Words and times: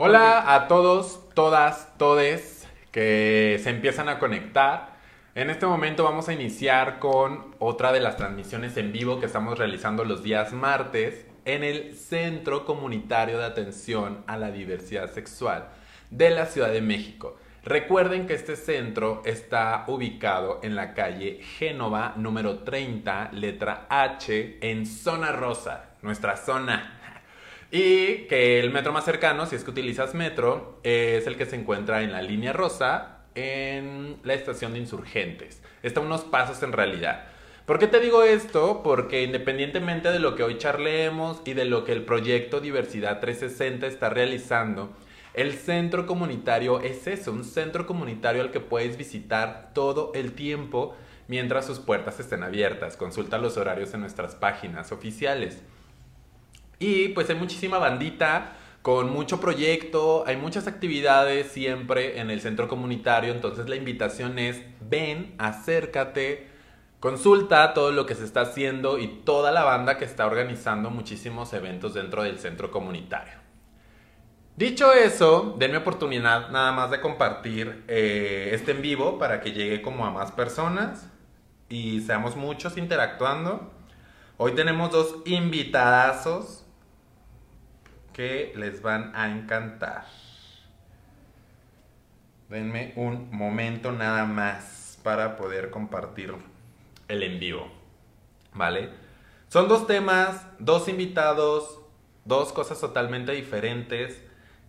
Hola 0.00 0.54
a 0.54 0.68
todos, 0.68 1.28
todas, 1.34 1.98
todes 1.98 2.68
que 2.92 3.58
se 3.60 3.70
empiezan 3.70 4.08
a 4.08 4.20
conectar. 4.20 4.96
En 5.34 5.50
este 5.50 5.66
momento 5.66 6.04
vamos 6.04 6.28
a 6.28 6.32
iniciar 6.32 7.00
con 7.00 7.56
otra 7.58 7.90
de 7.90 7.98
las 7.98 8.16
transmisiones 8.16 8.76
en 8.76 8.92
vivo 8.92 9.18
que 9.18 9.26
estamos 9.26 9.58
realizando 9.58 10.04
los 10.04 10.22
días 10.22 10.52
martes 10.52 11.26
en 11.44 11.64
el 11.64 11.96
Centro 11.96 12.64
Comunitario 12.64 13.38
de 13.38 13.46
Atención 13.46 14.22
a 14.28 14.36
la 14.36 14.52
Diversidad 14.52 15.12
Sexual 15.12 15.66
de 16.10 16.30
la 16.30 16.46
Ciudad 16.46 16.70
de 16.70 16.80
México. 16.80 17.36
Recuerden 17.64 18.28
que 18.28 18.34
este 18.34 18.54
centro 18.54 19.22
está 19.24 19.82
ubicado 19.88 20.60
en 20.62 20.76
la 20.76 20.94
calle 20.94 21.40
Génova 21.42 22.12
número 22.14 22.60
30, 22.60 23.30
letra 23.32 23.88
H, 23.90 24.58
en 24.60 24.86
Zona 24.86 25.32
Rosa, 25.32 25.86
nuestra 26.02 26.36
zona. 26.36 26.97
Y 27.70 28.26
que 28.28 28.60
el 28.60 28.70
metro 28.70 28.92
más 28.92 29.04
cercano, 29.04 29.44
si 29.46 29.56
es 29.56 29.64
que 29.64 29.70
utilizas 29.70 30.14
metro, 30.14 30.80
es 30.82 31.26
el 31.26 31.36
que 31.36 31.46
se 31.46 31.56
encuentra 31.56 32.02
en 32.02 32.12
la 32.12 32.22
línea 32.22 32.52
rosa 32.52 33.18
en 33.34 34.16
la 34.24 34.34
estación 34.34 34.72
de 34.72 34.80
insurgentes. 34.80 35.62
Está 35.82 36.00
unos 36.00 36.22
pasos 36.22 36.62
en 36.62 36.72
realidad. 36.72 37.26
¿Por 37.66 37.78
qué 37.78 37.86
te 37.86 38.00
digo 38.00 38.22
esto? 38.22 38.82
Porque 38.82 39.22
independientemente 39.22 40.10
de 40.10 40.18
lo 40.18 40.34
que 40.34 40.42
hoy 40.42 40.56
charlemos 40.56 41.42
y 41.44 41.52
de 41.52 41.66
lo 41.66 41.84
que 41.84 41.92
el 41.92 42.04
proyecto 42.04 42.60
Diversidad 42.60 43.20
360 43.20 43.86
está 43.86 44.08
realizando, 44.08 44.90
el 45.34 45.52
centro 45.52 46.06
comunitario 46.06 46.80
es 46.80 47.06
eso, 47.06 47.30
un 47.30 47.44
centro 47.44 47.86
comunitario 47.86 48.40
al 48.40 48.50
que 48.50 48.60
puedes 48.60 48.96
visitar 48.96 49.72
todo 49.74 50.12
el 50.14 50.32
tiempo 50.32 50.96
mientras 51.28 51.66
sus 51.66 51.78
puertas 51.78 52.18
estén 52.18 52.42
abiertas. 52.42 52.96
Consulta 52.96 53.36
los 53.36 53.58
horarios 53.58 53.92
en 53.92 54.00
nuestras 54.00 54.34
páginas 54.34 54.90
oficiales. 54.90 55.62
Y 56.78 57.08
pues 57.08 57.28
hay 57.30 57.36
muchísima 57.36 57.78
bandita 57.78 58.52
con 58.82 59.10
mucho 59.10 59.40
proyecto, 59.40 60.24
hay 60.26 60.36
muchas 60.36 60.66
actividades 60.66 61.48
siempre 61.48 62.20
en 62.20 62.30
el 62.30 62.40
centro 62.40 62.68
comunitario, 62.68 63.32
entonces 63.32 63.68
la 63.68 63.76
invitación 63.76 64.38
es 64.38 64.62
ven, 64.80 65.34
acércate, 65.38 66.48
consulta 67.00 67.74
todo 67.74 67.90
lo 67.92 68.06
que 68.06 68.14
se 68.14 68.24
está 68.24 68.42
haciendo 68.42 68.98
y 68.98 69.08
toda 69.24 69.50
la 69.52 69.64
banda 69.64 69.98
que 69.98 70.04
está 70.04 70.26
organizando 70.26 70.90
muchísimos 70.90 71.52
eventos 71.52 71.94
dentro 71.94 72.22
del 72.22 72.38
centro 72.38 72.70
comunitario. 72.70 73.34
Dicho 74.56 74.92
eso, 74.92 75.54
denme 75.58 75.78
oportunidad 75.78 76.50
nada 76.50 76.72
más 76.72 76.90
de 76.90 77.00
compartir 77.00 77.84
eh, 77.86 78.50
este 78.52 78.72
en 78.72 78.82
vivo 78.82 79.18
para 79.18 79.40
que 79.40 79.52
llegue 79.52 79.82
como 79.82 80.04
a 80.04 80.10
más 80.10 80.32
personas 80.32 81.08
y 81.68 82.00
seamos 82.00 82.34
muchos 82.34 82.76
interactuando. 82.76 83.70
Hoy 84.36 84.52
tenemos 84.52 84.90
dos 84.90 85.16
invitadazos 85.26 86.57
que 88.18 88.52
les 88.56 88.82
van 88.82 89.14
a 89.14 89.30
encantar. 89.30 90.04
Denme 92.48 92.92
un 92.96 93.30
momento 93.30 93.92
nada 93.92 94.24
más 94.24 94.98
para 95.04 95.36
poder 95.36 95.70
compartir 95.70 96.34
el 97.06 97.22
en 97.22 97.38
vivo. 97.38 97.70
¿Vale? 98.54 98.90
Son 99.46 99.68
dos 99.68 99.86
temas, 99.86 100.44
dos 100.58 100.88
invitados, 100.88 101.78
dos 102.24 102.52
cosas 102.52 102.80
totalmente 102.80 103.30
diferentes. 103.30 104.20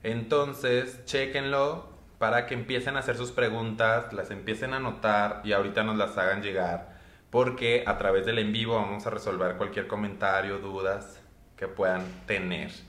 Entonces, 0.04 1.04
chequenlo 1.06 1.90
para 2.20 2.46
que 2.46 2.54
empiecen 2.54 2.98
a 2.98 3.00
hacer 3.00 3.18
sus 3.18 3.32
preguntas, 3.32 4.14
las 4.14 4.30
empiecen 4.30 4.76
a 4.76 4.78
anotar 4.78 5.42
y 5.44 5.54
ahorita 5.54 5.84
nos 5.84 5.98
las 5.98 6.16
hagan 6.20 6.44
llegar. 6.44 7.00
Porque 7.32 7.84
a 7.88 7.98
través 7.98 8.28
del 8.28 8.38
en 8.38 8.54
vivo 8.54 8.76
vamos 8.76 9.08
a 9.08 9.10
resolver 9.10 9.56
cualquier 9.58 9.88
comentario, 9.88 10.60
dudas 10.60 11.20
que 11.58 11.68
puedan 11.68 12.06
tener. 12.28 12.89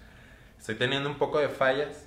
Estoy 0.60 0.74
teniendo 0.74 1.08
un 1.08 1.16
poco 1.16 1.38
de 1.38 1.48
fallas 1.48 2.06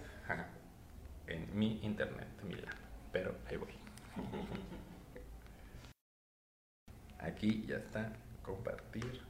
en 1.26 1.58
mi 1.58 1.80
internet, 1.82 2.28
Milán, 2.44 2.76
pero 3.12 3.36
ahí 3.50 3.58
voy. 3.58 3.73
Aquí 7.20 7.66
ya 7.66 7.78
está, 7.78 8.14
compartir. 8.44 9.22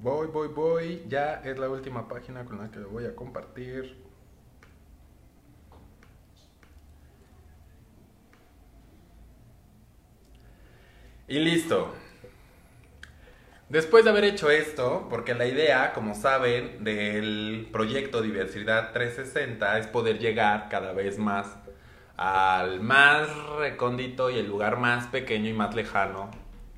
Voy, 0.00 0.28
voy, 0.28 0.48
voy. 0.48 1.04
Ya 1.08 1.42
es 1.44 1.58
la 1.58 1.68
última 1.68 2.06
página 2.06 2.44
con 2.44 2.58
la 2.58 2.70
que 2.70 2.78
voy 2.80 3.04
a 3.06 3.16
compartir. 3.16 3.96
Y 11.26 11.38
listo. 11.40 11.92
Después 13.68 14.04
de 14.04 14.10
haber 14.10 14.24
hecho 14.24 14.50
esto, 14.50 15.08
porque 15.10 15.34
la 15.34 15.46
idea, 15.46 15.92
como 15.92 16.14
saben, 16.14 16.84
del 16.84 17.68
proyecto 17.70 18.22
Diversidad 18.22 18.92
360 18.92 19.78
es 19.78 19.88
poder 19.88 20.18
llegar 20.18 20.68
cada 20.70 20.92
vez 20.92 21.18
más 21.18 21.58
al 22.16 22.80
más 22.80 23.28
recóndito 23.58 24.30
y 24.30 24.38
el 24.38 24.46
lugar 24.48 24.78
más 24.78 25.06
pequeño 25.08 25.50
y 25.50 25.52
más 25.52 25.74
lejano 25.74 26.30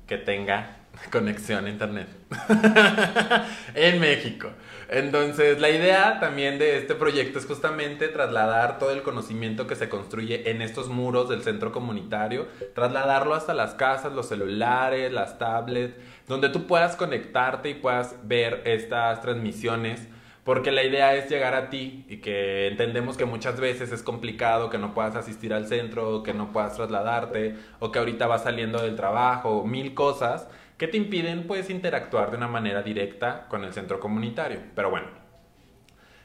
que 0.05 0.17
tenga 0.17 0.80
conexión 1.11 1.65
a 1.65 1.69
internet 1.69 2.07
en 3.75 3.99
México. 3.99 4.49
Entonces, 4.89 5.61
la 5.61 5.69
idea 5.69 6.19
también 6.19 6.59
de 6.59 6.77
este 6.77 6.95
proyecto 6.95 7.39
es 7.39 7.45
justamente 7.45 8.09
trasladar 8.09 8.77
todo 8.77 8.91
el 8.91 9.03
conocimiento 9.03 9.65
que 9.65 9.75
se 9.75 9.87
construye 9.87 10.51
en 10.51 10.61
estos 10.61 10.89
muros 10.89 11.29
del 11.29 11.43
centro 11.43 11.71
comunitario, 11.71 12.47
trasladarlo 12.75 13.33
hasta 13.33 13.53
las 13.53 13.73
casas, 13.73 14.11
los 14.11 14.27
celulares, 14.27 15.11
las 15.13 15.39
tablets, 15.39 15.95
donde 16.27 16.49
tú 16.49 16.67
puedas 16.67 16.97
conectarte 16.97 17.69
y 17.69 17.73
puedas 17.75 18.15
ver 18.23 18.61
estas 18.65 19.21
transmisiones 19.21 20.07
porque 20.43 20.71
la 20.71 20.83
idea 20.83 21.15
es 21.15 21.29
llegar 21.29 21.53
a 21.53 21.69
ti 21.69 22.03
y 22.09 22.17
que 22.17 22.67
entendemos 22.67 23.15
que 23.15 23.25
muchas 23.25 23.59
veces 23.59 23.91
es 23.91 24.01
complicado 24.01 24.71
que 24.71 24.79
no 24.79 24.93
puedas 24.93 25.15
asistir 25.15 25.53
al 25.53 25.67
centro, 25.67 26.23
que 26.23 26.33
no 26.33 26.51
puedas 26.51 26.75
trasladarte, 26.75 27.55
o 27.79 27.91
que 27.91 27.99
ahorita 27.99 28.25
vas 28.25 28.43
saliendo 28.43 28.81
del 28.81 28.95
trabajo, 28.95 29.63
mil 29.65 29.93
cosas 29.93 30.47
que 30.81 30.87
te 30.87 30.97
impiden 30.97 31.45
pues 31.45 31.69
interactuar 31.69 32.31
de 32.31 32.37
una 32.37 32.47
manera 32.47 32.81
directa 32.81 33.45
con 33.49 33.63
el 33.63 33.71
centro 33.71 33.99
comunitario. 33.99 34.61
Pero 34.73 34.89
bueno, 34.89 35.09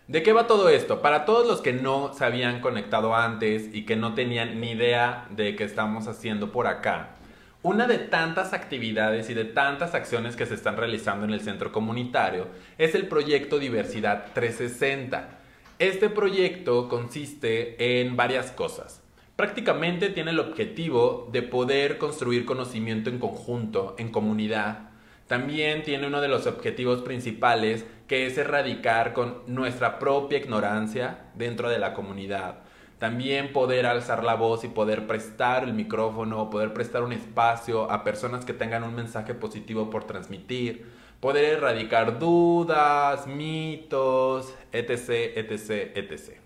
¿de 0.09 0.23
qué 0.23 0.33
va 0.33 0.47
todo 0.47 0.71
esto? 0.71 1.03
Para 1.03 1.27
todos 1.27 1.47
los 1.47 1.61
que 1.61 1.75
no 1.75 2.15
se 2.15 2.25
habían 2.25 2.63
conectado 2.63 3.15
antes 3.15 3.69
y 3.75 3.85
que 3.85 3.97
no 3.97 4.15
tenían 4.15 4.59
ni 4.59 4.71
idea 4.71 5.27
de 5.29 5.57
qué 5.57 5.65
estamos 5.65 6.09
haciendo 6.09 6.53
por 6.53 6.69
acá, 6.69 7.17
una 7.63 7.87
de 7.87 7.99
tantas 7.99 8.55
actividades 8.55 9.29
y 9.29 9.35
de 9.35 9.45
tantas 9.45 9.95
acciones 9.95 10.37
que 10.37 10.47
se 10.47 10.55
están 10.55 10.79
realizando 10.79 11.27
en 11.27 11.35
el 11.35 11.43
centro 11.43 11.71
comunitario 11.71 12.49
es 12.79 12.95
el 12.95 13.09
proyecto 13.09 13.59
Diversidad 13.59 14.29
360. 14.33 15.39
Este 15.79 16.09
proyecto 16.09 16.89
consiste 16.89 18.01
en 18.01 18.17
varias 18.17 18.53
cosas. 18.53 19.06
Prácticamente 19.37 20.09
tiene 20.09 20.31
el 20.31 20.41
objetivo 20.41 21.29
de 21.31 21.43
poder 21.43 21.99
construir 21.99 22.47
conocimiento 22.47 23.11
en 23.11 23.19
conjunto, 23.19 23.95
en 23.99 24.11
comunidad. 24.11 24.89
También 25.27 25.83
tiene 25.83 26.07
uno 26.07 26.23
de 26.23 26.29
los 26.29 26.47
objetivos 26.47 27.03
principales 27.03 27.85
que 28.09 28.27
es 28.27 28.39
erradicar 28.39 29.13
con 29.13 29.43
nuestra 29.47 29.99
propia 29.99 30.39
ignorancia 30.39 31.19
dentro 31.35 31.69
de 31.69 31.79
la 31.79 31.93
comunidad. 31.93 32.61
También 32.99 33.53
poder 33.53 33.85
alzar 33.85 34.25
la 34.25 34.37
voz 34.37 34.65
y 34.65 34.69
poder 34.69 35.07
prestar 35.07 35.65
el 35.65 35.75
micrófono, 35.75 36.49
poder 36.49 36.73
prestar 36.73 37.03
un 37.03 37.13
espacio 37.13 37.91
a 37.91 38.05
personas 38.05 38.47
que 38.47 38.55
tengan 38.55 38.85
un 38.85 38.95
mensaje 38.95 39.35
positivo 39.35 39.91
por 39.91 40.05
transmitir, 40.05 40.87
poder 41.21 41.59
erradicar 41.59 42.19
dudas, 42.19 43.27
mitos, 43.27 44.55
etc., 44.73 45.37
etc., 45.37 45.95
etc 45.95 46.46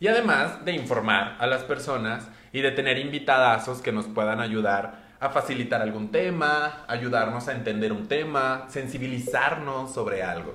y 0.00 0.08
además 0.08 0.64
de 0.64 0.72
informar 0.72 1.36
a 1.38 1.46
las 1.46 1.62
personas 1.62 2.28
y 2.52 2.62
de 2.62 2.72
tener 2.72 2.98
invitadazos 2.98 3.82
que 3.82 3.92
nos 3.92 4.06
puedan 4.06 4.40
ayudar 4.40 5.10
a 5.20 5.28
facilitar 5.28 5.82
algún 5.82 6.10
tema, 6.10 6.84
ayudarnos 6.88 7.46
a 7.46 7.52
entender 7.52 7.92
un 7.92 8.08
tema, 8.08 8.64
sensibilizarnos 8.68 9.92
sobre 9.92 10.22
algo. 10.22 10.54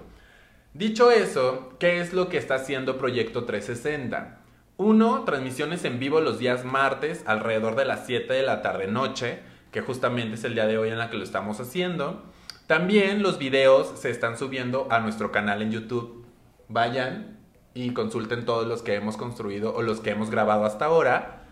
Dicho 0.73 1.11
eso, 1.11 1.75
¿qué 1.79 2.01
es 2.01 2.11
lo 2.11 2.27
que 2.27 2.37
está 2.37 2.55
haciendo 2.55 2.97
Proyecto 2.97 3.45
360? 3.45 4.39
Uno, 4.77 5.23
transmisiones 5.23 5.85
en 5.85 5.99
vivo 5.99 6.19
los 6.19 6.39
días 6.39 6.65
martes 6.65 7.23
alrededor 7.27 7.75
de 7.75 7.85
las 7.85 8.05
7 8.07 8.33
de 8.33 8.43
la 8.43 8.61
tarde 8.63 8.87
noche, 8.87 9.39
que 9.71 9.81
justamente 9.81 10.35
es 10.35 10.43
el 10.43 10.55
día 10.55 10.65
de 10.65 10.77
hoy 10.77 10.89
en 10.89 10.97
la 10.97 11.09
que 11.09 11.17
lo 11.17 11.23
estamos 11.23 11.61
haciendo. 11.61 12.23
También 12.67 13.21
los 13.21 13.37
videos 13.37 13.99
se 13.99 14.09
están 14.09 14.37
subiendo 14.37 14.87
a 14.89 14.99
nuestro 14.99 15.31
canal 15.31 15.61
en 15.61 15.71
YouTube 15.71 16.25
vayan 16.67 17.34
y 17.75 17.91
consulten 17.91 18.45
todos 18.45 18.65
los 18.65 18.81
que 18.81 18.95
hemos 18.95 19.17
construido 19.17 19.75
o 19.75 19.83
los 19.83 19.99
que 19.99 20.09
hemos 20.09 20.31
grabado 20.31 20.65
hasta 20.65 20.85
ahora. 20.85 21.43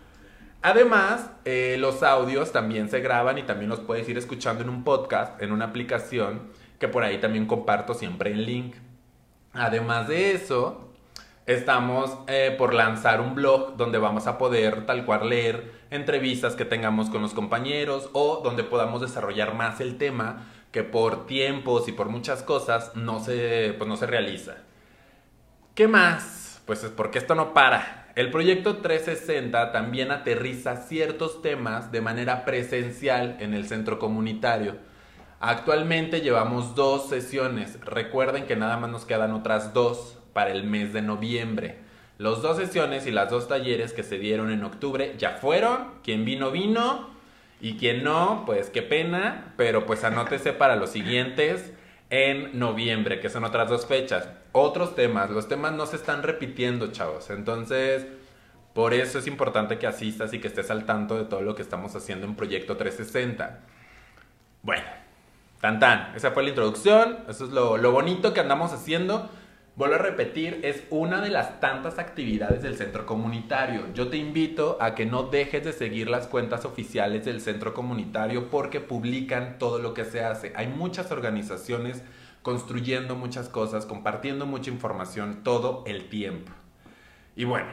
Además, 0.62 1.30
eh, 1.44 1.76
los 1.78 2.02
audios 2.02 2.50
también 2.50 2.88
se 2.88 3.00
graban 3.00 3.36
y 3.36 3.42
también 3.42 3.68
los 3.68 3.80
puedes 3.80 4.08
ir 4.08 4.16
escuchando 4.16 4.64
en 4.64 4.70
un 4.70 4.82
podcast, 4.82 5.40
en 5.42 5.52
una 5.52 5.66
aplicación, 5.66 6.40
que 6.80 6.88
por 6.88 7.04
ahí 7.04 7.18
también 7.18 7.46
comparto 7.46 7.92
siempre 7.92 8.32
el 8.32 8.46
link. 8.46 8.74
Además 9.52 10.08
de 10.08 10.32
eso, 10.32 10.88
estamos 11.44 12.16
eh, 12.26 12.54
por 12.56 12.72
lanzar 12.72 13.20
un 13.20 13.34
blog 13.34 13.76
donde 13.76 13.98
vamos 13.98 14.26
a 14.26 14.38
poder 14.38 14.86
tal 14.86 15.04
cual 15.04 15.28
leer 15.28 15.72
entrevistas 15.90 16.56
que 16.56 16.64
tengamos 16.64 17.10
con 17.10 17.20
los 17.20 17.34
compañeros 17.34 18.08
o 18.14 18.40
donde 18.42 18.64
podamos 18.64 19.02
desarrollar 19.02 19.54
más 19.54 19.80
el 19.80 19.98
tema 19.98 20.46
que 20.72 20.82
por 20.82 21.26
tiempos 21.26 21.86
y 21.86 21.92
por 21.92 22.08
muchas 22.08 22.42
cosas 22.42 22.92
no 22.96 23.20
se, 23.20 23.74
pues 23.76 23.86
no 23.86 23.98
se 23.98 24.06
realiza. 24.06 24.56
¿Qué 25.74 25.88
más? 25.88 26.62
Pues 26.66 26.84
es 26.84 26.92
porque 26.92 27.18
esto 27.18 27.34
no 27.34 27.52
para. 27.52 28.06
El 28.14 28.30
proyecto 28.30 28.76
360 28.76 29.72
también 29.72 30.12
aterriza 30.12 30.76
ciertos 30.76 31.42
temas 31.42 31.90
de 31.90 32.00
manera 32.00 32.44
presencial 32.44 33.36
en 33.40 33.54
el 33.54 33.66
centro 33.66 33.98
comunitario. 33.98 34.76
Actualmente 35.40 36.20
llevamos 36.20 36.76
dos 36.76 37.08
sesiones. 37.08 37.80
Recuerden 37.80 38.46
que 38.46 38.54
nada 38.54 38.76
más 38.76 38.88
nos 38.88 39.04
quedan 39.04 39.32
otras 39.32 39.74
dos 39.74 40.16
para 40.32 40.52
el 40.52 40.62
mes 40.62 40.92
de 40.92 41.02
noviembre. 41.02 41.80
Las 42.18 42.40
dos 42.40 42.56
sesiones 42.56 43.08
y 43.08 43.10
las 43.10 43.28
dos 43.28 43.48
talleres 43.48 43.92
que 43.92 44.04
se 44.04 44.18
dieron 44.18 44.52
en 44.52 44.62
octubre 44.62 45.16
ya 45.18 45.38
fueron. 45.38 45.94
Quien 46.04 46.24
vino, 46.24 46.52
vino. 46.52 47.10
Y 47.60 47.78
quien 47.78 48.04
no, 48.04 48.44
pues 48.46 48.70
qué 48.70 48.82
pena. 48.82 49.52
Pero 49.56 49.86
pues 49.86 50.04
anótese 50.04 50.52
para 50.52 50.76
los 50.76 50.90
siguientes 50.90 51.72
en 52.10 52.56
noviembre, 52.60 53.18
que 53.18 53.28
son 53.28 53.42
otras 53.42 53.68
dos 53.68 53.86
fechas. 53.86 54.28
Otros 54.56 54.94
temas, 54.94 55.30
los 55.30 55.48
temas 55.48 55.72
no 55.72 55.84
se 55.84 55.96
están 55.96 56.22
repitiendo, 56.22 56.92
chavos. 56.92 57.28
Entonces, 57.30 58.06
por 58.72 58.94
eso 58.94 59.18
es 59.18 59.26
importante 59.26 59.78
que 59.78 59.88
asistas 59.88 60.32
y 60.32 60.38
que 60.38 60.46
estés 60.46 60.70
al 60.70 60.86
tanto 60.86 61.16
de 61.16 61.24
todo 61.24 61.42
lo 61.42 61.56
que 61.56 61.62
estamos 61.62 61.96
haciendo 61.96 62.24
en 62.24 62.36
Proyecto 62.36 62.76
360. 62.76 63.58
Bueno, 64.62 64.84
tan 65.60 65.80
tan, 65.80 66.14
esa 66.14 66.30
fue 66.30 66.44
la 66.44 66.50
introducción, 66.50 67.18
eso 67.28 67.46
es 67.46 67.50
lo, 67.50 67.78
lo 67.78 67.90
bonito 67.90 68.32
que 68.32 68.38
andamos 68.38 68.72
haciendo. 68.72 69.28
Vuelvo 69.74 69.96
a 69.96 69.98
repetir, 69.98 70.60
es 70.62 70.84
una 70.90 71.20
de 71.20 71.30
las 71.30 71.58
tantas 71.58 71.98
actividades 71.98 72.62
del 72.62 72.76
centro 72.76 73.06
comunitario. 73.06 73.92
Yo 73.92 74.06
te 74.06 74.18
invito 74.18 74.78
a 74.80 74.94
que 74.94 75.04
no 75.04 75.24
dejes 75.24 75.64
de 75.64 75.72
seguir 75.72 76.08
las 76.08 76.28
cuentas 76.28 76.64
oficiales 76.64 77.24
del 77.24 77.40
centro 77.40 77.74
comunitario 77.74 78.50
porque 78.50 78.78
publican 78.78 79.58
todo 79.58 79.80
lo 79.80 79.94
que 79.94 80.04
se 80.04 80.22
hace. 80.22 80.52
Hay 80.54 80.68
muchas 80.68 81.10
organizaciones 81.10 82.04
construyendo 82.44 83.16
muchas 83.16 83.48
cosas, 83.48 83.86
compartiendo 83.86 84.46
mucha 84.46 84.70
información 84.70 85.42
todo 85.42 85.82
el 85.88 86.08
tiempo. 86.08 86.52
Y 87.34 87.42
bueno, 87.42 87.72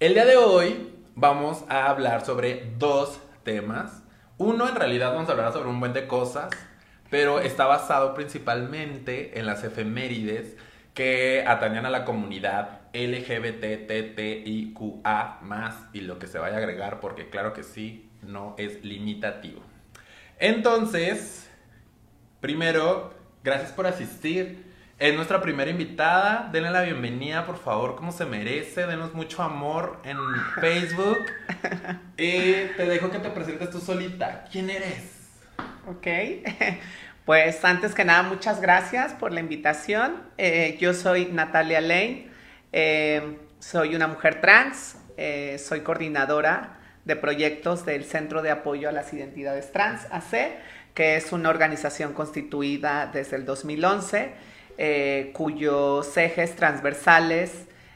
el 0.00 0.12
día 0.12 0.26
de 0.26 0.36
hoy 0.36 0.92
vamos 1.14 1.64
a 1.70 1.88
hablar 1.88 2.26
sobre 2.26 2.74
dos 2.76 3.18
temas. 3.44 4.02
Uno, 4.36 4.68
en 4.68 4.74
realidad 4.74 5.14
vamos 5.14 5.30
a 5.30 5.32
hablar 5.32 5.54
sobre 5.54 5.70
un 5.70 5.80
buen 5.80 5.94
de 5.94 6.06
cosas 6.06 6.50
pero 7.10 7.40
está 7.40 7.66
basado 7.66 8.14
principalmente 8.14 9.38
en 9.38 9.46
las 9.46 9.64
efemérides 9.64 10.56
que 10.94 11.44
atañan 11.46 11.86
a 11.86 11.90
la 11.90 12.04
comunidad 12.04 12.82
LGBTTIQA 12.92 14.28
más 15.42 15.86
y 15.92 16.02
lo 16.02 16.18
que 16.18 16.26
se 16.26 16.38
vaya 16.38 16.56
a 16.56 16.58
agregar, 16.58 17.00
porque 17.00 17.30
claro 17.30 17.52
que 17.52 17.62
sí, 17.62 18.10
no 18.22 18.54
es 18.58 18.84
limitativo. 18.84 19.62
Entonces, 20.38 21.48
primero, 22.40 23.14
gracias 23.48 23.72
por 23.72 23.86
asistir. 23.86 24.62
Es 24.98 25.14
nuestra 25.14 25.40
primera 25.40 25.70
invitada. 25.70 26.50
Denle 26.52 26.70
la 26.70 26.82
bienvenida, 26.82 27.46
por 27.46 27.58
favor, 27.58 27.96
como 27.96 28.12
se 28.12 28.26
merece. 28.26 28.86
Denos 28.86 29.14
mucho 29.14 29.42
amor 29.42 30.02
en 30.04 30.18
Facebook. 30.60 31.18
y 32.18 32.52
te 32.76 32.84
dejo 32.86 33.10
que 33.10 33.18
te 33.20 33.30
presentes 33.30 33.70
tú 33.70 33.80
solita. 33.80 34.44
¿Quién 34.52 34.70
eres? 34.70 35.30
Ok. 35.86 36.06
Pues 37.24 37.62
antes 37.62 37.94
que 37.94 38.06
nada, 38.06 38.22
muchas 38.22 38.62
gracias 38.62 39.12
por 39.12 39.34
la 39.34 39.40
invitación. 39.40 40.22
Eh, 40.38 40.78
yo 40.80 40.94
soy 40.94 41.26
Natalia 41.26 41.82
Lane, 41.82 42.30
eh, 42.72 43.36
soy 43.58 43.94
una 43.94 44.06
mujer 44.06 44.40
trans, 44.40 44.96
eh, 45.18 45.58
soy 45.58 45.80
coordinadora 45.80 46.78
de 47.04 47.16
proyectos 47.16 47.84
del 47.84 48.04
Centro 48.04 48.40
de 48.40 48.50
Apoyo 48.50 48.88
a 48.88 48.92
las 48.92 49.12
Identidades 49.12 49.72
Trans, 49.72 50.06
AC, 50.10 50.56
que 50.98 51.14
es 51.14 51.30
una 51.30 51.48
organización 51.48 52.12
constituida 52.12 53.06
desde 53.06 53.36
el 53.36 53.44
2011, 53.44 54.32
cuyos 55.32 56.16
ejes 56.16 56.56
transversales 56.56 57.52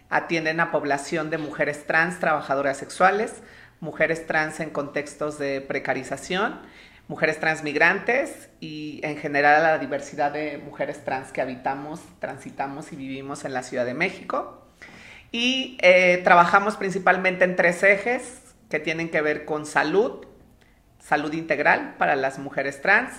atienden 0.09 0.61
a 0.61 0.71
población 0.71 1.29
de 1.29 1.37
mujeres 1.37 1.85
trans, 1.85 2.21
trabajadoras 2.21 2.77
sexuales, 2.77 3.43
mujeres 3.81 4.29
trans 4.29 4.61
en 4.61 4.71
contextos 4.71 5.37
de 5.37 5.61
precarización, 5.61 6.61
mujeres 7.09 7.41
transmigrantes 7.41 8.51
y 8.61 9.01
en 9.03 9.17
general 9.17 9.57
a 9.67 9.73
la 9.73 9.79
diversidad 9.79 10.31
de 10.31 10.59
mujeres 10.59 11.05
trans 11.05 11.33
que 11.33 11.41
habitamos, 11.41 11.99
transitamos 12.21 12.93
y 12.93 12.97
vivimos 12.97 13.45
en 13.45 13.53
la 13.53 13.65
Ciudad 13.65 13.85
de 13.85 13.95
México. 13.95 14.65
Y 15.33 15.77
eh, 15.83 16.21
trabajamos 16.23 16.77
principalmente 16.77 17.43
en 17.43 17.57
tres 17.57 17.83
ejes 17.83 18.55
que 18.71 18.79
tienen 18.79 19.11
que 19.11 19.21
ver 19.23 19.45
con 19.45 19.67
salud, 19.67 20.25
salud 21.03 21.33
integral 21.33 21.95
para 21.99 22.17
las 22.17 22.39
mujeres 22.39 22.81
trans, 22.81 23.13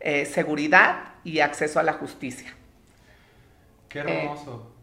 eh, 0.00 0.26
seguridad 0.26 1.14
y 1.24 1.40
acceso 1.40 1.80
a 1.80 1.82
la 1.82 1.94
justicia. 1.94 2.54
Qué 3.88 4.00
hermoso. 4.00 4.72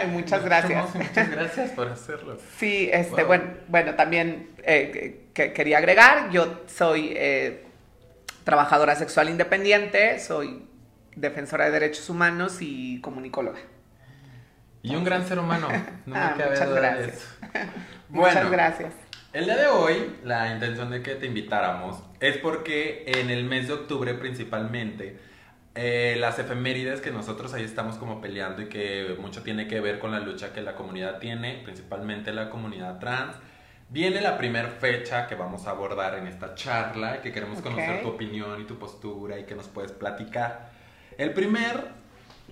Eh, 0.00 0.06
muchas 0.06 0.44
gracias. 0.44 0.94
muchas 0.94 1.30
gracias 1.32 1.70
por 1.72 1.88
hacerlo. 1.88 2.38
Sí, 2.56 2.88
este, 2.92 3.24
bueno, 3.24 3.46
bueno, 3.66 3.96
también 3.96 4.50
quería 5.34 5.78
agregar, 5.78 6.30
yo 6.30 6.62
soy 6.68 7.18
trabajadora 8.44 8.94
sexual 8.94 9.28
independiente, 9.28 10.20
soy 10.20 10.68
defensora 11.16 11.64
de 11.64 11.72
derechos 11.72 12.08
humanos 12.10 12.58
y 12.60 13.00
comunicóloga. 13.00 13.58
Y 14.82 14.94
un 14.96 15.04
gran 15.04 15.26
ser 15.26 15.38
humano. 15.38 15.68
No 16.06 16.14
me 16.14 16.20
ah, 16.20 16.34
muchas 16.36 16.70
gracias. 16.70 17.38
muchas 18.08 18.50
gracias. 18.50 18.92
El 19.32 19.46
día 19.46 19.56
de 19.56 19.66
hoy, 19.66 20.18
la 20.24 20.52
intención 20.52 20.90
de 20.90 21.02
que 21.02 21.14
te 21.14 21.24
invitáramos 21.26 22.02
es 22.20 22.36
porque 22.36 23.04
en 23.06 23.30
el 23.30 23.44
mes 23.44 23.66
de 23.68 23.72
octubre 23.72 24.12
principalmente, 24.12 25.18
eh, 25.74 26.16
las 26.18 26.38
efemérides 26.38 27.00
que 27.00 27.10
nosotros 27.10 27.54
ahí 27.54 27.64
estamos 27.64 27.96
como 27.96 28.20
peleando 28.20 28.60
y 28.60 28.66
que 28.66 29.16
mucho 29.18 29.42
tiene 29.42 29.68
que 29.68 29.80
ver 29.80 29.98
con 29.98 30.12
la 30.12 30.20
lucha 30.20 30.52
que 30.52 30.60
la 30.60 30.74
comunidad 30.74 31.18
tiene, 31.18 31.62
principalmente 31.64 32.32
la 32.32 32.50
comunidad 32.50 32.98
trans, 32.98 33.36
Viene 33.92 34.22
la 34.22 34.38
primera 34.38 34.70
fecha 34.70 35.26
que 35.26 35.34
vamos 35.34 35.66
a 35.66 35.70
abordar 35.72 36.14
en 36.14 36.26
esta 36.26 36.54
charla, 36.54 37.20
que 37.20 37.30
queremos 37.30 37.60
conocer 37.60 38.00
tu 38.00 38.08
opinión 38.08 38.58
y 38.58 38.64
tu 38.64 38.78
postura 38.78 39.38
y 39.38 39.44
que 39.44 39.54
nos 39.54 39.68
puedes 39.68 39.92
platicar. 39.92 40.70
El 41.18 41.34
primer 41.34 41.88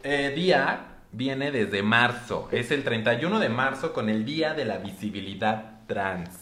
eh, 0.02 0.34
día 0.36 0.80
viene 1.12 1.50
desde 1.50 1.82
marzo, 1.82 2.50
es 2.52 2.70
el 2.70 2.84
31 2.84 3.38
de 3.38 3.48
marzo 3.48 3.94
con 3.94 4.10
el 4.10 4.26
Día 4.26 4.52
de 4.52 4.66
la 4.66 4.76
Visibilidad 4.76 5.80
Trans. 5.86 6.39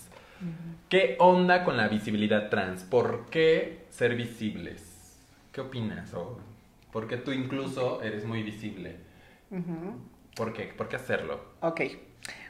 ¿Qué 0.88 1.16
onda 1.18 1.64
con 1.64 1.76
la 1.76 1.88
visibilidad 1.88 2.48
trans? 2.48 2.84
¿Por 2.84 3.26
qué 3.26 3.86
ser 3.90 4.14
visibles? 4.14 5.18
¿Qué 5.52 5.60
opinas? 5.60 6.14
¿O 6.14 6.38
¿Por 6.92 7.06
qué 7.06 7.16
tú 7.16 7.32
incluso 7.32 8.02
eres 8.02 8.24
muy 8.24 8.42
visible? 8.42 8.96
¿Por 10.34 10.52
qué? 10.52 10.72
¿Por 10.76 10.88
qué 10.88 10.96
hacerlo? 10.96 11.40
Ok. 11.60 11.80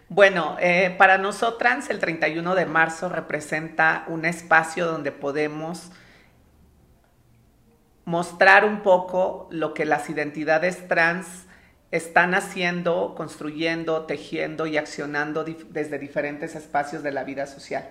Bueno, 0.09 0.57
eh, 0.61 0.95
para 0.97 1.19
nosotras 1.19 1.91
el 1.91 1.99
31 1.99 2.55
de 2.55 2.67
marzo 2.67 3.09
representa 3.09 4.05
un 4.09 4.25
espacio 4.25 4.87
donde 4.87 5.13
podemos 5.13 5.91
mostrar 8.05 8.65
un 8.65 8.81
poco 8.81 9.49
lo 9.51 9.75
que 9.75 9.85
las 9.85 10.09
identidades 10.09 10.89
trans 10.89 11.48
están 11.91 12.35
haciendo, 12.35 13.15
construyendo, 13.17 14.05
tejiendo 14.05 14.67
y 14.67 14.77
accionando 14.77 15.45
desde 15.45 15.99
diferentes 15.99 16.55
espacios 16.55 17.03
de 17.03 17.13
la 17.13 17.25
vida 17.25 17.47
social. 17.47 17.91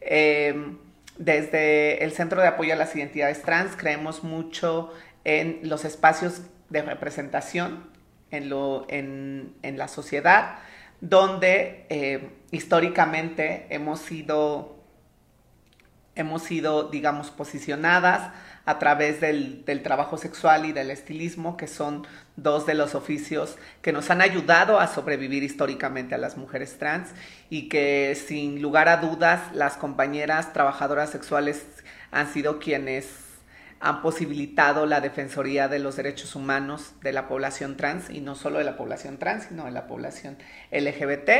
Em, 0.00 0.78
desde 1.16 2.04
el 2.04 2.12
Centro 2.12 2.40
de 2.40 2.48
Apoyo 2.48 2.72
a 2.72 2.76
las 2.76 2.94
Identidades 2.94 3.42
Trans 3.42 3.76
creemos 3.76 4.22
mucho 4.22 4.92
en 5.24 5.60
los 5.62 5.84
espacios 5.84 6.42
de 6.68 6.82
representación 6.82 7.86
en 8.30 9.54
la 9.76 9.88
sociedad, 9.88 10.58
donde 11.00 11.86
eh, 11.88 12.30
históricamente 12.50 13.66
hemos 13.70 14.00
sido, 14.00 14.76
hemos 16.14 16.42
sido, 16.42 16.88
digamos, 16.88 17.30
posicionadas 17.30 18.32
a 18.64 18.78
través 18.78 19.20
del, 19.20 19.64
trabajo 19.82 20.18
sexual 20.18 20.66
y 20.66 20.72
del 20.72 20.90
estilismo, 20.90 21.56
que 21.56 21.66
son 21.66 22.06
dos 22.42 22.66
de 22.66 22.74
los 22.74 22.94
oficios 22.94 23.56
que 23.82 23.92
nos 23.92 24.10
han 24.10 24.20
ayudado 24.20 24.80
a 24.80 24.86
sobrevivir 24.86 25.42
históricamente 25.42 26.14
a 26.14 26.18
las 26.18 26.36
mujeres 26.36 26.78
trans 26.78 27.10
y 27.50 27.68
que 27.68 28.14
sin 28.14 28.62
lugar 28.62 28.88
a 28.88 28.98
dudas 28.98 29.54
las 29.54 29.76
compañeras 29.76 30.52
trabajadoras 30.52 31.10
sexuales 31.10 31.66
han 32.10 32.32
sido 32.32 32.58
quienes 32.58 33.27
han 33.80 34.02
posibilitado 34.02 34.86
la 34.86 35.00
Defensoría 35.00 35.68
de 35.68 35.78
los 35.78 35.96
Derechos 35.96 36.34
Humanos 36.34 36.92
de 37.02 37.12
la 37.12 37.28
población 37.28 37.76
trans 37.76 38.10
y 38.10 38.20
no 38.20 38.34
solo 38.34 38.58
de 38.58 38.64
la 38.64 38.76
población 38.76 39.18
trans, 39.18 39.44
sino 39.44 39.66
de 39.66 39.70
la 39.70 39.86
población 39.86 40.36
LGBT. 40.72 41.30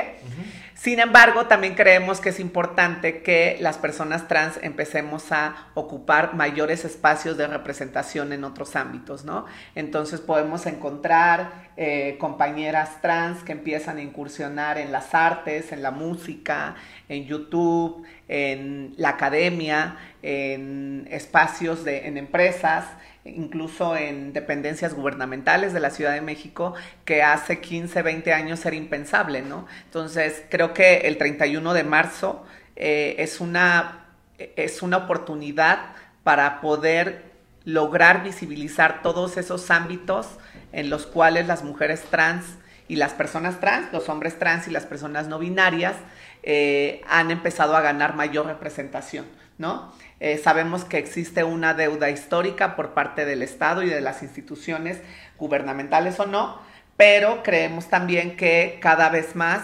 Sin 0.75 1.01
embargo, 1.01 1.47
también 1.47 1.75
creemos 1.75 2.21
que 2.21 2.29
es 2.29 2.41
importante 2.41 3.23
que 3.23 3.57
las 3.61 3.79
personas 3.79 4.29
trans 4.29 4.59
empecemos 4.63 5.33
a 5.33 5.69
ocupar 5.75 6.35
mayores 6.35 6.85
espacios 6.85 7.37
de 7.37 7.47
representación 7.47 8.33
en 8.33 8.45
otros 8.45 8.77
ámbitos, 8.77 9.25
¿no? 9.25 9.47
Entonces 9.75 10.21
podemos 10.21 10.67
encontrar 10.67 11.68
eh, 11.81 12.17
compañeras 12.19 13.01
trans 13.01 13.45
que 13.45 13.53
empiezan 13.53 13.99
a 13.99 14.03
incursionar 14.03 14.79
en 14.79 14.91
las 14.91 15.15
artes, 15.15 15.71
en 15.71 15.81
la 15.81 15.93
música, 15.93 16.75
en 17.09 17.25
YouTube, 17.25 18.05
en 18.27 18.95
la 18.97 19.11
academia, 19.11 19.97
en 20.21 21.07
espacios 21.09 21.85
de, 21.85 22.09
en 22.09 22.17
empresas, 22.17 22.85
incluso 23.25 23.97
en 23.97 24.33
dependencias 24.33 24.93
gubernamentales 24.93 25.73
de 25.73 25.79
la 25.79 25.91
Ciudad 25.91 26.15
de 26.15 26.21
México, 26.21 26.75
que 27.05 27.23
hace 27.23 27.61
15, 27.61 28.03
20 28.03 28.33
años 28.33 28.67
era 28.67 28.75
impensable, 28.75 29.43
¿no? 29.43 29.69
Entonces, 29.85 30.43
creo 30.51 30.75
que 30.75 31.03
el 31.03 31.17
31 31.17 31.75
de 31.75 31.85
marzo 31.85 32.45
eh, 32.75 33.15
es, 33.19 33.41
una, 33.41 34.07
es 34.37 34.83
una 34.83 34.97
oportunidad 34.97 35.79
para 36.25 36.61
poder 36.61 37.23
lograr 37.65 38.25
visibilizar 38.25 39.01
todos 39.03 39.37
esos 39.37 39.71
ámbitos 39.71 40.39
en 40.73 40.91
los 40.91 41.07
cuales 41.07 41.47
las 41.47 41.65
mujeres 41.65 42.03
trans 42.11 42.45
y 42.89 42.97
las 42.97 43.13
personas 43.13 43.61
trans, 43.61 43.93
los 43.93 44.09
hombres 44.09 44.39
trans 44.39 44.67
y 44.69 44.71
las 44.71 44.87
personas 44.87 45.29
no 45.29 45.39
binarias, 45.39 45.97
eh, 46.43 47.03
han 47.09 47.31
empezado 47.31 47.77
a 47.77 47.81
ganar 47.81 48.15
mayor 48.15 48.47
representación, 48.47 49.27
¿no? 49.59 49.93
Eh, 50.21 50.39
sabemos 50.39 50.85
que 50.85 50.99
existe 50.99 51.45
una 51.45 51.75
deuda 51.75 52.11
histórica 52.11 52.75
por 52.75 52.95
parte 52.95 53.25
del 53.25 53.43
Estado 53.43 53.83
y 53.83 53.89
de 53.89 54.01
las 54.01 54.23
instituciones 54.23 55.01
gubernamentales 55.37 56.19
o 56.19 56.27
no, 56.27 56.61
pero 56.97 57.43
creemos 57.43 57.89
también 57.89 58.37
que 58.37 58.79
cada 58.81 59.09
vez 59.09 59.37
más 59.37 59.63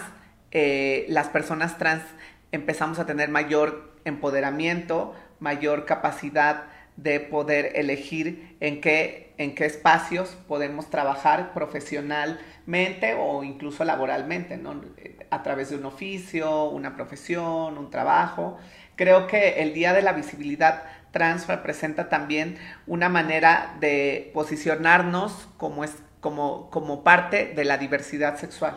eh, 0.51 1.05
las 1.09 1.27
personas 1.27 1.77
trans 1.77 2.03
empezamos 2.51 2.99
a 2.99 3.05
tener 3.05 3.29
mayor 3.29 3.93
empoderamiento, 4.05 5.13
mayor 5.39 5.85
capacidad 5.85 6.63
de 6.97 7.19
poder 7.19 7.73
elegir 7.75 8.55
en 8.59 8.81
qué, 8.81 9.33
en 9.37 9.53
qué 9.55 9.65
espacios 9.65 10.37
podemos 10.47 10.89
trabajar 10.89 11.53
profesionalmente 11.53 13.15
o 13.19 13.43
incluso 13.43 13.83
laboralmente, 13.83 14.57
¿no? 14.57 14.81
a 15.29 15.43
través 15.43 15.69
de 15.69 15.75
un 15.75 15.85
oficio, 15.85 16.65
una 16.65 16.95
profesión, 16.95 17.77
un 17.77 17.89
trabajo. 17.89 18.57
Creo 18.95 19.27
que 19.27 19.61
el 19.61 19.73
Día 19.73 19.93
de 19.93 20.01
la 20.01 20.13
Visibilidad 20.13 20.83
Trans 21.11 21.47
representa 21.47 22.09
también 22.09 22.57
una 22.87 23.09
manera 23.09 23.77
de 23.79 24.31
posicionarnos 24.33 25.47
como, 25.57 25.83
es, 25.83 25.93
como, 26.19 26.69
como 26.69 27.03
parte 27.03 27.53
de 27.55 27.65
la 27.65 27.77
diversidad 27.77 28.37
sexual. 28.37 28.75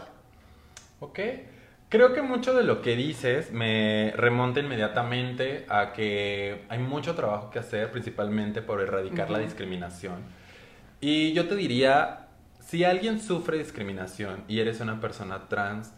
Ok. 1.00 1.18
Creo 1.88 2.12
que 2.12 2.20
mucho 2.20 2.52
de 2.52 2.64
lo 2.64 2.82
que 2.82 2.96
dices 2.96 3.50
me 3.50 4.12
remonta 4.14 4.60
inmediatamente 4.60 5.64
a 5.70 5.94
que 5.94 6.66
hay 6.68 6.78
mucho 6.80 7.14
trabajo 7.14 7.48
que 7.48 7.60
hacer, 7.60 7.90
principalmente 7.90 8.60
por 8.60 8.82
erradicar 8.82 9.30
la 9.30 9.38
discriminación. 9.38 10.16
Y 11.00 11.32
yo 11.32 11.48
te 11.48 11.56
diría, 11.56 12.26
si 12.60 12.84
alguien 12.84 13.22
sufre 13.22 13.56
discriminación 13.56 14.44
y 14.48 14.60
eres 14.60 14.80
una 14.80 15.00
persona 15.00 15.48
trans, 15.48 15.94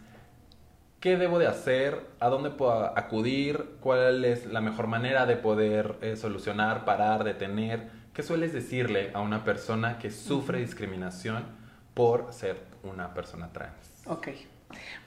¿qué 1.00 1.16
debo 1.16 1.40
de 1.40 1.49
hacer? 1.49 2.06
¿A 2.20 2.28
dónde 2.28 2.50
puedo 2.50 2.97
acudir? 2.97 3.70
¿Cuál 3.80 4.25
es 4.25 4.47
la 4.47 4.61
mejor 4.61 4.87
manera 4.87 5.26
de 5.26 5.37
poder 5.37 5.97
eh, 6.02 6.14
solucionar, 6.14 6.85
parar, 6.85 7.25
detener? 7.25 7.88
¿Qué 8.14 8.23
sueles 8.23 8.52
decirle 8.52 9.11
a 9.12 9.20
una 9.20 9.42
persona 9.42 9.99
que 9.99 10.12
sufre 10.12 10.61
discriminación 10.61 11.47
por 11.94 12.32
ser 12.32 12.59
una 12.85 13.12
persona 13.12 13.52
trans? 13.52 14.04
Ok. 14.06 14.28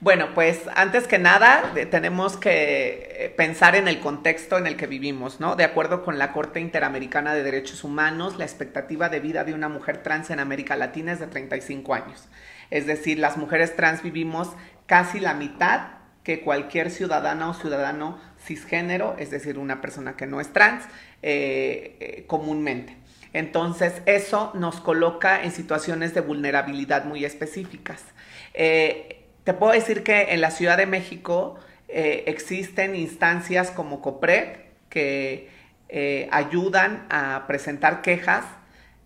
Bueno, 0.00 0.34
pues 0.34 0.60
antes 0.74 1.06
que 1.06 1.18
nada 1.18 1.72
tenemos 1.90 2.36
que 2.36 3.08
eh, 3.10 3.34
pensar 3.36 3.74
en 3.74 3.88
el 3.88 4.00
contexto 4.00 4.58
en 4.58 4.66
el 4.66 4.76
que 4.76 4.86
vivimos, 4.86 5.40
¿no? 5.40 5.56
De 5.56 5.64
acuerdo 5.64 6.04
con 6.04 6.18
la 6.18 6.32
Corte 6.32 6.60
Interamericana 6.60 7.34
de 7.34 7.42
Derechos 7.42 7.84
Humanos, 7.84 8.36
la 8.36 8.44
expectativa 8.44 9.08
de 9.08 9.20
vida 9.20 9.44
de 9.44 9.54
una 9.54 9.68
mujer 9.68 10.02
trans 10.02 10.30
en 10.30 10.40
América 10.40 10.76
Latina 10.76 11.12
es 11.12 11.20
de 11.20 11.26
35 11.26 11.94
años. 11.94 12.28
Es 12.70 12.86
decir, 12.86 13.18
las 13.18 13.36
mujeres 13.36 13.76
trans 13.76 14.02
vivimos 14.02 14.50
casi 14.86 15.20
la 15.20 15.34
mitad 15.34 15.88
que 16.22 16.40
cualquier 16.40 16.90
ciudadana 16.90 17.50
o 17.50 17.54
ciudadano 17.54 18.18
cisgénero, 18.42 19.14
es 19.18 19.30
decir, 19.30 19.58
una 19.58 19.80
persona 19.80 20.16
que 20.16 20.26
no 20.26 20.40
es 20.40 20.52
trans, 20.52 20.84
eh, 21.22 21.96
eh, 22.00 22.24
comúnmente. 22.26 22.96
Entonces, 23.32 24.02
eso 24.06 24.52
nos 24.54 24.80
coloca 24.80 25.42
en 25.42 25.50
situaciones 25.52 26.14
de 26.14 26.20
vulnerabilidad 26.20 27.04
muy 27.04 27.24
específicas. 27.24 28.02
Te 29.44 29.52
puedo 29.52 29.72
decir 29.72 30.02
que 30.02 30.32
en 30.32 30.40
la 30.40 30.50
Ciudad 30.50 30.78
de 30.78 30.86
México 30.86 31.58
eh, 31.88 32.24
existen 32.26 32.96
instancias 32.96 33.70
como 33.70 34.00
COPRED 34.00 34.56
que 34.88 35.50
eh, 35.90 36.28
ayudan 36.32 37.06
a 37.10 37.44
presentar 37.46 38.00
quejas 38.00 38.46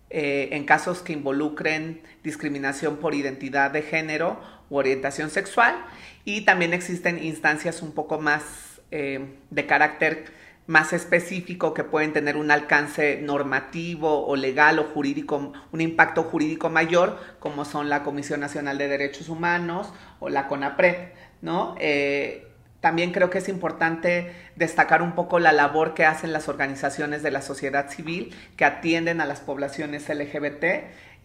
eh, 0.09 0.47
en 0.53 0.63
casos 0.63 1.01
que 1.01 1.11
involucren 1.11 2.01
discriminación 2.23 2.97
por 2.97 3.15
identidad 3.15 3.71
de 3.71 3.81
género 3.81 4.39
u 4.69 4.77
orientación 4.77 5.29
sexual. 5.29 5.75
Y 6.23 6.45
también 6.45 6.71
existen 6.71 7.21
instancias 7.21 7.81
un 7.81 7.91
poco 7.91 8.19
más 8.19 8.43
de 8.91 9.65
carácter 9.67 10.25
más 10.69 10.93
específico 10.93 11.73
que 11.73 11.83
pueden 11.83 12.13
tener 12.13 12.37
un 12.37 12.51
alcance 12.51 13.19
normativo 13.23 14.27
o 14.27 14.35
legal 14.35 14.77
o 14.77 14.83
jurídico, 14.83 15.51
un 15.71 15.81
impacto 15.81 16.21
jurídico 16.21 16.69
mayor, 16.69 17.17
como 17.39 17.65
son 17.65 17.89
la 17.89 18.03
Comisión 18.03 18.39
Nacional 18.39 18.77
de 18.77 18.87
Derechos 18.87 19.29
Humanos 19.29 19.91
o 20.19 20.29
la 20.29 20.47
CONAPRED, 20.47 21.13
¿no? 21.41 21.73
Eh, 21.79 22.45
también 22.81 23.11
creo 23.13 23.31
que 23.31 23.39
es 23.39 23.49
importante 23.49 24.31
destacar 24.57 25.01
un 25.01 25.13
poco 25.13 25.39
la 25.39 25.53
labor 25.53 25.95
que 25.95 26.05
hacen 26.05 26.31
las 26.31 26.47
organizaciones 26.47 27.23
de 27.23 27.31
la 27.31 27.41
sociedad 27.41 27.89
civil 27.89 28.35
que 28.55 28.63
atienden 28.63 29.21
a 29.21 29.25
las 29.25 29.39
poblaciones 29.39 30.07
LGBT. 30.07 30.63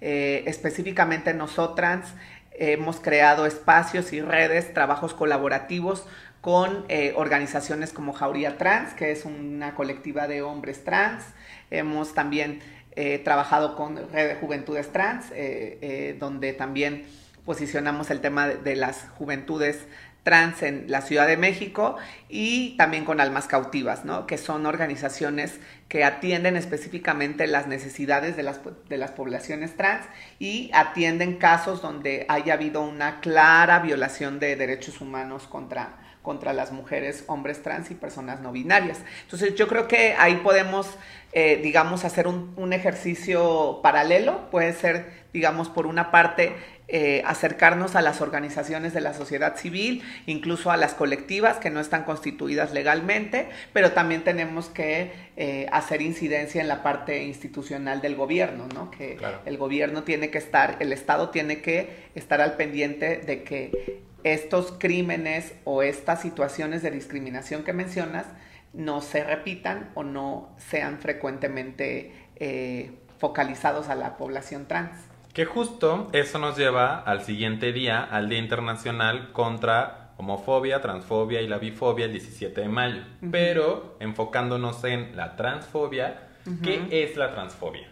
Eh, 0.01 0.45
específicamente 0.47 1.35
nosotras 1.35 2.15
hemos 2.57 2.99
creado 2.99 3.45
espacios 3.45 4.15
y 4.15 4.23
redes, 4.23 4.73
trabajos 4.73 5.13
colaborativos 5.13 6.07
con 6.45 6.85
eh, 6.91 7.15
organizaciones 7.17 7.95
como 7.95 8.13
Jauría 8.13 8.59
Trans, 8.59 8.93
que 8.93 9.11
es 9.13 9.25
una 9.25 9.75
colectiva 9.75 10.29
de 10.29 10.43
hombres 10.43 10.85
trans. 10.85 11.25
Hemos 11.71 12.13
también 12.13 12.61
eh, 12.97 13.19
trabajado 13.19 13.77
con 13.77 13.97
Red 14.13 14.29
de 14.29 14.35
Juventudes 14.35 14.93
Trans, 14.93 15.25
eh, 15.35 16.15
donde 16.21 16.53
también 16.53 17.07
posicionamos 17.47 18.11
el 18.11 18.21
tema 18.21 18.47
de, 18.47 18.77
las 18.77 19.07
juventudes 19.17 19.87
trans 20.23 20.63
en 20.63 20.85
la 20.89 21.01
Ciudad 21.01 21.27
de 21.27 21.39
México 21.39 21.97
y 22.29 22.77
también 22.77 23.07
con 23.07 23.23
Almas 23.23 23.47
Cautivas, 23.47 24.05
¿no? 24.05 24.27
que 24.27 24.37
son 24.37 24.67
organizaciones 24.67 25.61
que 25.89 26.05
atienden 26.05 26.59
específicamente 26.59 27.47
las 27.47 27.69
necesidades 27.69 28.37
de 28.37 28.43
las, 28.43 28.61
de 28.91 28.99
las 28.99 29.13
poblaciones 29.13 29.79
trans 29.79 30.05
y 30.39 30.71
atienden 30.75 31.39
casos 31.39 31.81
donde 31.81 32.27
haya 32.29 32.53
habido 32.53 32.83
una 32.83 33.21
clara 33.21 33.79
violación 33.79 34.41
de 34.41 34.57
derechos 34.57 35.01
humanos 35.01 35.47
contra 35.47 36.04
contra 36.25 36.55
las 36.55 36.73
mujeres, 36.73 37.23
hombres 37.27 37.63
trans 37.63 37.91
y 37.91 37.95
personas 37.95 38.41
no 38.41 38.51
binarias. 38.51 38.99
Entonces 39.25 39.55
yo 39.57 39.69
creo 39.69 39.87
que 39.87 40.15
ahí 40.19 40.37
podemos, 40.37 40.89
eh, 41.33 41.61
digamos, 41.63 42.07
hacer 42.07 42.27
un, 42.27 42.73
ejercicio 42.73 43.81
paralelo. 43.83 44.51
Puede 44.51 44.73
ser, 44.73 45.27
digamos, 45.35 45.69
por 45.69 45.87
una 45.87 46.11
parte, 46.11 46.55
eh, 46.89 47.23
acercarnos 47.27 47.95
a 47.95 48.01
las 48.01 48.23
organizaciones 48.23 48.95
de 48.95 49.03
la 49.03 49.13
sociedad 49.13 49.57
civil, 49.57 50.03
incluso 50.25 50.71
a 50.71 50.79
las 50.79 50.95
colectivas 50.95 51.59
que 51.59 51.69
no 51.69 51.79
están 51.79 52.05
constituidas 52.05 52.73
legalmente, 52.73 53.51
pero 53.75 53.93
también 53.93 54.25
tenemos 54.25 54.69
que 54.69 55.13
eh, 55.37 55.67
hacer 55.73 56.01
incidencia 56.01 56.63
en 56.63 56.69
la 56.69 56.83
parte 56.83 57.23
institucional 57.23 58.01
del 58.01 58.17
gobierno, 58.17 58.67
¿no? 58.75 58.91
Que 58.91 59.19
el 59.45 59.59
gobierno 59.59 60.05
tiene 60.05 60.31
que 60.31 60.39
estar, 60.39 60.77
el 60.81 60.91
Estado 60.95 61.29
tiene 61.29 61.61
que 61.61 62.09
estar 62.15 62.41
al 62.41 62.55
pendiente 62.55 63.19
de 63.19 63.43
que 63.43 64.03
estos 64.25 64.75
crímenes 64.79 65.55
o 65.65 65.83
estas 65.83 66.23
situaciones 66.23 66.83
de 66.83 66.91
discriminación 66.91 67.63
que 67.63 67.73
mencionas 67.73 68.27
no 68.73 69.01
se 69.01 69.23
repitan 69.23 69.91
o 69.95 70.03
no 70.03 70.49
sean 70.59 70.99
frecuentemente 70.99 72.13
eh, 72.37 72.93
focalizados 73.19 73.89
a 73.89 73.95
la 73.95 74.17
población 74.17 74.67
trans. 74.67 74.91
Que 75.33 75.45
justo 75.45 76.09
eso 76.13 76.39
nos 76.39 76.57
lleva 76.57 76.97
al 76.97 77.23
siguiente 77.23 77.73
día, 77.73 78.03
al 78.03 78.29
Día 78.29 78.39
Internacional 78.39 79.33
contra 79.33 80.13
homofobia, 80.17 80.81
transfobia 80.81 81.43
y 81.43 81.49
la 81.49 81.59
bifobia 81.59 82.07
el 82.07 82.13
17 82.13 82.61
de 82.61 82.69
mayo. 82.69 83.03
Pero 83.31 83.97
enfocándonos 84.01 84.83
en 84.85 85.17
la 85.17 85.37
transfobia, 85.37 86.29
¿qué 86.63 86.87
es 86.91 87.17
la 87.17 87.33
transfobia? 87.33 87.89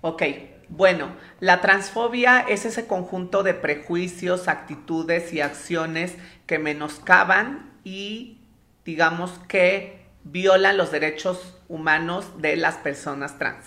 Ok, 0.00 0.22
bueno, 0.68 1.14
la 1.40 1.60
transfobia 1.60 2.40
es 2.40 2.64
ese 2.64 2.86
conjunto 2.86 3.42
de 3.42 3.54
prejuicios, 3.54 4.48
actitudes 4.48 5.32
y 5.32 5.40
acciones 5.40 6.14
que 6.46 6.58
menoscaban 6.58 7.72
y 7.84 8.38
digamos 8.84 9.32
que 9.48 10.06
violan 10.24 10.76
los 10.76 10.90
derechos 10.90 11.58
humanos 11.68 12.40
de 12.40 12.56
las 12.56 12.76
personas 12.76 13.38
trans. 13.38 13.64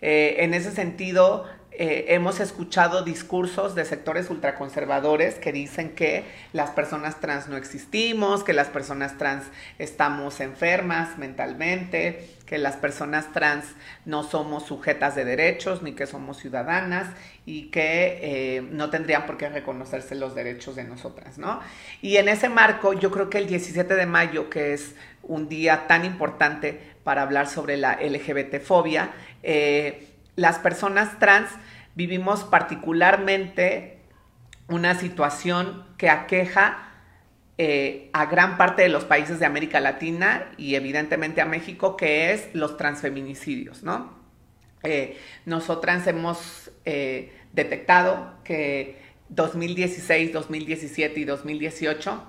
Eh, 0.00 0.36
en 0.38 0.54
ese 0.54 0.70
sentido, 0.70 1.46
eh, 1.72 2.14
hemos 2.14 2.40
escuchado 2.40 3.02
discursos 3.02 3.74
de 3.74 3.84
sectores 3.84 4.30
ultraconservadores 4.30 5.36
que 5.36 5.52
dicen 5.52 5.94
que 5.94 6.24
las 6.52 6.70
personas 6.70 7.20
trans 7.20 7.48
no 7.48 7.56
existimos, 7.56 8.42
que 8.42 8.52
las 8.52 8.68
personas 8.68 9.16
trans 9.16 9.44
estamos 9.78 10.40
enfermas 10.40 11.18
mentalmente, 11.18 12.37
que 12.48 12.56
las 12.56 12.76
personas 12.76 13.30
trans 13.34 13.66
no 14.06 14.22
somos 14.22 14.64
sujetas 14.64 15.14
de 15.14 15.26
derechos 15.26 15.82
ni 15.82 15.92
que 15.92 16.06
somos 16.06 16.38
ciudadanas 16.38 17.08
y 17.44 17.64
que 17.64 18.18
eh, 18.22 18.62
no 18.62 18.88
tendrían 18.88 19.26
por 19.26 19.36
qué 19.36 19.50
reconocerse 19.50 20.14
los 20.14 20.34
derechos 20.34 20.74
de 20.74 20.84
nosotras, 20.84 21.36
¿no? 21.36 21.60
Y 22.00 22.16
en 22.16 22.30
ese 22.30 22.48
marco, 22.48 22.94
yo 22.94 23.10
creo 23.10 23.28
que 23.28 23.36
el 23.36 23.48
17 23.48 23.94
de 23.94 24.06
mayo, 24.06 24.48
que 24.48 24.72
es 24.72 24.94
un 25.22 25.50
día 25.50 25.86
tan 25.86 26.06
importante 26.06 26.80
para 27.04 27.20
hablar 27.20 27.48
sobre 27.48 27.76
la 27.76 27.98
LGBT-fobia, 28.00 29.10
eh, 29.42 30.08
las 30.34 30.58
personas 30.58 31.18
trans 31.18 31.50
vivimos 31.94 32.44
particularmente 32.44 33.98
una 34.68 34.94
situación 34.94 35.84
que 35.98 36.08
aqueja 36.08 36.87
eh, 37.60 38.08
a 38.12 38.26
gran 38.26 38.56
parte 38.56 38.82
de 38.82 38.88
los 38.88 39.04
países 39.04 39.40
de 39.40 39.46
América 39.46 39.80
Latina 39.80 40.52
y 40.56 40.76
evidentemente 40.76 41.40
a 41.40 41.44
México, 41.44 41.96
que 41.96 42.32
es 42.32 42.50
los 42.54 42.76
transfeminicidios, 42.76 43.82
¿no? 43.82 44.16
Eh, 44.84 45.18
nosotras 45.44 46.06
hemos 46.06 46.70
eh, 46.84 47.32
detectado 47.52 48.34
que 48.44 49.00
2016, 49.30 50.32
2017 50.32 51.18
y 51.18 51.24
2018 51.24 52.22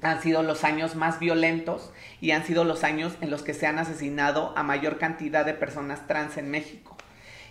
han 0.00 0.22
sido 0.22 0.44
los 0.44 0.62
años 0.62 0.94
más 0.94 1.18
violentos 1.18 1.92
y 2.20 2.30
han 2.30 2.44
sido 2.44 2.62
los 2.62 2.84
años 2.84 3.14
en 3.20 3.30
los 3.30 3.42
que 3.42 3.54
se 3.54 3.66
han 3.66 3.80
asesinado 3.80 4.52
a 4.56 4.62
mayor 4.62 4.98
cantidad 4.98 5.44
de 5.44 5.54
personas 5.54 6.06
trans 6.06 6.36
en 6.36 6.52
México 6.52 6.96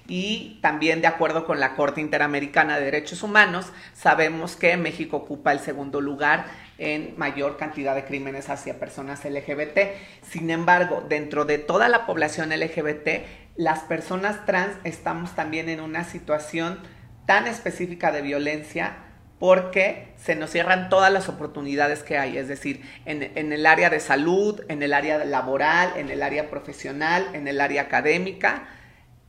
y 0.08 0.60
también 0.62 1.02
de 1.02 1.08
acuerdo 1.08 1.46
con 1.46 1.60
la 1.60 1.76
Corte 1.76 2.02
Interamericana 2.02 2.78
de 2.78 2.86
Derechos 2.86 3.24
Humanos, 3.24 3.72
sabemos 3.94 4.56
que 4.56 4.76
México 4.78 5.18
ocupa 5.18 5.52
el 5.52 5.60
segundo 5.60 6.02
lugar 6.02 6.48
en 6.82 7.14
mayor 7.18 7.58
cantidad 7.58 7.96
de 7.96 8.06
crímenes 8.06 8.50
hacia 8.50 8.80
personas 8.80 9.24
LGBT. 9.24 9.80
Sin 10.28 10.50
embargo, 10.50 11.06
dentro 11.08 11.46
de 11.46 11.60
toda 11.60 11.88
la 11.88 12.06
población 12.06 12.50
LGBT, 12.50 13.24
las 13.56 13.82
personas 13.82 14.46
trans 14.46 14.76
estamos 14.84 15.36
también 15.36 15.70
en 15.70 15.80
una 15.80 16.04
situación 16.04 16.80
tan 17.26 17.48
específica 17.48 18.12
de 18.12 18.22
violencia 18.24 18.98
porque 19.38 20.14
se 20.18 20.36
nos 20.36 20.52
cierran 20.52 20.90
todas 20.90 21.12
las 21.12 21.30
oportunidades 21.30 22.04
que 22.04 22.18
hay, 22.18 22.38
es 22.38 22.48
decir, 22.48 22.84
en, 23.06 23.54
el 23.54 23.66
área 23.66 23.90
de 23.90 24.00
salud, 24.00 24.62
en 24.68 24.84
el 24.84 24.94
área 24.94 25.24
laboral, 25.26 25.94
en 25.98 26.10
el 26.10 26.22
área 26.22 26.50
profesional, 26.50 27.28
en 27.34 27.48
el 27.48 27.62
área 27.62 27.84
académica 27.84 28.68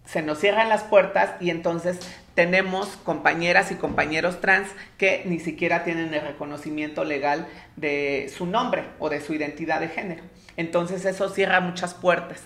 se 0.04 0.22
nos 0.22 0.38
cierran 0.38 0.68
las 0.68 0.82
puertas 0.82 1.30
y 1.40 1.50
entonces 1.50 1.98
tenemos 2.34 2.88
compañeras 3.04 3.70
y 3.70 3.76
compañeros 3.76 4.40
trans 4.40 4.68
que 4.98 5.22
ni 5.26 5.38
siquiera 5.38 5.84
tienen 5.84 6.12
el 6.14 6.22
reconocimiento 6.22 7.04
legal 7.04 7.46
de 7.76 8.32
su 8.34 8.46
nombre 8.46 8.84
o 8.98 9.10
de 9.10 9.20
su 9.20 9.34
identidad 9.34 9.80
de 9.80 9.88
género. 9.88 10.22
Entonces 10.56 11.04
eso 11.04 11.28
cierra 11.28 11.60
muchas 11.60 11.94
puertas. 11.94 12.40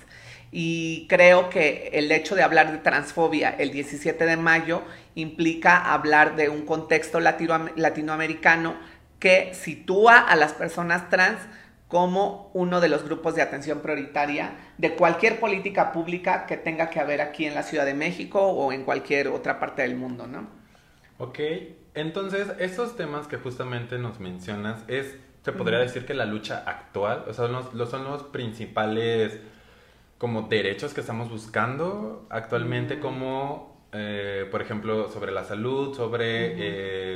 Y 0.52 1.06
creo 1.08 1.50
que 1.50 1.90
el 1.92 2.10
hecho 2.12 2.34
de 2.34 2.42
hablar 2.42 2.72
de 2.72 2.78
transfobia 2.78 3.50
el 3.50 3.72
17 3.72 4.24
de 4.24 4.36
mayo 4.36 4.82
implica 5.14 5.76
hablar 5.92 6.36
de 6.36 6.48
un 6.48 6.64
contexto 6.64 7.20
latinoamericano 7.20 8.76
que 9.18 9.54
sitúa 9.54 10.18
a 10.18 10.36
las 10.36 10.52
personas 10.52 11.10
trans 11.10 11.38
como 11.88 12.50
uno 12.52 12.80
de 12.80 12.88
los 12.88 13.04
grupos 13.04 13.34
de 13.34 13.42
atención 13.42 13.80
prioritaria 13.80 14.56
de 14.76 14.94
cualquier 14.94 15.38
política 15.38 15.92
pública 15.92 16.46
que 16.46 16.56
tenga 16.56 16.90
que 16.90 16.98
haber 16.98 17.20
aquí 17.20 17.46
en 17.46 17.54
la 17.54 17.62
Ciudad 17.62 17.84
de 17.84 17.94
México 17.94 18.40
o 18.40 18.72
en 18.72 18.84
cualquier 18.84 19.28
otra 19.28 19.60
parte 19.60 19.82
del 19.82 19.94
mundo, 19.94 20.26
¿no? 20.26 20.48
Ok, 21.18 21.38
entonces 21.94 22.48
esos 22.58 22.96
temas 22.96 23.26
que 23.26 23.36
justamente 23.36 23.98
nos 23.98 24.20
mencionas 24.20 24.82
es, 24.88 25.16
se 25.44 25.52
podría 25.52 25.78
decir 25.78 26.04
que 26.04 26.14
la 26.14 26.26
lucha 26.26 26.64
actual, 26.66 27.24
o 27.28 27.32
sea, 27.32 27.46
los, 27.46 27.88
son 27.88 28.04
los 28.04 28.24
principales 28.24 29.38
como 30.18 30.42
derechos 30.42 30.92
que 30.92 31.00
estamos 31.00 31.30
buscando 31.30 32.26
actualmente 32.30 32.98
como 32.98 33.76
eh, 33.92 34.46
por 34.50 34.60
ejemplo, 34.60 35.08
sobre 35.08 35.32
la 35.32 35.44
salud, 35.44 35.94
sobre 35.94 36.52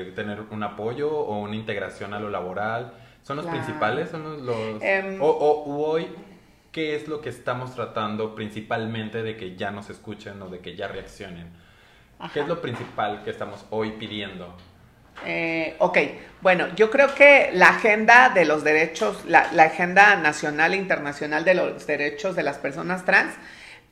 eh, 0.07 0.13
tener 0.13 0.41
un 0.51 0.63
apoyo 0.63 1.11
o 1.11 1.39
una 1.41 1.57
integración 1.57 2.15
a 2.15 2.21
lo 2.21 2.31
laboral. 2.31 2.95
¿Son 3.23 3.37
los 3.37 3.47
principales? 3.47 4.11
¿Son 4.11 4.45
los...? 4.47 4.83
Em, 4.83 5.21
o, 5.21 5.65
hoy, 5.67 6.09
¿qué 6.73 6.97
es 6.97 7.09
lo 7.09 7.21
que 7.21 7.29
estamos 7.29 7.75
tratando 7.75 8.35
principalmente 8.35 9.23
de 9.23 9.37
que 9.37 9.57
ya 9.57 9.71
nos 9.71 9.91
escuchen 9.91 10.41
o 10.43 10.49
de 10.49 10.61
que 10.61 10.75
ya 10.77 10.89
reaccionen? 10.89 11.49
¿Qué 12.33 12.41
es 12.41 12.49
lo 12.49 12.61
principal 12.61 13.23
que 13.25 13.31
estamos 13.31 13.65
hoy 13.71 13.93
pidiendo? 13.93 14.55
Eh, 15.25 15.75
ok, 15.79 15.99
bueno, 16.41 16.69
yo 16.77 16.91
creo 16.91 17.15
que 17.15 17.51
la 17.53 17.69
agenda 17.69 18.31
de 18.31 18.45
los 18.45 18.65
derechos, 18.65 19.25
la, 19.27 19.51
la, 19.53 19.65
agenda 19.65 20.17
nacional 20.17 20.73
e 20.73 20.77
internacional 20.77 21.45
de 21.45 21.55
los 21.55 21.87
derechos 21.87 22.37
de 22.37 22.43
las 22.43 22.59
personas 22.59 23.05
trans 23.05 23.35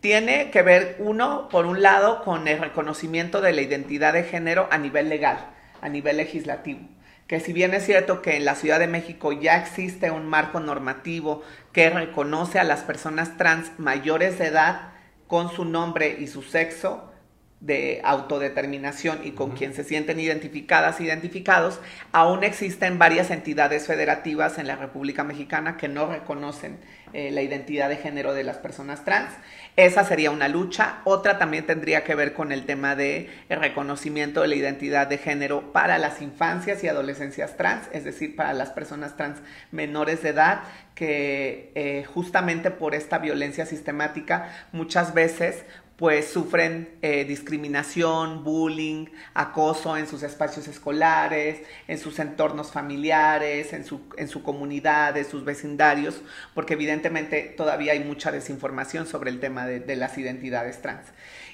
tiene 0.01 0.51
que 0.51 0.63
ver, 0.63 0.97
uno, 1.01 1.49
por 1.51 1.67
un 1.67 1.83
lado, 1.83 2.23
con 2.23 2.49
el 2.49 2.59
reconocimiento 2.59 3.41
de 3.41 3.53
la 3.53 3.63
identidad 3.63 4.13
de 4.13 4.25
género 4.25 4.69
a 4.71 4.79
nivel 4.79 5.09
legal, 5.09 5.39
a 5.83 5.89
nivel 5.89 6.17
legislativo 6.19 6.81
que 7.29 7.41
si 7.41 7.53
bien 7.53 7.75
es 7.75 7.85
cierto 7.85 8.23
que 8.23 8.37
en 8.37 8.45
la 8.47 8.55
Ciudad 8.55 8.81
de 8.81 8.89
México 8.89 9.33
ya 9.33 9.59
existe 9.59 10.11
un 10.11 10.27
marco 10.27 10.61
normativo 10.61 11.43
que 11.73 11.91
reconoce 11.91 12.59
a 12.59 12.65
las 12.65 12.81
personas 12.81 13.37
trans 13.37 13.71
mayores 13.79 14.39
de 14.39 14.47
edad 14.47 14.93
con 15.29 15.53
su 15.53 15.67
nombre 15.67 16.17
y 16.19 16.27
su 16.27 16.43
sexo 16.43 17.13
de 17.61 18.01
autodeterminación 18.05 19.21
y 19.25 19.33
con 19.33 19.51
quien 19.51 19.75
se 19.75 19.83
sienten 19.85 20.21
identificadas, 20.21 21.01
identificados, 21.01 21.81
aún 22.13 22.45
existen 22.45 22.99
varias 22.99 23.31
entidades 23.31 23.87
federativas 23.87 24.59
en 24.59 24.69
la 24.69 24.77
República 24.77 25.25
Mexicana 25.25 25.77
que 25.77 25.89
no 25.89 26.07
reconocen 26.07 26.79
eh, 27.13 27.31
la 27.31 27.43
identidad 27.43 27.89
de 27.89 27.97
género 27.97 28.33
de 28.33 28.45
las 28.45 28.59
personas 28.59 29.05
trans. 29.05 29.33
Esa 29.79 30.03
sería 30.03 30.33
una 30.33 30.49
lucha. 30.49 30.97
Otra 31.05 31.39
también 31.39 31.65
tendría 31.65 32.03
que 32.03 32.17
ver 32.17 32.33
con 32.33 32.51
el 32.51 32.67
tema 32.67 32.97
de 32.97 33.31
reconocimiento 33.49 34.43
de 34.43 34.49
la 34.49 34.57
identidad 34.57 35.07
de 35.07 35.19
género 35.19 35.73
para 35.73 35.99
las 35.99 36.21
infancias 36.21 36.83
y 36.83 36.89
adolescencias 36.89 37.57
trans, 37.57 37.89
es 37.93 38.03
decir, 38.03 38.35
para 38.35 38.55
las 38.55 38.71
personas 38.71 39.17
trans 39.17 39.39
menores 39.71 40.21
de 40.25 40.31
edad 40.31 40.63
que 40.97 41.71
eh, 41.77 42.05
justamente 42.13 42.73
por 42.73 42.97
esta 42.97 43.19
violencia 43.19 43.67
sistemática 43.67 44.51
muchas 44.73 45.15
veces 45.15 45.65
pues 45.99 46.31
sufren 46.31 46.97
eh, 47.03 47.25
discriminación, 47.25 48.45
bullying, 48.45 49.07
acoso 49.35 49.97
en 49.97 50.07
sus 50.07 50.23
espacios 50.23 50.69
escolares, 50.69 51.63
en 51.89 51.99
sus 51.99 52.21
entornos 52.21 52.71
familiares, 52.71 53.73
en 53.73 53.85
su, 53.85 54.03
en 54.17 54.29
su 54.29 54.45
comunidad, 54.45 55.17
en 55.17 55.25
sus 55.25 55.45
vecindarios, 55.45 56.23
porque 56.55 56.75
evidentemente 56.75 57.53
todavía 57.57 57.95
hay 57.95 58.05
mucha 58.05 58.31
desinformación 58.31 59.09
sobre 59.09 59.31
el 59.31 59.41
tema 59.41 59.67
de, 59.67 59.81
de 59.81 59.97
las 59.97 60.17
identidades 60.17 60.81
trans. 60.81 61.09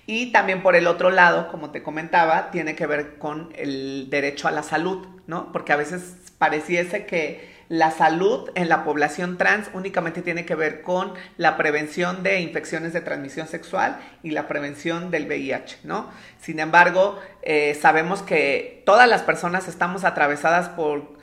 Y 0.07 0.31
también 0.31 0.63
por 0.63 0.77
el 0.77 0.89
otro 0.89 1.11
lado, 1.11 1.49
como 1.51 1.71
te 1.71 1.83
comentaba, 1.83 2.51
tiene 2.51 2.77
que 2.77 2.87
ver 2.87 3.17
con 3.17 3.51
el 3.57 4.11
derecho 4.11 4.47
a 4.47 4.51
la 4.51 4.63
salud, 4.63 5.07
¿no? 5.27 5.53
Porque 5.53 5.73
a 5.73 5.77
veces 5.77 6.17
pareciese 6.37 7.07
que 7.07 7.54
la 7.69 7.91
salud 7.91 8.51
en 8.55 8.69
la 8.69 8.85
población 8.85 9.39
trans 9.39 9.71
únicamente 9.73 10.23
tiene 10.23 10.45
que 10.45 10.55
ver 10.55 10.83
con 10.83 11.15
la 11.37 11.57
prevención 11.57 12.23
de 12.23 12.41
infecciones 12.41 12.93
de 12.93 13.01
transmisión 13.01 13.49
sexual 13.49 13.99
y 14.23 14.31
la 14.31 14.49
prevención 14.49 15.11
del 15.11 15.27
VIH, 15.27 15.79
¿no? 15.85 16.11
Sin 16.41 16.61
embargo, 16.61 17.19
eh, 17.43 17.77
sabemos 17.81 18.23
que 18.23 18.83
todas 18.85 19.09
las 19.09 19.23
personas 19.23 19.69
estamos 19.69 20.05
atravesadas 20.05 20.69
por 20.69 21.15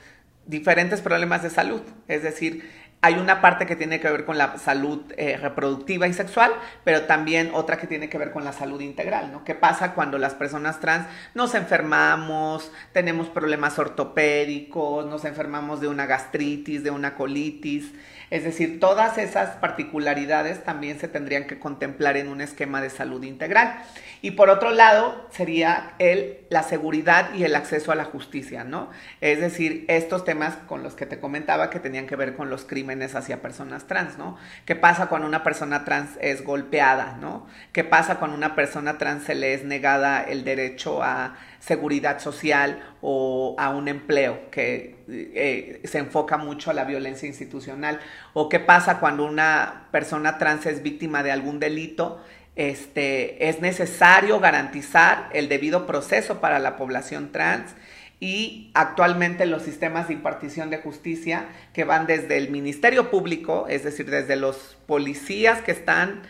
diferentes 0.46 1.00
problemas 1.00 1.42
de 1.42 1.50
salud, 1.50 1.82
es 2.08 2.22
decir, 2.22 2.68
hay 3.04 3.14
una 3.14 3.40
parte 3.40 3.66
que 3.66 3.74
tiene 3.74 3.98
que 3.98 4.08
ver 4.08 4.24
con 4.24 4.38
la 4.38 4.58
salud 4.58 5.00
eh, 5.16 5.36
reproductiva 5.36 6.06
y 6.06 6.12
sexual, 6.12 6.52
pero 6.84 7.02
también 7.02 7.50
otra 7.52 7.76
que 7.76 7.88
tiene 7.88 8.08
que 8.08 8.16
ver 8.16 8.30
con 8.30 8.44
la 8.44 8.52
salud 8.52 8.80
integral, 8.80 9.32
¿no? 9.32 9.42
¿Qué 9.42 9.56
pasa 9.56 9.92
cuando 9.92 10.18
las 10.18 10.34
personas 10.34 10.78
trans 10.78 11.08
nos 11.34 11.56
enfermamos, 11.56 12.70
tenemos 12.92 13.28
problemas 13.28 13.76
ortopédicos, 13.80 15.04
nos 15.06 15.24
enfermamos 15.24 15.80
de 15.80 15.88
una 15.88 16.06
gastritis, 16.06 16.84
de 16.84 16.92
una 16.92 17.16
colitis? 17.16 17.90
Es 18.32 18.44
decir, 18.44 18.80
todas 18.80 19.18
esas 19.18 19.56
particularidades 19.56 20.64
también 20.64 20.98
se 20.98 21.06
tendrían 21.06 21.46
que 21.46 21.58
contemplar 21.58 22.16
en 22.16 22.28
un 22.28 22.40
esquema 22.40 22.80
de 22.80 22.88
salud 22.88 23.22
integral. 23.24 23.82
Y 24.22 24.30
por 24.30 24.48
otro 24.48 24.70
lado, 24.70 25.28
sería 25.30 25.92
el, 25.98 26.38
la 26.48 26.62
seguridad 26.62 27.34
y 27.34 27.44
el 27.44 27.54
acceso 27.54 27.92
a 27.92 27.94
la 27.94 28.06
justicia, 28.06 28.64
¿no? 28.64 28.88
Es 29.20 29.40
decir, 29.40 29.84
estos 29.88 30.24
temas 30.24 30.56
con 30.66 30.82
los 30.82 30.94
que 30.94 31.04
te 31.04 31.20
comentaba 31.20 31.68
que 31.68 31.78
tenían 31.78 32.06
que 32.06 32.16
ver 32.16 32.34
con 32.34 32.48
los 32.48 32.64
crímenes 32.64 33.14
hacia 33.14 33.42
personas 33.42 33.86
trans, 33.86 34.16
¿no? 34.16 34.38
¿Qué 34.64 34.76
pasa 34.76 35.08
cuando 35.10 35.28
una 35.28 35.44
persona 35.44 35.84
trans 35.84 36.12
es 36.18 36.42
golpeada, 36.42 37.18
¿no? 37.20 37.46
¿Qué 37.72 37.84
pasa 37.84 38.18
cuando 38.18 38.34
una 38.34 38.54
persona 38.54 38.96
trans 38.96 39.24
se 39.24 39.34
le 39.34 39.52
es 39.52 39.64
negada 39.64 40.22
el 40.22 40.42
derecho 40.42 41.02
a 41.02 41.36
seguridad 41.62 42.18
social 42.18 42.82
o 43.00 43.54
a 43.56 43.70
un 43.70 43.86
empleo 43.86 44.50
que 44.50 44.96
eh, 45.08 45.80
se 45.84 45.98
enfoca 45.98 46.36
mucho 46.36 46.70
a 46.70 46.74
la 46.74 46.84
violencia 46.84 47.28
institucional 47.28 48.00
o 48.32 48.48
qué 48.48 48.58
pasa 48.58 48.98
cuando 48.98 49.24
una 49.24 49.86
persona 49.92 50.38
trans 50.38 50.66
es 50.66 50.82
víctima 50.82 51.22
de 51.22 51.30
algún 51.30 51.60
delito 51.60 52.20
este, 52.56 53.48
es 53.48 53.60
necesario 53.60 54.40
garantizar 54.40 55.30
el 55.32 55.48
debido 55.48 55.86
proceso 55.86 56.40
para 56.40 56.58
la 56.58 56.76
población 56.76 57.30
trans 57.30 57.74
y 58.18 58.70
actualmente 58.74 59.46
los 59.46 59.62
sistemas 59.62 60.08
de 60.08 60.14
impartición 60.14 60.68
de 60.68 60.78
justicia 60.78 61.46
que 61.72 61.84
van 61.84 62.06
desde 62.06 62.38
el 62.38 62.50
Ministerio 62.50 63.10
Público, 63.10 63.66
es 63.68 63.84
decir, 63.84 64.10
desde 64.10 64.36
los 64.36 64.76
policías 64.86 65.60
que 65.62 65.72
están 65.72 66.22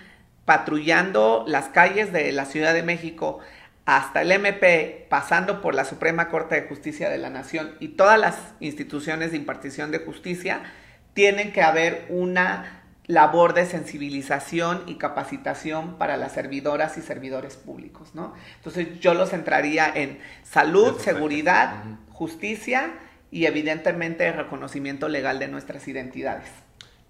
patrullando 0.45 1.45
las 1.47 1.69
calles 1.69 2.13
de 2.13 2.33
la 2.33 2.45
Ciudad 2.45 2.73
de 2.75 2.83
México 2.83 3.41
hasta 3.85 4.23
el 4.23 4.31
MP, 4.31 5.07
pasando 5.09 5.61
por 5.61 5.75
la 5.75 5.85
Suprema 5.85 6.29
Corte 6.29 6.55
de 6.55 6.69
Justicia 6.69 7.11
de 7.11 7.19
la 7.19 7.31
Nación 7.31 7.75
y 7.81 7.89
todas 7.89 8.19
las 8.19 8.55
instituciones 8.61 9.33
de 9.33 9.39
impartición 9.39 9.91
de 9.91 9.99
justicia, 9.99 10.63
tienen 11.15 11.53
que 11.53 11.63
haber 11.63 12.07
una 12.09 12.83
labor 13.07 13.53
de 13.55 13.67
sensibilización 13.67 14.85
y 14.87 14.95
capacitación 14.95 15.99
para 15.99 16.17
las 16.17 16.33
servidoras 16.33 16.97
y 16.97 17.03
servidores 17.03 17.57
públicos, 17.57 18.15
¿no? 18.15 18.35
Entonces 18.57 19.01
yo 19.01 19.15
los 19.15 19.33
entraría 19.33 19.93
en 19.93 20.21
salud, 20.45 20.99
seguridad, 20.99 21.83
justicia 22.11 22.93
y 23.33 23.47
evidentemente 23.47 24.31
reconocimiento 24.31 25.09
legal 25.09 25.41
de 25.41 25.49
nuestras 25.49 25.89
identidades. 25.89 26.49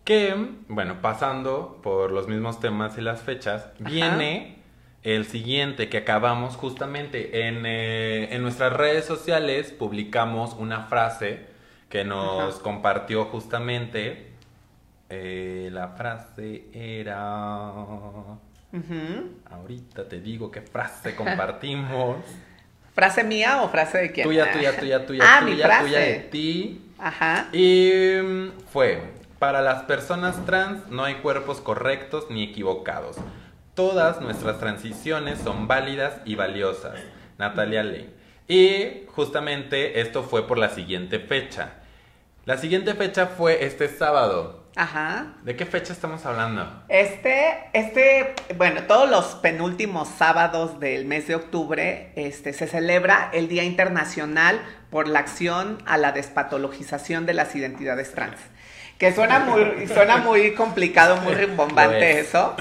Que, 0.04 0.34
bueno, 0.68 1.00
pasando 1.02 1.80
por 1.82 2.10
los 2.10 2.26
mismos 2.26 2.58
temas 2.58 2.96
y 2.96 3.02
las 3.02 3.20
fechas, 3.20 3.68
viene 3.78 4.61
el 5.02 5.26
siguiente 5.26 5.88
que 5.88 5.98
acabamos 5.98 6.56
justamente 6.56 7.48
en, 7.48 7.66
eh, 7.66 8.34
en, 8.34 8.42
nuestras 8.42 8.72
redes 8.72 9.04
sociales, 9.04 9.72
publicamos 9.72 10.54
una 10.54 10.84
frase 10.84 11.46
que 11.88 12.04
nos 12.04 12.58
compartió 12.60 13.24
justamente 13.26 14.32
eh, 15.08 15.68
la 15.72 15.88
frase 15.88 16.66
era... 16.72 17.70
Ahorita 19.50 20.08
te 20.08 20.20
digo 20.20 20.50
qué 20.50 20.62
frase 20.62 21.14
compartimos. 21.14 22.16
¿Frase 22.94 23.24
mía 23.24 23.62
o 23.62 23.68
frase 23.68 23.98
de 23.98 24.12
quién? 24.12 24.26
Tuya, 24.26 24.50
tuya, 24.52 24.78
tuya, 24.78 25.06
tuya, 25.06 25.24
ah, 25.26 25.40
tuya, 25.40 25.54
mi 25.54 25.62
frase. 25.62 25.84
tuya 25.84 25.98
de 25.98 26.14
ti. 26.30 26.80
Ajá. 26.98 27.48
Y 27.52 27.90
mm, 28.22 28.50
fue, 28.70 29.02
para 29.38 29.60
las 29.60 29.82
personas 29.82 30.46
trans 30.46 30.88
no 30.88 31.04
hay 31.04 31.16
cuerpos 31.16 31.60
correctos 31.60 32.26
ni 32.30 32.44
equivocados. 32.44 33.16
Todas 33.82 34.20
nuestras 34.20 34.60
transiciones 34.60 35.40
son 35.40 35.66
válidas 35.66 36.14
y 36.24 36.36
valiosas. 36.36 36.94
Natalia 37.36 37.82
Lane. 37.82 38.10
Y 38.46 39.06
justamente 39.08 40.00
esto 40.00 40.22
fue 40.22 40.46
por 40.46 40.56
la 40.56 40.68
siguiente 40.68 41.18
fecha. 41.18 41.70
La 42.44 42.58
siguiente 42.58 42.94
fecha 42.94 43.26
fue 43.26 43.64
este 43.64 43.88
sábado. 43.88 44.68
Ajá. 44.76 45.34
¿De 45.42 45.56
qué 45.56 45.66
fecha 45.66 45.92
estamos 45.92 46.24
hablando? 46.24 46.84
Este, 46.88 47.58
este, 47.72 48.36
bueno, 48.56 48.84
todos 48.84 49.10
los 49.10 49.34
penúltimos 49.34 50.06
sábados 50.06 50.78
del 50.78 51.04
mes 51.04 51.26
de 51.26 51.34
octubre, 51.34 52.12
este, 52.14 52.52
se 52.52 52.68
celebra 52.68 53.30
el 53.32 53.48
Día 53.48 53.64
Internacional 53.64 54.60
por 54.90 55.08
la 55.08 55.18
acción 55.18 55.78
a 55.86 55.98
la 55.98 56.12
despatologización 56.12 57.26
de 57.26 57.34
las 57.34 57.56
identidades 57.56 58.12
trans. 58.12 58.38
Que 59.02 59.12
suena 59.12 59.40
muy, 59.40 59.88
suena 59.88 60.18
muy 60.18 60.52
complicado, 60.54 61.16
muy 61.16 61.34
rimbombante 61.34 62.20
eso. 62.20 62.54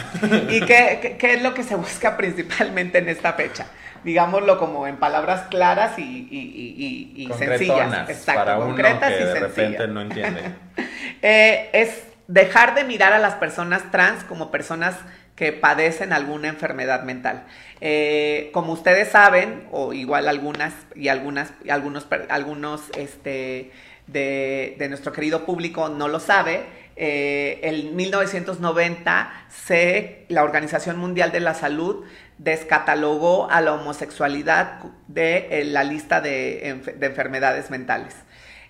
¿Y 0.50 0.62
qué, 0.62 1.16
qué 1.20 1.34
es 1.36 1.44
lo 1.44 1.54
que 1.54 1.62
se 1.62 1.76
busca 1.76 2.18
principalmente 2.18 2.98
en 2.98 3.10
esta 3.10 3.34
fecha? 3.34 3.68
digámoslo 4.04 4.58
como 4.58 4.88
en 4.88 4.98
palabras 4.98 5.44
claras 5.52 6.00
y, 6.00 6.02
y, 6.02 7.14
y, 7.16 7.34
sencillas. 7.34 8.10
Exacto, 8.10 8.44
para 8.44 8.56
concretas 8.56 9.14
que 9.14 9.22
y 9.22 9.26
de 9.26 9.40
repente 9.40 9.88
no 9.88 10.02
entiende. 10.02 10.42
eh, 11.22 11.70
es 11.74 12.06
dejar 12.26 12.74
de 12.74 12.86
mirar 12.86 13.14
a 13.14 13.20
las 13.20 13.36
personas 13.36 13.92
trans 13.92 14.24
como 14.24 14.50
personas 14.50 14.96
que 15.36 15.54
padecen 15.54 16.12
alguna 16.12 16.48
enfermedad 16.48 17.04
mental. 17.04 17.44
Eh, 17.82 18.50
como 18.52 18.74
ustedes 18.74 19.10
saben, 19.10 19.68
o 19.72 19.94
igual 19.94 20.28
algunas 20.28 20.74
y 20.96 21.10
algunas, 21.10 21.54
y 21.64 21.70
algunos, 21.70 22.08
algunos 22.30 22.90
este, 22.98 23.72
de, 24.08 24.76
nuestro 24.90 25.12
querido 25.12 25.46
público 25.46 25.90
no 25.90 26.08
lo 26.08 26.20
sabe, 26.20 26.66
eh, 26.96 27.60
en 27.64 27.96
1990 27.96 29.32
se, 29.50 30.26
la 30.30 30.44
Organización 30.44 30.98
Mundial 30.98 31.32
de 31.32 31.40
la 31.40 31.54
Salud 31.54 32.04
descatalogó 32.38 33.50
a 33.50 33.62
la 33.62 33.74
homosexualidad 33.74 34.80
de 35.08 35.64
la 35.66 35.84
lista 35.84 36.22
de, 36.22 36.68
enfermedades 36.70 37.70
mentales. 37.70 38.16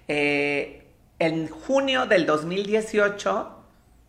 Eh, 0.07 0.83
en 1.19 1.47
junio 1.47 2.05
del 2.05 2.25
2018 2.25 3.57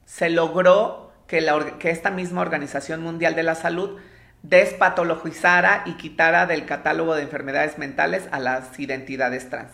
se 0.04 0.30
logró 0.30 1.12
que, 1.26 1.46
que 1.78 1.90
esta 1.90 2.10
misma 2.10 2.40
Organización 2.42 3.02
Mundial 3.02 3.34
de 3.34 3.42
la 3.42 3.54
Salud 3.54 3.98
despatologizara 4.42 5.84
y 5.86 5.94
quitara 5.94 6.46
del 6.46 6.66
catálogo 6.66 7.14
de 7.14 7.22
enfermedades 7.22 7.78
mentales 7.78 8.24
a 8.32 8.40
las 8.40 8.78
identidades 8.78 9.48
trans. 9.48 9.70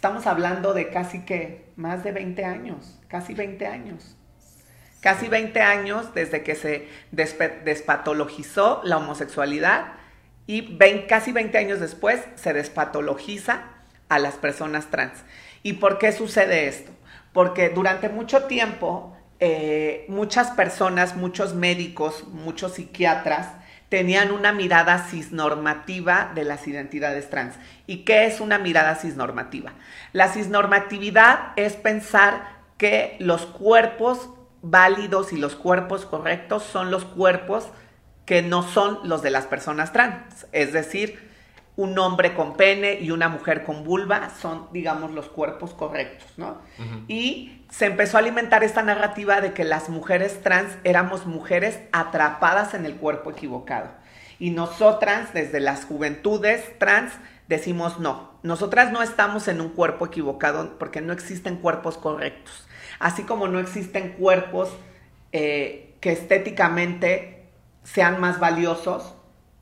Estamos 0.00 0.26
hablando 0.26 0.72
de 0.72 0.88
casi 0.88 1.26
que 1.26 1.66
más 1.76 2.02
de 2.02 2.12
20 2.12 2.42
años, 2.46 2.98
casi 3.06 3.34
20 3.34 3.66
años. 3.66 4.16
Casi 5.02 5.28
20 5.28 5.60
años 5.60 6.14
desde 6.14 6.42
que 6.42 6.54
se 6.54 6.88
despatologizó 7.12 8.80
la 8.82 8.96
homosexualidad 8.96 9.88
y 10.46 10.78
casi 11.06 11.32
20 11.32 11.58
años 11.58 11.80
después 11.80 12.22
se 12.36 12.54
despatologiza 12.54 13.64
a 14.08 14.18
las 14.18 14.36
personas 14.36 14.86
trans. 14.86 15.22
¿Y 15.62 15.74
por 15.74 15.98
qué 15.98 16.12
sucede 16.12 16.66
esto? 16.66 16.92
Porque 17.34 17.68
durante 17.68 18.08
mucho 18.08 18.44
tiempo 18.44 19.14
eh, 19.38 20.06
muchas 20.08 20.52
personas, 20.52 21.14
muchos 21.14 21.54
médicos, 21.54 22.24
muchos 22.28 22.76
psiquiatras 22.76 23.48
tenían 23.90 24.30
una 24.30 24.52
mirada 24.52 24.98
cisnormativa 24.98 26.30
de 26.34 26.44
las 26.44 26.66
identidades 26.66 27.28
trans. 27.28 27.56
¿Y 27.86 28.04
qué 28.04 28.24
es 28.24 28.40
una 28.40 28.58
mirada 28.58 28.94
cisnormativa? 28.94 29.72
La 30.12 30.28
cisnormatividad 30.28 31.52
es 31.56 31.74
pensar 31.74 32.60
que 32.78 33.16
los 33.18 33.44
cuerpos 33.44 34.30
válidos 34.62 35.32
y 35.32 35.36
los 35.36 35.56
cuerpos 35.56 36.06
correctos 36.06 36.62
son 36.62 36.90
los 36.90 37.04
cuerpos 37.04 37.68
que 38.26 38.42
no 38.42 38.62
son 38.62 39.00
los 39.04 39.22
de 39.22 39.30
las 39.30 39.46
personas 39.46 39.92
trans. 39.92 40.46
Es 40.52 40.72
decir, 40.72 41.29
un 41.80 41.98
hombre 41.98 42.34
con 42.34 42.56
pene 42.56 42.98
y 43.00 43.10
una 43.10 43.28
mujer 43.28 43.64
con 43.64 43.84
vulva 43.84 44.30
son, 44.40 44.68
digamos, 44.72 45.12
los 45.12 45.28
cuerpos 45.28 45.74
correctos, 45.74 46.28
¿no? 46.36 46.58
Y 47.08 47.62
se 47.70 47.86
empezó 47.86 48.16
a 48.16 48.20
alimentar 48.20 48.64
esta 48.64 48.82
narrativa 48.82 49.40
de 49.40 49.52
que 49.52 49.64
las 49.64 49.88
mujeres 49.88 50.42
trans 50.42 50.76
éramos 50.84 51.26
mujeres 51.26 51.78
atrapadas 51.92 52.74
en 52.74 52.86
el 52.86 52.96
cuerpo 52.96 53.30
equivocado. 53.30 53.88
Y 54.38 54.50
nosotras, 54.50 55.32
desde 55.34 55.60
las 55.60 55.84
juventudes 55.84 56.78
trans, 56.78 57.12
decimos 57.48 57.98
no. 57.98 58.30
Nosotras 58.42 58.92
no 58.92 59.02
estamos 59.02 59.48
en 59.48 59.60
un 59.60 59.70
cuerpo 59.70 60.06
equivocado 60.06 60.78
porque 60.78 61.00
no 61.00 61.12
existen 61.12 61.56
cuerpos 61.56 61.98
correctos 61.98 62.66
así 63.00 63.24
como 63.24 63.48
no 63.48 63.58
existen 63.58 64.10
cuerpos 64.12 64.70
eh, 65.32 65.96
que 66.00 66.12
estéticamente 66.12 67.48
sean 67.82 68.20
más 68.20 68.38
valiosos, 68.38 69.14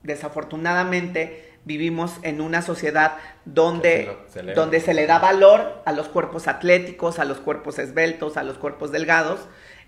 desafortunadamente 0.03 1.48
vivimos 1.69 2.15
en 2.23 2.41
una 2.41 2.63
sociedad 2.63 3.13
donde, 3.45 4.17
se 4.33 4.43
donde 4.55 4.81
se 4.81 4.95
le 4.95 5.07
da 5.07 5.19
valor 5.19 5.83
a 5.85 5.93
los 5.93 6.09
cuerpos 6.09 6.49
atléticos, 6.49 7.19
a 7.19 7.27
los 7.27 7.39
cuerpos 7.39 7.79
esbeltos, 7.79 8.39
a 8.39 8.43
los 8.43 8.57
cuerpos 8.57 8.91
delgados. 8.91 9.41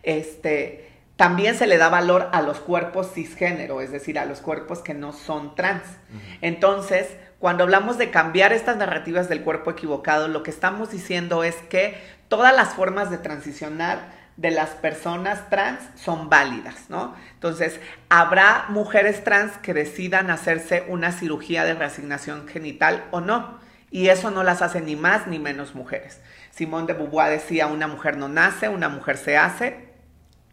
Este, 0.03 0.91
también 1.17 1.55
se 1.57 1.67
le 1.67 1.79
da 1.79 1.89
valor 1.89 2.29
a 2.33 2.43
los 2.43 2.61
cuerpos 2.61 3.13
cisgénero, 3.15 3.81
es 3.81 3.91
decir, 3.91 4.19
a 4.19 4.27
los 4.27 4.41
cuerpos 4.41 4.81
que 4.81 4.93
no 4.93 5.13
son 5.13 5.55
trans. 5.55 5.85
Entonces, 6.43 7.09
cuando 7.39 7.65
hablamos 7.65 7.97
de 7.97 8.11
cambiar 8.11 8.53
estas 8.53 8.77
narrativas 8.77 9.31
del 9.31 9.43
cuerpo 9.43 9.71
equivocado, 9.71 10.29
lo 10.29 10.43
que 10.43 10.51
estamos 10.51 10.91
diciendo 10.91 11.45
es 11.45 11.57
que 11.71 11.97
todas 12.29 12.55
las 12.55 12.75
formas 12.75 13.11
de 13.11 13.17
transicionar 13.17 14.20
de 14.41 14.51
las 14.51 14.71
personas 14.71 15.51
trans 15.51 15.81
son 15.97 16.31
válidas, 16.31 16.89
¿no? 16.89 17.15
Entonces, 17.35 17.79
habrá 18.09 18.65
mujeres 18.71 19.23
trans 19.23 19.59
que 19.59 19.75
decidan 19.75 20.31
hacerse 20.31 20.85
una 20.89 21.13
cirugía 21.13 21.65
de 21.65 21.75
reasignación 21.75 22.49
genital 22.49 23.05
o 23.11 23.21
no, 23.21 23.59
y 23.91 24.09
eso 24.09 24.31
no 24.31 24.43
las 24.43 24.63
hace 24.63 24.81
ni 24.81 24.97
más 24.97 25.27
ni 25.27 25.39
menos 25.39 25.75
mujeres. 25.75 26.23
Simón 26.53 26.87
de 26.87 26.95
Beauvoir 26.95 27.31
decía, 27.31 27.67
una 27.67 27.87
mujer 27.87 28.17
no 28.17 28.29
nace, 28.29 28.71
una 28.71 28.89
mujer 28.89 29.19
se 29.19 29.37
hace, 29.37 29.91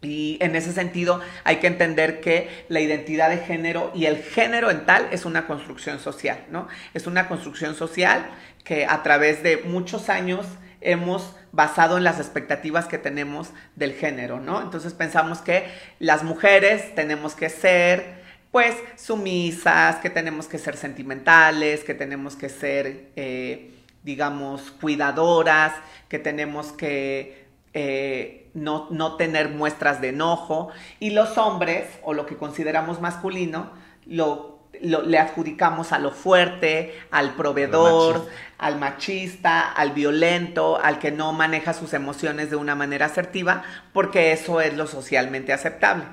y 0.02 0.36
en 0.42 0.54
ese 0.54 0.74
sentido 0.74 1.22
hay 1.44 1.56
que 1.56 1.66
entender 1.66 2.20
que 2.20 2.66
la 2.68 2.80
identidad 2.80 3.30
de 3.30 3.38
género 3.38 3.90
y 3.94 4.04
el 4.04 4.18
género 4.22 4.70
en 4.70 4.84
tal 4.84 5.08
es 5.12 5.24
una 5.24 5.46
construcción 5.46 5.98
social, 5.98 6.44
¿no? 6.50 6.68
Es 6.92 7.06
una 7.06 7.26
construcción 7.26 7.74
social 7.74 8.26
que 8.64 8.84
a 8.84 9.02
través 9.02 9.42
de 9.42 9.62
muchos 9.64 10.10
años 10.10 10.46
hemos 10.80 11.34
basado 11.52 11.96
en 11.96 12.04
las 12.04 12.18
expectativas 12.18 12.86
que 12.86 12.98
tenemos 12.98 13.50
del 13.76 13.92
género, 13.94 14.40
¿no? 14.40 14.62
Entonces 14.62 14.92
pensamos 14.94 15.38
que 15.38 15.66
las 15.98 16.22
mujeres 16.22 16.94
tenemos 16.94 17.34
que 17.34 17.48
ser, 17.48 18.22
pues, 18.50 18.74
sumisas, 18.96 19.96
que 19.96 20.10
tenemos 20.10 20.46
que 20.46 20.58
ser 20.58 20.76
sentimentales, 20.76 21.84
que 21.84 21.94
tenemos 21.94 22.36
que 22.36 22.48
ser, 22.48 23.10
eh, 23.16 23.74
digamos, 24.02 24.70
cuidadoras, 24.70 25.72
que 26.08 26.18
tenemos 26.18 26.72
que... 26.72 27.48
Eh, 27.74 28.50
no, 28.54 28.88
no 28.90 29.16
tener 29.16 29.50
muestras 29.50 30.00
de 30.00 30.08
enojo. 30.08 30.70
Y 30.98 31.10
los 31.10 31.38
hombres, 31.38 31.86
o 32.02 32.12
lo 32.12 32.26
que 32.26 32.36
consideramos 32.36 33.00
masculino, 33.00 33.70
lo, 34.06 34.57
le 34.80 35.18
adjudicamos 35.18 35.92
a 35.92 35.98
lo 35.98 36.10
fuerte, 36.10 36.98
al 37.10 37.34
proveedor, 37.34 38.28
al 38.58 38.78
machista, 38.78 39.72
al 39.72 39.92
violento, 39.92 40.78
al 40.82 40.98
que 40.98 41.10
no 41.10 41.32
maneja 41.32 41.72
sus 41.72 41.94
emociones 41.94 42.50
de 42.50 42.56
una 42.56 42.74
manera 42.74 43.06
asertiva, 43.06 43.62
porque 43.92 44.32
eso 44.32 44.60
es 44.60 44.74
lo 44.74 44.86
socialmente 44.86 45.52
aceptable. 45.52 46.04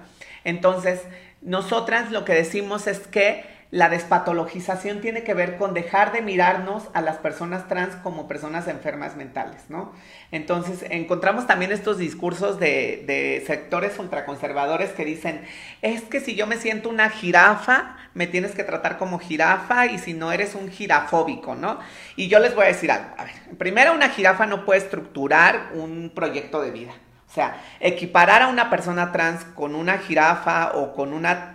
Entonces, 0.43 1.01
nosotras 1.41 2.11
lo 2.11 2.25
que 2.25 2.33
decimos 2.33 2.87
es 2.87 2.99
que 2.99 3.54
la 3.71 3.89
despatologización 3.89 5.01
tiene 5.01 5.23
que 5.23 5.33
ver 5.33 5.57
con 5.57 5.73
dejar 5.73 6.11
de 6.11 6.21
mirarnos 6.21 6.83
a 6.93 7.01
las 7.01 7.17
personas 7.17 7.67
trans 7.67 7.95
como 7.97 8.27
personas 8.27 8.67
enfermas 8.67 9.15
mentales, 9.15 9.63
¿no? 9.69 9.91
Entonces, 10.31 10.85
encontramos 10.89 11.47
también 11.47 11.71
estos 11.71 11.97
discursos 11.97 12.59
de, 12.59 13.43
sectores 13.47 13.97
ultraconservadores 13.97 14.91
que 14.91 15.03
dicen, 15.03 15.45
es 15.81 16.03
que 16.03 16.19
si 16.19 16.35
yo 16.35 16.47
me 16.47 16.57
siento 16.57 16.89
una 16.89 17.09
jirafa, 17.09 17.97
me 18.13 18.27
tienes 18.27 18.53
que 18.53 18.63
tratar 18.63 18.97
como 18.97 19.19
jirafa 19.19 19.87
y 19.87 19.97
si 19.97 20.13
no 20.13 20.31
eres 20.31 20.55
un 20.55 20.69
jirafóbico, 20.69 21.55
¿no? 21.55 21.79
Y 22.15 22.27
yo 22.27 22.39
les 22.39 22.55
voy 22.55 22.65
a 22.65 22.67
decir 22.67 22.91
algo, 22.91 23.09
a 23.17 23.25
ver, 23.25 23.33
primero 23.57 23.93
una 23.93 24.09
jirafa 24.09 24.45
no 24.45 24.63
puede 24.63 24.79
estructurar 24.79 25.71
un 25.73 26.11
proyecto 26.13 26.61
de 26.61 26.71
vida. 26.71 26.93
O 27.29 27.33
sea, 27.33 27.57
equiparar 27.81 28.43
a 28.43 28.47
una 28.47 28.69
persona 28.69 29.11
trans 29.11 29.43
con 29.43 29.75
una 29.75 29.97
jirafa 29.97 30.71
o 30.75 30.93
con 30.93 31.11
una 31.11 31.54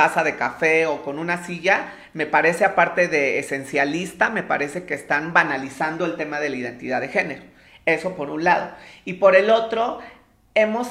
taza 0.00 0.24
de 0.24 0.36
café 0.36 0.86
o 0.86 1.02
con 1.02 1.18
una 1.18 1.44
silla, 1.44 1.92
me 2.14 2.24
parece 2.24 2.64
aparte 2.64 3.06
de 3.06 3.38
esencialista, 3.38 4.30
me 4.30 4.42
parece 4.42 4.84
que 4.84 4.94
están 4.94 5.34
banalizando 5.34 6.06
el 6.06 6.16
tema 6.16 6.40
de 6.40 6.48
la 6.48 6.56
identidad 6.56 7.02
de 7.02 7.08
género. 7.08 7.42
Eso 7.84 8.16
por 8.16 8.30
un 8.30 8.42
lado. 8.42 8.70
Y 9.04 9.14
por 9.14 9.36
el 9.36 9.50
otro, 9.50 10.00
hemos 10.54 10.88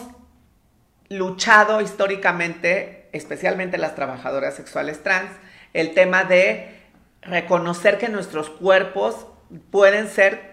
luchado 1.09 1.81
históricamente, 1.81 3.09
especialmente 3.11 3.79
las 3.79 3.95
trabajadoras 3.95 4.53
sexuales 4.53 5.01
trans, 5.01 5.31
el 5.73 5.95
tema 5.95 6.23
de 6.25 6.79
reconocer 7.23 7.97
que 7.97 8.09
nuestros 8.09 8.51
cuerpos 8.51 9.25
pueden 9.71 10.07
ser 10.07 10.48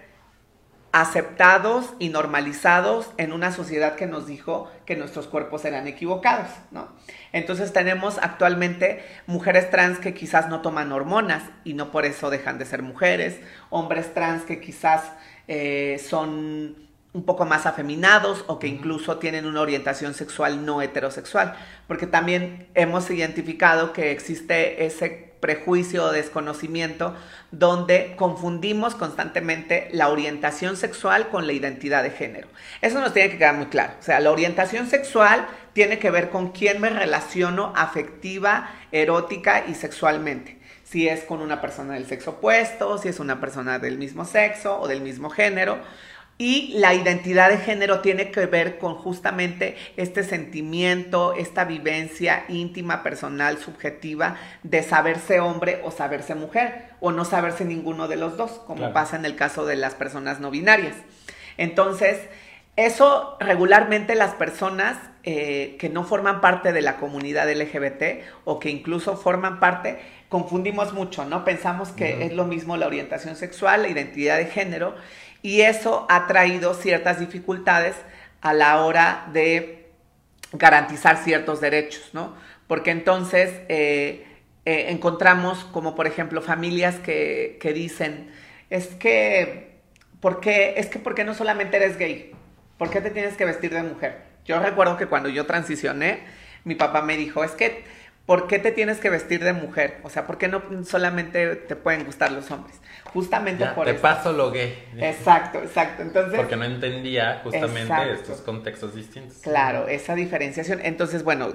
aceptados 1.01 1.93
y 1.99 2.09
normalizados 2.09 3.11
en 3.17 3.31
una 3.31 3.51
sociedad 3.51 3.95
que 3.95 4.07
nos 4.07 4.25
dijo 4.25 4.71
que 4.85 4.95
nuestros 4.95 5.27
cuerpos 5.27 5.63
eran 5.65 5.87
equivocados, 5.87 6.47
¿no? 6.71 6.87
Entonces 7.33 7.71
tenemos 7.71 8.17
actualmente 8.17 9.03
mujeres 9.27 9.69
trans 9.69 9.99
que 9.99 10.15
quizás 10.15 10.49
no 10.49 10.61
toman 10.61 10.91
hormonas 10.91 11.43
y 11.63 11.73
no 11.73 11.91
por 11.91 12.05
eso 12.05 12.31
dejan 12.31 12.57
de 12.57 12.65
ser 12.65 12.81
mujeres, 12.81 13.39
hombres 13.69 14.13
trans 14.13 14.43
que 14.43 14.59
quizás 14.59 15.03
eh, 15.47 16.01
son 16.03 16.87
un 17.13 17.23
poco 17.23 17.45
más 17.45 17.65
afeminados 17.65 18.43
o 18.47 18.57
que 18.57 18.67
incluso 18.67 19.17
tienen 19.17 19.45
una 19.45 19.61
orientación 19.61 20.13
sexual 20.13 20.65
no 20.65 20.81
heterosexual, 20.81 21.55
porque 21.87 22.07
también 22.07 22.69
hemos 22.73 23.09
identificado 23.09 23.93
que 23.93 24.11
existe 24.11 24.85
ese 24.85 25.26
prejuicio 25.39 26.05
o 26.05 26.11
desconocimiento 26.11 27.15
donde 27.51 28.15
confundimos 28.17 28.95
constantemente 28.95 29.89
la 29.91 30.09
orientación 30.09 30.77
sexual 30.77 31.29
con 31.29 31.47
la 31.47 31.53
identidad 31.53 32.03
de 32.03 32.11
género. 32.11 32.47
Eso 32.81 32.99
nos 32.99 33.13
tiene 33.13 33.29
que 33.29 33.37
quedar 33.37 33.55
muy 33.55 33.67
claro. 33.67 33.93
O 33.99 34.03
sea, 34.03 34.19
la 34.19 34.31
orientación 34.31 34.87
sexual 34.87 35.47
tiene 35.73 35.99
que 35.99 36.11
ver 36.11 36.29
con 36.29 36.51
quién 36.51 36.81
me 36.81 36.89
relaciono 36.89 37.73
afectiva, 37.75 38.71
erótica 38.91 39.65
y 39.67 39.75
sexualmente. 39.75 40.57
Si 40.83 41.07
es 41.07 41.23
con 41.23 41.41
una 41.41 41.61
persona 41.61 41.95
del 41.95 42.07
sexo 42.07 42.31
opuesto, 42.31 42.97
si 42.97 43.09
es 43.09 43.19
una 43.19 43.39
persona 43.39 43.77
del 43.77 43.97
mismo 43.97 44.25
sexo 44.25 44.79
o 44.79 44.87
del 44.87 45.01
mismo 45.01 45.29
género 45.29 45.79
y 46.37 46.73
la 46.77 46.93
identidad 46.93 47.49
de 47.49 47.57
género 47.57 48.01
tiene 48.01 48.29
que 48.29 48.45
ver 48.45 48.77
con 48.77 48.95
justamente 48.95 49.75
este 49.97 50.23
sentimiento, 50.23 51.33
esta 51.33 51.65
vivencia 51.65 52.45
íntima, 52.47 53.01
personal, 53.01 53.57
subjetiva 53.57 54.37
de 54.61 54.83
saberse 54.83 55.39
hombre 55.39 55.81
o 55.83 55.89
saberse 55.89 56.35
mujer, 56.35 56.89
o 56.99 57.11
no 57.11 57.25
saberse 57.25 57.65
ninguno 57.65 58.07
de 58.07 58.17
los 58.17 58.37
dos, 58.37 58.51
como 58.67 58.93
pasa 58.93 59.15
en 59.15 59.25
el 59.25 59.35
caso 59.35 59.65
de 59.65 59.77
las 59.77 59.95
personas 59.95 60.39
no 60.39 60.51
binarias. 60.51 60.95
Entonces, 61.57 62.19
eso 62.75 63.35
regularmente 63.39 64.13
las 64.13 64.35
personas 64.35 64.97
eh, 65.23 65.75
que 65.79 65.89
no 65.89 66.03
forman 66.03 66.39
parte 66.39 66.71
de 66.71 66.81
la 66.83 66.97
comunidad 66.97 67.51
LGBT 67.51 68.23
o 68.45 68.59
que 68.59 68.69
incluso 68.69 69.17
forman 69.17 69.59
parte, 69.59 69.99
confundimos 70.29 70.93
mucho, 70.93 71.25
¿no? 71.25 71.43
Pensamos 71.43 71.89
que 71.89 72.25
es 72.25 72.33
lo 72.33 72.45
mismo 72.45 72.77
la 72.77 72.85
orientación 72.85 73.35
sexual, 73.35 73.81
la 73.81 73.87
identidad 73.87 74.37
de 74.37 74.45
género 74.45 74.95
y 75.47 75.61
eso 75.61 76.05
ha 76.09 76.27
traído 76.27 76.73
ciertas 76.73 77.21
dificultades 77.21 77.95
a 78.41 78.51
la 78.53 78.83
hora 78.83 79.29
de 79.31 79.87
garantizar 80.51 81.23
ciertos 81.23 81.61
derechos, 81.61 82.09
¿no? 82.11 82.35
Porque 82.67 82.91
entonces 82.91 83.53
eh, 83.69 84.25
eh, 84.65 84.87
encontramos 84.89 85.63
como 85.71 85.95
por 85.95 86.05
ejemplo 86.05 86.41
familias 86.41 86.95
que, 86.95 87.57
que 87.61 87.71
dicen, 87.71 88.29
es 88.69 88.87
que, 88.87 89.79
¿por 90.19 90.41
qué? 90.41 90.73
Es 90.75 90.87
que, 90.87 90.99
¿por 90.99 91.15
qué 91.15 91.23
no 91.23 91.33
solamente 91.33 91.77
eres 91.77 91.97
gay? 91.97 92.31
¿Por 92.77 92.89
qué 92.89 92.99
te 92.99 93.11
tienes 93.11 93.37
que 93.37 93.45
vestir 93.45 93.73
de 93.73 93.83
mujer? 93.83 94.23
Yo 94.43 94.59
recuerdo 94.59 94.97
que 94.97 95.05
cuando 95.05 95.29
yo 95.29 95.45
transicioné, 95.45 96.23
mi 96.65 96.75
papá 96.75 97.03
me 97.03 97.15
dijo, 97.15 97.45
es 97.45 97.51
que 97.51 97.85
¿por 98.27 98.45
qué 98.45 98.59
te 98.59 98.71
tienes 98.71 98.99
que 98.99 99.09
vestir 99.09 99.43
de 99.43 99.53
mujer? 99.53 99.99
O 100.03 100.09
sea, 100.11 100.27
¿por 100.27 100.37
qué 100.37 100.49
no 100.49 100.61
solamente 100.83 101.55
te 101.55 101.75
pueden 101.75 102.03
gustar 102.03 102.31
los 102.31 102.51
hombres? 102.51 102.79
Justamente 103.05 103.65
por 103.67 103.85
te 103.85 103.93
paso 103.93 104.33
lo 104.33 104.51
gay. 104.51 104.77
Exacto, 104.97 105.59
exacto. 105.59 106.03
Entonces, 106.03 106.35
Porque 106.35 106.57
no 106.57 106.65
entendía 106.65 107.39
justamente 107.41 108.11
estos 108.11 108.41
contextos 108.41 108.93
distintos. 108.95 109.37
Claro, 109.37 109.87
esa 109.87 110.13
diferenciación. 110.13 110.81
Entonces, 110.83 111.23
bueno, 111.23 111.53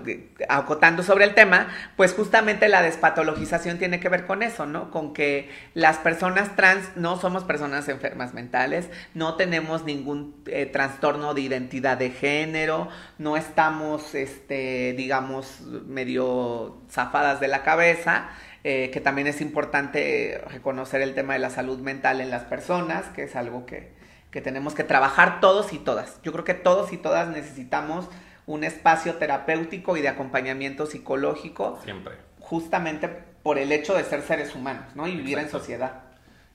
acotando 0.49 1.03
sobre 1.03 1.27
el 1.27 1.35
tema, 1.35 1.69
pues 1.97 2.15
justamente 2.15 2.69
la 2.69 2.81
despatologización 2.81 3.79
tiene 3.79 4.01
que 4.01 4.09
ver 4.09 4.25
con 4.25 4.43
eso, 4.43 4.65
¿no? 4.65 4.91
Con 4.91 5.13
que 5.13 5.51
las 5.75 5.99
personas 5.99 6.57
trans 6.57 6.97
no 6.97 7.21
somos 7.21 7.45
personas 7.45 7.87
enfermas 7.89 8.33
mentales, 8.33 8.89
no 9.13 9.35
tenemos 9.35 9.85
ningún 9.85 10.35
eh, 10.47 10.65
trastorno 10.65 11.35
de 11.35 11.43
identidad 11.43 11.99
de 11.99 12.11
género, 12.11 12.89
no 13.19 13.37
estamos, 13.37 14.15
este, 14.15 14.95
digamos, 14.95 15.61
medio 15.87 16.62
zafadas 16.91 17.41
de 17.41 17.49
la 17.49 17.63
cabeza, 17.63 18.29
eh, 18.65 18.91
que 18.93 19.01
también 19.01 19.27
es 19.27 19.41
importante 19.41 20.43
reconocer 20.49 21.03
el 21.03 21.15
tema 21.15 21.33
de 21.33 21.39
la 21.39 21.51
salud 21.51 21.79
mental 21.79 22.21
en 22.21 22.31
las 22.31 22.45
personas, 22.45 23.07
que 23.15 23.25
es 23.25 23.37
algo 23.37 23.67
que, 23.67 23.93
que 24.31 24.41
tenemos 24.41 24.75
que 24.75 24.85
trabajar 24.85 25.41
todos 25.41 25.73
y 25.73 25.79
todas. 25.79 26.21
Yo 26.23 26.33
creo 26.33 26.45
que 26.45 26.55
todos 26.55 26.93
y 26.93 26.97
todas 26.97 27.29
necesitamos 27.29 28.09
un 28.47 28.65
espacio 28.65 29.15
terapéutico 29.15 29.97
y 29.97 30.03
de 30.03 30.09
acompañamiento 30.09 30.87
psicológico. 30.87 31.81
Siempre. 31.85 32.15
Justamente 32.41 33.09
por 33.09 33.59
el 33.59 33.73
hecho 33.73 33.95
de 33.95 34.05
ser 34.05 34.23
seres 34.23 34.55
humanos, 34.55 34.95
¿no? 34.95 35.07
Y 35.07 35.17
vivir 35.17 35.39
en 35.39 35.51
sociedad. 35.51 36.03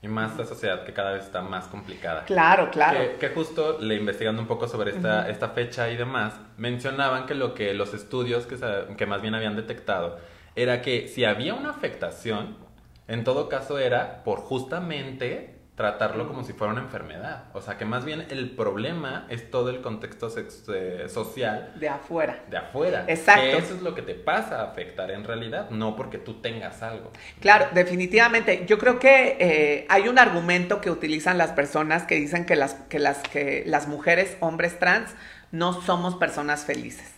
Y 0.00 0.08
más 0.08 0.36
la 0.38 0.44
sociedad 0.44 0.84
que 0.84 0.92
cada 0.92 1.12
vez 1.12 1.24
está 1.24 1.42
más 1.42 1.66
complicada. 1.66 2.24
Claro, 2.24 2.70
claro. 2.70 3.18
Que, 3.18 3.28
justo 3.30 3.78
le 3.80 3.96
investigando 3.96 4.40
un 4.40 4.46
poco 4.46 4.68
sobre 4.68 4.92
esta, 4.92 5.28
esta 5.28 5.48
fecha 5.48 5.90
y 5.90 5.96
demás, 5.96 6.34
mencionaban 6.56 7.26
que 7.26 7.34
lo 7.34 7.54
que 7.54 7.74
los 7.74 7.94
estudios 7.94 8.46
que, 8.46 8.56
que 8.96 9.06
más 9.06 9.20
bien 9.22 9.34
habían 9.34 9.56
detectado 9.56 10.18
era 10.54 10.82
que 10.82 11.08
si 11.08 11.24
había 11.24 11.54
una 11.54 11.70
afectación, 11.70 12.56
en 13.08 13.24
todo 13.24 13.48
caso 13.48 13.78
era 13.78 14.22
por 14.22 14.38
justamente 14.38 15.57
tratarlo 15.78 16.26
como 16.26 16.42
si 16.42 16.52
fuera 16.52 16.72
una 16.72 16.82
enfermedad. 16.82 17.44
O 17.54 17.62
sea, 17.62 17.78
que 17.78 17.84
más 17.84 18.04
bien 18.04 18.26
el 18.30 18.50
problema 18.50 19.26
es 19.30 19.48
todo 19.48 19.70
el 19.70 19.80
contexto 19.80 20.28
eh, 20.74 21.08
social. 21.08 21.72
De 21.78 21.88
afuera. 21.88 22.42
De 22.50 22.56
afuera. 22.56 23.04
Exacto. 23.06 23.42
Que 23.42 23.58
eso 23.58 23.74
es 23.76 23.82
lo 23.82 23.94
que 23.94 24.02
te 24.02 24.16
pasa 24.16 24.60
a 24.60 24.64
afectar 24.64 25.12
en 25.12 25.22
realidad, 25.22 25.70
no 25.70 25.94
porque 25.94 26.18
tú 26.18 26.42
tengas 26.42 26.82
algo. 26.82 27.12
Claro, 27.40 27.68
definitivamente. 27.72 28.66
Yo 28.66 28.76
creo 28.76 28.98
que 28.98 29.36
eh, 29.38 29.86
hay 29.88 30.08
un 30.08 30.18
argumento 30.18 30.80
que 30.80 30.90
utilizan 30.90 31.38
las 31.38 31.52
personas 31.52 32.02
que 32.02 32.16
dicen 32.16 32.44
que 32.44 32.56
las, 32.56 32.74
que 32.74 32.98
las, 32.98 33.18
que 33.18 33.62
las 33.64 33.86
mujeres, 33.86 34.36
hombres 34.40 34.80
trans, 34.80 35.14
no 35.52 35.80
somos 35.80 36.16
personas 36.16 36.64
felices. 36.64 37.12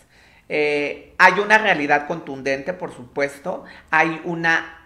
Eh, 0.49 1.15
hay 1.17 1.39
una 1.39 1.57
realidad 1.57 2.05
contundente, 2.05 2.73
por 2.73 2.93
supuesto. 2.93 3.63
Hay 3.89 4.21
una 4.23 4.80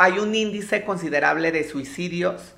hay 0.00 0.18
un 0.18 0.34
índice 0.34 0.82
considerable 0.82 1.52
de 1.52 1.62
suicidios 1.62 2.54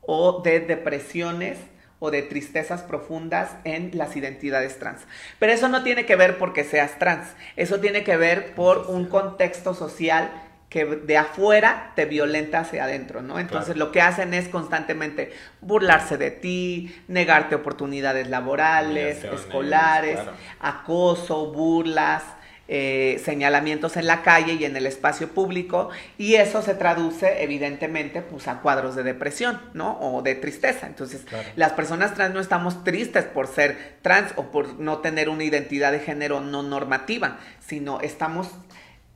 o 0.00 0.42
de 0.42 0.60
depresiones 0.60 1.58
o 1.98 2.12
de 2.12 2.22
tristezas 2.22 2.82
profundas 2.82 3.56
en 3.64 3.90
las 3.94 4.14
identidades 4.14 4.78
trans. 4.78 5.00
Pero 5.40 5.52
eso 5.52 5.68
no 5.68 5.82
tiene 5.82 6.06
que 6.06 6.14
ver 6.14 6.38
porque 6.38 6.62
seas 6.62 6.98
trans, 7.00 7.26
eso 7.56 7.80
tiene 7.80 8.04
que 8.04 8.16
ver 8.16 8.54
por 8.54 8.86
un 8.88 9.06
contexto 9.06 9.74
social 9.74 10.30
que 10.68 10.84
de 10.84 11.16
afuera 11.16 11.92
te 11.96 12.04
violenta 12.04 12.60
hacia 12.60 12.84
adentro, 12.84 13.22
¿no? 13.22 13.40
Entonces 13.40 13.76
lo 13.76 13.90
que 13.90 14.00
hacen 14.00 14.32
es 14.32 14.48
constantemente 14.48 15.32
burlarse 15.60 16.16
de 16.16 16.30
ti, 16.30 16.94
negarte 17.08 17.56
oportunidades 17.56 18.28
laborales, 18.28 19.24
escolares, 19.24 20.20
acoso, 20.60 21.52
burlas, 21.52 22.22
eh, 22.66 23.20
señalamientos 23.22 23.98
en 23.98 24.06
la 24.06 24.22
calle 24.22 24.54
y 24.54 24.64
en 24.64 24.74
el 24.74 24.86
espacio 24.86 25.28
público 25.28 25.90
y 26.16 26.36
eso 26.36 26.62
se 26.62 26.74
traduce 26.74 27.42
evidentemente 27.42 28.22
pues 28.22 28.48
a 28.48 28.60
cuadros 28.60 28.96
de 28.96 29.02
depresión, 29.02 29.60
¿no? 29.74 29.98
O 30.00 30.22
de 30.22 30.34
tristeza. 30.34 30.86
Entonces, 30.86 31.26
las 31.56 31.72
personas 31.72 32.14
trans 32.14 32.32
no 32.32 32.40
estamos 32.40 32.82
tristes 32.82 33.26
por 33.26 33.48
ser 33.48 33.98
trans 34.00 34.32
o 34.36 34.44
por 34.50 34.80
no 34.80 34.98
tener 34.98 35.28
una 35.28 35.44
identidad 35.44 35.92
de 35.92 36.00
género 36.00 36.40
no 36.40 36.62
normativa, 36.62 37.38
sino 37.60 38.00
estamos 38.00 38.48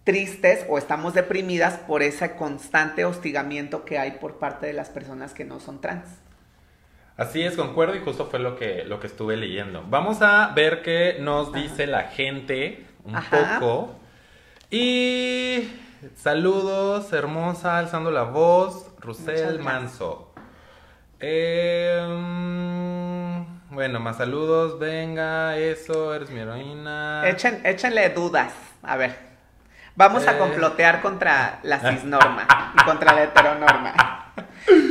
tristes 0.04 0.66
o 0.68 0.76
estamos 0.76 1.14
deprimidas 1.14 1.78
por 1.78 2.02
ese 2.02 2.32
constante 2.32 3.04
hostigamiento 3.04 3.84
que 3.84 3.98
hay 3.98 4.12
por 4.12 4.38
parte 4.38 4.66
de 4.66 4.72
las 4.72 4.90
personas 4.90 5.32
que 5.32 5.44
no 5.44 5.58
son 5.58 5.80
trans. 5.80 6.06
Así 7.16 7.42
es, 7.42 7.56
concuerdo 7.56 7.96
y 7.96 8.00
justo 8.00 8.26
fue 8.26 8.38
lo 8.38 8.56
que, 8.56 8.84
lo 8.84 9.00
que 9.00 9.06
estuve 9.06 9.37
leyendo. 9.37 9.84
Vamos 9.88 10.22
a 10.22 10.52
ver 10.54 10.82
qué 10.82 11.16
nos 11.18 11.52
dice 11.52 11.87
la 11.87 12.04
gente 12.04 12.88
un 13.08 13.24
poco. 13.30 13.94
Y 14.70 15.68
saludos, 16.16 17.12
hermosa, 17.12 17.78
alzando 17.78 18.10
la 18.10 18.24
voz, 18.24 18.90
Rusel 19.00 19.60
Manso. 19.60 20.32
Em, 21.20 22.18
bueno, 23.70 23.98
más 23.98 24.18
saludos, 24.18 24.78
venga, 24.78 25.56
eso, 25.56 26.14
eres 26.14 26.30
mi 26.30 26.40
heroína. 26.40 27.26
Echen, 27.28 27.60
échenle 27.64 28.10
dudas, 28.10 28.52
a 28.82 28.96
ver. 28.96 29.16
Vamos 29.96 30.28
a 30.28 30.34
eh. 30.36 30.38
complotear 30.38 31.00
contra 31.00 31.58
la 31.64 31.80
cisnorma 31.80 32.46
y 32.80 32.84
contra 32.84 33.12
la 33.14 33.24
heteronorma. 33.24 34.17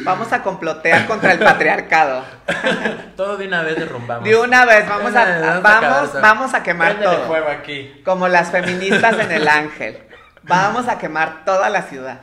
Vamos 0.04 0.32
a 0.34 0.42
complotear 0.42 1.06
contra 1.06 1.34
el 1.34 1.40
patriarcado. 1.40 2.24
Todo 3.16 3.38
de 3.38 3.48
una 3.48 3.62
vez 3.62 3.78
derrumbamos. 3.78 4.24
De 4.24 4.36
una 4.36 4.66
vez, 4.66 4.88
vamos 4.88 5.16
a, 5.16 5.60
vamos, 5.60 6.13
vamos 6.13 6.54
a 6.54 6.63
quemar 6.63 7.00
todo. 7.00 7.48
aquí. 7.50 8.02
Como 8.06 8.28
las 8.28 8.52
feministas 8.52 9.20
en 9.20 9.32
el 9.32 9.48
ángel. 9.48 10.00
Vamos 10.44 10.88
a 10.88 10.98
quemar 10.98 11.44
toda 11.46 11.70
la 11.70 11.84
ciudad. 11.84 12.22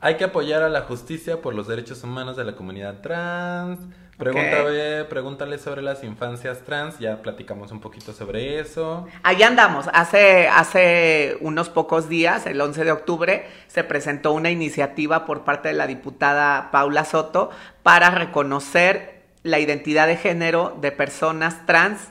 Hay 0.00 0.16
que 0.16 0.24
apoyar 0.24 0.62
a 0.62 0.68
la 0.68 0.82
justicia 0.82 1.40
por 1.40 1.54
los 1.54 1.68
derechos 1.68 2.02
humanos 2.02 2.36
de 2.36 2.44
la 2.44 2.56
comunidad 2.56 3.00
trans. 3.02 3.78
Pregúntale, 4.22 5.04
pregúntale 5.04 5.58
sobre 5.58 5.82
las 5.82 6.04
infancias 6.04 6.60
trans, 6.64 6.98
ya 6.98 7.22
platicamos 7.22 7.72
un 7.72 7.80
poquito 7.80 8.12
sobre 8.12 8.60
eso. 8.60 9.06
Ahí 9.22 9.42
andamos, 9.42 9.88
hace, 9.92 10.48
hace 10.48 11.36
unos 11.40 11.68
pocos 11.68 12.08
días, 12.08 12.46
el 12.46 12.60
11 12.60 12.84
de 12.84 12.92
octubre, 12.92 13.46
se 13.66 13.82
presentó 13.82 14.32
una 14.32 14.50
iniciativa 14.50 15.26
por 15.26 15.44
parte 15.44 15.68
de 15.68 15.74
la 15.74 15.86
diputada 15.86 16.70
Paula 16.70 17.04
Soto 17.04 17.50
para 17.82 18.10
reconocer 18.10 19.22
la 19.42 19.58
identidad 19.58 20.06
de 20.06 20.16
género 20.16 20.76
de 20.80 20.92
personas 20.92 21.66
trans 21.66 22.08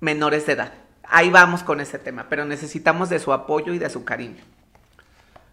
menores 0.00 0.46
de 0.46 0.54
edad. 0.54 0.72
Ahí 1.04 1.30
vamos 1.30 1.62
con 1.62 1.80
ese 1.80 1.98
tema, 1.98 2.26
pero 2.28 2.44
necesitamos 2.44 3.08
de 3.08 3.18
su 3.18 3.32
apoyo 3.32 3.72
y 3.72 3.78
de 3.78 3.88
su 3.90 4.04
cariño. 4.04 4.42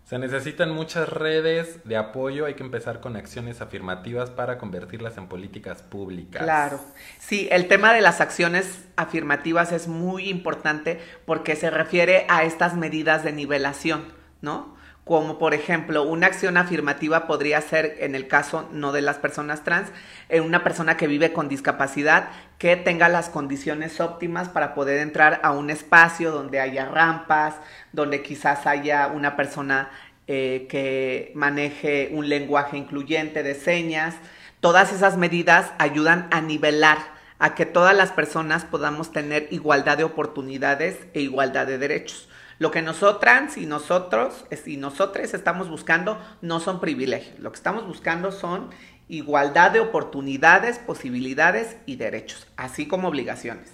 Se 0.06 0.20
necesitan 0.20 0.70
muchas 0.70 1.10
redes 1.10 1.80
de 1.84 1.98
apoyo, 1.98 2.46
hay 2.46 2.54
que 2.54 2.62
empezar 2.62 3.00
con 3.00 3.16
acciones 3.16 3.60
afirmativas 3.60 4.30
para 4.30 4.60
convertirlas 4.60 5.18
en 5.18 5.28
políticas 5.28 5.82
públicas. 5.82 6.44
Claro, 6.44 6.80
sí, 7.18 7.48
el 7.52 7.68
tema 7.68 7.92
de 7.92 8.02
las 8.02 8.22
acciones 8.22 8.86
afirmativas 8.98 9.72
es 9.72 9.88
muy 9.88 10.30
importante 10.30 11.00
porque 11.26 11.56
se 11.56 11.72
refiere 11.72 12.28
a 12.30 12.44
estas 12.44 12.76
medidas 12.76 13.24
de 13.24 13.32
nivelación, 13.32 14.06
¿no? 14.42 14.75
Como 15.06 15.38
por 15.38 15.54
ejemplo 15.54 16.04
una 16.04 16.28
acción 16.28 16.58
afirmativa 16.58 17.28
podría 17.28 17.62
ser, 17.62 17.96
en 18.00 18.16
el 18.16 18.28
caso 18.28 18.68
no 18.74 18.92
de 18.92 19.02
las 19.02 19.18
personas 19.18 19.64
trans, 19.64 19.90
en 20.30 20.44
una 20.44 20.64
persona 20.64 20.98
que 20.98 21.08
vive 21.08 21.32
con 21.32 21.48
discapacidad 21.48 22.30
que 22.58 22.76
tenga 22.76 23.08
las 23.08 23.30
condiciones 23.30 24.02
óptimas 24.02 24.50
para 24.50 24.74
poder 24.74 25.00
entrar 25.00 25.40
a 25.44 25.52
un 25.52 25.70
espacio 25.70 26.32
donde 26.32 26.60
haya 26.60 26.86
rampas, 26.86 27.56
donde 27.94 28.24
quizás 28.24 28.66
haya 28.66 29.08
una 29.08 29.36
persona 29.36 29.92
eh, 30.28 30.66
que 30.70 31.32
maneje 31.36 32.10
un 32.12 32.28
lenguaje 32.28 32.76
incluyente 32.76 33.44
de 33.44 33.54
señas. 33.54 34.16
Todas 34.60 34.92
esas 34.92 35.18
medidas 35.18 35.72
ayudan 35.78 36.28
a 36.32 36.42
nivelar 36.42 36.98
a 37.38 37.54
que 37.54 37.68
todas 37.68 37.96
las 37.96 38.12
personas 38.12 38.66
podamos 38.66 39.12
tener 39.12 39.48
igualdad 39.52 39.98
de 39.98 40.04
oportunidades 40.04 40.98
e 41.14 41.22
igualdad 41.22 41.68
de 41.68 41.78
derechos. 41.78 42.28
Lo 42.58 42.72
que 42.72 42.82
nosotras 42.82 43.58
y 43.58 43.66
nosotros 43.66 44.46
y 44.66 44.78
nosotros 44.78 45.34
estamos 45.34 45.70
buscando 45.70 46.20
no 46.42 46.60
son 46.60 46.80
privilegios. 46.80 47.38
Lo 47.40 47.52
que 47.52 47.58
estamos 47.58 47.86
buscando 47.86 48.32
son 48.32 48.70
igualdad 49.10 49.72
de 49.72 49.82
oportunidades, 49.82 50.80
posibilidades 50.80 51.78
y 51.86 51.98
derechos, 51.98 52.48
así 52.56 52.88
como 52.88 53.10
obligaciones. 53.10 53.72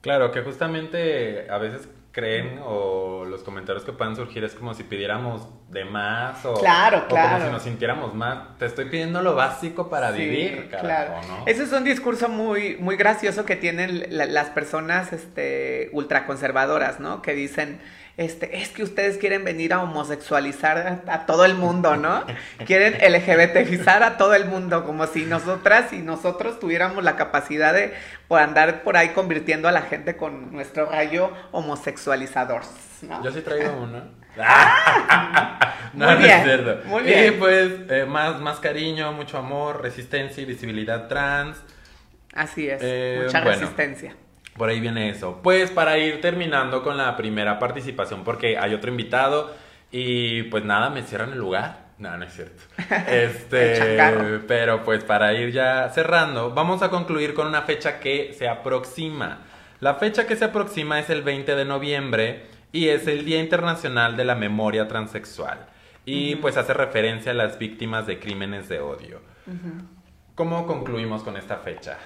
Claro, 0.00 0.30
que 0.30 0.42
justamente 0.42 1.50
a 1.50 1.58
veces 1.58 1.88
creen 2.18 2.58
o 2.64 3.24
los 3.24 3.44
comentarios 3.44 3.84
que 3.84 3.92
puedan 3.92 4.16
surgir 4.16 4.42
es 4.42 4.52
como 4.54 4.74
si 4.74 4.82
pidiéramos 4.82 5.46
de 5.68 5.84
más 5.84 6.44
o, 6.44 6.54
claro, 6.54 7.06
claro. 7.06 7.34
como 7.34 7.46
si 7.46 7.52
nos 7.52 7.62
sintiéramos 7.62 8.14
más. 8.14 8.58
Te 8.58 8.66
estoy 8.66 8.86
pidiendo 8.86 9.22
lo 9.22 9.36
básico 9.36 9.88
para 9.88 10.10
vivir, 10.10 10.68
claro. 10.68 11.20
¿no? 11.28 11.44
Ese 11.46 11.62
es 11.62 11.72
un 11.72 11.84
discurso 11.84 12.28
muy, 12.28 12.76
muy 12.78 12.96
gracioso 12.96 13.44
que 13.44 13.54
tienen 13.54 14.04
las 14.10 14.50
personas 14.50 15.12
este, 15.12 15.90
ultraconservadoras, 15.92 16.98
¿no? 16.98 17.22
Que 17.22 17.34
dicen, 17.34 17.78
este, 18.18 18.58
es 18.58 18.70
que 18.70 18.82
ustedes 18.82 19.16
quieren 19.16 19.44
venir 19.44 19.72
a 19.72 19.80
homosexualizar 19.80 21.04
a, 21.06 21.24
todo 21.26 21.44
el 21.44 21.54
mundo, 21.54 21.96
¿no? 21.96 22.24
Quieren 22.66 22.94
LGBTizar 22.94 24.02
a 24.02 24.18
todo 24.18 24.34
el 24.34 24.46
mundo, 24.46 24.84
como 24.84 25.06
si 25.06 25.24
nosotras 25.24 25.92
y 25.92 25.98
nosotros 25.98 26.58
tuviéramos 26.58 27.04
la 27.04 27.14
capacidad 27.14 27.72
de 27.72 27.94
por 28.28 28.40
andar 28.40 28.82
por 28.82 28.96
ahí 28.96 29.08
convirtiendo 29.08 29.68
a 29.68 29.72
la 29.72 29.82
gente 29.82 30.16
con 30.16 30.52
nuestro 30.52 30.86
rayo 30.86 31.32
homosexualizador. 31.50 32.62
¿no? 33.02 33.24
Yo 33.24 33.32
sí 33.32 33.40
traigo 33.40 33.72
uno. 33.82 34.02
no, 35.94 36.06
muy 36.06 36.16
bien, 36.16 36.38
es 36.38 36.44
cierto. 36.44 36.88
Muy 36.88 37.02
bien. 37.02 37.26
Y 37.26 37.30
pues 37.38 37.72
eh, 37.88 38.04
más, 38.06 38.38
más 38.40 38.60
cariño, 38.60 39.12
mucho 39.12 39.38
amor, 39.38 39.82
resistencia 39.82 40.42
y 40.42 40.46
visibilidad 40.46 41.08
trans. 41.08 41.58
Así 42.34 42.68
es, 42.68 42.80
eh, 42.84 43.22
mucha 43.24 43.40
resistencia. 43.40 44.14
Por 44.56 44.68
ahí 44.68 44.80
viene 44.80 45.08
eso. 45.08 45.40
Pues 45.42 45.70
para 45.70 45.98
ir 45.98 46.20
terminando 46.20 46.82
con 46.82 46.96
la 46.96 47.16
primera 47.16 47.58
participación, 47.58 48.24
porque 48.24 48.58
hay 48.58 48.74
otro 48.74 48.90
invitado 48.90 49.54
y 49.90 50.42
pues 50.44 50.64
nada, 50.64 50.90
me 50.90 51.02
cierran 51.02 51.32
el 51.32 51.38
lugar. 51.38 51.87
No, 51.98 52.16
no 52.16 52.24
es 52.24 52.32
cierto. 52.32 52.62
Este, 53.08 54.40
pero 54.46 54.84
pues 54.84 55.04
para 55.04 55.32
ir 55.34 55.52
ya 55.52 55.88
cerrando, 55.90 56.50
vamos 56.50 56.82
a 56.82 56.90
concluir 56.90 57.34
con 57.34 57.46
una 57.46 57.62
fecha 57.62 57.98
que 58.00 58.34
se 58.38 58.48
aproxima. 58.48 59.40
La 59.80 59.94
fecha 59.94 60.26
que 60.26 60.36
se 60.36 60.46
aproxima 60.46 60.98
es 60.98 61.10
el 61.10 61.22
20 61.22 61.54
de 61.54 61.64
noviembre 61.64 62.46
y 62.72 62.88
es 62.88 63.06
el 63.06 63.24
Día 63.24 63.40
Internacional 63.40 64.16
de 64.16 64.24
la 64.24 64.34
Memoria 64.34 64.88
Transexual. 64.88 65.66
Y 66.04 66.36
pues 66.36 66.56
hace 66.56 66.72
referencia 66.72 67.32
a 67.32 67.34
las 67.34 67.58
víctimas 67.58 68.06
de 68.06 68.18
crímenes 68.18 68.68
de 68.68 68.80
odio. 68.80 69.20
¿Cómo 70.34 70.66
concluimos 70.66 71.22
con 71.22 71.36
esta 71.36 71.58
fecha? 71.58 71.98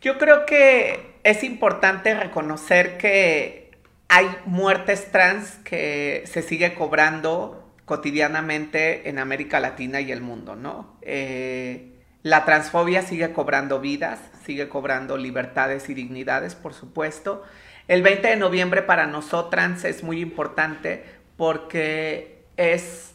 Yo 0.00 0.18
creo 0.18 0.46
que 0.46 1.16
es 1.22 1.44
importante 1.44 2.14
reconocer 2.14 2.96
que 2.96 3.70
hay 4.08 4.26
muertes 4.46 5.12
trans 5.12 5.56
que 5.64 6.24
se 6.26 6.42
sigue 6.42 6.74
cobrando 6.74 7.61
cotidianamente 7.92 9.10
en 9.10 9.18
América 9.18 9.60
Latina 9.60 10.00
y 10.00 10.12
el 10.12 10.22
mundo, 10.22 10.56
¿no? 10.56 10.96
Eh, 11.02 11.92
la 12.22 12.46
transfobia 12.46 13.02
sigue 13.02 13.34
cobrando 13.34 13.80
vidas, 13.80 14.18
sigue 14.46 14.70
cobrando 14.70 15.18
libertades 15.18 15.90
y 15.90 15.92
dignidades, 15.92 16.54
por 16.54 16.72
supuesto. 16.72 17.42
El 17.88 18.00
20 18.00 18.28
de 18.28 18.36
noviembre 18.36 18.80
para 18.80 19.06
nosotras 19.06 19.84
es 19.84 20.02
muy 20.02 20.22
importante 20.22 21.04
porque 21.36 22.46
es 22.56 23.12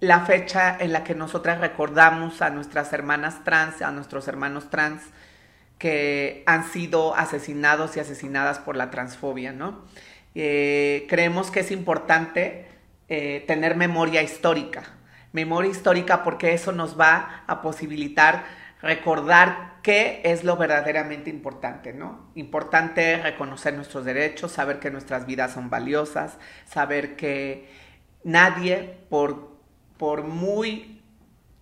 la 0.00 0.26
fecha 0.26 0.76
en 0.78 0.92
la 0.92 1.02
que 1.02 1.14
nosotras 1.14 1.58
recordamos 1.58 2.42
a 2.42 2.50
nuestras 2.50 2.92
hermanas 2.92 3.44
trans, 3.44 3.80
a 3.80 3.92
nuestros 3.92 4.28
hermanos 4.28 4.68
trans, 4.68 5.04
que 5.78 6.42
han 6.44 6.64
sido 6.68 7.16
asesinados 7.16 7.96
y 7.96 8.00
asesinadas 8.00 8.58
por 8.58 8.76
la 8.76 8.90
transfobia, 8.90 9.54
¿no? 9.54 9.86
Eh, 10.34 11.06
creemos 11.08 11.50
que 11.50 11.60
es 11.60 11.70
importante 11.70 12.69
eh, 13.10 13.44
tener 13.46 13.76
memoria 13.76 14.22
histórica, 14.22 14.84
memoria 15.32 15.70
histórica 15.70 16.22
porque 16.22 16.54
eso 16.54 16.72
nos 16.72 16.98
va 16.98 17.44
a 17.46 17.60
posibilitar 17.60 18.44
recordar 18.80 19.80
qué 19.82 20.22
es 20.24 20.44
lo 20.44 20.56
verdaderamente 20.56 21.28
importante, 21.28 21.92
¿no? 21.92 22.30
Importante 22.34 23.18
reconocer 23.18 23.74
nuestros 23.74 24.06
derechos, 24.06 24.52
saber 24.52 24.78
que 24.78 24.90
nuestras 24.90 25.26
vidas 25.26 25.52
son 25.52 25.68
valiosas, 25.68 26.38
saber 26.64 27.16
que 27.16 27.68
nadie, 28.24 28.96
por, 29.10 29.58
por 29.98 30.22
muy 30.22 31.02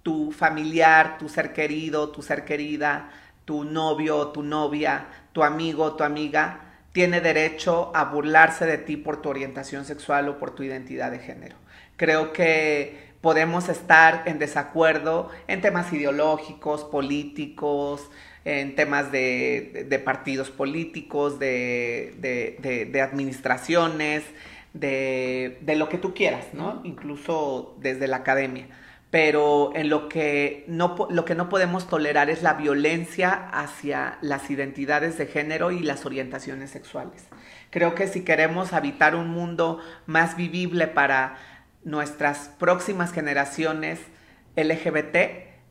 tu 0.05 0.31
familiar, 0.31 1.19
tu 1.19 1.29
ser 1.29 1.53
querido, 1.53 2.11
tu 2.11 2.23
ser 2.23 2.45
querida, 2.45 3.11
tu 3.49 3.65
novio 3.65 4.29
tu 4.29 4.43
novia, 4.43 5.07
tu 5.33 5.43
amigo 5.43 5.97
tu 5.97 6.05
amiga, 6.05 6.68
tiene 6.93 7.21
derecho 7.21 7.93
a 7.95 8.05
burlarse 8.05 8.67
de 8.67 8.79
ti 8.79 8.97
por 8.97 9.23
tu 9.23 9.29
orientación 9.29 9.85
sexual 9.85 10.29
o 10.29 10.39
por 10.39 10.55
tu 10.55 10.63
identidad 10.63 11.11
de 11.11 11.19
género. 11.19 11.57
Creo 11.97 12.33
que 12.33 13.09
podemos 13.21 13.69
estar 13.69 14.23
en 14.27 14.39
desacuerdo 14.39 15.31
en 15.49 15.61
temas 15.61 15.93
ideológicos, 15.93 16.85
políticos, 16.85 18.09
en 18.45 18.75
temas 18.75 19.13
de, 19.13 20.03
partidos 20.05 20.51
políticos, 20.51 21.39
de, 21.39 23.01
administraciones, 23.03 24.25
de, 24.73 25.75
lo 25.77 25.89
que 25.89 25.99
tú 25.99 26.15
quieras, 26.15 26.47
¿no? 26.53 26.81
Incluso 26.85 27.77
desde 27.81 28.07
la 28.09 28.19
academia. 28.19 28.67
Pero 29.11 29.73
en 29.75 29.89
lo 29.89 30.09
que, 30.09 30.65
no, 30.69 31.09
lo 31.09 31.25
que 31.25 31.35
no 31.35 31.49
podemos 31.49 31.89
tolerar 31.89 32.29
es 32.29 32.43
la 32.43 32.55
violencia 32.55 33.49
hacia 33.53 34.19
las 34.21 34.51
identidades 34.51 35.17
de 35.17 35.27
género 35.27 35.71
y 35.71 35.81
las 35.81 36.05
orientaciones 36.05 36.71
sexuales. 36.71 37.25
Creo 37.71 37.95
que 37.95 38.07
si 38.07 38.23
queremos 38.23 38.73
habitar 38.73 39.15
un 39.15 39.29
mundo 39.29 39.81
más 40.07 40.37
vivible 40.37 40.89
para 40.89 41.37
nuestras 41.85 42.51
próximas 42.59 43.13
generaciones 43.13 44.01
LGBT, 44.57 45.17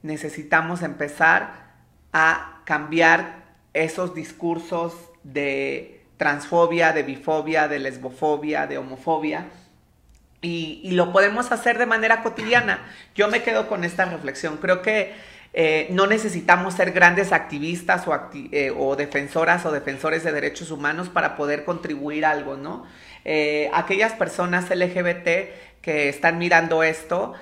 necesitamos 0.02 0.82
empezar 0.82 1.76
a 2.14 2.62
cambiar 2.66 3.44
esos 3.74 4.16
discursos 4.16 4.94
de 5.24 6.02
transfobia, 6.18 6.94
de 6.94 7.04
bifobia, 7.04 7.68
de 7.68 7.80
lesbofobia, 7.80 8.68
de 8.68 8.78
homofobia. 8.78 9.46
Y, 10.42 10.92
lo 10.92 11.12
podemos 11.12 11.52
hacer 11.52 11.78
de 11.78 11.86
manera 11.86 12.22
cotidiana. 12.22 12.80
Yo 13.16 13.28
me 13.28 13.42
quedo 13.42 13.68
con 13.68 13.84
esta 13.84 14.06
reflexión. 14.06 14.58
Creo 14.58 14.82
que 14.82 15.14
eh, 15.54 15.88
no 15.90 16.06
necesitamos 16.06 16.76
ser 16.76 16.92
grandes 16.92 17.34
activistas 17.34 18.06
eh, 18.52 18.72
o, 18.78 18.96
defensoras 18.96 19.66
o 19.66 19.72
defensores 19.72 20.24
de 20.24 20.32
derechos 20.32 20.70
humanos 20.70 21.10
para 21.10 21.36
poder 21.36 21.66
contribuir 21.66 22.26
algo, 22.26 22.56
¿no? 22.56 22.86
Eh, 23.26 23.70
aquellas 23.74 24.14
personas 24.14 24.70
LGBT 24.70 25.82
que 25.82 26.10
están 26.10 26.38
mirando 26.38 26.84
esto, 26.84 27.34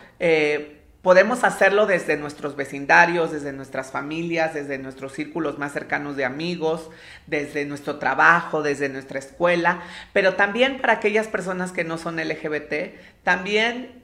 podemos 1.05 1.43
hacerlo 1.43 1.85
desde 1.85 2.17
nuestros 2.17 2.55
vecindarios, 2.55 3.31
desde 3.31 3.53
nuestras 3.53 3.91
familias, 3.91 4.55
desde 4.55 4.79
nuestros 4.79 5.13
círculos 5.13 5.59
más 5.59 5.71
cercanos 5.71 6.15
de 6.15 6.25
amigos, 6.25 6.89
desde 7.27 7.63
nuestro 7.63 7.99
trabajo, 7.99 8.63
desde 8.63 8.89
nuestra 8.89 9.19
escuela, 9.19 9.81
pero 10.13 10.33
también 10.33 10.81
para 10.81 10.93
aquellas 10.93 11.27
personas 11.27 11.71
que 11.71 11.83
no 11.83 11.99
son 11.99 12.15
LGBT, 12.15 12.95
también 13.21 14.03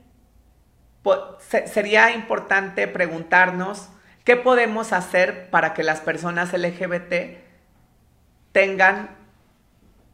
sería 1.65 2.11
importante 2.11 2.87
preguntarnos 2.87 3.89
qué 4.23 4.35
podemos 4.35 4.93
hacer 4.93 5.49
para 5.49 5.73
que 5.73 5.81
las 5.81 6.01
personas 6.01 6.53
LGBT 6.53 7.39
tengan 8.51 9.17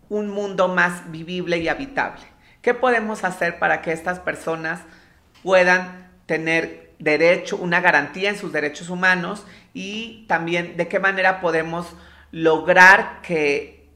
un 0.08 0.30
mundo 0.30 0.70
más 0.70 1.12
vivible 1.12 1.58
y 1.58 1.68
habitable. 1.68 2.24
¿Qué 2.62 2.74
podemos 2.74 3.26
hacer 3.26 3.60
para 3.60 3.82
que 3.82 3.92
estas 3.92 4.22
personas 4.22 4.80
puedan 5.44 6.07
tener 6.28 6.94
derecho, 7.00 7.58
una 7.58 7.82
garantía 7.82 8.30
en 8.30 8.38
sus 8.38 8.54
derechos 8.54 8.90
humanos 8.90 9.46
y 9.74 10.26
también 10.28 10.78
de 10.78 10.88
qué 10.88 11.00
manera 11.00 11.42
podemos 11.42 11.96
lograr 12.32 13.22
que 13.22 13.88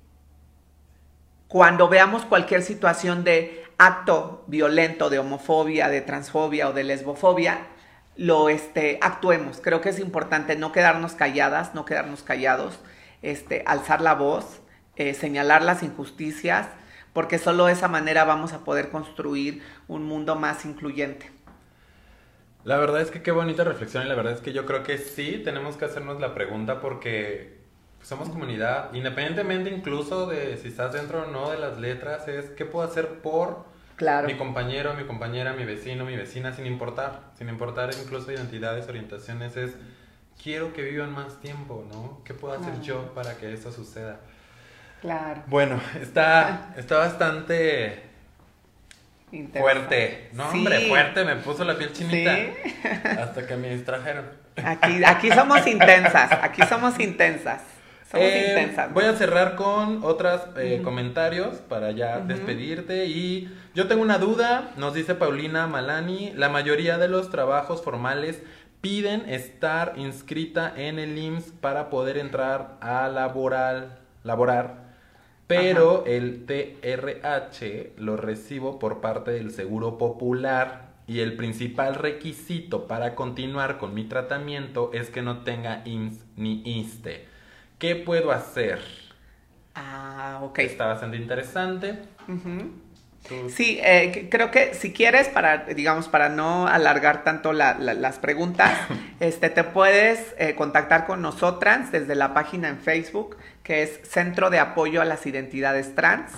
cuando 1.47 1.89
veamos 1.89 2.23
cualquier 2.25 2.63
situación 2.63 3.23
de 3.23 3.65
acto 3.77 4.43
violento 4.47 5.09
de 5.09 5.19
homofobia, 5.19 5.89
de 5.89 6.01
transfobia 6.01 6.69
o 6.69 6.73
de 6.73 6.83
lesbofobia, 6.83 7.67
lo 8.15 8.49
este, 8.49 8.99
actuemos. 9.01 9.59
Creo 9.61 9.81
que 9.81 9.89
es 9.89 9.99
importante 9.99 10.55
no 10.55 10.71
quedarnos 10.71 11.13
calladas, 11.13 11.73
no 11.73 11.83
quedarnos 11.83 12.23
callados, 12.23 12.79
este, 13.21 13.63
alzar 13.65 14.01
la 14.01 14.13
voz, 14.13 14.61
eh, 14.95 15.13
señalar 15.13 15.63
las 15.63 15.83
injusticias, 15.83 16.67
porque 17.13 17.39
solo 17.39 17.65
de 17.65 17.73
esa 17.73 17.87
manera 17.87 18.23
vamos 18.23 18.53
a 18.53 18.59
poder 18.59 18.89
construir 18.89 19.63
un 19.87 20.05
mundo 20.05 20.35
más 20.35 20.63
incluyente. 20.63 21.31
La 22.63 22.77
verdad 22.77 23.01
es 23.01 23.09
que 23.09 23.23
qué 23.23 23.31
bonita 23.31 23.63
reflexión 23.63 24.05
y 24.05 24.09
la 24.09 24.15
verdad 24.15 24.33
es 24.33 24.41
que 24.41 24.53
yo 24.53 24.65
creo 24.65 24.83
que 24.83 24.97
sí 24.97 25.41
tenemos 25.43 25.77
que 25.77 25.85
hacernos 25.85 26.19
la 26.19 26.33
pregunta 26.35 26.79
porque 26.79 27.59
somos 28.03 28.29
comunidad, 28.29 28.93
independientemente 28.93 29.69
incluso 29.69 30.27
de 30.27 30.57
si 30.57 30.67
estás 30.67 30.93
dentro 30.93 31.23
o 31.23 31.31
no 31.31 31.51
de 31.51 31.57
las 31.57 31.79
letras, 31.79 32.27
es 32.27 32.49
qué 32.51 32.65
puedo 32.65 32.85
hacer 32.87 33.19
por 33.19 33.65
mi 34.25 34.35
compañero, 34.35 34.93
mi 34.95 35.03
compañera, 35.05 35.53
mi 35.53 35.65
vecino, 35.65 36.05
mi 36.05 36.15
vecina, 36.15 36.53
sin 36.53 36.65
importar, 36.65 37.31
sin 37.37 37.49
importar 37.49 37.91
incluso 38.01 38.31
identidades, 38.31 38.87
orientaciones, 38.87 39.55
es 39.57 39.75
quiero 40.41 40.73
que 40.73 40.83
vivan 40.83 41.11
más 41.11 41.39
tiempo, 41.39 41.85
¿no? 41.91 42.21
¿Qué 42.23 42.33
puedo 42.33 42.53
hacer 42.55 42.81
yo 42.81 43.13
para 43.13 43.37
que 43.37 43.53
eso 43.53 43.71
suceda? 43.71 44.19
Claro. 45.01 45.43
Bueno, 45.47 45.79
está, 45.99 46.73
está 46.77 46.97
bastante 46.97 48.10
Fuerte. 49.57 50.29
No, 50.33 50.49
hombre, 50.49 50.87
fuerte. 50.87 51.23
Me 51.23 51.35
puso 51.37 51.63
la 51.63 51.77
piel 51.77 51.93
chinita. 51.93 52.37
Hasta 53.21 53.47
que 53.47 53.55
me 53.55 53.69
distrajeron. 53.69 54.25
Aquí, 54.63 55.03
aquí 55.05 55.31
somos 55.31 55.65
intensas. 55.65 56.31
Aquí 56.41 56.61
somos 56.63 56.99
intensas. 56.99 57.61
Somos 58.11 58.25
eh, 58.27 58.47
intensas. 58.49 58.93
Voy 58.93 59.05
a 59.05 59.13
cerrar 59.13 59.55
con 59.55 60.03
otros 60.03 60.41
eh, 60.57 60.81
comentarios 60.83 61.57
para 61.57 61.91
ya 61.91 62.19
despedirte. 62.19 63.05
Y 63.05 63.49
yo 63.73 63.87
tengo 63.87 64.01
una 64.01 64.17
duda. 64.17 64.71
Nos 64.75 64.93
dice 64.93 65.15
Paulina 65.15 65.65
Malani. 65.67 66.33
La 66.35 66.49
mayoría 66.49 66.97
de 66.97 67.07
los 67.07 67.29
trabajos 67.29 67.81
formales 67.81 68.41
piden 68.81 69.29
estar 69.29 69.93
inscrita 69.95 70.73
en 70.75 70.99
el 70.99 71.17
IMSS 71.17 71.53
para 71.61 71.89
poder 71.89 72.17
entrar 72.17 72.77
a 72.81 73.07
laboral, 73.07 73.99
laborar 74.23 74.80
pero 75.59 76.05
el 76.05 76.45
TRH 76.45 77.93
lo 77.97 78.15
recibo 78.15 78.79
por 78.79 79.01
parte 79.01 79.31
del 79.31 79.51
Seguro 79.51 79.97
Popular 79.97 80.93
y 81.07 81.19
el 81.19 81.35
principal 81.35 81.95
requisito 81.95 82.87
para 82.87 83.15
continuar 83.15 83.77
con 83.77 83.93
mi 83.93 84.05
tratamiento 84.05 84.91
es 84.93 85.09
que 85.09 85.21
no 85.21 85.39
tenga 85.39 85.81
IMSS 85.83 86.25
ni 86.37 86.61
ISTE. 86.63 87.27
¿Qué 87.79 87.97
puedo 87.97 88.31
hacer? 88.31 88.79
Ah, 89.75 90.39
ok. 90.41 90.59
Está 90.59 90.85
bastante 90.85 91.17
interesante. 91.17 91.99
Sí, 93.49 93.79
eh, 93.81 94.27
creo 94.29 94.51
que 94.51 94.73
si 94.73 94.91
quieres, 94.91 95.29
para, 95.29 95.65
digamos, 95.65 96.09
para 96.09 96.29
no 96.29 96.67
alargar 96.67 97.23
tanto 97.23 97.53
las 97.53 98.19
preguntas, 98.19 98.77
este, 99.19 99.49
te 99.49 99.63
puedes 99.63 100.33
eh, 100.37 100.55
contactar 100.55 101.05
con 101.05 101.21
nosotras 101.21 101.91
desde 101.91 102.15
la 102.15 102.33
página 102.33 102.67
en 102.69 102.79
Facebook, 102.79 103.37
que 103.63 103.83
es 103.83 104.01
Centro 104.03 104.49
de 104.49 104.59
Apoyo 104.59 105.01
a 105.01 105.05
las 105.05 105.25
Identidades 105.25 105.95
Trans. 105.95 106.31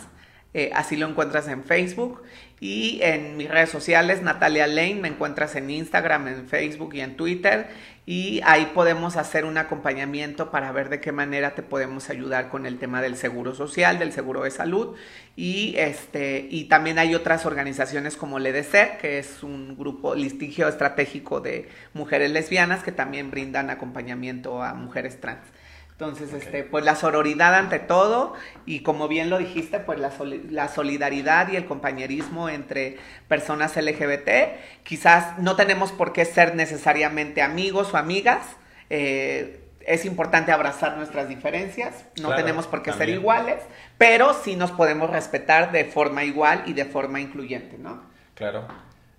Eh, 0.54 0.72
así 0.74 0.95
lo 0.95 1.08
encuentras 1.08 1.47
en 1.47 1.64
Facebook. 1.64 2.22
Y 2.60 2.99
en 3.01 3.36
mis 3.36 3.49
redes 3.49 3.70
sociales, 3.70 4.22
Natalia 4.22 4.68
Lane, 4.68 4.95
me 4.95 5.08
encuentras 5.10 5.56
en 5.56 5.70
Instagram, 5.70 6.28
en 6.30 6.47
Facebook 6.47 6.93
y 6.93 7.01
en 7.01 7.18
Twitter 7.18 7.68
y 8.06 8.41
ahí 8.43 8.72
podemos 8.74 9.16
hacer 9.16 9.45
un 9.45 9.58
acompañamiento 9.58 10.51
para 10.51 10.72
ver 10.74 10.89
de 10.89 10.99
qué 10.99 11.14
manera 11.14 11.56
te 11.56 11.64
podemos 11.64 12.10
ayudar 12.10 12.49
con 12.49 12.66
el 12.66 12.78
tema 12.78 13.01
del 13.01 13.16
seguro 13.16 13.56
social, 13.56 13.97
del 13.97 14.12
seguro 14.12 14.43
de 14.43 14.51
salud 14.51 14.95
y 15.38 15.76
este 15.78 16.47
y 16.49 16.66
también 16.66 16.99
hay 16.99 17.16
otras 17.16 17.45
organizaciones 17.45 18.18
como 18.18 18.39
LEDECER, 18.39 18.97
que 18.97 19.20
es 19.20 19.41
un 19.41 19.78
grupo 19.78 20.16
listigio 20.16 20.68
estratégico 20.68 21.39
de 21.39 21.70
mujeres 21.93 22.32
lesbianas 22.32 22.84
que 22.84 22.91
también 22.91 23.32
brindan 23.32 23.70
acompañamiento 23.70 24.62
a 24.62 24.74
mujeres 24.74 25.22
trans. 25.22 25.45
Entonces, 26.04 26.34
este, 26.34 26.64
pues 26.64 26.84
la 26.84 26.95
sororidad 26.95 27.56
ante 27.56 27.80
todo 27.80 28.34
y 28.66 28.82
como 28.82 29.08
bien 29.08 29.30
lo 29.30 29.38
dijiste, 29.38 29.80
pues 29.80 29.99
la, 29.99 30.12
la, 30.49 30.68
solidaridad 30.68 31.49
y 31.49 31.56
el 31.56 31.66
compañerismo 31.66 32.49
entre 32.49 32.97
personas 33.30 33.78
LGBT. 33.78 34.84
Quizás 34.84 35.39
no 35.39 35.56
tenemos 35.56 35.93
por 35.93 36.12
qué 36.12 36.26
ser 36.26 36.56
necesariamente 36.56 37.41
amigos 37.41 37.93
o 37.93 37.97
amigas. 37.97 38.45
Eh, 38.89 39.62
es 39.88 40.04
importante 40.04 40.51
abrazar 40.51 40.97
nuestras 40.97 41.30
diferencias, 41.30 42.06
no 42.22 42.36
tenemos 42.36 42.68
por 42.68 42.84
qué 42.84 42.91
ser 42.91 43.08
iguales, 43.08 43.62
pero 43.97 44.34
sí 44.34 44.58
nos 44.58 44.72
podemos 44.72 45.10
respetar 45.10 45.72
de 45.72 45.86
forma 45.86 46.26
igual 46.26 46.64
y 46.66 46.74
de 46.74 46.84
forma 46.84 47.22
incluyente, 47.22 47.78
¿no? 47.78 48.04
Claro. 48.36 48.68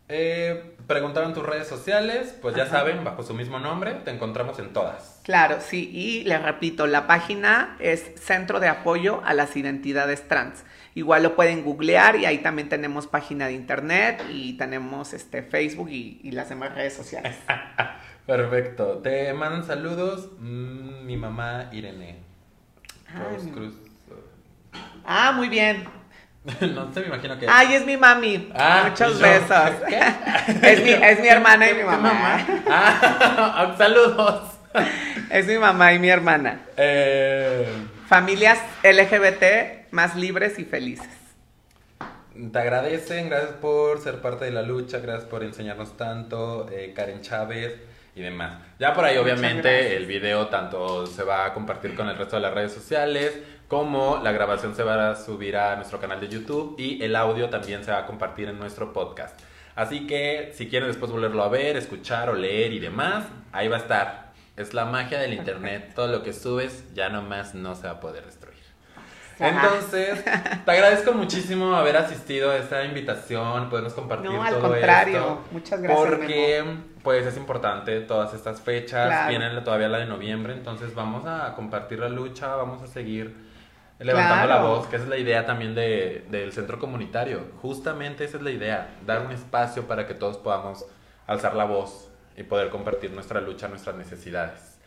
Eh, 0.09 0.74
preguntaron 0.87 1.35
tus 1.35 1.45
redes 1.45 1.66
sociales, 1.66 2.35
pues 2.41 2.55
ya 2.55 2.66
saben, 2.66 3.05
bajo 3.05 3.22
su 3.22 3.35
mismo 3.35 3.59
nombre, 3.59 3.95
te 4.05 4.11
encontramos 4.11 4.59
en 4.59 4.72
todas. 4.72 5.20
Claro, 5.22 5.59
sí, 5.61 5.91
y 5.93 6.24
les 6.24 6.43
repito, 6.43 6.87
la 6.87 7.07
página 7.07 7.76
es 7.78 8.12
Centro 8.16 8.61
de 8.61 8.68
Apoyo 8.68 9.22
a 9.24 9.35
las 9.35 9.57
Identidades 9.57 10.28
Trans. 10.28 10.64
Igual 10.95 11.24
lo 11.24 11.35
pueden 11.35 11.64
googlear 11.64 12.16
y 12.16 12.26
ahí 12.26 12.39
también 12.39 12.68
tenemos 12.68 13.07
página 13.07 13.47
de 13.47 13.55
internet 13.55 14.22
y 14.30 14.57
tenemos 14.57 15.12
este 15.12 15.43
Facebook 15.43 15.89
y, 15.91 16.30
las 16.30 16.49
demás 16.49 16.74
redes 16.74 16.95
sociales. 16.95 17.37
Perfecto. 18.26 18.99
Te 18.99 19.32
mandan 19.32 19.64
saludos 19.64 20.30
mm, 20.39 21.05
mi 21.05 21.16
mamá 21.16 21.68
Irene. 21.72 22.18
Ah, 25.05 25.32
muy 25.32 25.49
bien. 25.49 25.85
no 26.61 26.92
sé, 26.92 27.01
me 27.01 27.07
imagino 27.07 27.38
que. 27.38 27.47
Ay, 27.49 27.74
es 27.74 27.86
mi 27.86 27.97
mami. 27.97 28.51
Ah, 28.55 28.88
Muchos 28.90 29.18
besos. 29.18 29.70
es, 30.62 30.82
mi, 30.84 30.90
es 30.90 31.20
mi 31.20 31.28
hermana 31.28 31.70
y 31.70 31.74
mi 31.74 31.84
mamá. 31.84 32.47
Ah, 32.68 33.74
saludos. 33.78 34.42
es 35.30 35.47
mi 35.47 35.59
mamá 35.59 35.92
y 35.92 35.99
mi 35.99 36.09
hermana. 36.09 36.61
Eh... 36.76 37.66
Familias 38.09 38.59
LGBT 38.82 39.90
más 39.92 40.14
libres 40.14 40.59
y 40.59 40.64
felices. 40.64 41.09
te 42.53 42.59
agradecen, 42.59 43.30
gracias 43.30 43.53
por 43.53 43.99
ser 44.01 44.20
parte 44.20 44.45
de 44.45 44.51
la 44.51 44.62
lucha, 44.62 44.99
gracias 44.99 45.24
por 45.24 45.42
enseñarnos 45.42 45.97
tanto, 45.97 46.68
eh, 46.70 46.92
Karen 46.95 47.22
Chávez 47.22 47.74
y 48.14 48.20
demás. 48.20 48.59
Ya 48.78 48.92
por 48.92 49.05
ahí 49.05 49.16
obviamente 49.16 49.97
el 49.97 50.05
video 50.07 50.49
tanto 50.49 51.07
se 51.07 51.24
va 51.24 51.47
a 51.47 51.55
compartir 51.55 51.95
con 51.95 52.09
el 52.09 52.16
resto 52.16 52.36
de 52.36 52.42
las 52.42 52.53
redes 52.53 52.72
sociales, 52.72 53.32
como 53.69 54.21
la 54.23 54.33
grabación 54.33 54.75
se 54.75 54.83
va 54.83 55.11
a 55.11 55.17
subir 55.17 55.57
a 55.57 55.77
nuestro 55.77 55.99
canal 56.01 56.21
de 56.21 56.29
YouTube 56.29 56.77
y 56.79 57.03
el 57.03 57.17
audio 57.17 57.49
también 57.51 57.83
se 57.85 57.91
va 57.91 57.99
a 57.99 58.07
compartir 58.07 58.49
en 58.49 58.59
nuestro 58.59 58.93
podcast. 58.93 59.39
Así 59.77 60.07
que 60.07 60.53
si 60.55 60.69
quieren 60.69 60.89
después 60.89 61.11
volverlo 61.11 61.43
a 61.43 61.49
ver, 61.49 61.77
escuchar 61.77 62.29
o 62.31 62.35
leer 62.35 62.73
y 62.73 62.79
demás, 62.79 63.25
ahí 63.53 63.67
va 63.69 63.77
a 63.77 63.81
estar. 63.81 64.33
Es 64.57 64.73
la 64.73 64.85
magia 64.85 65.19
del 65.19 65.33
internet. 65.35 65.93
Todo 65.97 66.07
lo 66.09 66.23
que 66.23 66.33
subes 66.33 66.85
ya 66.95 67.09
nomás 67.09 67.55
no 67.57 67.75
se 67.75 67.89
va 67.89 67.95
a 67.95 68.01
poder 68.01 68.25
destruir. 68.25 68.55
Entonces, 69.41 70.23
te 70.65 70.71
agradezco 70.71 71.12
muchísimo 71.12 71.75
haber 71.75 71.97
asistido 71.97 72.53
a 72.53 72.57
esta 72.57 72.85
invitación, 72.85 73.69
podernos 73.69 73.93
compartir 73.95 74.31
No, 74.31 74.37
todo 74.37 74.47
al 74.47 74.61
contrario. 74.61 75.17
esto. 75.19 75.45
Muchas 75.51 75.83
gracias. 75.83 76.09
Porque 76.09 76.62
Memo. 76.65 76.81
pues 77.03 77.27
es 77.27 77.37
importante 77.37 77.99
todas 78.03 78.33
estas 78.33 78.61
fechas, 78.61 79.09
Claro. 79.09 79.29
viene 79.31 79.61
todavía 79.62 79.89
la 79.89 79.99
de 79.99 80.07
noviembre, 80.07 80.53
entonces 80.53 80.95
vamos 80.95 81.27
a 81.27 81.53
compartir 81.57 81.99
la 81.99 82.09
lucha, 82.09 82.55
vamos 82.55 82.81
a 82.83 82.87
seguir 82.87 83.35
levantando 83.99 84.47
Claro. 84.47 84.49
la 84.49 84.59
voz, 84.59 84.86
que 84.88 84.97
esa 84.97 85.05
es 85.05 85.09
la 85.11 85.18
idea 85.18 85.47
también 85.47 85.74
de, 85.74 86.26
del 86.30 86.53
centro 86.53 86.78
comunitario. 86.78 87.53
Justamente 87.62 88.24
esa 88.24 88.36
es 88.38 88.42
la 88.42 88.51
idea, 88.51 88.99
dar 89.07 89.24
un 89.26 89.32
espacio 89.32 89.86
para 89.86 90.07
que 90.07 90.14
todos 90.14 90.38
podamos 90.38 90.86
alzar 91.26 91.55
la 91.55 91.64
voz 91.64 92.11
y 92.36 92.42
poder 92.45 92.70
compartir 92.70 93.12
nuestra 93.12 93.40
lucha, 93.40 93.68
nuestras 93.68 93.97
necesidades. 93.97 94.78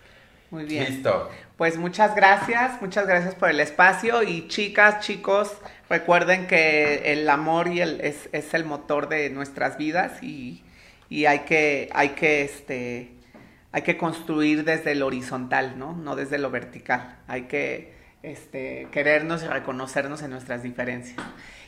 Muy 0.50 0.66
bien. 0.66 0.86
Listo. 0.86 1.30
Pues 1.58 1.78
muchas 1.78 2.16
gracias, 2.16 2.82
muchas 2.82 3.06
gracias 3.08 3.36
por 3.36 3.50
el 3.50 3.60
espacio 3.60 4.24
y 4.24 4.48
chicas, 4.48 5.02
chicos, 5.06 5.52
recuerden 5.90 6.48
que 6.48 7.12
el 7.12 7.30
amor 7.30 7.68
y 7.68 7.82
el, 7.82 8.00
es, 8.02 8.30
es 8.32 8.54
el 8.54 8.64
motor 8.64 9.10
de 9.10 9.30
nuestras 9.30 9.78
vidas 9.78 10.24
y, 10.24 10.64
y 11.10 11.26
hay 11.26 11.40
que, 11.40 11.90
hay 11.94 12.10
que, 12.10 12.44
este, 12.44 13.18
hay 13.74 13.82
que 13.82 13.98
construir 13.98 14.64
desde 14.64 14.94
el 14.94 15.04
horizontal, 15.04 15.78
¿no? 15.78 15.94
No 15.98 16.16
desde 16.16 16.38
lo 16.38 16.50
vertical. 16.52 17.20
Hay 17.28 17.44
que 17.44 17.97
este, 18.24 18.88
querernos 18.92 19.44
y 19.44 19.48
reconocernos 19.48 20.22
en 20.22 20.32
nuestras 20.32 20.64
diferencias. 20.64 21.18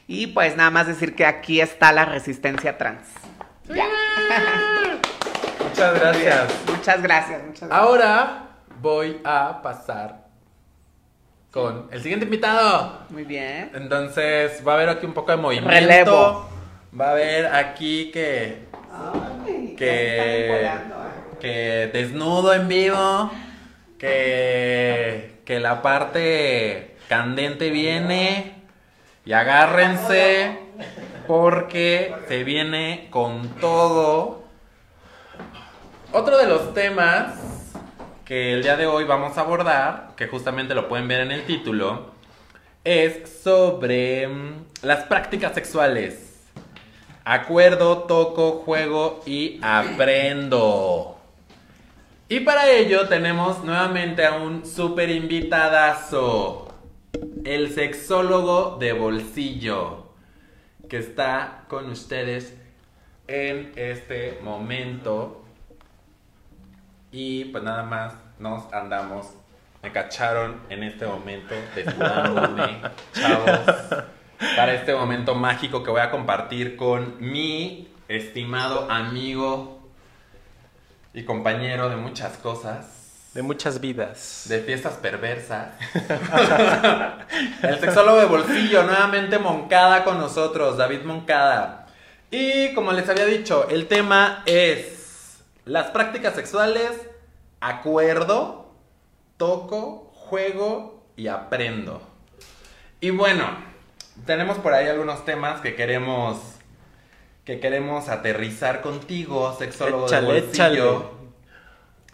Y 0.07 0.27
pues 0.27 0.57
nada 0.57 0.69
más 0.71 0.87
decir 0.87 1.15
que 1.15 1.25
aquí 1.25 1.61
está 1.61 1.91
la 1.91 2.05
resistencia 2.05 2.77
trans. 2.77 3.07
Ya. 3.67 3.85
Muchas 5.69 5.99
gracias. 5.99 6.53
Muchas 6.67 7.01
gracias, 7.01 7.43
muchas 7.43 7.69
gracias. 7.69 7.71
Ahora 7.71 8.49
voy 8.81 9.21
a 9.23 9.61
pasar 9.61 10.25
con 11.51 11.87
el 11.91 12.01
siguiente 12.01 12.25
invitado. 12.25 13.05
Muy 13.09 13.23
bien. 13.23 13.71
Entonces 13.73 14.65
va 14.67 14.73
a 14.73 14.75
haber 14.75 14.89
aquí 14.89 15.05
un 15.05 15.13
poco 15.13 15.31
de 15.31 15.37
movimiento. 15.37 15.69
Relevo. 15.69 16.49
Va 16.99 17.09
a 17.09 17.11
haber 17.11 17.45
aquí 17.47 18.09
que, 18.11 18.65
Ay, 18.91 19.75
que, 19.77 20.59
ya 20.61 20.73
están 20.73 20.89
volando, 20.89 20.95
¿eh? 20.95 21.37
que 21.39 21.89
desnudo 21.93 22.53
en 22.53 22.67
vivo. 22.67 23.31
Que, 23.97 25.38
que 25.49 25.59
la 25.59 25.81
parte 25.81 26.95
candente 27.07 27.71
viene. 27.71 28.53
Y 29.25 29.33
agárrense 29.33 30.59
porque 31.25 32.13
se 32.27 32.43
viene 32.43 33.07
con 33.09 33.49
todo. 33.55 34.43
Otro 36.11 36.37
de 36.37 36.45
los 36.45 36.75
temas 36.75 37.33
que 38.25 38.53
el 38.53 38.61
día 38.61 38.77
de 38.77 38.85
hoy 38.85 39.05
vamos 39.05 39.39
a 39.39 39.41
abordar, 39.41 40.11
que 40.15 40.27
justamente 40.27 40.75
lo 40.75 40.87
pueden 40.87 41.07
ver 41.07 41.21
en 41.21 41.31
el 41.31 41.43
título, 41.47 42.11
es 42.83 43.41
sobre 43.41 44.27
mm, 44.27 44.65
las 44.83 45.05
prácticas 45.05 45.55
sexuales. 45.55 46.43
Acuerdo, 47.25 48.03
toco, 48.03 48.61
juego 48.63 49.23
y 49.25 49.59
aprendo. 49.63 51.18
Y 52.31 52.41
para 52.41 52.69
ello 52.69 53.07
tenemos 53.07 53.63
nuevamente 53.63 54.23
a 54.23 54.33
un 54.33 54.63
super 54.63 55.09
invitadazo, 55.09 56.71
el 57.43 57.73
sexólogo 57.73 58.77
de 58.79 58.93
bolsillo, 58.93 60.13
que 60.87 60.99
está 60.99 61.63
con 61.67 61.89
ustedes 61.89 62.55
en 63.27 63.71
este 63.75 64.37
momento. 64.43 65.43
Y 67.11 67.45
pues 67.45 67.63
nada 67.63 67.81
más 67.81 68.13
nos 68.37 68.71
andamos. 68.71 69.33
Me 69.81 69.91
cacharon 69.91 70.61
en 70.69 70.83
este 70.83 71.07
momento 71.07 71.55
desnudándome, 71.73 72.79
chavos. 73.13 74.05
Para 74.55 74.75
este 74.75 74.93
momento 74.93 75.33
mágico 75.33 75.81
que 75.81 75.89
voy 75.89 76.01
a 76.01 76.11
compartir 76.11 76.75
con 76.75 77.15
mi 77.19 77.87
estimado 78.07 78.85
amigo 78.91 79.78
y 81.13 81.23
compañero 81.23 81.89
de 81.89 81.95
muchas 81.95 82.37
cosas. 82.37 82.85
De 83.33 83.41
muchas 83.41 83.79
vidas. 83.79 84.45
De 84.47 84.59
fiestas 84.61 84.93
perversas. 84.93 85.69
El 87.61 87.79
sexólogo 87.79 88.17
de 88.17 88.25
bolsillo, 88.25 88.83
nuevamente 88.83 89.37
Moncada 89.37 90.03
con 90.03 90.19
nosotros, 90.19 90.77
David 90.77 91.03
Moncada. 91.03 91.87
Y 92.31 92.73
como 92.73 92.91
les 92.91 93.07
había 93.09 93.25
dicho, 93.25 93.67
el 93.69 93.87
tema 93.87 94.43
es 94.45 95.43
las 95.65 95.91
prácticas 95.91 96.35
sexuales, 96.35 96.91
acuerdo, 97.59 98.71
toco, 99.37 100.11
juego 100.15 101.05
y 101.15 101.27
aprendo. 101.27 102.01
Y 103.01 103.11
bueno, 103.11 103.45
tenemos 104.25 104.57
por 104.57 104.73
ahí 104.73 104.87
algunos 104.87 105.25
temas 105.25 105.61
que 105.61 105.75
queremos 105.75 106.48
que 107.45 107.59
queremos 107.59 108.09
aterrizar 108.09 108.81
contigo, 108.81 109.55
sexólogo 109.57 110.09
de 110.11 110.17
Échale, 110.17 110.19
bolsillo. 110.19 110.49
échale. 110.49 111.19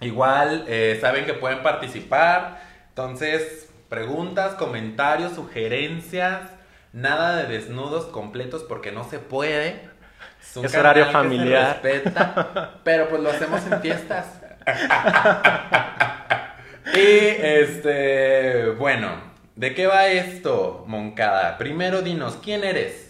Igual 0.01 0.65
eh, 0.67 0.97
saben 1.01 1.25
que 1.25 1.33
pueden 1.33 1.63
participar. 1.63 2.61
Entonces, 2.89 3.69
preguntas, 3.89 4.53
comentarios, 4.55 5.33
sugerencias. 5.33 6.41
Nada 6.93 7.35
de 7.37 7.47
desnudos 7.47 8.05
completos 8.05 8.63
porque 8.63 8.91
no 8.91 9.03
se 9.03 9.19
puede. 9.19 9.81
un 10.55 10.65
Es 10.65 10.75
horario 10.75 11.07
canal 11.07 11.07
que 11.07 11.11
se 11.29 11.35
familiar. 11.35 11.79
respeta, 11.81 12.79
pero 12.83 13.09
pues 13.09 13.21
lo 13.21 13.29
hacemos 13.31 13.61
en 13.67 13.81
fiestas. 13.81 14.25
y 16.93 16.99
este, 17.41 18.69
bueno, 18.71 19.09
¿de 19.55 19.73
qué 19.75 19.87
va 19.87 20.07
esto, 20.07 20.83
Moncada? 20.87 21.57
Primero 21.57 22.01
dinos, 22.01 22.37
¿quién 22.41 22.63
eres? 22.63 23.04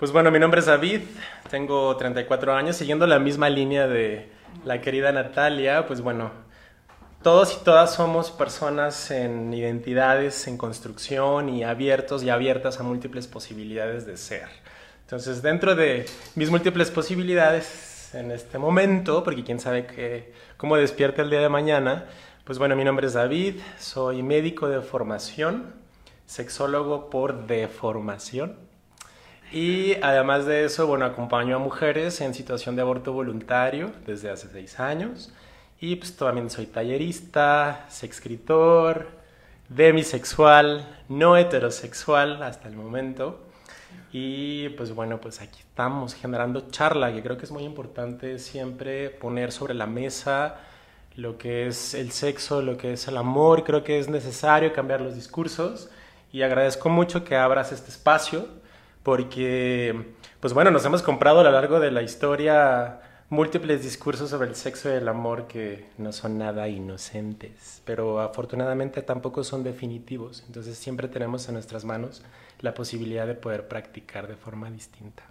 Pues 0.00 0.12
bueno, 0.12 0.30
mi 0.30 0.38
nombre 0.38 0.60
es 0.60 0.66
David, 0.66 1.02
tengo 1.50 1.94
34 1.94 2.54
años, 2.54 2.76
siguiendo 2.76 3.06
la 3.06 3.18
misma 3.18 3.50
línea 3.50 3.86
de 3.86 4.30
la 4.64 4.80
querida 4.80 5.12
Natalia, 5.12 5.86
pues 5.86 6.00
bueno, 6.00 6.30
todos 7.22 7.58
y 7.60 7.64
todas 7.66 7.96
somos 7.96 8.30
personas 8.30 9.10
en 9.10 9.52
identidades, 9.52 10.48
en 10.48 10.56
construcción 10.56 11.50
y 11.50 11.64
abiertos 11.64 12.22
y 12.22 12.30
abiertas 12.30 12.80
a 12.80 12.82
múltiples 12.82 13.26
posibilidades 13.26 14.06
de 14.06 14.16
ser. 14.16 14.48
Entonces, 15.02 15.42
dentro 15.42 15.74
de 15.74 16.06
mis 16.34 16.48
múltiples 16.48 16.90
posibilidades 16.90 18.14
en 18.14 18.30
este 18.30 18.56
momento, 18.56 19.22
porque 19.22 19.44
quién 19.44 19.60
sabe 19.60 19.84
que, 19.84 20.32
cómo 20.56 20.78
despierta 20.78 21.20
el 21.20 21.28
día 21.28 21.40
de 21.40 21.50
mañana, 21.50 22.06
pues 22.44 22.58
bueno, 22.58 22.74
mi 22.74 22.84
nombre 22.84 23.06
es 23.06 23.12
David, 23.12 23.56
soy 23.78 24.22
médico 24.22 24.66
de 24.66 24.80
formación, 24.80 25.74
sexólogo 26.24 27.10
por 27.10 27.46
deformación. 27.46 28.69
Y 29.52 29.94
además 30.00 30.46
de 30.46 30.64
eso, 30.64 30.86
bueno, 30.86 31.04
acompaño 31.04 31.56
a 31.56 31.58
mujeres 31.58 32.20
en 32.20 32.34
situación 32.34 32.76
de 32.76 32.82
aborto 32.82 33.12
voluntario 33.12 33.90
desde 34.06 34.30
hace 34.30 34.48
seis 34.48 34.78
años. 34.78 35.32
Y 35.80 35.96
pues 35.96 36.14
también 36.14 36.50
soy 36.50 36.66
tallerista, 36.66 37.86
escritor, 38.02 39.08
demisexual, 39.68 40.86
no 41.08 41.36
heterosexual 41.36 42.42
hasta 42.44 42.68
el 42.68 42.76
momento. 42.76 43.40
Y 44.12 44.68
pues 44.70 44.94
bueno, 44.94 45.20
pues 45.20 45.40
aquí 45.40 45.58
estamos 45.60 46.14
generando 46.14 46.68
charla, 46.70 47.12
que 47.12 47.22
creo 47.22 47.36
que 47.36 47.44
es 47.44 47.50
muy 47.50 47.64
importante 47.64 48.38
siempre 48.38 49.10
poner 49.10 49.50
sobre 49.50 49.74
la 49.74 49.86
mesa 49.86 50.58
lo 51.16 51.38
que 51.38 51.66
es 51.66 51.94
el 51.94 52.12
sexo, 52.12 52.62
lo 52.62 52.76
que 52.76 52.92
es 52.92 53.08
el 53.08 53.16
amor. 53.16 53.64
Creo 53.64 53.82
que 53.82 53.98
es 53.98 54.08
necesario 54.08 54.72
cambiar 54.72 55.00
los 55.00 55.16
discursos 55.16 55.90
y 56.32 56.42
agradezco 56.42 56.88
mucho 56.88 57.24
que 57.24 57.36
abras 57.36 57.72
este 57.72 57.90
espacio 57.90 58.59
porque, 59.02 60.14
pues 60.40 60.52
bueno, 60.52 60.70
nos 60.70 60.84
hemos 60.84 61.02
comprado 61.02 61.40
a 61.40 61.44
lo 61.44 61.50
largo 61.50 61.80
de 61.80 61.90
la 61.90 62.02
historia 62.02 63.00
múltiples 63.30 63.84
discursos 63.84 64.28
sobre 64.30 64.48
el 64.48 64.56
sexo 64.56 64.90
y 64.90 64.96
el 64.96 65.08
amor 65.08 65.46
que 65.46 65.86
no 65.98 66.12
son 66.12 66.36
nada 66.36 66.68
inocentes, 66.68 67.80
pero 67.84 68.20
afortunadamente 68.20 69.02
tampoco 69.02 69.44
son 69.44 69.62
definitivos. 69.62 70.42
Entonces 70.46 70.76
siempre 70.76 71.08
tenemos 71.08 71.46
en 71.48 71.54
nuestras 71.54 71.84
manos 71.84 72.22
la 72.60 72.74
posibilidad 72.74 73.26
de 73.26 73.34
poder 73.34 73.68
practicar 73.68 74.26
de 74.26 74.34
forma 74.34 74.70
distinta. 74.70 75.22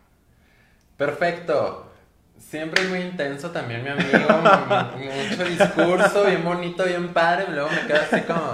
Perfecto. 0.98 1.92
Siempre 2.40 2.88
muy 2.88 3.00
intenso 3.00 3.52
también 3.52 3.84
mi 3.84 3.90
amigo, 3.90 4.30
mucho 5.30 5.44
discurso, 5.44 6.24
bien 6.24 6.46
bonito, 6.46 6.86
bien 6.86 7.10
padre, 7.10 7.48
luego 7.52 7.70
me 7.70 7.86
quedo 7.86 8.00
así 8.02 8.22
como 8.22 8.54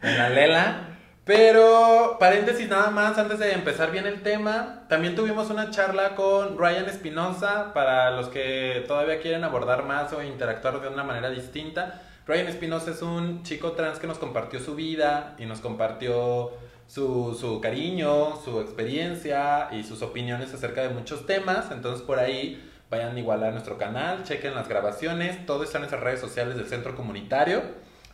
en 0.00 0.16
la 0.16 0.30
lela. 0.30 0.88
Pero, 1.28 2.16
paréntesis 2.18 2.70
nada 2.70 2.88
más, 2.90 3.18
antes 3.18 3.38
de 3.38 3.52
empezar 3.52 3.92
bien 3.92 4.06
el 4.06 4.22
tema, 4.22 4.86
también 4.88 5.14
tuvimos 5.14 5.50
una 5.50 5.68
charla 5.68 6.14
con 6.14 6.56
Ryan 6.56 6.86
Espinosa, 6.86 7.74
para 7.74 8.10
los 8.12 8.28
que 8.30 8.82
todavía 8.88 9.20
quieren 9.20 9.44
abordar 9.44 9.84
más 9.84 10.10
o 10.14 10.22
interactuar 10.22 10.80
de 10.80 10.88
una 10.88 11.04
manera 11.04 11.28
distinta. 11.28 12.00
Ryan 12.26 12.46
Espinosa 12.46 12.92
es 12.92 13.02
un 13.02 13.42
chico 13.42 13.72
trans 13.72 13.98
que 13.98 14.06
nos 14.06 14.16
compartió 14.16 14.58
su 14.58 14.74
vida 14.74 15.34
y 15.36 15.44
nos 15.44 15.60
compartió 15.60 16.52
su, 16.86 17.36
su 17.38 17.60
cariño, 17.60 18.36
su 18.42 18.62
experiencia 18.62 19.68
y 19.70 19.84
sus 19.84 20.00
opiniones 20.00 20.54
acerca 20.54 20.80
de 20.80 20.88
muchos 20.88 21.26
temas. 21.26 21.70
Entonces, 21.70 22.00
por 22.00 22.18
ahí 22.18 22.66
vayan 22.88 23.18
igual 23.18 23.44
a 23.44 23.50
nuestro 23.50 23.76
canal, 23.76 24.24
chequen 24.24 24.54
las 24.54 24.66
grabaciones, 24.66 25.44
todo 25.44 25.64
está 25.64 25.76
en 25.76 25.82
nuestras 25.82 26.02
redes 26.02 26.20
sociales 26.20 26.56
del 26.56 26.68
centro 26.68 26.96
comunitario. 26.96 27.60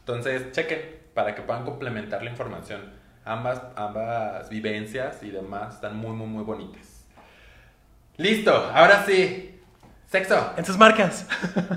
Entonces, 0.01 0.51
chequen 0.51 0.99
para 1.15 1.37
que 1.37 1.43
puedan 1.43 1.65
complementar 1.65 2.25
la 2.25 2.31
información. 2.31 3.04
Ambas, 3.25 3.63
ambas 3.77 4.49
vivencias 4.51 5.23
y 5.23 5.31
demás 5.31 5.75
están 5.75 5.97
muy, 5.97 6.13
muy, 6.13 6.27
muy 6.27 6.45
bonitas. 6.45 7.07
Listo, 8.17 8.53
ahora 8.73 9.05
sí. 9.07 9.51
Sexo. 10.07 10.53
En 10.57 10.65
sus 10.65 10.77
marcas. 10.77 11.27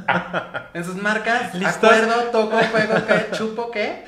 En 0.74 0.84
sus 0.84 0.95
marcas. 0.95 1.56
¿Listos? 1.56 1.91
Acuerdo, 1.91 2.24
toco, 2.26 2.58
juego, 2.58 2.93
¿qué? 3.08 3.36
Chupo, 3.36 3.72
¿qué? 3.72 4.04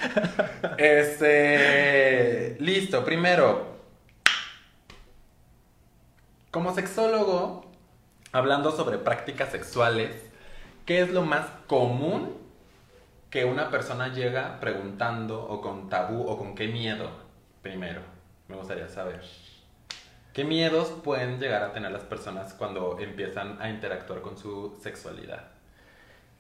Este. 0.78 2.58
Listo, 2.60 3.04
primero. 3.04 3.80
Como 6.52 6.76
sexólogo, 6.76 7.66
hablando 8.32 8.72
sobre 8.72 9.00
prácticas 9.00 9.50
sexuales, 9.50 10.16
¿qué 10.86 11.02
es 11.02 11.10
lo 11.10 11.24
más 11.24 11.48
común 11.66 12.38
que 13.32 13.46
una 13.46 13.72
persona 13.72 14.10
llega 14.10 14.60
preguntando 14.60 15.42
o 15.42 15.62
con 15.62 15.90
tabú 15.90 16.28
o 16.28 16.38
con 16.38 16.54
qué 16.54 16.68
miedo? 16.68 17.10
Primero, 17.62 18.02
me 18.50 18.56
gustaría 18.58 18.90
saber. 18.90 19.22
¿Qué 20.34 20.44
miedos 20.44 20.90
pueden 21.04 21.40
llegar 21.40 21.62
a 21.62 21.72
tener 21.72 21.92
las 21.92 22.04
personas 22.04 22.56
cuando 22.56 22.98
empiezan 23.00 23.62
a 23.62 23.70
interactuar 23.70 24.22
con 24.22 24.38
su 24.38 24.76
sexualidad? 24.82 25.52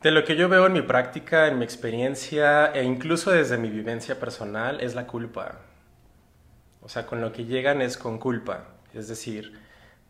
De 0.01 0.11
lo 0.11 0.25
que 0.25 0.35
yo 0.35 0.49
veo 0.49 0.65
en 0.65 0.73
mi 0.73 0.81
práctica, 0.81 1.47
en 1.47 1.57
mi 1.57 1.63
experiencia 1.63 2.65
e 2.73 2.83
incluso 2.83 3.31
desde 3.31 3.57
mi 3.57 3.69
vivencia 3.69 4.19
personal 4.19 4.81
es 4.81 4.93
la 4.93 5.07
culpa. 5.07 5.59
O 6.81 6.89
sea, 6.89 7.05
con 7.05 7.21
lo 7.21 7.31
que 7.31 7.45
llegan 7.45 7.81
es 7.81 7.97
con 7.97 8.17
culpa. 8.19 8.67
Es 8.93 9.07
decir, 9.07 9.59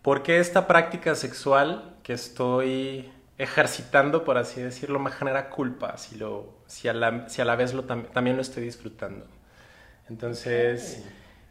¿por 0.02 0.24
qué 0.24 0.40
esta 0.40 0.68
práctica 0.68 1.16
sexual 1.16 1.96
que 2.04 2.14
estoy 2.14 3.12
ejercitando, 3.38 4.24
por 4.24 4.38
así 4.38 4.62
decirlo, 4.62 5.00
me 5.00 5.12
genera 5.12 5.50
culpa 5.50 5.98
si, 5.98 6.18
lo, 6.18 6.54
si, 6.68 6.88
a, 6.88 6.94
la, 6.94 7.30
si 7.30 7.42
a 7.42 7.46
la 7.46 7.56
vez 7.56 7.74
lo, 7.74 7.86
tam- 7.88 8.12
también 8.12 8.36
lo 8.36 8.42
estoy 8.42 8.64
disfrutando? 8.64 9.26
Entonces, 10.10 11.04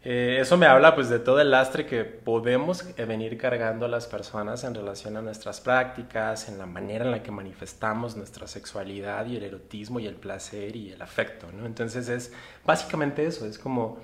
eh, 0.03 0.37
eso 0.39 0.57
me 0.57 0.65
habla 0.65 0.95
pues 0.95 1.09
de 1.09 1.19
todo 1.19 1.41
el 1.41 1.51
lastre 1.51 1.85
que 1.85 2.03
podemos 2.05 2.85
venir 2.95 3.37
cargando 3.37 3.85
a 3.85 3.89
las 3.89 4.07
personas 4.07 4.63
en 4.63 4.75
relación 4.75 5.17
a 5.17 5.21
nuestras 5.21 5.59
prácticas, 5.59 6.47
en 6.47 6.57
la 6.57 6.65
manera 6.65 7.05
en 7.05 7.11
la 7.11 7.23
que 7.23 7.31
manifestamos 7.31 8.15
nuestra 8.15 8.47
sexualidad 8.47 9.25
y 9.25 9.37
el 9.37 9.43
erotismo 9.43 9.99
y 9.99 10.07
el 10.07 10.15
placer 10.15 10.75
y 10.75 10.91
el 10.91 11.01
afecto, 11.01 11.47
¿no? 11.51 11.65
Entonces 11.65 12.07
es 12.09 12.31
básicamente 12.65 13.25
eso, 13.25 13.45
es 13.45 13.57
como 13.57 13.97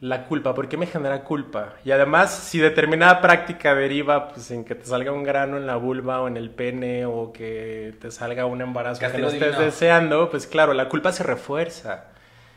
la 0.00 0.24
culpa, 0.26 0.52
¿por 0.52 0.68
qué 0.68 0.76
me 0.76 0.86
genera 0.86 1.22
culpa? 1.22 1.74
Y 1.84 1.92
además, 1.92 2.34
si 2.34 2.58
determinada 2.58 3.20
práctica 3.20 3.72
deriva 3.72 4.30
pues, 4.30 4.50
en 4.50 4.64
que 4.64 4.74
te 4.74 4.84
salga 4.84 5.12
un 5.12 5.22
grano 5.22 5.56
en 5.56 5.66
la 5.66 5.76
vulva 5.76 6.20
o 6.20 6.26
en 6.28 6.36
el 6.36 6.50
pene 6.50 7.06
o 7.06 7.32
que 7.32 7.94
te 8.00 8.10
salga 8.10 8.44
un 8.44 8.60
embarazo 8.60 8.98
que 8.98 9.06
Castigo 9.06 9.28
no 9.28 9.32
estés 9.32 9.50
divino. 9.50 9.64
deseando, 9.64 10.28
pues 10.28 10.48
claro, 10.48 10.74
la 10.74 10.88
culpa 10.88 11.12
se 11.12 11.22
refuerza. 11.22 12.06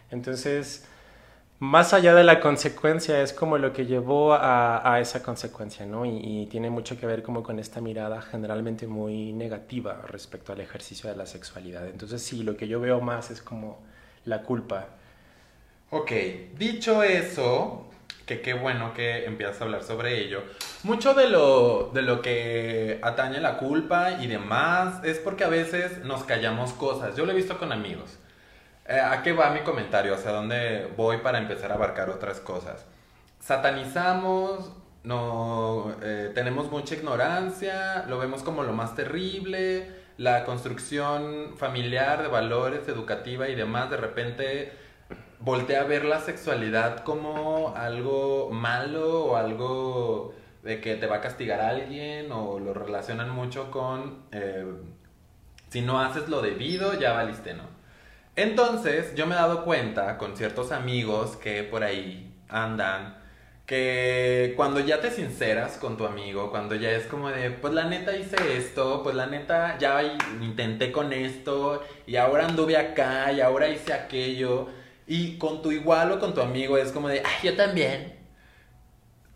Entonces, 0.10 0.88
más 1.60 1.94
allá 1.94 2.14
de 2.14 2.24
la 2.24 2.40
consecuencia, 2.40 3.22
es 3.22 3.32
como 3.34 3.58
lo 3.58 3.72
que 3.72 3.86
llevó 3.86 4.34
a, 4.34 5.00
esa 5.00 5.24
consecuencia, 5.24 5.86
¿no? 5.86 6.06
Y, 6.06 6.20
y 6.22 6.46
tiene 6.48 6.70
mucho 6.70 7.00
que 7.00 7.06
ver 7.06 7.24
como 7.24 7.44
con 7.44 7.60
esta 7.60 7.82
mirada 7.82 8.22
generalmente 8.22 8.88
muy 8.88 9.34
negativa 9.34 10.02
respecto 10.08 10.54
al 10.54 10.62
ejercicio 10.62 11.10
de 11.10 11.16
la 11.16 11.26
sexualidad. 11.26 11.88
Entonces, 11.88 12.22
sí, 12.22 12.44
lo 12.44 12.58
que 12.58 12.68
yo 12.68 12.80
veo 12.80 13.00
más 13.02 13.32
es 13.32 13.42
como 13.42 13.80
la 14.26 14.44
culpa. 14.44 14.88
Ok, 15.92 16.12
dicho 16.58 17.04
eso, 17.04 17.86
que 18.26 18.42
qué 18.42 18.54
bueno 18.54 18.94
que 18.94 19.26
empiezas 19.26 19.62
a 19.62 19.66
hablar 19.66 19.84
sobre 19.84 20.20
ello, 20.20 20.44
mucho 20.84 21.14
de 21.14 21.30
lo, 21.30 21.92
de 21.94 22.02
lo 22.02 22.22
que 22.22 23.00
atañe 23.02 23.40
la 23.40 23.58
culpa 23.58 24.22
y 24.22 24.28
demás 24.28 25.04
es 25.04 25.20
porque 25.20 25.44
a 25.44 25.50
veces 25.50 26.04
nos 26.04 26.24
callamos 26.24 26.74
cosas. 26.74 27.16
Yo 27.16 27.26
lo 27.26 27.32
he 27.32 27.36
visto 27.36 27.58
con 27.58 27.72
amigos. 27.72 28.18
Eh, 28.88 29.00
¿A 29.00 29.24
qué 29.24 29.34
va 29.34 29.50
mi 29.50 29.62
comentario? 29.62 30.14
¿Hacia 30.14 30.32
dónde 30.32 30.92
voy 30.96 31.18
para 31.18 31.40
empezar 31.40 31.72
a 31.72 31.76
abarcar 31.76 32.10
otras 32.10 32.40
cosas? 32.40 32.86
Satanizamos, 33.40 34.72
no, 35.04 35.96
eh, 36.02 36.32
tenemos 36.36 36.70
mucha 36.72 36.96
ignorancia, 36.96 38.06
lo 38.08 38.20
vemos 38.20 38.44
como 38.44 38.64
lo 38.64 38.74
más 38.74 38.96
terrible, 38.96 39.92
la 40.18 40.46
construcción 40.46 41.56
familiar 41.58 42.22
de 42.22 42.28
valores, 42.28 42.88
educativa 42.88 43.50
y 43.50 43.56
demás, 43.56 43.90
de 43.90 43.98
repente 43.98 44.72
voltea 45.40 45.82
a 45.82 45.84
ver 45.86 46.06
la 46.06 46.20
sexualidad 46.22 47.04
como 47.04 47.76
algo 47.76 48.50
malo 48.52 49.26
o 49.26 49.36
algo 49.36 50.34
de 50.64 50.80
que 50.82 50.96
te 50.96 51.08
va 51.08 51.18
a 51.18 51.22
castigar 51.22 51.60
alguien 51.62 52.32
o 52.32 52.60
lo 52.60 52.74
relacionan 52.74 53.30
mucho 53.30 53.70
con 53.70 54.24
eh, 54.32 54.66
si 55.70 55.82
no 55.82 56.00
haces 56.00 56.30
lo 56.30 56.42
debido 56.42 56.94
ya 57.00 57.14
valiste, 57.14 57.54
¿no? 57.54 57.75
Entonces 58.36 59.16
yo 59.16 59.28
me 59.28 59.36
he 59.36 59.38
dado 59.38 59.64
cuenta 59.64 60.18
con 60.18 60.36
ciertos 60.36 60.72
amigos 60.72 61.38
que 61.38 61.64
por 61.64 61.84
ahí 61.84 62.34
andan 62.50 63.18
que 63.66 64.54
cuando 64.56 64.80
ya 64.80 65.02
te 65.02 65.10
sinceras 65.10 65.78
con 65.78 65.98
tu 65.98 66.06
amigo, 66.06 66.52
cuando 66.52 66.76
ya 66.76 66.92
es 66.92 67.08
como 67.08 67.30
de, 67.30 67.50
pues 67.50 67.74
la 67.74 67.86
neta 67.86 68.16
hice 68.16 68.36
esto, 68.58 69.02
pues 69.04 69.16
la 69.16 69.26
neta 69.26 69.78
ya 69.80 70.04
intenté 70.42 70.92
con 70.92 71.14
esto 71.14 71.84
y 72.06 72.18
ahora 72.18 72.46
anduve 72.46 72.78
acá 72.78 73.32
y 73.32 73.42
ahora 73.42 73.70
hice 73.70 73.94
aquello 73.94 74.68
y 75.08 75.38
con 75.38 75.62
tu 75.62 75.72
igual 75.72 76.12
o 76.12 76.20
con 76.20 76.34
tu 76.34 76.42
amigo 76.42 76.78
es 76.78 76.92
como 76.92 77.10
de, 77.10 77.24
ay, 77.26 77.34
yo 77.44 77.56
también. 77.56 78.16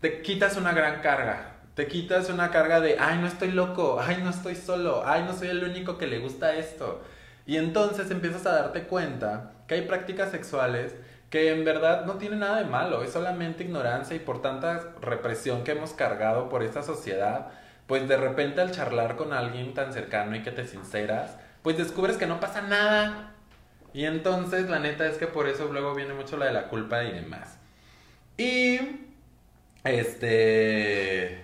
Te 0.00 0.22
quitas 0.22 0.56
una 0.56 0.72
gran 0.72 1.00
carga. 1.00 1.56
Te 1.74 1.86
quitas 1.86 2.30
una 2.30 2.50
carga 2.50 2.80
de, 2.80 2.96
ay, 2.98 3.18
no 3.18 3.26
estoy 3.26 3.52
loco, 3.52 3.98
ay, 4.00 4.20
no 4.22 4.30
estoy 4.30 4.54
solo, 4.54 5.02
ay, 5.06 5.24
no 5.24 5.34
soy 5.34 5.48
el 5.48 5.64
único 5.64 5.98
que 5.98 6.06
le 6.06 6.18
gusta 6.18 6.54
esto. 6.54 7.02
Y 7.46 7.56
entonces 7.56 8.10
empiezas 8.10 8.46
a 8.46 8.52
darte 8.52 8.84
cuenta 8.84 9.52
que 9.66 9.74
hay 9.74 9.82
prácticas 9.82 10.30
sexuales 10.30 10.94
que 11.30 11.52
en 11.52 11.64
verdad 11.64 12.06
no 12.06 12.14
tienen 12.14 12.40
nada 12.40 12.58
de 12.58 12.64
malo, 12.64 13.02
es 13.02 13.12
solamente 13.12 13.62
ignorancia 13.62 14.16
y 14.16 14.18
por 14.18 14.42
tanta 14.42 14.94
represión 15.00 15.62
que 15.62 15.72
hemos 15.72 15.92
cargado 15.92 16.48
por 16.48 16.64
esta 16.64 16.82
sociedad, 16.82 17.52
pues 17.86 18.08
de 18.08 18.16
repente 18.16 18.60
al 18.60 18.72
charlar 18.72 19.16
con 19.16 19.32
alguien 19.32 19.72
tan 19.72 19.92
cercano 19.92 20.34
y 20.34 20.42
que 20.42 20.50
te 20.50 20.66
sinceras, 20.66 21.36
pues 21.62 21.78
descubres 21.78 22.16
que 22.16 22.26
no 22.26 22.40
pasa 22.40 22.62
nada. 22.62 23.32
Y 23.92 24.04
entonces 24.04 24.68
la 24.68 24.80
neta 24.80 25.06
es 25.06 25.18
que 25.18 25.28
por 25.28 25.48
eso 25.48 25.68
luego 25.72 25.94
viene 25.94 26.14
mucho 26.14 26.36
la 26.36 26.46
de 26.46 26.52
la 26.52 26.68
culpa 26.68 27.04
y 27.04 27.12
demás. 27.12 27.58
Y 28.36 28.80
este 29.84 31.39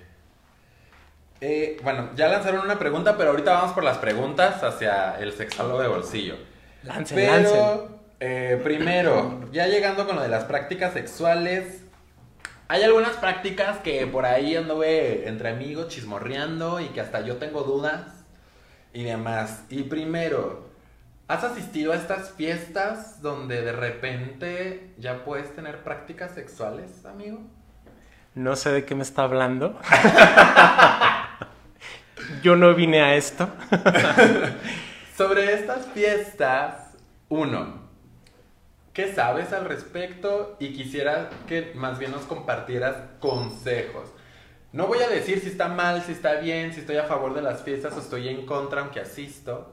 eh, 1.41 1.79
bueno, 1.83 2.11
ya 2.15 2.29
lanzaron 2.29 2.61
una 2.65 2.79
pregunta, 2.79 3.17
pero 3.17 3.31
ahorita 3.31 3.53
vamos 3.53 3.73
por 3.73 3.85
las 3.85 3.99
preguntas 3.99 4.63
hacia 4.63 5.19
el 5.19 5.33
sexólogo 5.33 5.81
de 5.81 5.89
bolsillo. 5.89 6.37
Lancen, 6.83 7.17
Pero, 7.17 7.51
lancen. 7.51 7.97
eh, 8.21 8.61
primero, 8.63 9.41
ya 9.53 9.67
llegando 9.67 10.07
con 10.07 10.17
lo 10.17 10.23
de 10.23 10.29
las 10.29 10.45
prácticas 10.45 10.93
sexuales, 10.95 11.83
hay 12.69 12.83
algunas 12.83 13.17
prácticas 13.17 13.79
que 13.79 14.07
por 14.07 14.25
ahí 14.27 14.57
anduve 14.57 15.29
entre 15.29 15.51
amigos 15.51 15.89
chismorreando 15.89 16.81
y 16.81 16.87
que 16.89 17.01
hasta 17.01 17.21
yo 17.21 17.37
tengo 17.37 17.63
dudas 17.63 18.25
y 18.93 19.05
demás. 19.05 19.63
Y 19.69 19.83
primero, 19.85 20.69
¿has 21.29 21.45
asistido 21.45 21.93
a 21.93 21.97
estas 21.97 22.31
fiestas 22.33 23.21
donde 23.23 23.63
de 23.63 23.73
repente 23.73 24.95
ya 24.99 25.25
puedes 25.25 25.55
tener 25.55 25.83
prácticas 25.85 26.33
sexuales, 26.33 27.05
amigo? 27.05 27.39
No 28.35 28.55
sé 28.57 28.71
de 28.71 28.85
qué 28.85 28.95
me 28.95 29.03
está 29.03 29.23
hablando. 29.23 29.79
Yo 32.47 32.55
no 32.55 32.73
vine 32.77 33.03
a 33.03 33.17
esto. 33.17 33.49
Sobre 35.17 35.53
estas 35.53 35.85
fiestas, 35.87 36.95
uno, 37.29 37.81
¿qué 38.93 39.13
sabes 39.13 39.53
al 39.53 39.65
respecto? 39.65 40.57
Y 40.61 40.73
quisiera 40.73 41.29
que 41.49 41.73
más 41.75 41.99
bien 41.99 42.13
nos 42.13 42.23
compartieras 42.23 42.99
consejos. 43.19 44.11
No 44.71 44.87
voy 44.87 45.01
a 45.01 45.09
decir 45.09 45.41
si 45.41 45.49
está 45.49 45.67
mal, 45.67 46.05
si 46.05 46.13
está 46.13 46.35
bien, 46.35 46.73
si 46.73 46.79
estoy 46.79 46.99
a 46.99 47.09
favor 47.09 47.35
de 47.35 47.43
las 47.43 47.65
fiestas 47.65 47.97
o 47.97 47.99
estoy 47.99 48.29
en 48.29 48.47
contra, 48.47 48.83
aunque 48.83 49.01
asisto. 49.01 49.73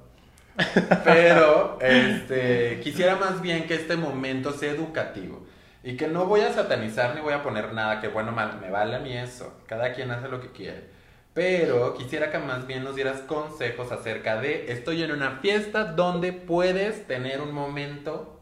Pero 1.04 1.78
este, 1.80 2.80
quisiera 2.84 3.18
más 3.18 3.40
bien 3.40 3.68
que 3.68 3.76
este 3.76 3.98
momento 3.98 4.52
sea 4.52 4.72
educativo. 4.72 5.46
Y 5.84 5.96
que 5.96 6.08
no 6.08 6.26
voy 6.26 6.42
a 6.42 6.52
satanizar 6.52 7.14
ni 7.14 7.22
voy 7.22 7.34
a 7.34 7.44
poner 7.44 7.72
nada, 7.72 8.02
que 8.02 8.08
bueno, 8.08 8.32
mal, 8.32 8.60
me 8.60 8.72
vale 8.72 8.96
a 8.96 9.00
mí 9.00 9.16
eso. 9.16 9.62
Cada 9.68 9.94
quien 9.94 10.10
hace 10.10 10.28
lo 10.28 10.42
que 10.42 10.52
quiere. 10.52 11.03
Pero 11.34 11.96
quisiera 11.96 12.32
que 12.32 12.38
más 12.38 12.68
bien 12.68 12.84
nos 12.84 12.96
dieras 12.96 13.22
consejos 13.22 13.92
acerca 13.92 14.40
de 14.40 14.72
estoy 14.72 15.02
en 15.02 15.12
una 15.12 15.40
fiesta 15.40 15.86
donde 15.86 16.32
puedes 16.32 17.08
tener 17.08 17.42
un 17.42 17.52
momento 17.52 18.40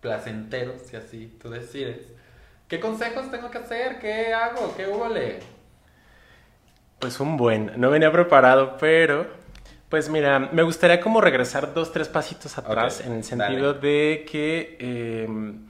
placentero, 0.00 0.74
si 0.84 0.96
así 0.96 1.36
tú 1.40 1.50
decides, 1.50 2.16
¿Qué 2.68 2.80
consejos 2.80 3.30
tengo 3.30 3.48
que 3.48 3.58
hacer? 3.58 4.00
¿Qué 4.00 4.34
hago? 4.34 4.74
¿Qué 4.76 4.88
hubo? 4.88 5.08
Pues 6.98 7.20
un 7.20 7.36
buen, 7.36 7.72
no 7.76 7.90
venía 7.90 8.10
preparado, 8.10 8.76
pero 8.80 9.28
pues 9.88 10.08
mira, 10.08 10.40
me 10.40 10.64
gustaría 10.64 11.00
como 11.00 11.20
regresar 11.20 11.74
dos, 11.74 11.92
tres 11.92 12.08
pasitos 12.08 12.58
atrás 12.58 13.00
en 13.06 13.12
el 13.12 13.22
sentido 13.22 13.72
de 13.74 14.26
que 14.28 14.76
em, 14.80 15.68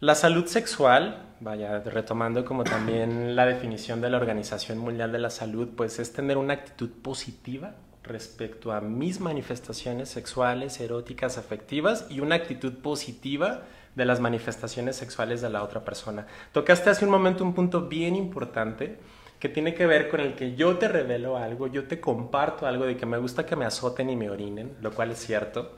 la 0.00 0.14
salud 0.14 0.46
sexual, 0.46 1.22
vaya, 1.44 1.80
retomando 1.80 2.44
como 2.44 2.64
también 2.64 3.36
la 3.36 3.44
definición 3.46 4.00
de 4.00 4.10
la 4.10 4.16
Organización 4.16 4.78
Mundial 4.78 5.12
de 5.12 5.18
la 5.18 5.30
Salud, 5.30 5.68
pues 5.76 5.98
es 5.98 6.12
tener 6.12 6.38
una 6.38 6.54
actitud 6.54 6.90
positiva 6.90 7.76
respecto 8.02 8.72
a 8.72 8.80
mis 8.80 9.20
manifestaciones 9.20 10.08
sexuales, 10.08 10.80
eróticas, 10.80 11.38
afectivas 11.38 12.06
y 12.10 12.20
una 12.20 12.34
actitud 12.34 12.72
positiva 12.74 13.62
de 13.94 14.04
las 14.04 14.20
manifestaciones 14.20 14.96
sexuales 14.96 15.40
de 15.42 15.50
la 15.50 15.62
otra 15.62 15.84
persona. 15.84 16.26
Tocaste 16.52 16.90
hace 16.90 17.04
un 17.04 17.10
momento 17.10 17.44
un 17.44 17.54
punto 17.54 17.82
bien 17.82 18.16
importante 18.16 18.98
que 19.38 19.48
tiene 19.50 19.74
que 19.74 19.86
ver 19.86 20.08
con 20.08 20.20
el 20.20 20.34
que 20.34 20.54
yo 20.56 20.78
te 20.78 20.88
revelo 20.88 21.36
algo, 21.36 21.66
yo 21.66 21.86
te 21.86 22.00
comparto 22.00 22.66
algo 22.66 22.86
de 22.86 22.96
que 22.96 23.04
me 23.04 23.18
gusta 23.18 23.44
que 23.44 23.56
me 23.56 23.66
azoten 23.66 24.08
y 24.08 24.16
me 24.16 24.30
orinen, 24.30 24.76
lo 24.80 24.92
cual 24.92 25.10
es 25.10 25.18
cierto. 25.18 25.76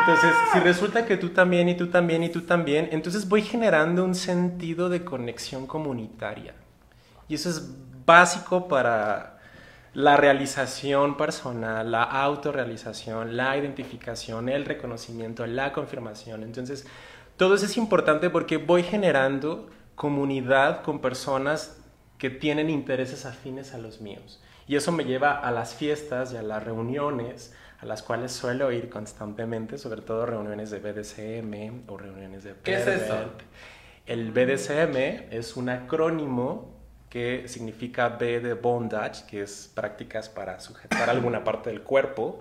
Entonces, 0.00 0.34
si 0.52 0.60
resulta 0.60 1.06
que 1.06 1.16
tú 1.16 1.30
también 1.30 1.68
y 1.68 1.76
tú 1.76 1.88
también 1.88 2.22
y 2.22 2.28
tú 2.28 2.42
también, 2.42 2.88
entonces 2.92 3.28
voy 3.28 3.42
generando 3.42 4.04
un 4.04 4.14
sentido 4.14 4.88
de 4.88 5.04
conexión 5.04 5.66
comunitaria. 5.66 6.54
Y 7.28 7.34
eso 7.34 7.50
es 7.50 7.70
básico 8.06 8.68
para 8.68 9.38
la 9.94 10.16
realización 10.16 11.16
personal, 11.16 11.90
la 11.90 12.02
autorrealización, 12.02 13.36
la 13.36 13.56
identificación, 13.56 14.48
el 14.48 14.64
reconocimiento, 14.64 15.46
la 15.46 15.72
confirmación. 15.72 16.42
Entonces, 16.42 16.86
todo 17.36 17.54
eso 17.54 17.66
es 17.66 17.76
importante 17.76 18.30
porque 18.30 18.56
voy 18.56 18.82
generando 18.82 19.68
comunidad 19.94 20.82
con 20.82 21.00
personas 21.00 21.78
que 22.18 22.30
tienen 22.30 22.70
intereses 22.70 23.26
afines 23.26 23.74
a 23.74 23.78
los 23.78 24.00
míos. 24.00 24.40
Y 24.66 24.76
eso 24.76 24.92
me 24.92 25.04
lleva 25.04 25.38
a 25.38 25.50
las 25.50 25.74
fiestas 25.74 26.32
y 26.32 26.36
a 26.36 26.42
las 26.42 26.62
reuniones 26.62 27.54
a 27.80 27.86
las 27.86 28.02
cuales 28.02 28.32
suelo 28.32 28.72
ir 28.72 28.88
constantemente, 28.88 29.78
sobre 29.78 30.02
todo 30.02 30.26
reuniones 30.26 30.70
de 30.70 30.80
BDSM 30.80 31.88
o 31.88 31.96
reuniones 31.96 32.44
de... 32.44 32.54
¿Qué 32.62 32.74
es 32.74 32.86
eso? 32.86 33.30
El 34.06 34.32
BDSM 34.32 34.96
es 35.30 35.56
un 35.56 35.68
acrónimo 35.68 36.74
que 37.08 37.46
significa 37.46 38.08
B 38.08 38.40
de 38.40 38.54
bondage, 38.54 39.24
que 39.26 39.42
es 39.42 39.70
prácticas 39.74 40.28
para 40.28 40.60
sujetar 40.60 41.08
alguna 41.08 41.44
parte 41.44 41.70
del 41.70 41.82
cuerpo, 41.82 42.40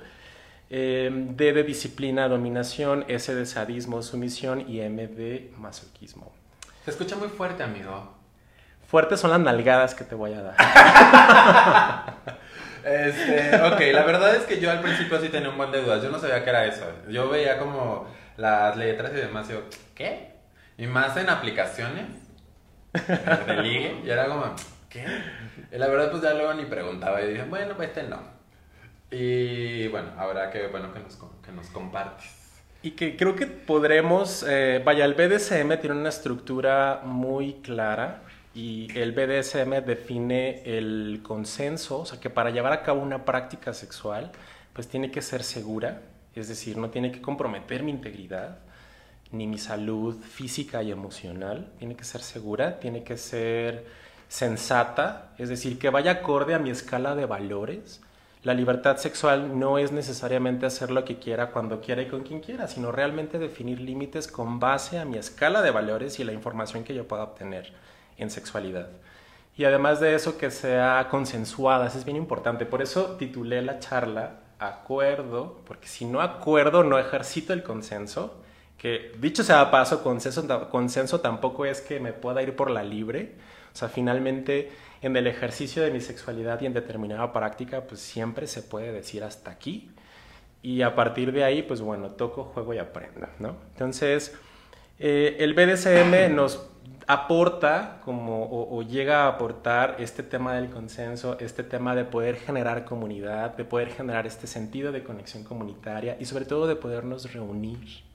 eh, 0.69 1.09
D 1.11 1.53
de 1.53 1.63
disciplina, 1.63 2.27
dominación, 2.27 3.05
S 3.07 3.33
de 3.33 3.45
sadismo, 3.45 4.01
sumisión 4.01 4.69
y 4.69 4.81
M 4.81 5.07
de 5.07 5.53
masoquismo. 5.57 6.31
Se 6.83 6.91
escucha 6.91 7.15
muy 7.15 7.29
fuerte, 7.29 7.63
amigo. 7.63 8.13
Fuertes 8.87 9.19
son 9.19 9.31
las 9.31 9.39
nalgadas 9.39 9.93
que 9.93 10.03
te 10.03 10.15
voy 10.15 10.33
a 10.33 10.41
dar. 10.41 10.55
este, 12.87 13.55
ok, 13.61 13.79
la 13.93 14.03
verdad 14.03 14.35
es 14.35 14.43
que 14.43 14.59
yo 14.59 14.71
al 14.71 14.81
principio 14.81 15.19
sí 15.19 15.29
tenía 15.29 15.49
un 15.49 15.57
buen 15.57 15.71
de 15.71 15.81
dudas. 15.81 16.01
Yo 16.01 16.09
no 16.09 16.19
sabía 16.19 16.43
qué 16.43 16.49
era 16.49 16.65
eso. 16.65 16.85
Yo 17.09 17.29
veía 17.29 17.57
como 17.59 18.07
las 18.37 18.75
letras 18.77 19.11
y 19.13 19.17
demás. 19.17 19.49
Y 19.49 19.53
yo, 19.53 19.63
¿qué? 19.93 20.31
Y 20.77 20.87
más 20.87 21.17
en 21.17 21.29
aplicaciones. 21.29 22.05
Y 23.63 24.09
era 24.09 24.27
como, 24.27 24.55
¿qué? 24.89 25.05
Y 25.71 25.77
la 25.77 25.87
verdad, 25.87 26.11
pues 26.11 26.23
ya 26.23 26.33
luego 26.33 26.53
ni 26.53 26.65
preguntaba. 26.65 27.21
Y 27.21 27.29
dije, 27.29 27.43
bueno, 27.43 27.75
pues 27.75 27.89
este 27.89 28.03
no. 28.03 28.21
Y 29.11 29.87
bueno, 29.87 30.09
ahora 30.17 30.49
que 30.49 30.67
bueno 30.67 30.93
que 30.93 30.99
nos, 30.99 31.17
que 31.45 31.51
nos 31.51 31.67
compartes. 31.67 32.25
Y 32.83 32.91
que 32.91 33.17
creo 33.17 33.35
que 33.35 33.47
podremos, 33.47 34.45
eh, 34.47 34.81
vaya, 34.83 35.05
el 35.05 35.13
BDSM 35.13 35.79
tiene 35.79 35.95
una 35.95 36.09
estructura 36.09 37.01
muy 37.03 37.55
clara 37.61 38.21
y 38.57 38.87
el 38.97 39.11
BDSM 39.11 39.85
define 39.85 40.63
el 40.65 41.19
consenso, 41.21 41.99
o 41.99 42.05
sea 42.07 42.19
que 42.19 42.31
para 42.31 42.49
llevar 42.49 42.73
a 42.73 42.81
cabo 42.81 43.03
una 43.03 43.23
práctica 43.23 43.71
sexual, 43.71 44.31
pues 44.73 44.87
tiene 44.87 45.11
que 45.11 45.21
ser 45.21 45.43
segura, 45.43 46.01
es 46.33 46.47
decir, 46.47 46.75
no 46.75 46.89
tiene 46.89 47.11
que 47.11 47.21
comprometer 47.21 47.83
mi 47.83 47.91
integridad, 47.91 48.57
ni 49.31 49.45
mi 49.45 49.59
salud 49.59 50.15
física 50.15 50.81
y 50.81 50.89
emocional. 50.89 51.71
Tiene 51.77 51.95
que 51.95 52.03
ser 52.03 52.21
segura, 52.21 52.79
tiene 52.79 53.03
que 53.03 53.17
ser 53.17 53.85
sensata, 54.27 55.35
es 55.37 55.49
decir, 55.49 55.77
que 55.77 55.91
vaya 55.91 56.09
acorde 56.13 56.55
a 56.55 56.59
mi 56.59 56.71
escala 56.71 57.13
de 57.13 57.27
valores. 57.27 58.01
La 58.41 58.55
libertad 58.55 58.97
sexual 58.97 59.59
no 59.59 59.77
es 59.77 59.91
necesariamente 59.91 60.65
hacer 60.65 60.89
lo 60.89 61.05
que 61.05 61.19
quiera 61.19 61.51
cuando 61.51 61.79
quiera 61.79 62.01
y 62.01 62.07
con 62.07 62.23
quien 62.23 62.39
quiera, 62.39 62.67
sino 62.67 62.91
realmente 62.91 63.37
definir 63.37 63.79
límites 63.81 64.27
con 64.27 64.59
base 64.59 64.97
a 64.97 65.05
mi 65.05 65.19
escala 65.19 65.61
de 65.61 65.69
valores 65.69 66.19
y 66.19 66.23
la 66.23 66.33
información 66.33 66.83
que 66.83 66.95
yo 66.95 67.07
pueda 67.07 67.21
obtener 67.21 67.71
en 68.17 68.29
sexualidad. 68.29 68.89
Y 69.55 69.65
además 69.65 69.99
de 69.99 70.15
eso, 70.15 70.37
que 70.37 70.51
sea 70.51 71.07
consensuada, 71.09 71.87
eso 71.87 71.97
es 71.97 72.05
bien 72.05 72.17
importante. 72.17 72.65
Por 72.65 72.81
eso 72.81 73.15
titulé 73.17 73.61
la 73.61 73.79
charla 73.79 74.41
Acuerdo, 74.59 75.61
porque 75.65 75.87
si 75.87 76.05
no 76.05 76.19
acuerdo, 76.19 76.83
no 76.83 76.97
ejercito 76.97 77.53
el 77.53 77.61
consenso 77.61 78.41
que 78.77 79.11
dicho 79.19 79.43
sea 79.43 79.71
paso, 79.71 80.03
consenso, 80.03 80.69
consenso 80.69 81.19
tampoco 81.19 81.65
es 81.65 81.81
que 81.81 81.99
me 81.99 82.13
pueda 82.13 82.41
ir 82.43 82.55
por 82.55 82.69
la 82.69 82.83
libre. 82.83 83.33
O 83.73 83.77
sea, 83.77 83.89
finalmente 83.89 84.71
en 85.01 85.15
el 85.15 85.27
ejercicio 85.27 85.83
de 85.83 85.91
mi 85.91 86.01
sexualidad 86.01 86.61
y 86.61 86.67
en 86.67 86.73
determinada 86.73 87.33
práctica, 87.33 87.81
pues 87.81 88.01
siempre 88.01 88.47
se 88.47 88.61
puede 88.61 88.91
decir 88.91 89.23
hasta 89.23 89.51
aquí. 89.51 89.91
Y 90.61 90.81
a 90.81 90.95
partir 90.95 91.31
de 91.31 91.43
ahí, 91.43 91.61
pues 91.63 91.81
bueno, 91.81 92.11
toco, 92.11 92.43
juego 92.45 92.73
y 92.73 92.79
aprendo, 92.79 93.27
¿no? 93.39 93.55
Entonces, 93.73 94.35
eh, 94.99 95.37
el 95.39 95.53
BDSM 95.53 96.35
nos 96.35 96.69
aporta 97.07 98.01
como 98.03 98.47
o, 98.51 98.81
llega 98.83 99.23
a 99.23 99.27
aportar 99.29 99.95
este 99.99 100.23
tema 100.23 100.53
del 100.55 100.69
consenso, 100.69 101.37
este 101.39 101.63
tema 101.63 101.95
de 101.95 102.03
poder 102.03 102.35
generar 102.35 102.83
comunidad, 102.83 103.55
de 103.55 103.63
poder 103.63 103.89
generar 103.89 104.27
este 104.27 104.45
sentido 104.45 104.91
de 104.91 105.03
conexión 105.03 105.43
comunitaria 105.43 106.17
y 106.19 106.25
sobre 106.25 106.45
todo 106.45 106.67
de 106.67 106.75
podernos 106.75 107.33
reunir 107.33 108.05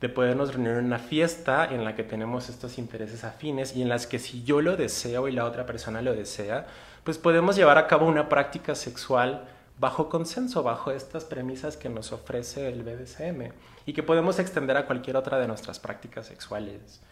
de 0.00 0.08
podernos 0.08 0.54
reunir 0.54 0.72
en 0.72 0.86
una 0.86 0.98
fiesta 0.98 1.66
en 1.66 1.84
la 1.84 1.94
que 1.94 2.02
tenemos 2.02 2.48
estos 2.48 2.78
intereses 2.78 3.22
afines 3.22 3.76
y 3.76 3.82
en 3.82 3.90
las 3.90 4.06
que 4.06 4.18
si 4.18 4.42
yo 4.44 4.62
lo 4.62 4.76
deseo 4.76 5.28
y 5.28 5.32
la 5.32 5.44
otra 5.44 5.66
persona 5.66 6.00
lo 6.00 6.14
desea, 6.14 6.66
pues 7.04 7.18
podemos 7.18 7.54
llevar 7.54 7.76
a 7.76 7.86
cabo 7.86 8.06
una 8.06 8.28
práctica 8.28 8.74
sexual 8.74 9.46
bajo 9.78 10.08
consenso, 10.08 10.62
bajo 10.62 10.90
estas 10.90 11.24
premisas 11.24 11.76
que 11.76 11.90
nos 11.90 12.12
ofrece 12.12 12.68
el 12.68 12.82
BDSM 12.82 13.52
y 13.84 13.92
que 13.92 14.02
podemos 14.02 14.38
extender 14.38 14.76
a 14.76 14.86
cualquier 14.86 15.16
otra 15.16 15.38
de 15.38 15.46
nuestras 15.46 15.78
prácticas 15.78 16.26
sexuales. 16.26 17.02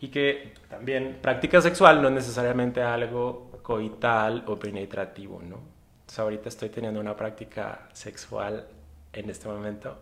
Y 0.00 0.08
que 0.08 0.54
también 0.68 1.18
práctica 1.22 1.60
sexual 1.60 2.02
no 2.02 2.08
es 2.08 2.14
necesariamente 2.14 2.82
algo 2.82 3.50
coital 3.62 4.44
o 4.46 4.56
penetrativo, 4.56 5.40
¿no? 5.42 5.76
ahorita 6.16 6.48
estoy 6.48 6.70
teniendo 6.70 7.00
una 7.00 7.16
práctica 7.16 7.88
sexual 7.92 8.66
en 9.12 9.28
este 9.28 9.48
momento. 9.48 9.98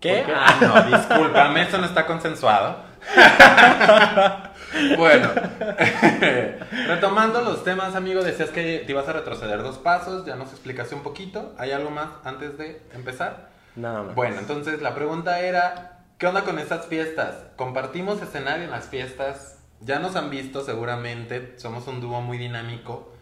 ¿Qué? 0.00 0.24
Ah, 0.28 0.56
no, 0.60 0.96
discúlpame, 0.96 1.62
eso 1.62 1.78
no 1.78 1.86
está 1.86 2.04
consensuado. 2.06 2.76
bueno, 4.98 5.30
retomando 6.86 7.40
los 7.40 7.64
temas, 7.64 7.94
amigo, 7.94 8.22
decías 8.22 8.50
que 8.50 8.82
te 8.84 8.92
ibas 8.92 9.08
a 9.08 9.14
retroceder 9.14 9.62
dos 9.62 9.78
pasos, 9.78 10.26
ya 10.26 10.36
nos 10.36 10.50
explicaste 10.50 10.94
un 10.94 11.02
poquito. 11.02 11.54
¿Hay 11.56 11.70
algo 11.72 11.90
más 11.90 12.08
antes 12.24 12.58
de 12.58 12.82
empezar? 12.94 13.48
Nada 13.76 14.02
más. 14.02 14.14
Bueno, 14.14 14.38
entonces 14.38 14.82
la 14.82 14.94
pregunta 14.94 15.40
era, 15.40 15.93
¿qué 16.24 16.28
onda 16.28 16.44
con 16.46 16.58
estas 16.58 16.86
fiestas? 16.86 17.44
¿Compartimos 17.56 18.22
escenario 18.22 18.64
en 18.64 18.70
las 18.70 18.88
fiestas? 18.88 19.58
Ya 19.82 19.98
nos 19.98 20.16
han 20.16 20.30
visto 20.30 20.64
seguramente, 20.64 21.52
somos 21.58 21.86
un 21.86 22.00
dúo 22.00 22.22
muy 22.22 22.38
dinámico. 22.38 23.12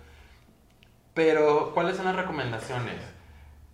Pero, 1.12 1.72
¿cuáles 1.74 1.96
son 1.96 2.05
las 2.05 2.14
recomendaciones? 2.14 3.00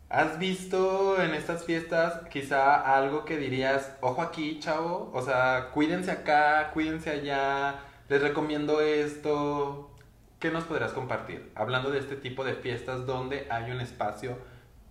¿Has 0.08 0.38
visto 0.38 1.22
en 1.22 1.34
estas 1.34 1.66
fiestas 1.66 2.22
quizá 2.30 2.96
algo 2.96 3.26
que 3.26 3.36
dirías, 3.36 3.98
ojo 4.00 4.22
aquí, 4.22 4.60
chavo? 4.60 5.10
O 5.12 5.20
sea, 5.20 5.72
cuídense 5.74 6.10
acá, 6.10 6.70
cuídense 6.72 7.10
allá, 7.10 7.80
les 8.08 8.22
recomiendo 8.22 8.80
esto. 8.80 9.90
¿Qué 10.38 10.50
nos 10.50 10.64
podrás 10.64 10.92
compartir? 10.94 11.52
Hablando 11.54 11.90
de 11.90 11.98
este 11.98 12.16
tipo 12.16 12.44
de 12.44 12.54
fiestas 12.54 13.04
donde 13.04 13.46
hay 13.50 13.72
un 13.72 13.82
espacio 13.82 14.38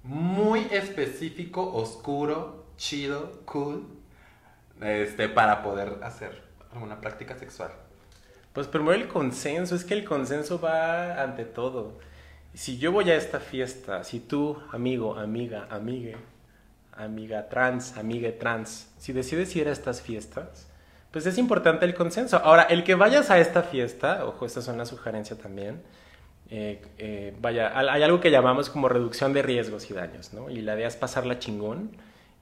muy 0.03 0.67
específico, 0.69 1.73
oscuro, 1.73 2.67
chido, 2.77 3.41
cool, 3.45 3.96
este, 4.81 5.29
para 5.29 5.63
poder 5.63 5.99
hacer 6.03 6.41
alguna 6.71 6.99
práctica 7.01 7.37
sexual. 7.37 7.71
Pues 8.53 8.67
primero 8.67 8.93
el 8.93 9.07
consenso, 9.07 9.75
es 9.75 9.83
que 9.83 9.93
el 9.93 10.03
consenso 10.03 10.59
va 10.59 11.21
ante 11.21 11.45
todo 11.45 11.99
si 12.57 12.79
yo 12.79 12.91
voy 12.91 13.11
a 13.11 13.15
esta 13.15 13.39
fiesta, 13.39 14.03
si 14.03 14.19
tú, 14.19 14.57
amigo, 14.71 15.15
amiga, 15.15 15.67
amigue, 15.69 16.17
amiga 16.91 17.47
trans, 17.49 17.95
amiga 17.97 18.31
trans, 18.39 18.91
si 18.97 19.13
decides 19.13 19.55
ir 19.55 19.67
a 19.67 19.71
estas 19.71 20.01
fiestas, 20.01 20.67
pues 21.11 21.27
es 21.27 21.37
importante 21.37 21.85
el 21.85 21.93
consenso. 21.93 22.37
Ahora, 22.37 22.63
el 22.63 22.83
que 22.83 22.95
vayas 22.95 23.29
a 23.29 23.37
esta 23.37 23.61
fiesta, 23.61 24.25
ojo, 24.25 24.47
esta 24.47 24.59
es 24.61 24.67
una 24.69 24.85
sugerencia 24.85 25.37
también, 25.37 25.83
eh, 26.49 26.81
eh, 26.97 27.35
vaya, 27.39 27.77
hay 27.77 28.01
algo 28.01 28.19
que 28.19 28.31
llamamos 28.31 28.71
como 28.71 28.89
reducción 28.89 29.33
de 29.33 29.43
riesgos 29.43 29.91
y 29.91 29.93
daños, 29.93 30.33
¿no? 30.33 30.49
Y 30.49 30.61
la 30.61 30.75
idea 30.75 30.87
es 30.87 30.95
pasarla 30.95 31.37
chingón 31.37 31.91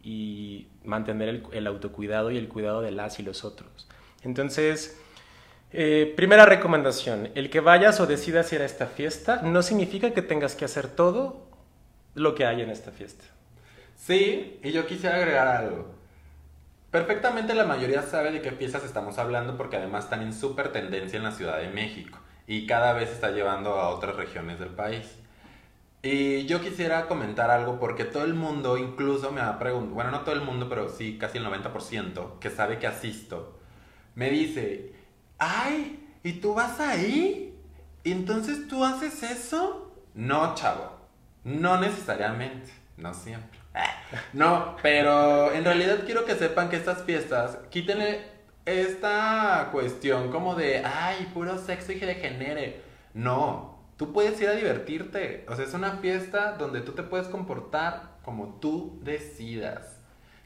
y 0.06 0.68
mantener 0.84 1.42
el, 1.52 1.68
autocuidado 1.68 2.30
y 2.30 2.38
el 2.38 2.48
cuidado 2.48 2.82
de 2.82 2.92
las 2.92 3.20
y 3.20 3.24
los 3.24 3.44
otros. 3.44 3.88
Entonces, 4.22 5.02
eh, 5.74 6.14
primera 6.16 6.46
recomendación, 6.46 7.32
el 7.34 7.50
que 7.50 7.60
vayas 7.60 8.00
o 8.00 8.06
decidas 8.06 8.54
ir 8.54 8.62
a 8.62 8.66
esta 8.66 8.86
fiesta 8.86 9.42
no 9.42 9.64
significa 9.64 10.12
que 10.12 10.22
tengas 10.22 10.56
que 10.56 10.64
hacer 10.64 10.88
todo 10.88 11.50
lo 12.14 12.36
que 12.36 12.46
hay 12.46 12.62
en 12.62 12.70
esta 12.70 12.92
fiesta. 12.92 13.26
Sí, 13.96 14.60
y 14.64 14.72
yo 14.72 14.86
quisiera 14.86 15.16
agregar 15.16 15.48
algo. 15.48 15.96
Perfectamente 16.92 17.56
la 17.56 17.66
mayoría 17.66 18.04
sabe 18.04 18.32
de 18.32 18.42
qué 18.42 18.52
piezas 18.52 18.84
estamos 18.86 19.18
hablando 19.18 19.58
porque 19.58 19.78
además 19.78 20.04
están 20.04 20.22
en 20.22 20.34
súper 20.34 20.72
tendencia 20.72 21.18
en 21.18 21.24
la 21.24 21.32
Ciudad 21.32 21.58
de 21.58 21.70
México 21.70 22.20
y 22.46 22.68
cada 22.68 22.94
vez 22.94 23.10
está 23.10 23.32
llevando 23.32 23.72
a 23.72 23.90
otras 23.90 24.16
regiones 24.16 24.60
del 24.60 24.70
país. 24.70 25.18
Y 26.06 26.46
yo 26.46 26.62
quisiera 26.62 27.08
comentar 27.08 27.50
algo 27.50 27.80
porque 27.80 28.06
todo 28.06 28.26
el 28.26 28.36
mundo 28.36 28.78
incluso 28.78 29.32
me 29.32 29.42
ha 29.42 29.58
preguntado, 29.58 29.96
bueno, 29.96 30.12
no 30.12 30.20
todo 30.20 30.36
el 30.36 30.42
mundo, 30.42 30.70
pero 30.70 30.88
sí 30.88 31.18
casi 31.18 31.40
el 31.40 31.46
90% 31.48 32.38
que 32.38 32.52
sabe 32.52 32.78
que 32.78 32.86
asisto, 32.86 33.58
me 34.14 34.30
dice, 34.30 34.94
ay, 35.40 36.08
¿y 36.22 36.34
tú 36.34 36.54
vas 36.54 36.80
ahí? 36.80 37.60
¿Entonces 38.04 38.68
tú 38.68 38.86
haces 38.86 39.24
eso? 39.24 39.96
No, 40.14 40.54
chavo, 40.54 40.92
no 41.44 41.82
necesariamente, 41.82 42.72
no 42.98 43.12
siempre. 43.16 43.60
No, 44.32 44.76
pero 44.84 45.52
en 45.54 45.66
realidad 45.66 46.04
quiero 46.06 46.24
que 46.24 46.36
sepan 46.36 46.70
que 46.70 46.76
estas 46.76 47.02
fiestas, 47.02 47.58
quítenle 47.72 48.28
esta 48.66 49.70
cuestión 49.72 50.30
como 50.30 50.54
de, 50.54 50.84
ay, 50.86 51.32
puro 51.34 51.58
sexo 51.58 51.94
y 51.94 52.00
que 52.00 52.06
degenere. 52.06 52.84
No, 53.16 53.75
Tú 53.98 54.12
puedes 54.12 54.40
ir 54.42 54.50
a 54.50 54.54
divertirte. 54.54 55.46
O 55.48 55.56
sea, 55.56 55.66
es 55.66 55.74
una 55.74 55.98
fiesta 55.98 56.54
donde 56.58 56.82
tú 56.82 56.92
te 56.92 57.04
puedes 57.04 57.28
comportar 57.28 58.18
como 58.24 58.60
tú 58.60 59.00
decidas. 59.04 60.02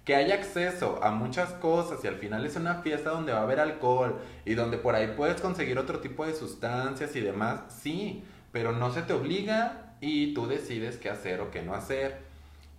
Que 0.05 0.15
haya 0.15 0.35
acceso 0.35 0.99
a 1.03 1.11
muchas 1.11 1.51
cosas 1.53 2.03
y 2.03 2.07
al 2.07 2.15
final 2.15 2.45
es 2.45 2.55
una 2.55 2.81
fiesta 2.81 3.09
donde 3.09 3.31
va 3.31 3.39
a 3.39 3.43
haber 3.43 3.59
alcohol 3.59 4.19
y 4.45 4.53
donde 4.53 4.77
por 4.77 4.95
ahí 4.95 5.13
puedes 5.15 5.41
conseguir 5.41 5.79
otro 5.79 5.99
tipo 5.99 6.25
de 6.25 6.33
sustancias 6.33 7.15
y 7.15 7.21
demás. 7.21 7.61
Sí, 7.69 8.23
pero 8.51 8.71
no 8.71 8.91
se 8.91 9.01
te 9.01 9.13
obliga 9.13 9.95
y 9.99 10.33
tú 10.33 10.47
decides 10.47 10.97
qué 10.97 11.09
hacer 11.09 11.41
o 11.41 11.51
qué 11.51 11.61
no 11.61 11.73
hacer. 11.73 12.19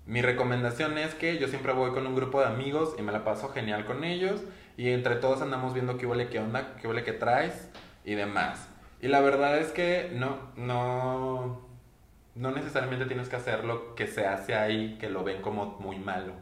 Mi 0.06 0.22
recomendación 0.22 0.98
es 0.98 1.14
que 1.14 1.38
yo 1.38 1.48
siempre 1.48 1.72
voy 1.72 1.92
con 1.92 2.06
un 2.06 2.16
grupo 2.16 2.40
de 2.40 2.46
amigos 2.46 2.94
y 2.98 3.02
me 3.02 3.12
la 3.12 3.24
paso 3.24 3.48
genial 3.50 3.84
con 3.84 4.02
ellos 4.02 4.40
y 4.76 4.90
entre 4.90 5.16
todos 5.16 5.42
andamos 5.42 5.74
viendo 5.74 5.98
qué 5.98 6.06
huele, 6.06 6.28
qué 6.28 6.38
onda, 6.38 6.76
qué 6.80 6.88
huele, 6.88 7.04
qué 7.04 7.12
traes 7.12 7.68
y 8.04 8.14
demás. 8.14 8.69
Y 9.00 9.08
la 9.08 9.20
verdad 9.20 9.58
es 9.58 9.72
que 9.72 10.10
no, 10.14 10.52
no, 10.56 11.60
no 12.34 12.50
necesariamente 12.50 13.06
tienes 13.06 13.28
que 13.28 13.36
hacer 13.36 13.64
lo 13.64 13.94
que 13.94 14.06
se 14.06 14.26
hace 14.26 14.54
ahí, 14.54 14.96
que 14.98 15.08
lo 15.08 15.24
ven 15.24 15.40
como 15.40 15.78
muy 15.80 15.98
malo. 15.98 16.34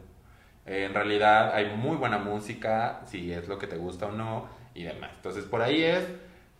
Eh, 0.65 0.85
en 0.85 0.93
realidad 0.93 1.53
hay 1.53 1.75
muy 1.75 1.95
buena 1.95 2.17
música, 2.17 3.01
si 3.05 3.31
es 3.31 3.47
lo 3.47 3.57
que 3.57 3.67
te 3.67 3.77
gusta 3.77 4.07
o 4.07 4.11
no, 4.11 4.47
y 4.73 4.83
demás. 4.83 5.11
Entonces 5.15 5.45
por 5.45 5.61
ahí 5.61 5.83
es, 5.83 6.05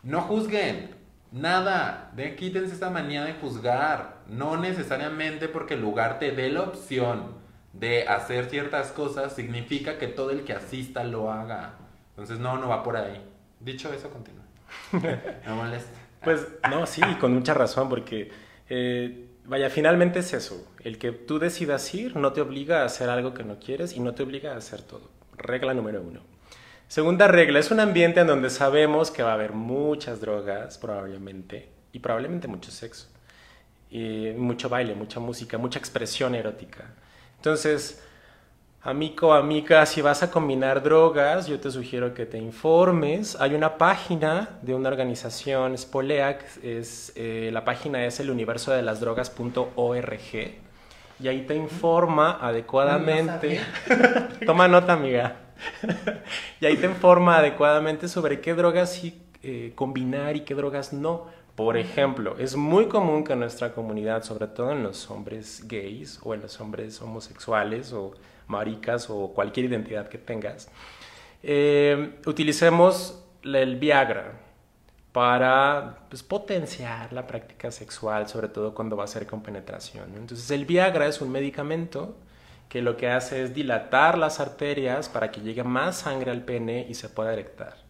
no 0.03 0.21
juzguen, 0.21 0.95
nada, 1.31 2.11
de 2.15 2.35
quítense 2.35 2.73
esta 2.73 2.89
manía 2.89 3.23
de 3.25 3.33
juzgar. 3.33 4.19
No 4.27 4.57
necesariamente 4.57 5.47
porque 5.49 5.73
el 5.73 5.81
lugar 5.81 6.19
te 6.19 6.31
dé 6.31 6.49
la 6.49 6.61
opción 6.61 7.39
de 7.73 8.07
hacer 8.07 8.49
ciertas 8.49 8.91
cosas, 8.91 9.35
significa 9.35 9.97
que 9.97 10.07
todo 10.07 10.31
el 10.31 10.43
que 10.43 10.53
asista 10.53 11.03
lo 11.03 11.31
haga. 11.31 11.75
Entonces 12.11 12.39
no, 12.39 12.57
no 12.57 12.69
va 12.69 12.83
por 12.83 12.97
ahí. 12.97 13.21
Dicho 13.59 13.93
eso, 13.93 14.09
continúa. 14.09 14.48
Me 14.91 15.53
molesta. 15.53 15.99
Pues 16.23 16.47
no, 16.69 16.85
sí, 16.85 17.01
con 17.19 17.33
mucha 17.33 17.53
razón, 17.53 17.87
porque 17.89 18.31
eh, 18.69 19.27
vaya, 19.45 19.69
finalmente 19.69 20.19
es 20.19 20.33
eso. 20.33 20.67
El 20.83 20.97
que 20.97 21.11
tú 21.11 21.39
decidas 21.39 21.93
ir 21.93 22.15
no 22.15 22.33
te 22.33 22.41
obliga 22.41 22.81
a 22.81 22.85
hacer 22.85 23.09
algo 23.09 23.33
que 23.33 23.43
no 23.43 23.59
quieres 23.59 23.95
y 23.95 23.99
no 23.99 24.13
te 24.13 24.23
obliga 24.23 24.53
a 24.53 24.57
hacer 24.57 24.81
todo. 24.81 25.09
Regla 25.37 25.73
número 25.73 26.01
uno. 26.01 26.21
Segunda 26.87 27.27
regla, 27.27 27.59
es 27.59 27.69
un 27.69 27.79
ambiente 27.79 28.21
en 28.21 28.27
donde 28.27 28.49
sabemos 28.49 29.11
que 29.11 29.21
va 29.21 29.31
a 29.31 29.33
haber 29.35 29.53
muchas 29.53 30.21
drogas, 30.21 30.79
probablemente, 30.79 31.69
y 31.93 31.99
probablemente 31.99 32.47
mucho 32.47 32.71
sexo, 32.71 33.07
y 33.91 34.31
mucho 34.35 34.69
baile, 34.69 34.95
mucha 34.95 35.19
música, 35.19 35.59
mucha 35.59 35.77
expresión 35.77 36.33
erótica. 36.33 36.85
Entonces, 37.35 38.03
Amigo, 38.81 39.33
amiga, 39.33 39.85
si 39.85 40.01
vas 40.01 40.23
a 40.23 40.31
combinar 40.31 40.81
drogas, 40.81 41.47
yo 41.47 41.59
te 41.59 41.69
sugiero 41.69 42.13
que 42.13 42.25
te 42.25 42.37
informes. 42.37 43.35
Hay 43.41 43.53
una 43.53 43.77
página 43.77 44.57
de 44.61 44.73
una 44.73 44.87
organización, 44.87 45.77
Spoleac, 45.77 46.45
es, 46.63 47.11
eh, 47.17 47.49
la 47.51 47.65
página 47.65 48.05
es 48.05 48.21
el 48.21 48.31
universo 48.31 48.71
de 48.71 48.81
las 48.81 49.01
drogas.org 49.01 50.21
y 51.19 51.27
ahí 51.27 51.41
te 51.45 51.55
informa 51.55 52.39
adecuadamente. 52.39 53.59
Toma 54.45 54.69
nota, 54.69 54.93
amiga. 54.93 55.35
y 56.61 56.65
ahí 56.65 56.77
te 56.77 56.85
informa 56.85 57.39
adecuadamente 57.39 58.07
sobre 58.07 58.39
qué 58.39 58.53
drogas 58.53 58.93
sí 58.93 59.21
eh, 59.43 59.73
combinar 59.75 60.37
y 60.37 60.41
qué 60.45 60.55
drogas 60.55 60.93
no. 60.93 61.27
Por 61.57 61.75
ejemplo, 61.75 62.37
es 62.39 62.55
muy 62.55 62.85
común 62.85 63.25
que 63.25 63.33
en 63.33 63.39
nuestra 63.39 63.73
comunidad, 63.73 64.23
sobre 64.23 64.47
todo 64.47 64.71
en 64.71 64.83
los 64.83 65.11
hombres 65.11 65.65
gays 65.67 66.17
o 66.23 66.33
en 66.33 66.39
los 66.39 66.61
hombres 66.61 67.01
homosexuales 67.01 67.91
o 67.91 68.13
maricas 68.49 69.09
o 69.09 69.29
cualquier 69.33 69.67
identidad 69.67 70.09
que 70.09 70.17
tengas, 70.17 70.69
eh, 71.43 72.19
utilicemos 72.25 73.23
el 73.43 73.77
Viagra 73.77 74.33
para 75.11 76.05
pues, 76.09 76.23
potenciar 76.23 77.13
la 77.13 77.25
práctica 77.25 77.71
sexual, 77.71 78.27
sobre 78.27 78.49
todo 78.49 78.75
cuando 78.75 78.97
va 78.97 79.05
a 79.05 79.07
ser 79.07 79.25
con 79.25 79.41
penetración. 79.41 80.13
Entonces 80.15 80.49
el 80.51 80.65
Viagra 80.65 81.07
es 81.07 81.21
un 81.21 81.31
medicamento 81.31 82.15
que 82.67 82.81
lo 82.81 82.97
que 82.97 83.09
hace 83.09 83.43
es 83.43 83.53
dilatar 83.55 84.17
las 84.17 84.39
arterias 84.39 85.09
para 85.09 85.31
que 85.31 85.41
llegue 85.41 85.63
más 85.63 85.97
sangre 85.97 86.31
al 86.31 86.43
pene 86.43 86.85
y 86.87 86.93
se 86.93 87.09
pueda 87.09 87.33
erectar. 87.33 87.88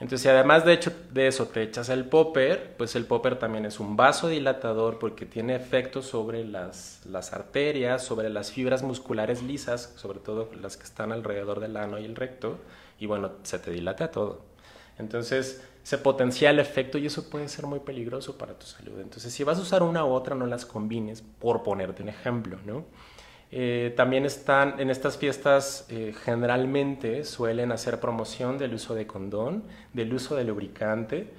Entonces, 0.00 0.22
si 0.22 0.28
además 0.28 0.64
de, 0.64 0.74
hecho, 0.74 0.92
de 1.10 1.26
eso 1.26 1.46
te 1.46 1.62
echas 1.62 1.88
el 1.88 2.04
popper, 2.04 2.76
pues 2.76 2.94
el 2.94 3.04
popper 3.04 3.36
también 3.36 3.66
es 3.66 3.80
un 3.80 3.96
vasodilatador 3.96 5.00
porque 5.00 5.26
tiene 5.26 5.56
efectos 5.56 6.06
sobre 6.06 6.44
las, 6.44 7.04
las 7.04 7.32
arterias, 7.32 8.04
sobre 8.04 8.28
las 8.28 8.52
fibras 8.52 8.84
musculares 8.84 9.42
lisas, 9.42 9.92
sobre 9.96 10.20
todo 10.20 10.50
las 10.60 10.76
que 10.76 10.84
están 10.84 11.10
alrededor 11.10 11.58
del 11.58 11.76
ano 11.76 11.98
y 11.98 12.04
el 12.04 12.14
recto, 12.14 12.58
y 13.00 13.06
bueno, 13.06 13.32
se 13.42 13.58
te 13.58 13.72
dilata 13.72 14.12
todo. 14.12 14.42
Entonces, 14.98 15.62
se 15.82 15.98
potencia 15.98 16.50
el 16.50 16.60
efecto 16.60 16.98
y 16.98 17.06
eso 17.06 17.28
puede 17.28 17.48
ser 17.48 17.66
muy 17.66 17.80
peligroso 17.80 18.38
para 18.38 18.54
tu 18.54 18.66
salud. 18.66 19.00
Entonces, 19.00 19.32
si 19.32 19.42
vas 19.42 19.58
a 19.58 19.62
usar 19.62 19.82
una 19.82 20.04
u 20.04 20.10
otra, 20.10 20.36
no 20.36 20.46
las 20.46 20.64
combines, 20.64 21.22
por 21.22 21.64
ponerte 21.64 22.04
un 22.04 22.08
ejemplo, 22.08 22.58
¿no? 22.64 22.84
Eh, 23.50 23.94
también 23.96 24.26
están 24.26 24.78
en 24.78 24.90
estas 24.90 25.16
fiestas 25.16 25.86
eh, 25.88 26.14
generalmente 26.24 27.24
suelen 27.24 27.72
hacer 27.72 27.98
promoción 27.98 28.58
del 28.58 28.74
uso 28.74 28.94
de 28.94 29.06
condón, 29.06 29.64
del 29.94 30.12
uso 30.12 30.36
de 30.36 30.44
lubricante. 30.44 31.32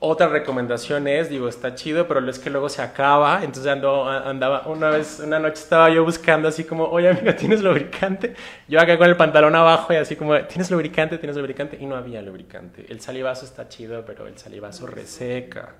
Otra 0.00 0.28
recomendación 0.28 1.06
es, 1.06 1.30
digo, 1.30 1.48
está 1.48 1.74
chido, 1.74 2.08
pero 2.08 2.28
es 2.28 2.38
que 2.38 2.50
luego 2.50 2.68
se 2.68 2.82
acaba. 2.82 3.42
Entonces 3.44 3.66
ando, 3.70 4.08
andaba, 4.08 4.66
una 4.66 4.90
vez, 4.90 5.20
una 5.24 5.38
noche 5.38 5.62
estaba 5.62 5.90
yo 5.90 6.04
buscando 6.04 6.48
así 6.48 6.64
como, 6.64 6.84
oye 6.84 7.08
amiga, 7.10 7.36
¿tienes 7.36 7.62
lubricante? 7.62 8.34
Yo 8.68 8.80
acá 8.80 8.98
con 8.98 9.08
el 9.08 9.16
pantalón 9.16 9.54
abajo 9.54 9.92
y 9.92 9.96
así 9.96 10.16
como, 10.16 10.38
¿tienes 10.46 10.70
lubricante? 10.70 11.18
¿Tienes 11.18 11.36
lubricante? 11.36 11.78
Y 11.80 11.86
no 11.86 11.96
había 11.96 12.22
lubricante. 12.22 12.86
El 12.88 13.00
salivazo 13.00 13.44
está 13.44 13.68
chido, 13.68 14.04
pero 14.04 14.26
el 14.26 14.36
salivazo 14.38 14.86
reseca 14.86 15.74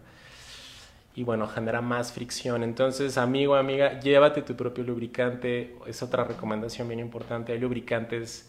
y 1.14 1.22
bueno, 1.22 1.46
genera 1.46 1.80
más 1.80 2.12
fricción. 2.12 2.64
Entonces, 2.64 3.18
amigo, 3.18 3.54
amiga, 3.54 4.00
llévate 4.00 4.42
tu 4.42 4.56
propio 4.56 4.82
lubricante. 4.82 5.76
Es 5.86 6.02
otra 6.02 6.24
recomendación 6.24 6.88
bien 6.88 7.00
importante. 7.00 7.52
Hay 7.52 7.58
lubricantes 7.58 8.48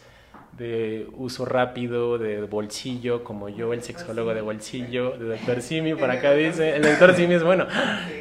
de 0.57 1.07
uso 1.13 1.45
rápido, 1.45 2.17
de 2.17 2.41
bolsillo, 2.41 3.23
como 3.23 3.49
yo, 3.49 3.73
el 3.73 3.83
sexólogo 3.83 4.33
de 4.33 4.41
bolsillo, 4.41 5.11
de 5.11 5.37
Doctor 5.37 5.61
Simi, 5.61 5.93
por 5.93 6.09
acá 6.09 6.31
dice. 6.33 6.75
El 6.75 6.83
Doctor 6.83 7.15
Simi 7.15 7.35
es 7.35 7.43
bueno. 7.43 7.67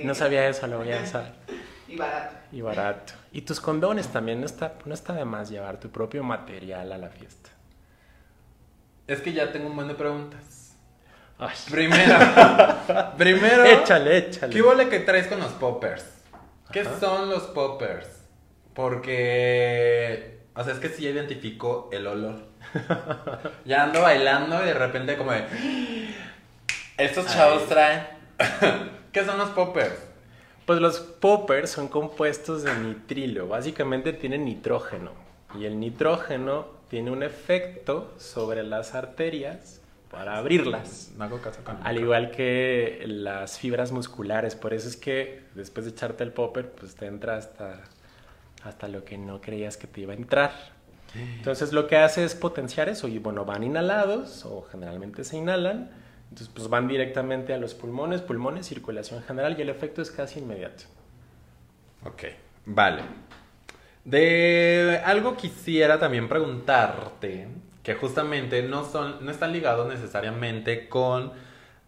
No 0.05 0.14
sabía 0.14 0.47
eso, 0.49 0.66
lo 0.66 0.78
voy 0.78 0.92
a 0.92 1.03
usar. 1.03 1.32
Y 1.88 1.97
barato. 1.97 2.36
Y 2.53 2.61
barato. 2.61 3.12
Y 3.32 3.42
tus 3.42 3.61
condones 3.61 4.09
también, 4.09 4.40
no 4.40 4.47
está, 4.47 4.74
no 4.84 4.92
está 4.92 5.14
de 5.14 5.24
más 5.24 5.49
llevar 5.49 5.80
tu 5.80 5.88
propio 5.88 6.22
material 6.22 6.92
a 6.92 6.99
la 6.99 7.09
fiesta. 7.09 7.51
Es 9.07 9.20
que 9.20 9.32
ya 9.32 9.53
tengo 9.53 9.68
un 9.68 9.76
montón 9.76 9.88
de 9.88 9.95
preguntas. 9.95 10.63
Primero, 11.70 12.16
primero. 13.18 13.64
Échale, 13.64 14.18
échale. 14.18 14.53
¿Qué 14.53 14.62
huele 14.62 14.89
que 14.89 15.01
traes 15.01 15.26
con 15.26 15.41
los 15.41 15.53
poppers? 15.53 16.05
¿Qué 16.72 16.85
son 16.85 17.28
los 17.28 17.43
poppers? 17.45 18.07
Porque. 18.72 20.43
O 20.55 20.62
sea, 20.62 20.72
es 20.72 20.78
que 20.78 20.89
sí 20.89 21.07
identifico 21.07 21.89
el 21.93 22.07
olor. 22.07 22.47
ya 23.64 23.85
ando 23.85 24.03
bailando 24.03 24.62
y 24.62 24.66
de 24.66 24.74
repente, 24.74 25.16
como 25.16 25.32
de. 25.32 25.45
Estos 26.97 27.26
chavos 27.26 27.66
traen. 27.68 28.07
¿Qué 29.12 29.24
son 29.24 29.39
los 29.39 29.51
poppers? 29.51 29.97
Pues 30.66 30.80
los 30.80 31.01
poppers 31.01 31.70
son 31.70 31.89
compuestos 31.89 32.62
de 32.62 32.74
nitrilo. 32.74 33.49
Básicamente 33.49 34.12
tienen 34.12 34.45
nitrógeno. 34.45 35.12
Y 35.59 35.66
el 35.66 35.78
nitrógeno 35.78 36.66
tiene 36.89 37.11
un 37.11 37.22
efecto 37.22 38.14
sobre 38.18 38.62
las 38.62 38.95
arterias 38.95 39.80
para 40.14 40.38
abrirlas. 40.38 41.12
Al 41.82 41.98
igual 41.98 42.30
que 42.30 43.02
las 43.06 43.58
fibras 43.58 43.92
musculares. 43.92 44.54
Por 44.54 44.72
eso 44.72 44.88
es 44.88 44.96
que 44.96 45.44
después 45.54 45.86
de 45.86 45.92
echarte 45.92 46.24
el 46.24 46.32
popper, 46.32 46.70
pues 46.70 46.94
te 46.94 47.06
entra 47.06 47.36
hasta, 47.36 47.82
hasta 48.62 48.88
lo 48.88 49.04
que 49.04 49.18
no 49.18 49.40
creías 49.40 49.76
que 49.76 49.86
te 49.86 50.02
iba 50.02 50.12
a 50.12 50.16
entrar. 50.16 50.74
Entonces 51.14 51.72
lo 51.72 51.86
que 51.86 51.96
hace 51.96 52.24
es 52.24 52.34
potenciar 52.34 52.88
eso 52.88 53.06
y 53.06 53.18
bueno, 53.18 53.44
van 53.44 53.62
inhalados 53.62 54.44
o 54.44 54.62
generalmente 54.62 55.22
se 55.22 55.36
inhalan, 55.36 55.90
entonces 56.24 56.48
pues 56.52 56.68
van 56.68 56.88
directamente 56.88 57.54
a 57.54 57.58
los 57.58 57.74
pulmones, 57.74 58.20
pulmones, 58.20 58.66
circulación 58.66 59.22
general 59.22 59.54
y 59.56 59.62
el 59.62 59.68
efecto 59.68 60.02
es 60.02 60.10
casi 60.10 60.40
inmediato. 60.40 60.84
Ok, 62.04 62.24
vale. 62.66 63.02
De 64.04 65.00
algo 65.04 65.36
quisiera 65.36 65.98
también 65.98 66.28
preguntarte, 66.28 67.46
que 67.85 67.95
justamente 67.95 68.62
no, 68.62 68.85
son, 68.85 69.24
no 69.24 69.30
están 69.30 69.53
ligados 69.53 69.87
necesariamente 69.87 70.89
con 70.89 71.32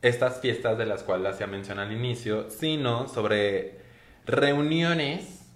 estas 0.03 0.41
fiestas 0.41 0.79
de 0.79 0.87
las 0.87 1.03
cuales 1.03 1.39
ya 1.39 1.47
mencioné 1.47 1.83
al 1.83 1.93
inicio, 1.93 2.51
sino 2.51 3.09
sobre 3.09 3.81
reuniones, 4.27 5.47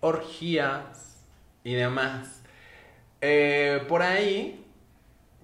orgías 0.00 1.16
y 1.64 1.72
demás. 1.72 2.42
Eh, 3.22 3.82
por 3.88 4.02
ahí 4.02 4.64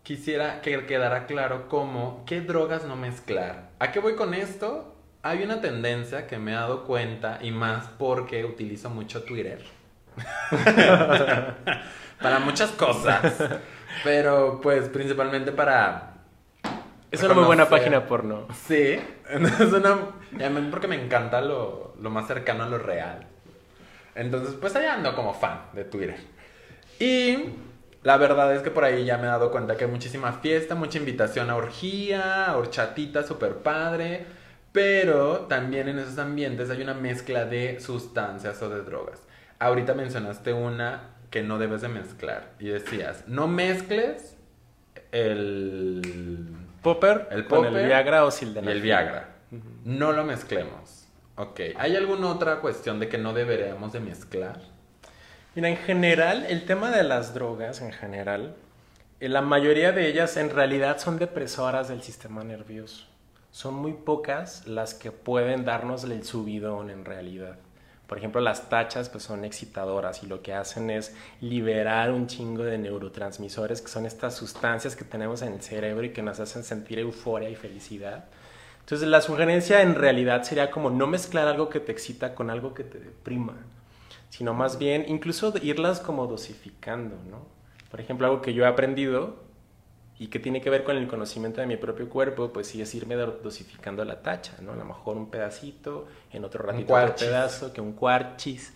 quisiera 0.03 0.61
que 0.61 0.85
quedara 0.85 1.27
claro 1.27 1.67
cómo, 1.69 2.25
qué 2.27 2.43
drogas 2.43 2.85
no 2.85 2.97
mezclar. 2.97 3.71
¿A 3.79 3.93
qué 3.93 3.99
voy 3.99 4.15
con 4.15 4.35
esto? 4.35 4.95
Hay 5.23 5.43
una 5.43 5.63
tendencia 5.63 6.27
que 6.27 6.39
me 6.39 6.53
he 6.53 6.55
dado 6.55 6.85
cuenta 6.85 7.39
y 7.41 7.51
más 7.51 7.87
porque 7.99 8.45
utilizo 8.45 8.91
mucho 8.91 9.23
Twitter. 9.23 9.65
para 12.21 12.41
muchas 12.41 12.71
cosas. 12.73 13.23
Pero 14.05 14.61
pues 14.63 14.89
principalmente 14.89 15.53
para... 15.53 16.15
Es 17.11 17.23
una 17.23 17.35
muy 17.35 17.45
buena 17.45 17.69
página 17.69 18.07
porno. 18.07 18.47
Sí, 18.67 19.01
es 19.31 19.73
una... 19.73 19.99
y 20.33 20.43
además 20.43 20.65
porque 20.71 20.89
me 20.89 21.03
encanta 21.03 21.41
lo, 21.41 21.95
lo 22.01 22.11
más 22.11 22.27
cercano 22.27 22.65
a 22.65 22.69
lo 22.69 22.79
real. 22.79 23.27
Entonces, 24.15 24.57
pues 24.61 24.75
ahí 24.77 24.87
ando 24.87 25.15
como 25.15 25.33
fan 25.33 25.61
de 25.73 25.85
Twitter. 25.85 26.17
Y 26.99 27.51
la 28.03 28.17
verdad 28.17 28.55
es 28.55 28.63
que 28.63 28.71
por 28.71 28.85
ahí 28.85 29.05
ya 29.05 29.17
me 29.17 29.25
he 29.25 29.27
dado 29.27 29.51
cuenta 29.51 29.77
que 29.77 29.85
hay 29.85 29.91
muchísima 29.91 30.33
fiesta, 30.33 30.75
mucha 30.75 30.99
invitación 30.99 31.51
a 31.51 31.57
orgía, 31.57 32.47
a 32.47 32.57
horchatita 32.57 33.23
super 33.23 33.57
padre. 33.59 34.27
Pero 34.73 35.47
también 35.49 35.89
en 35.89 35.99
esos 35.99 36.19
ambientes 36.19 36.69
hay 36.71 36.83
una 36.83 36.95
mezcla 36.95 37.45
de 37.45 37.81
sustancias 37.81 38.61
o 38.63 38.69
de 38.69 38.83
drogas. 38.83 39.23
Ahorita 39.59 39.95
mencionaste 39.95 40.53
una 40.53 41.18
que 41.31 41.43
no 41.43 41.59
debes 41.59 41.83
de 41.83 41.89
mezclar. 41.89 42.53
Y 42.59 42.69
decías, 42.69 43.25
no 43.27 43.49
mezcles 43.49 44.37
el 45.13 46.47
Popper, 46.83 47.29
El 47.31 47.47
con 47.47 47.65
popper 47.65 47.81
el 47.81 47.87
Viagra 47.87 48.25
o 48.25 48.29
y 48.29 48.33
sildenafil. 48.33 48.71
el 48.77 48.83
Viagra. 48.83 49.29
No 49.85 50.13
lo 50.13 50.25
mezclemos. 50.25 51.07
Ok. 51.37 51.61
¿Hay 51.77 51.97
alguna 51.97 52.29
otra 52.29 52.61
cuestión 52.61 53.01
de 53.01 53.09
que 53.09 53.19
no 53.19 53.33
deberíamos 53.33 53.93
de 53.93 54.01
mezclar? 54.01 54.61
Mira, 55.55 55.69
en 55.69 55.77
general, 55.77 56.47
el 56.49 56.67
tema 56.67 56.91
de 56.91 57.03
las 57.03 57.35
drogas, 57.35 57.81
en 57.81 57.93
general, 57.93 58.55
eh, 59.21 59.29
la 59.29 59.41
mayoría 59.43 59.93
de 59.93 60.09
ellas 60.09 60.37
en 60.37 60.51
realidad 60.51 60.99
son 60.99 61.19
depresoras 61.19 61.89
del 61.89 62.03
sistema 62.03 62.45
nervioso. 62.45 63.07
Son 63.51 63.75
muy 63.75 63.93
pocas 63.93 64.67
las 64.67 64.95
que 64.95 65.11
pueden 65.11 65.65
darnos 65.65 66.05
el 66.05 66.23
subidón 66.25 66.91
en 66.91 67.05
realidad. 67.05 67.57
Por 68.09 68.17
ejemplo, 68.17 68.41
las 68.41 68.71
tachas 68.71 69.11
pues 69.11 69.23
son 69.23 69.45
excitadoras 69.45 70.23
y 70.23 70.27
lo 70.27 70.41
que 70.41 70.55
hacen 70.55 70.89
es 70.89 71.15
liberar 71.43 72.11
un 72.11 72.27
chingo 72.27 72.65
de 72.65 72.79
neurotransmisores 72.79 73.83
que 73.83 73.89
son 73.89 74.07
estas 74.07 74.35
sustancias 74.35 74.97
que 74.97 75.05
tenemos 75.05 75.43
en 75.43 75.53
el 75.53 75.61
cerebro 75.61 76.03
y 76.05 76.15
que 76.15 76.23
nos 76.23 76.41
hacen 76.41 76.65
sentir 76.65 76.99
euforia 76.99 77.51
y 77.51 77.55
felicidad. 77.55 78.25
Entonces 78.81 79.07
la 79.09 79.21
sugerencia 79.21 79.83
en 79.83 79.95
realidad 79.95 80.43
sería 80.45 80.71
como 80.71 80.89
no 80.89 81.07
mezclar 81.07 81.47
algo 81.47 81.69
que 81.69 81.81
te 81.81 81.93
excita 81.93 82.35
con 82.35 82.49
algo 82.49 82.73
que 82.73 82.85
te 82.85 82.99
deprima, 82.99 83.59
sino 84.31 84.55
más 84.55 84.79
bien 84.79 85.05
incluso 85.07 85.53
irlas 85.61 86.01
como 86.01 86.27
dosificando, 86.27 87.17
¿no? 87.31 87.47
Por 87.91 88.01
ejemplo, 88.01 88.27
algo 88.27 88.41
que 88.41 88.55
yo 88.55 88.65
he 88.65 88.67
aprendido 88.67 89.48
y 90.19 90.29
que 90.29 90.39
tiene 90.39 90.61
que 90.61 90.71
ver 90.71 90.85
con 90.85 90.97
el 90.97 91.07
conocimiento 91.09 91.61
de 91.61 91.67
mi 91.67 91.77
propio 91.77 92.09
cuerpo, 92.09 92.53
pues 92.53 92.67
sí 92.69 92.83
es 92.83 92.95
irme 92.95 93.15
do- 93.15 93.39
dosificando 93.43 94.05
la 94.05 94.21
tacha, 94.23 94.55
¿no? 94.63 94.73
A 94.73 94.77
lo 94.77 94.85
mejor 94.85 95.17
un 95.17 95.31
pedacito, 95.31 96.07
en 96.33 96.45
otro 96.45 96.65
ratito 96.65 96.95
otro 96.95 97.17
pedazo, 97.17 97.73
que 97.73 97.81
un 97.81 97.93
cuarchis. 97.93 98.73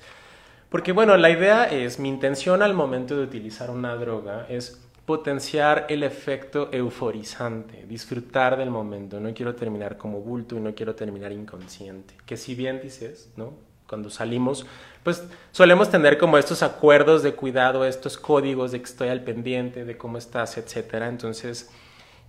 Porque 0.68 0.93
bueno, 0.93 1.16
la 1.16 1.30
idea 1.30 1.64
es, 1.64 1.99
mi 1.99 2.09
intención 2.09 2.62
al 2.62 2.74
momento 2.74 3.16
de 3.16 3.24
utilizar 3.24 3.70
una 3.70 3.95
droga 3.97 4.47
es 4.49 4.80
potenciar 5.05 5.86
el 5.90 6.03
efecto 6.05 6.70
euforizante, 6.72 7.84
disfrutar 7.86 8.57
del 8.57 8.70
momento. 8.70 9.20
No 9.20 9.34
quiero 9.34 9.55
terminar 9.55 9.99
como 9.99 10.20
bulto 10.20 10.57
y 10.57 10.61
no 10.61 10.74
quiero 10.74 10.95
terminar 10.95 11.32
inconsciente. 11.32 12.14
Que 12.24 12.36
si 12.36 12.55
bien 12.55 12.80
dices, 12.80 13.30
¿no? 13.36 13.55
Cuando 13.93 14.09
salimos, 14.09 14.64
pues 15.03 15.22
solemos 15.51 15.90
tener 15.90 16.16
como 16.16 16.38
estos 16.38 16.62
acuerdos 16.62 17.22
de 17.22 17.34
cuidado, 17.34 17.84
estos 17.84 18.16
códigos 18.16 18.72
de 18.72 18.78
que 18.78 18.86
estoy 18.86 19.09
al 19.09 19.20
pendiente, 19.20 19.84
de 19.84 19.99
cómo 19.99 20.16
estás, 20.16 20.57
etcétera. 20.57 21.09
Entonces, 21.09 21.68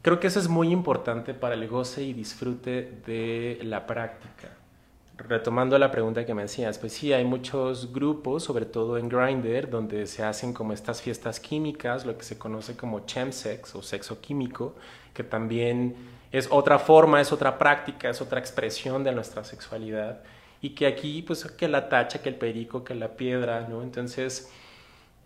creo 0.01 0.19
que 0.19 0.27
eso 0.27 0.41
es 0.41 0.49
muy 0.49 0.73
importante 0.73 1.33
para 1.33 1.53
el 1.55 1.65
goce 1.69 2.03
y 2.03 2.11
disfrute 2.11 2.91
de 3.07 3.61
la 3.63 3.87
práctica. 3.87 4.49
Retomando 5.17 5.79
la 5.79 5.89
pregunta 5.89 6.25
que 6.25 6.33
me 6.33 6.41
decías, 6.41 6.77
pues 6.79 6.91
sí, 6.91 7.13
hay 7.13 7.23
muchos 7.23 7.93
grupos, 7.93 8.43
sobre 8.43 8.65
todo 8.65 8.97
en 8.97 9.07
Grindr, 9.07 9.69
donde 9.69 10.05
se 10.05 10.21
hacen 10.21 10.51
como 10.51 10.73
estas 10.73 11.01
fiestas 11.01 11.39
químicas, 11.39 12.05
lo 12.05 12.17
que 12.17 12.25
se 12.25 12.37
conoce 12.37 12.75
como 12.75 13.05
chemsex 13.05 13.73
o 13.75 13.81
sexo 13.81 14.19
químico, 14.19 14.75
que 15.13 15.23
también 15.23 15.95
es 16.29 16.49
otra 16.51 16.77
forma, 16.77 17.21
es 17.21 17.31
otra 17.31 17.57
práctica, 17.57 18.09
es 18.09 18.19
otra 18.19 18.41
expresión 18.41 19.05
de 19.05 19.13
nuestra 19.13 19.45
sexualidad. 19.45 20.23
Y 20.63 20.71
que 20.71 20.87
aquí, 20.87 21.21
pues, 21.21 21.43
que 21.43 21.67
la 21.67 21.89
tacha, 21.89 22.21
que 22.23 22.29
el 22.29 22.35
perico, 22.35 22.85
que 22.85 22.95
la 22.95 23.17
piedra, 23.17 23.67
¿no? 23.69 23.83
Entonces, 23.83 24.49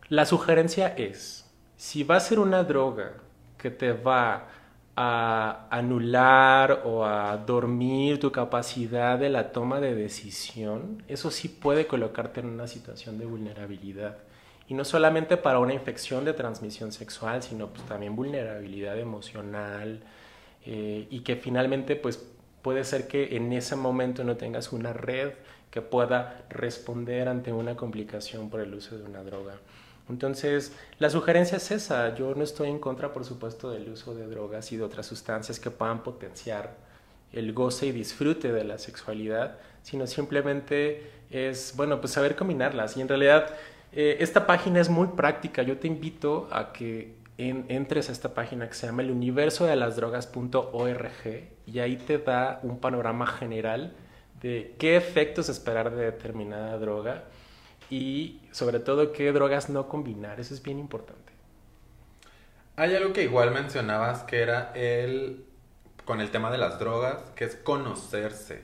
la 0.09 0.25
sugerencia 0.25 0.87
es, 0.97 1.45
si 1.77 2.03
va 2.03 2.15
a 2.15 2.19
ser 2.19 2.39
una 2.39 2.63
droga 2.63 3.13
que 3.57 3.69
te 3.69 3.93
va 3.93 4.47
a 4.95 5.67
anular 5.69 6.81
o 6.85 7.05
a 7.05 7.37
dormir 7.37 8.19
tu 8.19 8.31
capacidad 8.31 9.19
de 9.19 9.29
la 9.29 9.51
toma 9.51 9.79
de 9.79 9.93
decisión, 9.93 11.03
eso 11.07 11.29
sí 11.29 11.49
puede 11.49 11.85
colocarte 11.85 12.39
en 12.39 12.47
una 12.47 12.65
situación 12.65 13.19
de 13.19 13.27
vulnerabilidad. 13.27 14.17
Y 14.67 14.73
no 14.73 14.83
solamente 14.85 15.37
para 15.37 15.59
una 15.59 15.75
infección 15.75 16.25
de 16.25 16.33
transmisión 16.33 16.91
sexual, 16.91 17.43
sino 17.43 17.67
pues 17.67 17.85
también 17.85 18.15
vulnerabilidad 18.15 18.97
emocional 18.97 20.01
eh, 20.65 21.07
y 21.11 21.19
que 21.19 21.35
finalmente 21.35 21.95
pues 21.95 22.27
puede 22.67 22.83
ser 22.83 23.07
que 23.07 23.37
en 23.37 23.53
ese 23.53 23.77
momento 23.77 24.25
no 24.25 24.35
tengas 24.35 24.73
una 24.73 24.91
red 24.91 25.31
que 25.71 25.81
pueda 25.81 26.43
responder 26.49 27.29
ante 27.29 27.53
una 27.53 27.77
complicación 27.77 28.49
por 28.49 28.59
el 28.59 28.73
uso 28.73 28.97
de 28.97 29.05
una 29.05 29.23
droga. 29.23 29.53
Entonces, 30.09 30.73
la 30.99 31.09
sugerencia 31.09 31.55
es 31.55 31.71
esa. 31.71 32.13
Yo 32.15 32.35
no 32.35 32.43
estoy 32.43 32.67
en 32.67 32.79
contra, 32.79 33.13
por 33.13 33.23
supuesto, 33.23 33.71
del 33.71 33.87
uso 33.87 34.13
de 34.15 34.27
drogas 34.27 34.69
y 34.73 34.75
de 34.75 34.83
otras 34.83 35.05
sustancias 35.05 35.61
que 35.61 35.71
puedan 35.71 36.03
potenciar 36.03 36.75
el 37.31 37.53
goce 37.53 37.85
y 37.85 37.93
disfrute 37.93 38.51
de 38.51 38.65
la 38.65 38.77
sexualidad, 38.79 39.59
sino 39.81 40.05
simplemente 40.05 41.09
es, 41.31 41.73
bueno, 41.77 42.01
pues 42.01 42.11
saber 42.11 42.35
combinarlas. 42.35 42.97
Y 42.97 43.01
en 43.01 43.07
realidad, 43.07 43.47
eh, 43.93 44.17
esta 44.19 44.45
página 44.45 44.81
es 44.81 44.89
muy 44.89 45.07
práctica. 45.15 45.63
Yo 45.63 45.77
te 45.77 45.87
invito 45.87 46.49
a 46.51 46.73
que 46.73 47.15
en- 47.37 47.65
entres 47.69 48.09
a 48.09 48.11
esta 48.11 48.33
página 48.33 48.67
que 48.67 48.73
se 48.73 48.87
llama 48.87 49.01
el 49.03 49.11
universo 49.11 49.65
de 49.65 49.75
las 49.75 49.95
drogas.org 49.95 51.49
y 51.65 51.79
ahí 51.79 51.97
te 51.97 52.17
da 52.17 52.59
un 52.63 52.79
panorama 52.79 53.27
general 53.27 53.93
de 54.41 54.75
qué 54.79 54.95
efectos 54.95 55.49
esperar 55.49 55.91
de 55.95 56.05
determinada 56.05 56.77
droga 56.77 57.23
y 57.89 58.41
sobre 58.51 58.79
todo 58.79 59.11
qué 59.13 59.31
drogas 59.31 59.69
no 59.69 59.87
combinar. 59.87 60.39
Eso 60.39 60.53
es 60.53 60.61
bien 60.63 60.79
importante. 60.79 61.33
Hay 62.75 62.95
algo 62.95 63.13
que 63.13 63.23
igual 63.23 63.51
mencionabas 63.51 64.23
que 64.23 64.41
era 64.41 64.71
el 64.75 65.43
con 66.05 66.21
el 66.21 66.31
tema 66.31 66.49
de 66.51 66.57
las 66.57 66.79
drogas, 66.79 67.21
que 67.35 67.43
es 67.43 67.55
conocerse. 67.55 68.63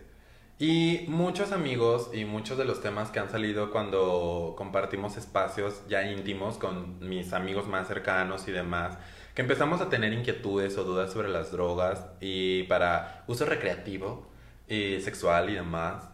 Y 0.66 1.04
muchos 1.10 1.52
amigos 1.52 2.10
y 2.14 2.24
muchos 2.24 2.58
de 2.58 2.64
los 2.64 2.80
temas 2.82 3.12
que 3.12 3.20
han 3.20 3.30
salido 3.30 3.70
cuando 3.70 4.54
compartimos 4.58 5.18
espacios 5.18 5.84
ya 5.90 6.10
íntimos 6.10 6.58
con 6.58 7.06
mis 7.06 7.34
amigos 7.34 7.68
más 7.68 7.90
cercanos 7.90 8.48
y 8.48 8.54
demás, 8.54 8.98
que 9.36 9.42
empezamos 9.42 9.82
a 9.82 9.90
tener 9.90 10.14
inquietudes 10.14 10.78
o 10.78 10.86
dudas 10.86 11.12
sobre 11.12 11.28
las 11.28 11.52
drogas 11.52 12.06
y 12.22 12.64
para 12.64 13.26
uso 13.28 13.46
recreativo 13.46 14.26
y 14.70 15.02
sexual 15.02 15.50
y 15.50 15.56
demás, 15.56 16.06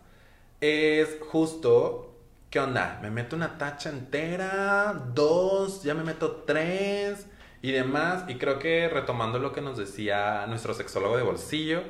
es 0.61 1.19
justo, 1.29 2.15
¿qué 2.49 2.59
onda? 2.59 2.97
Me 3.03 3.11
meto 3.11 3.35
una 3.35 3.59
tacha 3.59 3.91
entera, 3.91 4.95
dos, 5.13 5.83
ya 5.83 5.93
me 5.93 6.03
meto 6.03 6.37
tres 6.47 7.27
y 7.61 7.71
demás. 7.71 8.23
Y 8.27 8.39
creo 8.39 8.57
que 8.57 8.89
retomando 8.89 9.37
lo 9.37 9.53
que 9.53 9.61
nos 9.61 9.77
decía 9.77 10.47
nuestro 10.47 10.73
sexólogo 10.73 11.17
de 11.17 11.23
bolsillo, 11.23 11.83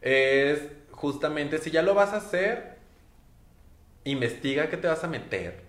es 0.00 0.79
justamente 1.00 1.56
si 1.58 1.70
ya 1.70 1.80
lo 1.80 1.94
vas 1.94 2.12
a 2.12 2.18
hacer, 2.18 2.76
investiga 4.04 4.68
qué 4.68 4.76
te 4.76 4.86
vas 4.86 5.02
a 5.02 5.08
meter. 5.08 5.62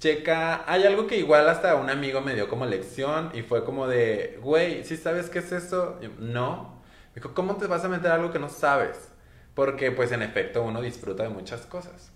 Checa, 0.00 0.64
hay 0.66 0.84
algo 0.84 1.06
que 1.06 1.18
igual 1.18 1.48
hasta 1.48 1.74
un 1.76 1.90
amigo 1.90 2.22
me 2.22 2.34
dio 2.34 2.48
como 2.48 2.64
lección 2.64 3.30
y 3.34 3.42
fue 3.42 3.62
como 3.64 3.86
de, 3.86 4.38
güey, 4.42 4.84
¿sí 4.84 4.96
sabes 4.96 5.28
qué 5.28 5.40
es 5.40 5.52
eso? 5.52 6.00
No. 6.18 6.82
Me 7.14 7.16
dijo, 7.16 7.34
¿cómo 7.34 7.56
te 7.56 7.66
vas 7.66 7.84
a 7.84 7.88
meter 7.88 8.10
algo 8.10 8.32
que 8.32 8.38
no 8.38 8.48
sabes? 8.48 9.10
Porque 9.54 9.92
pues 9.92 10.12
en 10.12 10.22
efecto 10.22 10.62
uno 10.62 10.80
disfruta 10.80 11.24
de 11.24 11.28
muchas 11.28 11.66
cosas. 11.66 12.10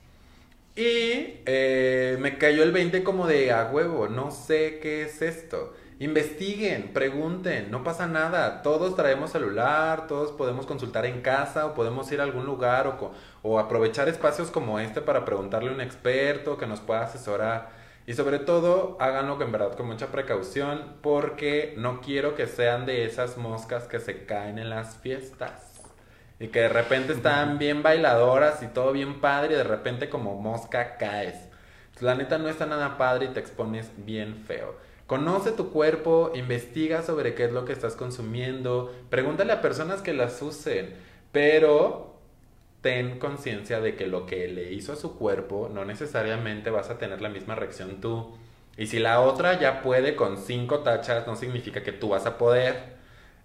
Y 0.74 1.42
eh, 1.44 2.16
me 2.18 2.38
cayó 2.38 2.62
el 2.62 2.72
20 2.72 3.04
como 3.04 3.26
de 3.26 3.52
a 3.52 3.70
huevo, 3.70 4.08
no 4.08 4.30
sé 4.30 4.78
qué 4.80 5.02
es 5.02 5.20
esto. 5.20 5.74
Investiguen, 5.98 6.92
pregunten, 6.92 7.70
no 7.70 7.82
pasa 7.82 8.06
nada. 8.06 8.62
Todos 8.62 8.94
traemos 8.96 9.30
celular, 9.30 10.06
todos 10.06 10.30
podemos 10.30 10.66
consultar 10.66 11.06
en 11.06 11.22
casa 11.22 11.64
o 11.64 11.74
podemos 11.74 12.12
ir 12.12 12.20
a 12.20 12.24
algún 12.24 12.44
lugar 12.44 12.86
o, 12.86 13.12
o 13.42 13.58
aprovechar 13.58 14.06
espacios 14.06 14.50
como 14.50 14.78
este 14.78 15.00
para 15.00 15.24
preguntarle 15.24 15.70
a 15.70 15.72
un 15.72 15.80
experto 15.80 16.58
que 16.58 16.66
nos 16.66 16.80
pueda 16.80 17.04
asesorar. 17.04 17.70
Y 18.06 18.12
sobre 18.12 18.38
todo, 18.38 18.98
háganlo 19.00 19.40
en 19.42 19.50
verdad 19.50 19.74
con 19.74 19.86
mucha 19.86 20.08
precaución 20.08 20.96
porque 21.00 21.74
no 21.78 22.02
quiero 22.02 22.34
que 22.34 22.46
sean 22.46 22.84
de 22.84 23.06
esas 23.06 23.38
moscas 23.38 23.84
que 23.84 23.98
se 23.98 24.26
caen 24.26 24.58
en 24.58 24.68
las 24.68 24.96
fiestas. 24.98 25.80
Y 26.38 26.48
que 26.48 26.60
de 26.60 26.68
repente 26.68 27.14
están 27.14 27.56
bien 27.56 27.82
bailadoras 27.82 28.62
y 28.62 28.66
todo 28.66 28.92
bien 28.92 29.22
padre 29.22 29.54
y 29.54 29.56
de 29.56 29.64
repente 29.64 30.10
como 30.10 30.38
mosca 30.38 30.98
caes. 30.98 31.48
La 32.00 32.14
neta 32.14 32.36
no 32.36 32.50
está 32.50 32.66
nada 32.66 32.98
padre 32.98 33.24
y 33.24 33.28
te 33.28 33.40
expones 33.40 33.90
bien 33.96 34.36
feo. 34.46 34.76
Conoce 35.06 35.52
tu 35.52 35.70
cuerpo, 35.70 36.32
investiga 36.34 37.02
sobre 37.02 37.34
qué 37.34 37.44
es 37.44 37.52
lo 37.52 37.64
que 37.64 37.72
estás 37.72 37.94
consumiendo, 37.94 38.92
pregúntale 39.08 39.52
a 39.52 39.60
personas 39.60 40.02
que 40.02 40.12
las 40.12 40.42
usen, 40.42 40.94
pero 41.30 42.16
ten 42.80 43.18
conciencia 43.18 43.80
de 43.80 43.94
que 43.94 44.06
lo 44.06 44.26
que 44.26 44.48
le 44.48 44.72
hizo 44.72 44.92
a 44.92 44.96
su 44.96 45.16
cuerpo 45.16 45.70
no 45.72 45.84
necesariamente 45.84 46.70
vas 46.70 46.90
a 46.90 46.98
tener 46.98 47.20
la 47.22 47.28
misma 47.28 47.54
reacción 47.54 48.00
tú. 48.00 48.36
Y 48.76 48.88
si 48.88 48.98
la 48.98 49.20
otra 49.20 49.58
ya 49.58 49.80
puede 49.80 50.16
con 50.16 50.38
cinco 50.38 50.80
tachas, 50.80 51.26
no 51.26 51.36
significa 51.36 51.82
que 51.82 51.92
tú 51.92 52.10
vas 52.10 52.26
a 52.26 52.36
poder. 52.36 52.96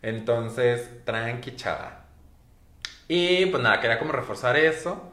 Entonces, 0.01 0.89
tranqui 1.05 1.55
chava. 1.55 2.05
Y 3.07 3.45
pues 3.47 3.61
nada, 3.61 3.79
quería 3.79 3.99
como 3.99 4.13
reforzar 4.13 4.57
eso 4.57 5.11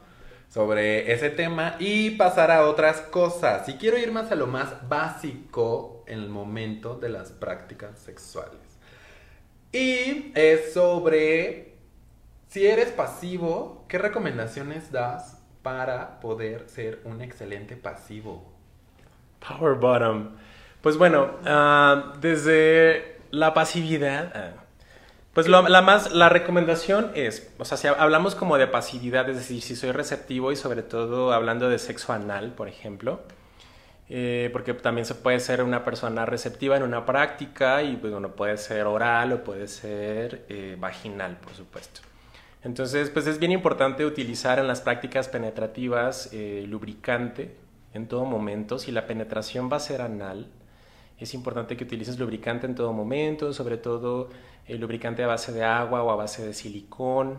sobre 0.49 1.13
ese 1.13 1.31
tema 1.31 1.77
y 1.79 2.11
pasar 2.13 2.51
a 2.51 2.67
otras 2.67 3.01
cosas. 3.03 3.69
Y 3.69 3.75
quiero 3.75 3.99
ir 3.99 4.13
más 4.13 4.33
a 4.33 4.35
lo 4.35 4.47
más 4.47 4.89
básico 4.89 5.98
en 6.09 6.21
el 6.21 6.29
momento 6.29 6.95
de 6.95 7.09
las 7.09 7.31
prácticas 7.31 7.99
sexuales. 7.99 8.61
Y 9.73 10.33
es 10.35 10.73
sobre 10.73 11.69
si 12.49 12.67
eres 12.67 12.89
pasivo, 12.89 13.85
¿qué 13.89 13.99
recomendaciones 13.99 14.91
das 14.91 15.43
para 15.63 16.19
poder 16.21 16.67
ser 16.69 17.03
un 17.05 17.21
excelente 17.21 17.77
pasivo? 17.77 18.51
Power 19.47 19.75
bottom. 19.75 20.31
Pues 20.81 20.97
bueno, 20.97 21.33
ah, 21.45 22.15
desde 22.21 23.19
la 23.31 23.53
pasividad, 23.53 24.33
ah, 24.35 24.65
pues 25.35 25.47
la, 25.47 25.83
más, 25.83 26.13
la 26.13 26.31
recomendación 26.31 27.13
es, 27.15 27.53
o 27.59 27.67
sea, 27.67 27.77
si 27.77 27.87
hablamos 27.87 28.35
como 28.35 28.57
de 28.57 28.67
pasividad, 28.67 29.29
es 29.29 29.37
decir, 29.37 29.61
si 29.61 29.77
soy 29.77 29.93
receptivo 29.93 30.51
y 30.51 30.57
sobre 30.57 30.83
todo 30.83 31.33
hablando 31.35 31.69
de 31.69 31.79
sexo 31.79 32.15
anal, 32.15 32.55
por 32.57 32.69
ejemplo, 32.69 33.21
eh, 34.11 34.49
porque 34.53 34.73
también 34.75 35.05
se 35.05 35.15
puede 35.15 35.39
ser 35.39 35.63
una 35.63 35.85
persona 35.85 36.25
receptiva 36.25 36.77
en 36.77 36.83
una 36.83 37.05
práctica 37.05 37.83
y 37.83 37.97
pues, 37.97 38.13
bueno, 38.13 38.33
puede 38.33 38.57
ser 38.57 38.87
oral 38.87 39.33
o 39.33 39.45
puede 39.45 39.69
ser 39.69 40.47
eh, 40.49 40.77
vaginal, 40.79 41.37
por 41.37 41.55
supuesto. 41.55 42.01
Entonces, 42.65 43.11
pues 43.11 43.27
es 43.27 43.39
bien 43.39 43.53
importante 43.53 44.05
utilizar 44.05 44.59
en 44.59 44.67
las 44.67 44.81
prácticas 44.81 45.29
penetrativas 45.29 46.31
eh, 46.33 46.65
lubricante 46.67 47.55
en 47.93 48.09
todo 48.09 48.25
momento. 48.25 48.79
Si 48.79 48.93
la 48.93 49.07
penetración 49.07 49.71
va 49.71 49.77
a 49.77 49.81
ser 49.81 50.01
anal, 50.01 50.49
es 51.19 51.35
importante 51.35 51.77
que 51.77 51.85
utilices 51.85 52.19
lubricante 52.19 52.67
en 52.67 52.75
todo 52.75 52.93
momento, 52.93 53.53
sobre 53.53 53.77
todo 53.77 54.31
el 54.67 54.81
lubricante 54.81 55.23
a 55.23 55.27
base 55.27 55.53
de 55.53 55.65
agua 55.65 56.03
o 56.03 56.11
a 56.11 56.17
base 56.17 56.45
de 56.45 56.55
silicón. 56.55 57.39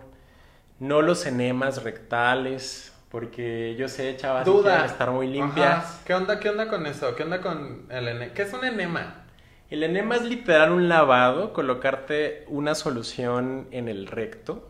No 0.79 1.01
los 1.01 1.25
enemas 1.25 1.83
rectales, 1.83 2.93
porque 3.09 3.75
yo 3.77 3.87
sé, 3.87 4.15
chavas, 4.17 4.45
Duda. 4.45 4.85
estar 4.85 5.11
muy 5.11 5.27
limpias. 5.27 6.01
¿Qué 6.05 6.13
onda, 6.13 6.39
¿Qué 6.39 6.49
onda 6.49 6.67
con 6.67 6.85
eso? 6.85 7.15
¿Qué 7.15 7.23
onda 7.23 7.41
con 7.41 7.87
el 7.89 8.07
enema? 8.07 8.33
¿Qué 8.33 8.43
es 8.43 8.53
un 8.53 8.63
enema? 8.63 9.25
El 9.69 9.83
enema 9.83 10.15
es 10.15 10.23
literal 10.23 10.71
un 10.71 10.89
lavado, 10.89 11.53
colocarte 11.53 12.45
una 12.47 12.75
solución 12.75 13.67
en 13.71 13.87
el 13.87 14.07
recto. 14.07 14.67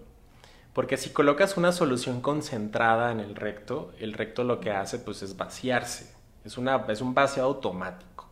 Porque 0.74 0.98
si 0.98 1.10
colocas 1.10 1.58
una 1.58 1.72
solución 1.72 2.22
concentrada 2.22 3.12
en 3.12 3.20
el 3.20 3.36
recto, 3.36 3.92
el 4.00 4.14
recto 4.14 4.44
lo 4.44 4.62
que 4.62 4.72
hace 4.72 5.00
pues 5.00 5.22
es 5.22 5.36
vaciarse. 5.36 6.14
Es, 6.46 6.58
una, 6.58 6.86
es 6.88 7.02
un 7.02 7.14
vacío 7.14 7.44
automático. 7.44 8.30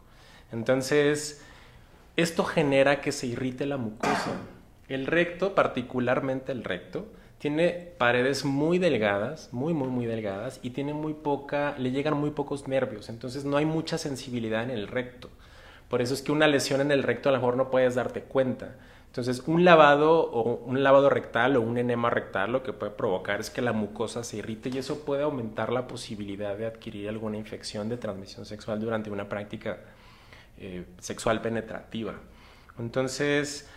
Entonces, 0.52 1.44
esto 2.16 2.46
genera 2.46 3.02
que 3.02 3.12
se 3.12 3.28
irrite 3.28 3.66
la 3.66 3.78
mucosa. 3.78 4.32
El 4.88 5.08
recto, 5.08 5.56
particularmente 5.56 6.54
el 6.54 6.64
recto, 6.64 7.08
tiene 7.40 7.94
paredes 7.98 8.46
muy 8.46 8.80
delgadas, 8.80 9.50
muy, 9.52 9.74
muy, 9.74 9.90
muy 9.90 10.06
delgadas, 10.06 10.60
y 10.64 10.72
tiene 10.72 10.94
muy 10.94 11.14
poca, 11.14 11.76
le 11.78 11.92
llegan 11.92 12.18
muy 12.18 12.32
pocos 12.32 12.68
nervios, 12.68 13.10
entonces 13.10 13.46
no 13.46 13.58
hay 13.58 13.66
mucha 13.66 13.98
sensibilidad 13.98 14.64
en 14.64 14.72
el 14.72 14.88
recto. 14.88 15.30
Por 15.90 16.02
eso 16.02 16.14
es 16.14 16.22
que 16.22 16.32
una 16.32 16.48
lesión 16.48 16.82
en 16.82 16.92
el 16.92 17.04
recto 17.04 17.30
a 17.30 17.32
lo 17.32 17.38
mejor 17.38 17.56
no 17.56 17.70
puedes 17.70 17.96
darte 17.96 18.22
cuenta. 18.22 18.76
Entonces, 19.08 19.42
un 19.48 19.64
lavado 19.64 20.30
o 20.32 20.56
un 20.66 20.84
lavado 20.84 21.10
rectal 21.10 21.56
o 21.56 21.62
un 21.62 21.78
enema 21.78 22.10
rectal 22.10 22.52
lo 22.52 22.62
que 22.62 22.74
puede 22.74 22.92
provocar 22.92 23.40
es 23.40 23.50
que 23.50 23.62
la 23.62 23.72
mucosa 23.72 24.24
se 24.24 24.38
irrite 24.38 24.70
y 24.70 24.78
eso 24.78 25.06
puede 25.06 25.24
aumentar 25.24 25.72
la 25.72 25.88
posibilidad 25.88 26.56
de 26.58 26.66
adquirir 26.66 27.08
alguna 27.10 27.38
infección 27.38 27.90
de 27.90 27.98
transmisión 27.98 28.46
sexual 28.46 28.80
durante 28.80 29.10
una 29.10 29.30
práctica 29.30 29.80
eh, 30.60 30.86
sexual 31.00 31.42
penetrativa. 31.42 32.14
Entonces, 32.78 33.68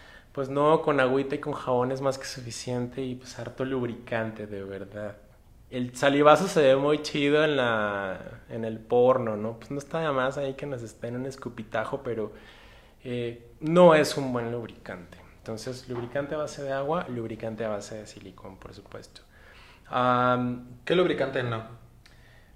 pues 0.40 0.48
no, 0.48 0.80
con 0.80 1.00
agüita 1.00 1.34
y 1.34 1.38
con 1.38 1.52
jabón 1.52 1.92
es 1.92 2.00
más 2.00 2.16
que 2.16 2.24
suficiente 2.24 3.02
y 3.02 3.14
pues 3.14 3.38
harto 3.38 3.62
lubricante, 3.62 4.46
de 4.46 4.64
verdad. 4.64 5.18
El 5.68 5.94
salivazo 5.94 6.48
se 6.48 6.62
ve 6.62 6.76
muy 6.76 7.02
chido 7.02 7.44
en, 7.44 7.58
la, 7.58 8.40
en 8.48 8.64
el 8.64 8.78
porno, 8.78 9.36
¿no? 9.36 9.58
Pues 9.58 9.70
no 9.70 9.76
está 9.76 10.00
nada 10.00 10.14
más 10.14 10.38
ahí 10.38 10.54
que 10.54 10.64
nos 10.64 10.82
esté 10.82 11.08
en 11.08 11.16
un 11.16 11.26
escupitajo, 11.26 12.02
pero 12.02 12.32
eh, 13.04 13.50
no 13.60 13.94
es 13.94 14.16
un 14.16 14.32
buen 14.32 14.50
lubricante. 14.50 15.18
Entonces, 15.36 15.86
lubricante 15.90 16.34
a 16.36 16.38
base 16.38 16.62
de 16.62 16.72
agua, 16.72 17.06
lubricante 17.10 17.66
a 17.66 17.68
base 17.68 17.96
de 17.96 18.06
silicón, 18.06 18.56
por 18.56 18.72
supuesto. 18.72 19.20
¿Qué 20.86 20.96
lubricante 20.96 21.42
no? 21.42 21.64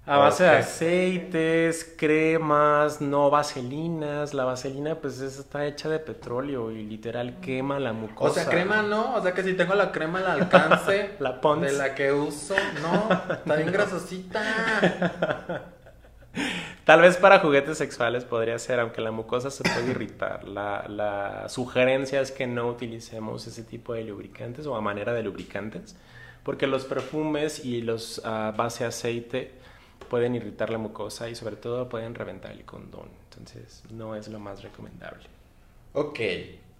A 0.07 0.17
base 0.17 0.43
de 0.43 0.51
aceites, 0.51 1.95
cremas, 1.97 3.01
no 3.01 3.31
vaselinas. 3.31 4.35
La 4.35 4.45
vaselina 4.45 4.95
pues 4.95 5.19
está 5.19 5.65
hecha 5.65 5.89
de 5.89 5.97
petróleo 5.97 6.69
y 6.69 6.83
literal 6.83 7.39
quema 7.39 7.79
la 7.79 7.91
mucosa. 7.91 8.29
O 8.29 8.43
sea, 8.43 8.45
crema 8.45 8.83
no, 8.83 9.15
o 9.15 9.23
sea 9.23 9.33
que 9.33 9.41
si 9.41 9.53
tengo 9.53 9.73
la 9.73 9.91
crema 9.91 10.19
al 10.19 10.41
alcance 10.41 11.15
la 11.19 11.41
de 11.41 11.71
la 11.71 11.95
que 11.95 12.11
uso, 12.11 12.53
no, 12.83 13.33
está 13.33 13.55
bien 13.55 13.71
grasosita. 13.71 15.71
Tal 16.83 17.01
vez 17.01 17.17
para 17.17 17.39
juguetes 17.39 17.79
sexuales 17.79 18.25
podría 18.25 18.59
ser, 18.59 18.79
aunque 18.79 19.01
la 19.01 19.09
mucosa 19.09 19.49
se 19.49 19.63
puede 19.63 19.89
irritar. 19.89 20.43
La, 20.43 20.85
la 20.87 21.49
sugerencia 21.49 22.21
es 22.21 22.31
que 22.31 22.45
no 22.45 22.67
utilicemos 22.67 23.47
ese 23.47 23.63
tipo 23.63 23.95
de 23.95 24.03
lubricantes 24.03 24.67
o 24.67 24.75
a 24.75 24.81
manera 24.81 25.13
de 25.13 25.23
lubricantes, 25.23 25.95
porque 26.43 26.67
los 26.67 26.85
perfumes 26.85 27.65
y 27.65 27.81
los 27.81 28.19
uh, 28.19 28.55
base 28.55 28.85
aceite 28.85 29.64
pueden 30.09 30.35
irritar 30.35 30.69
la 30.69 30.77
mucosa 30.77 31.29
y 31.29 31.35
sobre 31.35 31.55
todo 31.55 31.89
pueden 31.89 32.15
reventar 32.15 32.51
el 32.51 32.65
condón. 32.65 33.09
Entonces 33.29 33.83
no 33.91 34.15
es 34.15 34.27
lo 34.27 34.39
más 34.39 34.63
recomendable. 34.63 35.25
Ok, 35.93 36.19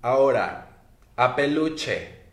ahora, 0.01 0.68
a 1.16 1.36
peluche. 1.36 2.24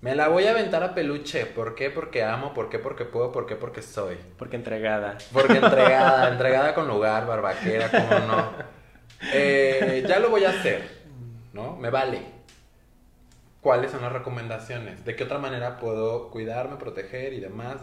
Me 0.00 0.14
la 0.14 0.28
voy 0.28 0.44
a 0.44 0.52
aventar 0.52 0.82
a 0.84 0.94
peluche. 0.94 1.44
¿Por 1.46 1.74
qué? 1.74 1.90
Porque 1.90 2.22
amo. 2.22 2.54
¿Por 2.54 2.68
qué? 2.68 2.78
Porque 2.78 3.04
puedo. 3.04 3.32
¿Por 3.32 3.46
qué? 3.46 3.56
Porque 3.56 3.82
soy. 3.82 4.16
Porque 4.38 4.56
entregada. 4.56 5.18
Porque 5.32 5.56
entregada. 5.62 6.28
entregada 6.28 6.74
con 6.74 6.86
lugar, 6.86 7.26
barbaquera, 7.26 7.90
cómo 7.90 8.26
no. 8.26 8.52
Eh, 9.32 10.04
ya 10.08 10.20
lo 10.20 10.30
voy 10.30 10.44
a 10.44 10.50
hacer. 10.50 10.98
¿No? 11.52 11.74
Me 11.76 11.90
vale. 11.90 12.22
¿Cuáles 13.60 13.90
son 13.90 14.02
las 14.02 14.12
recomendaciones? 14.12 15.04
¿De 15.04 15.16
qué 15.16 15.24
otra 15.24 15.38
manera 15.38 15.78
puedo 15.78 16.30
cuidarme, 16.30 16.76
proteger 16.76 17.32
y 17.32 17.40
demás? 17.40 17.78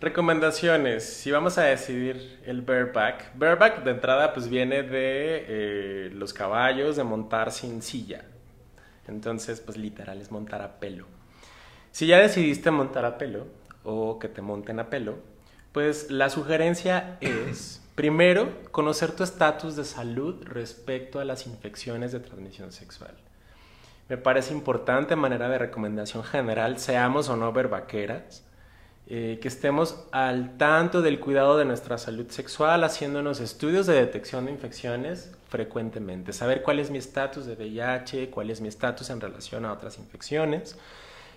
Recomendaciones, 0.00 1.04
si 1.04 1.30
vamos 1.30 1.58
a 1.58 1.64
decidir 1.64 2.40
el 2.46 2.62
bareback, 2.62 3.36
bareback 3.36 3.84
de 3.84 3.90
entrada 3.90 4.32
pues 4.32 4.48
viene 4.48 4.82
de 4.82 5.44
eh, 5.46 6.10
los 6.14 6.32
caballos, 6.32 6.96
de 6.96 7.04
montar 7.04 7.52
sin 7.52 7.82
silla. 7.82 8.24
Entonces 9.06 9.60
pues 9.60 9.76
literal 9.76 10.22
es 10.22 10.30
montar 10.30 10.62
a 10.62 10.80
pelo. 10.80 11.04
Si 11.90 12.06
ya 12.06 12.18
decidiste 12.18 12.70
montar 12.70 13.04
a 13.04 13.18
pelo 13.18 13.46
o 13.84 14.18
que 14.18 14.28
te 14.28 14.40
monten 14.40 14.80
a 14.80 14.88
pelo, 14.88 15.18
pues 15.72 16.10
la 16.10 16.30
sugerencia 16.30 17.18
es 17.20 17.82
primero 17.94 18.54
conocer 18.70 19.12
tu 19.12 19.22
estatus 19.22 19.76
de 19.76 19.84
salud 19.84 20.42
respecto 20.46 21.20
a 21.20 21.26
las 21.26 21.46
infecciones 21.46 22.10
de 22.12 22.20
transmisión 22.20 22.72
sexual. 22.72 23.18
Me 24.08 24.16
parece 24.16 24.54
importante, 24.54 25.14
manera 25.14 25.50
de 25.50 25.58
recomendación 25.58 26.24
general, 26.24 26.78
seamos 26.78 27.28
o 27.28 27.36
no 27.36 27.52
verbaqueras, 27.52 28.44
eh, 29.12 29.40
que 29.42 29.48
estemos 29.48 30.04
al 30.12 30.56
tanto 30.56 31.02
del 31.02 31.18
cuidado 31.18 31.58
de 31.58 31.64
nuestra 31.64 31.98
salud 31.98 32.30
sexual, 32.30 32.84
haciéndonos 32.84 33.40
estudios 33.40 33.88
de 33.88 33.94
detección 33.94 34.44
de 34.44 34.52
infecciones 34.52 35.32
frecuentemente, 35.48 36.32
saber 36.32 36.62
cuál 36.62 36.78
es 36.78 36.92
mi 36.92 36.98
estatus 36.98 37.44
de 37.44 37.56
VIH, 37.56 38.30
cuál 38.30 38.50
es 38.50 38.60
mi 38.60 38.68
estatus 38.68 39.10
en 39.10 39.20
relación 39.20 39.64
a 39.64 39.72
otras 39.72 39.98
infecciones, 39.98 40.76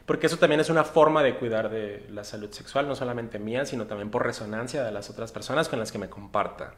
porque 0.06 0.28
eso 0.28 0.38
también 0.38 0.62
es 0.62 0.70
una 0.70 0.84
forma 0.84 1.24
de 1.24 1.34
cuidar 1.36 1.72
de 1.72 2.06
la 2.12 2.24
salud 2.24 2.52
sexual, 2.52 2.88
no 2.88 2.96
solamente 2.96 3.40
mía, 3.40 3.66
sino 3.66 3.88
también 3.88 4.12
por 4.12 4.24
resonancia 4.24 4.84
de 4.84 4.92
las 4.92 5.10
otras 5.10 5.32
personas 5.32 5.68
con 5.68 5.80
las 5.80 5.92
que 5.92 5.98
me 5.98 6.10
comparta. 6.10 6.76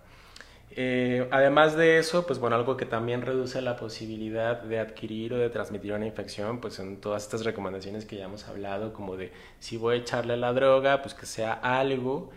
Eh, 0.78 1.28
además 1.32 1.78
de 1.78 2.00
eso, 2.00 2.28
pues 2.28 2.38
bueno, 2.40 2.58
algo 2.58 2.76
que 2.76 2.86
también 2.86 3.22
reduce 3.22 3.62
la 3.62 3.78
posibilidad 3.78 4.62
de 4.62 4.80
adquirir 4.80 5.34
o 5.34 5.38
de 5.38 5.50
transmitir 5.50 5.94
una 5.94 6.06
infección, 6.06 6.60
pues 6.60 6.80
en 6.80 7.00
todas 7.00 7.24
estas 7.24 7.46
recomendaciones 7.46 8.06
que 8.06 8.18
ya 8.18 8.26
hemos 8.26 8.46
hablado, 8.48 8.92
como 8.92 9.16
de 9.16 9.32
si 9.60 9.78
voy 9.78 9.96
a 9.96 9.98
echarle 10.00 10.36
la 10.36 10.52
droga, 10.52 11.02
pues 11.02 11.14
que 11.14 11.26
sea 11.26 11.54
algo 11.54 12.30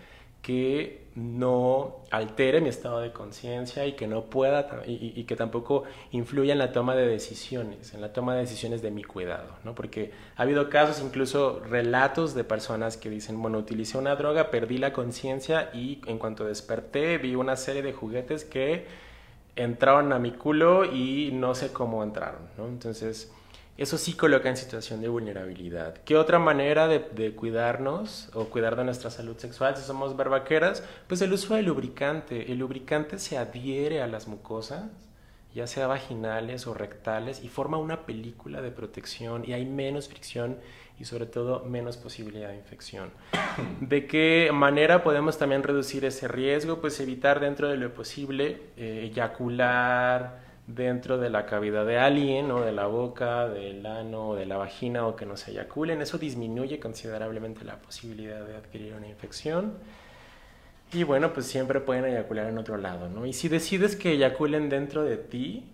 que 0.48 1.02
no 1.14 1.96
altere 2.10 2.62
mi 2.62 2.70
estado 2.70 3.00
de 3.00 3.12
conciencia 3.12 3.84
y 3.84 3.92
que 3.92 4.06
no 4.06 4.30
pueda 4.30 4.82
y, 4.86 5.22
que 5.24 5.36
tampoco 5.36 5.84
influya 6.10 6.54
en 6.54 6.58
la 6.58 6.72
toma 6.72 6.96
de 6.96 7.06
decisiones, 7.06 7.92
en 7.92 8.00
la 8.00 8.14
toma 8.14 8.32
de 8.32 8.40
decisiones 8.40 8.80
de 8.80 8.90
mi 8.90 9.04
cuidado, 9.04 9.56
¿no? 9.62 9.74
Porque 9.74 10.10
ha 10.38 10.42
habido 10.44 10.70
casos, 10.70 11.04
incluso 11.04 11.60
relatos 11.68 12.34
de 12.34 12.44
personas 12.44 12.96
que 12.96 13.10
dicen, 13.10 13.42
bueno, 13.42 13.58
utilicé 13.58 13.98
una 13.98 14.16
droga, 14.16 14.50
perdí 14.50 14.78
la 14.78 14.94
conciencia 14.94 15.68
y 15.74 16.00
en 16.06 16.16
cuanto 16.18 16.46
desperté 16.46 17.18
vi 17.18 17.34
una 17.34 17.56
serie 17.56 17.82
de 17.82 17.92
juguetes 17.92 18.46
que 18.46 18.86
entraron 19.54 20.14
a 20.14 20.18
mi 20.18 20.30
culo 20.30 20.86
y 20.86 21.28
no 21.34 21.54
sé 21.54 21.74
cómo 21.74 22.02
entraron, 22.02 22.48
¿no? 22.56 22.68
Entonces, 22.68 23.30
eso 23.78 23.96
sí 23.96 24.14
coloca 24.14 24.48
en 24.48 24.56
situación 24.56 25.00
de 25.00 25.08
vulnerabilidad. 25.08 25.94
¿Qué 26.04 26.16
otra 26.16 26.40
manera 26.40 26.88
de, 26.88 27.32
cuidarnos 27.36 28.28
o 28.34 28.46
cuidar 28.46 28.74
de 28.74 28.82
nuestra 28.82 29.08
salud 29.08 29.38
sexual 29.38 29.76
si 29.76 29.84
somos 29.84 30.16
barbaqueras? 30.16 30.82
Pues 31.06 31.22
el 31.22 31.32
uso 31.32 31.54
del 31.54 31.66
lubricante. 31.66 32.50
El 32.50 32.58
lubricante 32.58 33.20
se 33.20 33.38
adhiere 33.38 34.02
a 34.02 34.08
las 34.08 34.26
mucosas, 34.26 34.90
ya 35.54 35.68
sea 35.68 35.86
vaginales 35.86 36.66
o 36.66 36.74
rectales, 36.74 37.44
y 37.44 37.48
forma 37.48 37.78
una 37.78 38.04
película 38.04 38.60
de 38.62 38.72
protección 38.72 39.44
y 39.46 39.52
hay 39.52 39.64
menos 39.64 40.08
fricción 40.08 40.56
y 40.98 41.04
sobre 41.04 41.26
todo 41.26 41.64
menos 41.64 41.96
posibilidad 41.96 42.48
de 42.48 42.56
infección. 42.56 43.12
¿De 43.80 44.08
qué 44.08 44.50
manera 44.52 45.04
podemos 45.04 45.38
también 45.38 45.62
reducir 45.62 46.04
ese 46.04 46.26
riesgo? 46.26 46.80
Pues 46.80 46.98
evitar 46.98 47.38
dentro 47.38 47.68
de 47.68 47.76
lo 47.76 47.94
posible 47.94 48.60
eh, 48.76 49.02
eyacular, 49.04 50.47
dentro 50.68 51.16
de 51.16 51.30
la 51.30 51.46
cavidad 51.46 51.86
de 51.86 51.98
alguien, 51.98 52.50
o 52.50 52.60
de 52.60 52.72
la 52.72 52.86
boca, 52.86 53.48
del 53.48 53.84
ano 53.86 54.28
o 54.30 54.34
de 54.36 54.46
la 54.46 54.58
vagina 54.58 55.06
o 55.06 55.16
que 55.16 55.26
no 55.26 55.36
se 55.36 55.50
eyaculen. 55.50 56.02
Eso 56.02 56.18
disminuye 56.18 56.78
considerablemente 56.78 57.64
la 57.64 57.76
posibilidad 57.78 58.46
de 58.46 58.54
adquirir 58.54 58.94
una 58.94 59.08
infección. 59.08 59.72
Y 60.92 61.04
bueno, 61.04 61.32
pues 61.32 61.46
siempre 61.46 61.80
pueden 61.80 62.04
eyacular 62.04 62.46
en 62.46 62.58
otro 62.58 62.76
lado, 62.76 63.08
¿no? 63.08 63.26
Y 63.26 63.32
si 63.32 63.48
decides 63.48 63.96
que 63.96 64.12
eyaculen 64.12 64.68
dentro 64.68 65.04
de 65.04 65.16
ti, 65.16 65.64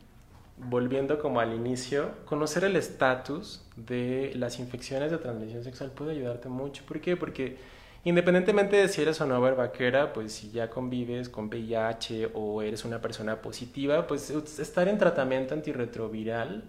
volviendo 0.56 1.18
como 1.18 1.40
al 1.40 1.52
inicio, 1.52 2.12
conocer 2.24 2.62
el 2.64 2.76
estatus 2.76 3.64
de 3.76 4.32
las 4.36 4.60
infecciones 4.60 5.10
de 5.10 5.18
transmisión 5.18 5.64
sexual 5.64 5.90
puede 5.90 6.12
ayudarte 6.12 6.48
mucho. 6.48 6.84
¿Por 6.86 7.00
qué? 7.00 7.16
Porque 7.16 7.56
Independientemente 8.05 8.76
de 8.76 8.89
si 8.89 9.01
eres 9.01 9.18
o 9.22 9.26
no 9.26 9.40
vaquera, 9.40 10.12
pues 10.12 10.32
si 10.35 10.51
ya 10.51 10.68
convives 10.68 11.31
con 11.31 11.47
VIH 11.47 12.32
o 12.35 12.60
eres 12.60 12.85
una 12.85 13.01
persona 13.01 13.40
positiva, 13.40 14.06
pues 14.06 14.31
estar 14.31 14.89
en 14.89 14.98
tratamiento 14.98 15.55
antirretroviral 15.55 16.64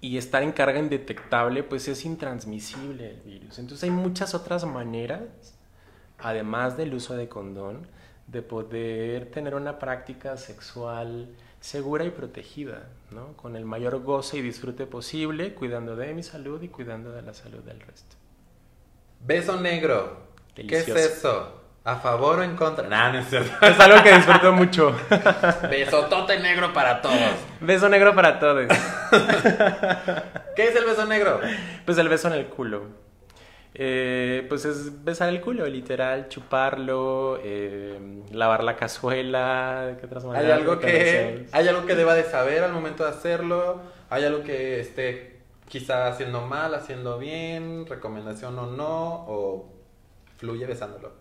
y 0.00 0.16
estar 0.16 0.44
en 0.44 0.52
carga 0.52 0.78
indetectable, 0.78 1.64
pues 1.64 1.88
es 1.88 2.04
intransmisible 2.04 3.10
el 3.10 3.20
virus. 3.22 3.58
Entonces 3.58 3.82
hay 3.82 3.90
muchas 3.90 4.32
otras 4.34 4.64
maneras, 4.64 5.22
además 6.18 6.76
del 6.76 6.94
uso 6.94 7.16
de 7.16 7.28
condón, 7.28 7.88
de 8.28 8.42
poder 8.42 9.32
tener 9.32 9.56
una 9.56 9.80
práctica 9.80 10.36
sexual 10.36 11.28
segura 11.60 12.04
y 12.04 12.10
protegida, 12.10 12.88
¿no? 13.10 13.32
Con 13.36 13.56
el 13.56 13.64
mayor 13.64 14.00
goce 14.04 14.38
y 14.38 14.42
disfrute 14.42 14.86
posible, 14.86 15.54
cuidando 15.54 15.96
de 15.96 16.14
mi 16.14 16.22
salud 16.22 16.62
y 16.62 16.68
cuidando 16.68 17.10
de 17.10 17.22
la 17.22 17.34
salud 17.34 17.60
del 17.64 17.80
resto. 17.80 18.14
Beso 19.20 19.60
negro. 19.60 20.26
¿Qué 20.54 20.78
es 20.78 20.88
eso? 20.88 21.52
¿A 21.84 21.96
favor 21.96 22.40
o 22.40 22.42
en 22.42 22.56
contra? 22.56 22.88
Nah, 22.88 23.12
no 23.12 23.20
es 23.20 23.28
cierto. 23.28 23.52
Es 23.64 23.78
algo 23.78 24.02
que 24.02 24.14
disfruto 24.14 24.52
mucho. 24.52 24.92
Besotote 25.70 26.40
negro 26.40 26.72
para 26.72 27.00
todos. 27.00 27.16
Beso 27.60 27.88
negro 27.88 28.12
para 28.12 28.40
todos. 28.40 28.66
¿Qué 30.56 30.68
es 30.68 30.74
el 30.74 30.84
beso 30.84 31.06
negro? 31.06 31.40
Pues 31.84 31.96
el 31.98 32.08
beso 32.08 32.26
en 32.26 32.34
el 32.34 32.46
culo. 32.46 33.06
Eh, 33.78 34.46
pues 34.48 34.64
es 34.64 35.04
besar 35.04 35.28
el 35.28 35.42
culo, 35.42 35.66
literal, 35.66 36.28
chuparlo, 36.28 37.38
eh, 37.44 38.22
lavar 38.32 38.64
la 38.64 38.74
cazuela, 38.74 39.96
¿qué 40.00 40.06
otras 40.06 40.24
maneras? 40.24 40.46
¿Hay 40.46 40.52
algo, 40.58 40.80
que, 40.80 41.46
¿Hay 41.52 41.68
algo 41.68 41.84
que 41.84 41.94
deba 41.94 42.14
de 42.14 42.24
saber 42.24 42.64
al 42.64 42.72
momento 42.72 43.04
de 43.04 43.10
hacerlo? 43.10 43.82
¿Hay 44.08 44.24
algo 44.24 44.42
que 44.42 44.80
esté 44.80 45.35
quizá 45.68 46.08
haciendo 46.08 46.42
mal, 46.42 46.74
haciendo 46.74 47.18
bien, 47.18 47.86
recomendación 47.86 48.58
o 48.58 48.66
no, 48.66 49.24
o 49.28 49.72
fluye 50.36 50.66
besándolo. 50.66 51.12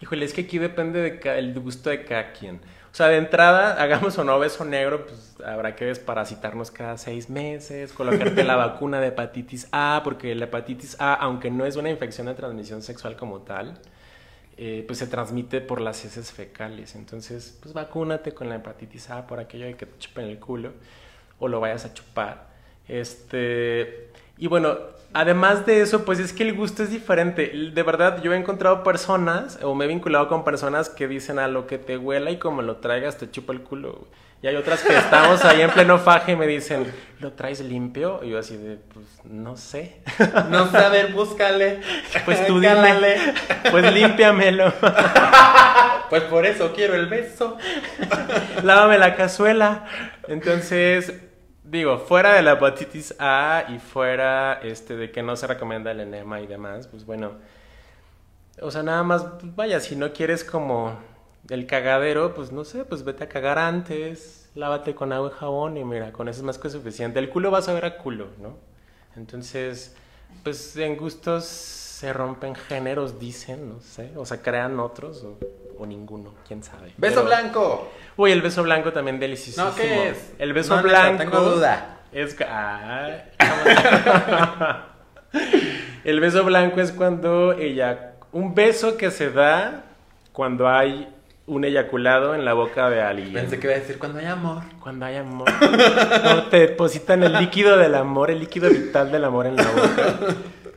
Híjole, 0.00 0.24
es 0.24 0.32
que 0.32 0.42
aquí 0.42 0.58
depende 0.58 1.18
del 1.18 1.60
gusto 1.60 1.90
de 1.90 2.04
cada 2.04 2.32
quien. 2.32 2.56
O 2.56 2.96
sea, 2.96 3.08
de 3.08 3.16
entrada, 3.16 3.74
hagamos 3.82 4.18
o 4.18 4.24
no 4.24 4.38
beso 4.38 4.64
negro, 4.64 5.06
pues 5.06 5.36
habrá 5.44 5.74
que 5.76 5.84
desparasitarnos 5.86 6.70
cada 6.70 6.98
seis 6.98 7.30
meses, 7.30 7.92
colocarte 7.92 8.44
la 8.44 8.56
vacuna 8.56 9.00
de 9.00 9.08
hepatitis 9.08 9.68
A, 9.72 10.02
porque 10.04 10.34
la 10.34 10.44
hepatitis 10.44 11.00
A, 11.00 11.14
aunque 11.14 11.50
no 11.50 11.64
es 11.64 11.76
una 11.76 11.90
infección 11.90 12.26
de 12.26 12.34
transmisión 12.34 12.82
sexual 12.82 13.16
como 13.16 13.40
tal, 13.40 13.80
eh, 14.56 14.84
pues 14.86 14.98
se 15.00 15.06
transmite 15.06 15.60
por 15.60 15.80
las 15.80 16.04
heces 16.04 16.32
fecales. 16.32 16.94
Entonces, 16.94 17.58
pues 17.62 17.74
vacúnate 17.74 18.32
con 18.34 18.48
la 18.48 18.56
hepatitis 18.56 19.10
A 19.10 19.26
por 19.26 19.40
aquello 19.40 19.66
de 19.66 19.74
que 19.74 19.86
te 19.86 19.98
chupen 19.98 20.26
el 20.26 20.38
culo 20.38 20.72
o 21.38 21.48
lo 21.48 21.60
vayas 21.60 21.84
a 21.84 21.94
chupar. 21.94 22.53
Este, 22.88 24.10
y 24.36 24.46
bueno, 24.46 24.76
además 25.12 25.64
de 25.66 25.80
eso, 25.80 26.04
pues 26.04 26.18
es 26.18 26.32
que 26.32 26.42
el 26.42 26.54
gusto 26.54 26.82
es 26.82 26.90
diferente. 26.90 27.52
De 27.72 27.82
verdad, 27.82 28.22
yo 28.22 28.32
he 28.32 28.36
encontrado 28.36 28.82
personas, 28.82 29.58
o 29.62 29.74
me 29.74 29.86
he 29.86 29.88
vinculado 29.88 30.28
con 30.28 30.44
personas 30.44 30.90
que 30.90 31.08
dicen 31.08 31.38
a 31.38 31.48
lo 31.48 31.66
que 31.66 31.78
te 31.78 31.96
huela 31.96 32.30
y 32.30 32.38
como 32.38 32.62
lo 32.62 32.76
traigas 32.76 33.16
te 33.16 33.30
chupa 33.30 33.52
el 33.52 33.62
culo. 33.62 34.06
Y 34.42 34.46
hay 34.46 34.56
otras 34.56 34.82
que 34.82 34.94
estamos 34.94 35.42
ahí 35.46 35.62
en 35.62 35.70
pleno 35.70 35.98
faje 35.98 36.32
y 36.32 36.36
me 36.36 36.46
dicen, 36.46 36.92
¿lo 37.20 37.32
traes 37.32 37.60
limpio? 37.60 38.20
Y 38.22 38.28
yo 38.28 38.38
así 38.38 38.58
de, 38.58 38.76
pues 38.76 39.06
no 39.24 39.56
sé. 39.56 40.02
No 40.50 40.70
sé, 40.70 40.76
a 40.76 40.90
ver, 40.90 41.14
búscale. 41.14 41.80
Pues 42.26 42.46
tú 42.46 42.60
dime. 42.60 43.16
Pues 43.70 43.92
límpiamelo. 43.92 44.70
Pues 46.10 46.22
por 46.24 46.44
eso 46.44 46.72
quiero 46.74 46.94
el 46.94 47.06
beso. 47.06 47.56
Lávame 48.62 48.98
la 48.98 49.16
cazuela. 49.16 49.86
Entonces, 50.28 51.14
digo, 51.64 51.98
fuera 51.98 52.34
de 52.34 52.42
la 52.42 52.52
hepatitis 52.52 53.14
A 53.18 53.64
y 53.68 53.78
fuera 53.78 54.60
este 54.62 54.96
de 54.96 55.10
que 55.10 55.22
no 55.22 55.34
se 55.36 55.46
recomienda 55.46 55.90
el 55.90 56.00
enema 56.00 56.40
y 56.40 56.46
demás, 56.46 56.86
pues 56.86 57.04
bueno, 57.04 57.32
o 58.60 58.70
sea, 58.70 58.82
nada 58.82 59.02
más, 59.02 59.24
pues 59.40 59.56
vaya, 59.56 59.80
si 59.80 59.96
no 59.96 60.12
quieres 60.12 60.44
como 60.44 60.96
el 61.48 61.66
cagadero, 61.66 62.34
pues 62.34 62.52
no 62.52 62.64
sé, 62.64 62.84
pues 62.84 63.04
vete 63.04 63.24
a 63.24 63.28
cagar 63.28 63.58
antes, 63.58 64.50
lávate 64.54 64.94
con 64.94 65.12
agua 65.12 65.32
y 65.34 65.38
jabón 65.38 65.76
y 65.76 65.84
mira, 65.84 66.12
con 66.12 66.28
eso 66.28 66.40
es 66.40 66.44
más 66.44 66.58
que 66.58 66.70
suficiente. 66.70 67.18
El 67.18 67.30
culo 67.30 67.50
vas 67.50 67.68
a 67.68 67.74
ver 67.74 67.84
a 67.84 67.98
culo, 67.98 68.28
¿no? 68.40 68.56
Entonces, 69.16 69.96
pues 70.42 70.76
en 70.76 70.96
gustos 70.96 71.83
se 72.04 72.12
rompen 72.12 72.54
géneros, 72.54 73.18
dicen, 73.18 73.68
no 73.68 73.80
sé, 73.80 74.12
o 74.16 74.26
sea, 74.26 74.42
crean 74.42 74.78
otros 74.78 75.24
o 75.24 75.38
o 75.78 75.86
ninguno, 75.86 76.34
quién 76.46 76.62
sabe. 76.62 76.92
¡Beso 76.96 77.24
blanco! 77.24 77.90
Uy, 78.16 78.30
el 78.32 78.42
beso 78.42 78.62
blanco 78.62 78.92
también 78.92 79.18
delicioso. 79.18 79.64
No, 79.64 79.74
¿qué 79.74 80.10
es? 80.10 80.34
El 80.38 80.52
beso 80.52 80.80
blanco. 80.82 81.18
tengo 81.18 81.40
duda. 81.40 82.02
Es. 82.12 82.36
el 86.04 86.20
beso 86.20 86.44
blanco 86.44 86.80
es 86.80 86.92
cuando 86.92 87.52
ella. 87.52 88.12
Un 88.32 88.54
beso 88.54 88.96
que 88.96 89.10
se 89.10 89.30
da 89.30 89.86
cuando 90.32 90.68
hay 90.68 91.08
un 91.46 91.64
eyaculado 91.64 92.34
en 92.34 92.44
la 92.44 92.52
boca 92.54 92.88
de 92.88 93.02
alguien. 93.02 93.32
Pensé 93.32 93.58
que 93.58 93.66
iba 93.66 93.76
a 93.76 93.78
decir 93.80 93.98
cuando 93.98 94.18
hay 94.18 94.26
amor. 94.26 94.62
Cuando 94.80 95.06
hay 95.06 95.16
amor. 95.16 95.48
No, 96.24 96.44
te 96.44 96.60
depositan 96.60 97.22
el 97.22 97.32
líquido 97.34 97.76
del 97.76 97.94
amor, 97.96 98.30
el 98.30 98.40
líquido 98.40 98.70
vital 98.70 99.10
del 99.10 99.24
amor 99.24 99.46
en 99.46 99.56
la 99.56 99.64
boca. 99.64 100.18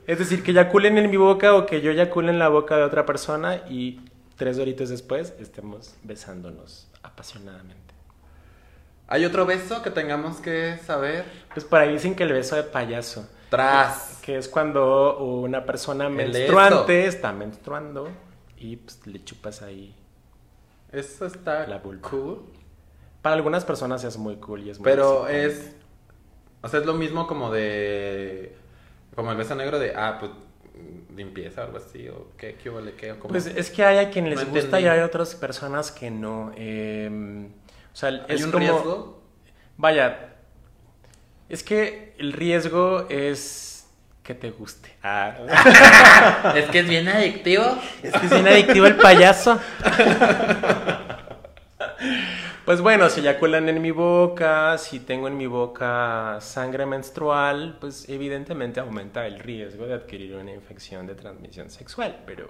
Es 0.07 0.19
decir, 0.19 0.41
que 0.41 0.51
eyaculen 0.51 0.97
en 0.97 1.11
mi 1.11 1.17
boca 1.17 1.53
o 1.53 1.65
que 1.65 1.81
yo 1.81 1.91
eyacule 1.91 2.29
en 2.29 2.39
la 2.39 2.47
boca 2.47 2.77
de 2.77 2.83
otra 2.83 3.05
persona 3.05 3.57
y 3.69 3.99
tres 4.37 4.57
horitos 4.57 4.87
después 4.87 5.33
estemos 5.37 5.95
besándonos 6.03 6.87
apasionadamente. 7.03 7.93
¿Hay 9.09 9.25
otro 9.25 9.45
beso 9.45 9.83
que 9.83 9.91
tengamos 9.91 10.37
que 10.37 10.77
saber? 10.85 11.25
Pues 11.53 11.65
por 11.65 11.79
ahí 11.79 11.91
dicen 11.91 12.15
que 12.15 12.23
el 12.23 12.31
beso 12.31 12.55
de 12.55 12.63
payaso. 12.63 13.29
Tras. 13.49 14.19
Que, 14.21 14.37
es 14.37 14.47
cuando 14.47 15.17
una 15.17 15.65
persona 15.65 16.09
menstruante 16.09 17.05
está 17.05 17.33
menstruando 17.33 18.09
y 18.57 18.77
pues, 18.77 19.05
le 19.07 19.23
chupas 19.23 19.61
ahí. 19.61 19.93
Eso 20.91 21.25
está 21.25 21.67
la 21.67 21.81
cool. 21.81 22.43
Para 23.21 23.35
algunas 23.35 23.65
personas 23.65 24.05
es 24.05 24.17
muy 24.17 24.37
cool 24.37 24.63
y 24.63 24.69
es 24.69 24.79
muy 24.79 24.85
Pero 24.85 25.27
es. 25.27 25.75
O 26.61 26.67
sea, 26.69 26.79
es 26.79 26.85
lo 26.85 26.93
mismo 26.93 27.27
como 27.27 27.51
de. 27.51 28.55
Como 29.17 29.31
el 29.31 29.37
beso 29.37 29.55
negro 29.55 29.79
de. 29.79 29.93
Ah, 29.95 30.17
pues 30.19 30.31
limpieza 31.15 31.61
o 31.61 31.63
algo 31.65 31.77
así, 31.77 32.07
o 32.07 32.27
qué, 32.37 32.53
qué 32.53 32.69
vale, 32.69 32.93
qué, 32.93 33.15
Pues 33.15 33.47
es 33.47 33.71
que 33.71 33.83
hay 33.83 33.97
a 33.97 34.11
quien 34.11 34.29
les 34.29 34.47
gusta 34.47 34.79
y 34.79 34.85
hay 34.85 34.99
otras 34.99 35.33
personas 35.33 35.91
que 35.91 36.11
no. 36.11 36.51
Em, 36.55 37.47
o 37.47 37.95
sea, 37.95 38.09
¿Hay 38.09 38.21
es 38.27 38.43
un 38.43 38.51
como, 38.51 38.59
riesgo? 38.59 39.23
Vaya, 39.75 40.35
es 41.49 41.63
que 41.63 42.13
el 42.19 42.31
riesgo 42.31 43.07
es 43.09 43.87
que 44.21 44.35
te 44.35 44.51
guste. 44.51 44.93
Ah. 45.01 46.53
es 46.55 46.65
que 46.65 46.81
es 46.81 46.87
bien 46.87 47.07
adictivo. 47.07 47.75
Es 48.03 48.13
que 48.13 48.25
es 48.27 48.31
bien 48.31 48.47
adictivo 48.47 48.85
el 48.85 48.97
payaso. 48.97 49.59
Pues 52.67 52.81
bueno, 52.81 53.07
si 53.07 53.21
eyaculan 53.21 53.69
en 53.69 53.81
mi 53.81 53.91
boca, 53.91 54.77
si 54.77 54.99
tengo 54.99 55.29
en 55.29 55.37
mi 55.37 55.47
boca 55.47 56.35
sangre 56.41 56.85
menstrual, 56.85 57.77
pues 57.79 58.09
evidentemente 58.09 58.81
aumenta 58.81 59.25
el 59.25 59.39
riesgo 59.39 59.87
de 59.87 59.93
adquirir 59.93 60.35
una 60.35 60.53
infección 60.53 61.07
de 61.07 61.15
transmisión 61.15 61.69
sexual. 61.69 62.23
Pero 62.25 62.49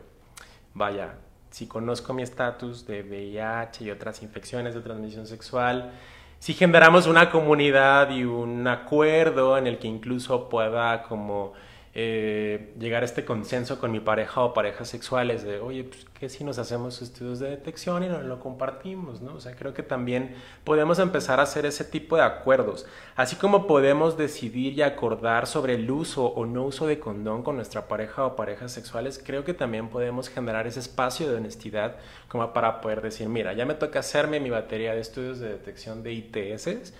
vaya, 0.74 1.20
si 1.52 1.68
conozco 1.68 2.16
mi 2.16 2.24
estatus 2.24 2.88
de 2.88 3.04
VIH 3.04 3.84
y 3.84 3.92
otras 3.92 4.24
infecciones 4.24 4.74
de 4.74 4.82
transmisión 4.82 5.28
sexual, 5.28 5.92
si 6.40 6.56
generamos 6.56 7.06
una 7.06 7.30
comunidad 7.30 8.10
y 8.10 8.24
un 8.24 8.68
acuerdo 8.68 9.56
en 9.56 9.68
el 9.68 9.78
que 9.78 9.88
incluso 9.88 10.50
pueda 10.50 11.04
como 11.04 11.54
eh, 12.00 12.76
llegar 12.78 13.02
a 13.02 13.06
este 13.06 13.26
consenso 13.26 13.80
con 13.80 13.92
mi 13.92 14.00
pareja 14.00 14.42
o 14.42 14.54
parejas 14.54 14.88
sexuales 14.88 15.42
de, 15.42 15.60
oye, 15.60 15.84
pues, 15.84 16.06
¿qué 16.20 16.30
si 16.30 16.44
nos 16.44 16.60
hacemos 16.60 17.02
estudios 17.02 17.40
de 17.40 17.50
detección 17.50 18.04
y 18.04 18.08
nos 18.08 18.24
lo 18.24 18.40
compartimos? 18.40 19.24
¿no? 19.24 19.34
O 19.34 19.40
sea, 19.40 19.56
creo 19.56 19.74
que 19.74 19.82
también 19.82 20.36
podemos 20.64 21.00
empezar 21.00 21.40
a 21.40 21.44
hacer 21.44 21.66
ese 21.66 21.84
tipo 21.84 22.16
de 22.16 22.22
acuerdos, 22.22 22.86
así 23.16 23.36
como 23.36 23.66
podemos 23.66 24.16
decidir 24.16 24.74
y 24.74 24.84
acordar 24.84 25.48
sobre 25.48 25.74
el 25.74 25.90
uso 25.90 26.28
o 26.28 26.46
no 26.46 26.66
uso 26.66 26.86
de 26.86 27.00
condón 27.00 27.42
con 27.42 27.56
nuestra 27.56 27.88
pareja 27.88 28.28
o 28.28 28.36
parejas 28.36 28.72
sexuales, 28.72 29.20
creo 29.26 29.44
que 29.44 29.56
también 29.56 29.90
podemos 29.90 30.30
generar 30.30 30.68
ese 30.68 30.82
espacio 30.82 31.28
de 31.28 31.38
honestidad 31.38 31.96
como 32.28 32.54
para 32.54 32.80
poder 32.80 33.02
decir, 33.02 33.28
mira, 33.28 33.54
ya 33.54 33.66
me 33.66 33.74
toca 33.74 34.02
hacerme 34.02 34.40
mi 34.40 34.52
batería 34.52 34.94
de 34.94 35.02
estudios 35.02 35.40
de 35.40 35.50
detección 35.50 36.04
de 36.04 36.14
ITS, 36.14 36.94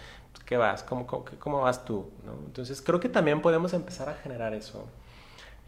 ¿qué 0.46 0.58
vas? 0.58 0.84
¿Cómo, 0.84 1.06
cómo, 1.08 1.62
vas 1.62 1.86
tú? 1.86 2.10
Entonces 2.46 2.82
creo 2.82 3.00
que 3.00 3.10
también 3.10 3.42
podemos 3.42 3.74
empezar 3.74 4.10
a 4.10 4.14
generar 4.16 4.54
eso. 4.54 4.88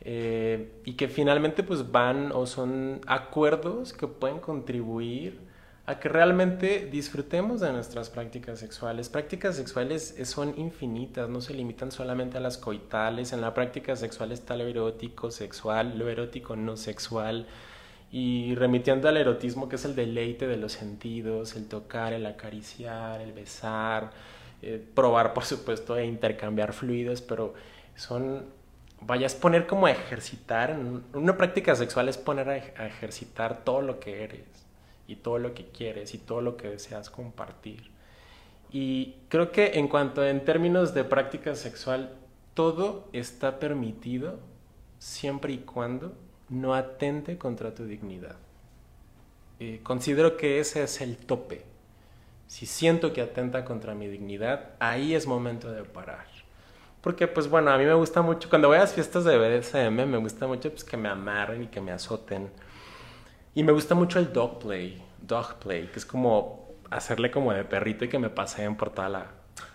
Eh, 0.01 0.79
y 0.85 0.93
que 0.93 1.09
finalmente 1.09 1.61
pues 1.63 1.91
van 1.91 2.31
o 2.31 2.45
son 2.45 3.01
acuerdos 3.05 3.91
que 3.91 4.07
pueden 4.07 4.39
contribuir 4.39 5.49
a 5.89 5.99
que 5.99 6.07
realmente 6.07 6.87
disfrutemos 6.91 7.61
de 7.61 7.73
nuestras 7.73 8.11
prácticas 8.11 8.59
sexuales. 8.59 9.09
Prácticas 9.09 9.55
sexuales 9.55 10.15
son 10.23 10.53
infinitas, 10.59 11.27
no 11.27 11.41
se 11.41 11.55
limitan 11.55 11.91
solamente 11.91 12.37
a 12.37 12.41
las 12.41 12.59
coitales. 12.59 13.33
En 13.33 13.41
la 13.41 13.55
práctica 13.55 13.95
sexual 13.95 14.31
está 14.31 14.55
lo 14.55 14.67
erótico 14.67 15.31
sexual, 15.31 15.97
lo 15.97 16.07
erótico 16.07 16.55
no 16.55 16.77
sexual. 16.77 17.47
Y 18.11 18.53
remitiendo 18.53 19.09
al 19.09 19.17
erotismo, 19.17 19.67
que 19.67 19.77
es 19.77 19.85
el 19.85 19.95
deleite 19.95 20.47
de 20.47 20.57
los 20.57 20.73
sentidos, 20.73 21.55
el 21.55 21.67
tocar, 21.67 22.13
el 22.13 22.27
acariciar, 22.27 23.21
el 23.21 23.33
besar, 23.33 24.11
eh, 24.61 24.85
probar, 24.93 25.33
por 25.33 25.45
supuesto, 25.45 25.97
e 25.97 26.05
intercambiar 26.05 26.73
fluidos, 26.73 27.21
pero 27.21 27.53
son, 27.95 28.45
vaya, 29.01 29.25
es 29.25 29.35
poner 29.35 29.67
como 29.67 29.85
a 29.85 29.91
ejercitar, 29.91 30.77
una 31.13 31.37
práctica 31.37 31.75
sexual 31.75 32.09
es 32.09 32.17
poner 32.17 32.49
a, 32.49 32.57
ejercitar 32.87 33.63
todo 33.63 33.81
lo 33.81 33.99
que 33.99 34.23
eres 34.23 34.45
y 35.07 35.15
todo 35.15 35.39
lo 35.39 35.53
que 35.53 35.67
quieres 35.67 36.13
y 36.13 36.17
todo 36.17 36.41
lo 36.41 36.57
que 36.57 36.69
deseas 36.69 37.09
compartir. 37.09 37.89
Y 38.71 39.15
creo 39.29 39.51
que 39.51 39.79
en 39.79 39.87
cuanto 39.87 40.25
en 40.25 40.43
términos 40.43 40.93
de 40.93 41.03
práctica 41.05 41.55
sexual, 41.55 42.13
todo 42.53 43.07
está 43.13 43.59
permitido 43.59 44.39
siempre 44.99 45.53
y 45.53 45.59
cuando 45.59 46.13
no 46.49 46.75
atente 46.75 47.37
contra 47.37 47.73
tu 47.73 47.85
dignidad. 47.85 48.35
Eh, 49.59 49.79
considero 49.83 50.35
que 50.35 50.59
ese 50.59 50.83
es 50.83 51.01
el 51.01 51.17
tope 51.17 51.63
si 52.49 52.65
siento 52.65 53.13
que 53.13 53.21
atenta 53.21 53.63
contra 53.63 53.93
mi 53.93 54.07
dignidad, 54.07 54.71
ahí 54.79 55.13
es 55.13 55.27
momento 55.27 55.71
de 55.71 55.83
parar. 55.83 56.25
Porque, 56.99 57.27
pues 57.27 57.47
bueno, 57.47 57.69
a 57.69 57.77
mí 57.77 57.85
me 57.85 57.93
gusta 57.93 58.23
mucho, 58.23 58.49
cuando 58.49 58.69
voy 58.69 58.77
a 58.77 58.81
las 58.81 58.93
fiestas 58.93 59.23
de 59.23 59.37
BDSM, 59.37 60.07
me 60.07 60.17
gusta 60.17 60.47
mucho 60.47 60.71
pues, 60.71 60.83
que 60.83 60.97
me 60.97 61.09
amarren 61.09 61.61
y 61.61 61.67
que 61.67 61.79
me 61.79 61.91
azoten. 61.91 62.51
Y 63.53 63.61
me 63.61 63.71
gusta 63.71 63.93
mucho 63.93 64.17
el 64.17 64.33
dog 64.33 64.57
play, 64.57 64.99
dog 65.21 65.59
play, 65.59 65.91
que 65.93 65.99
es 65.99 66.07
como 66.07 66.73
hacerle 66.89 67.29
como 67.29 67.53
de 67.53 67.63
perrito 67.65 68.05
y 68.05 68.09
que 68.09 68.17
me 68.17 68.31
paseen 68.31 68.75
por 68.75 68.89
toda 68.89 69.09
la, 69.09 69.25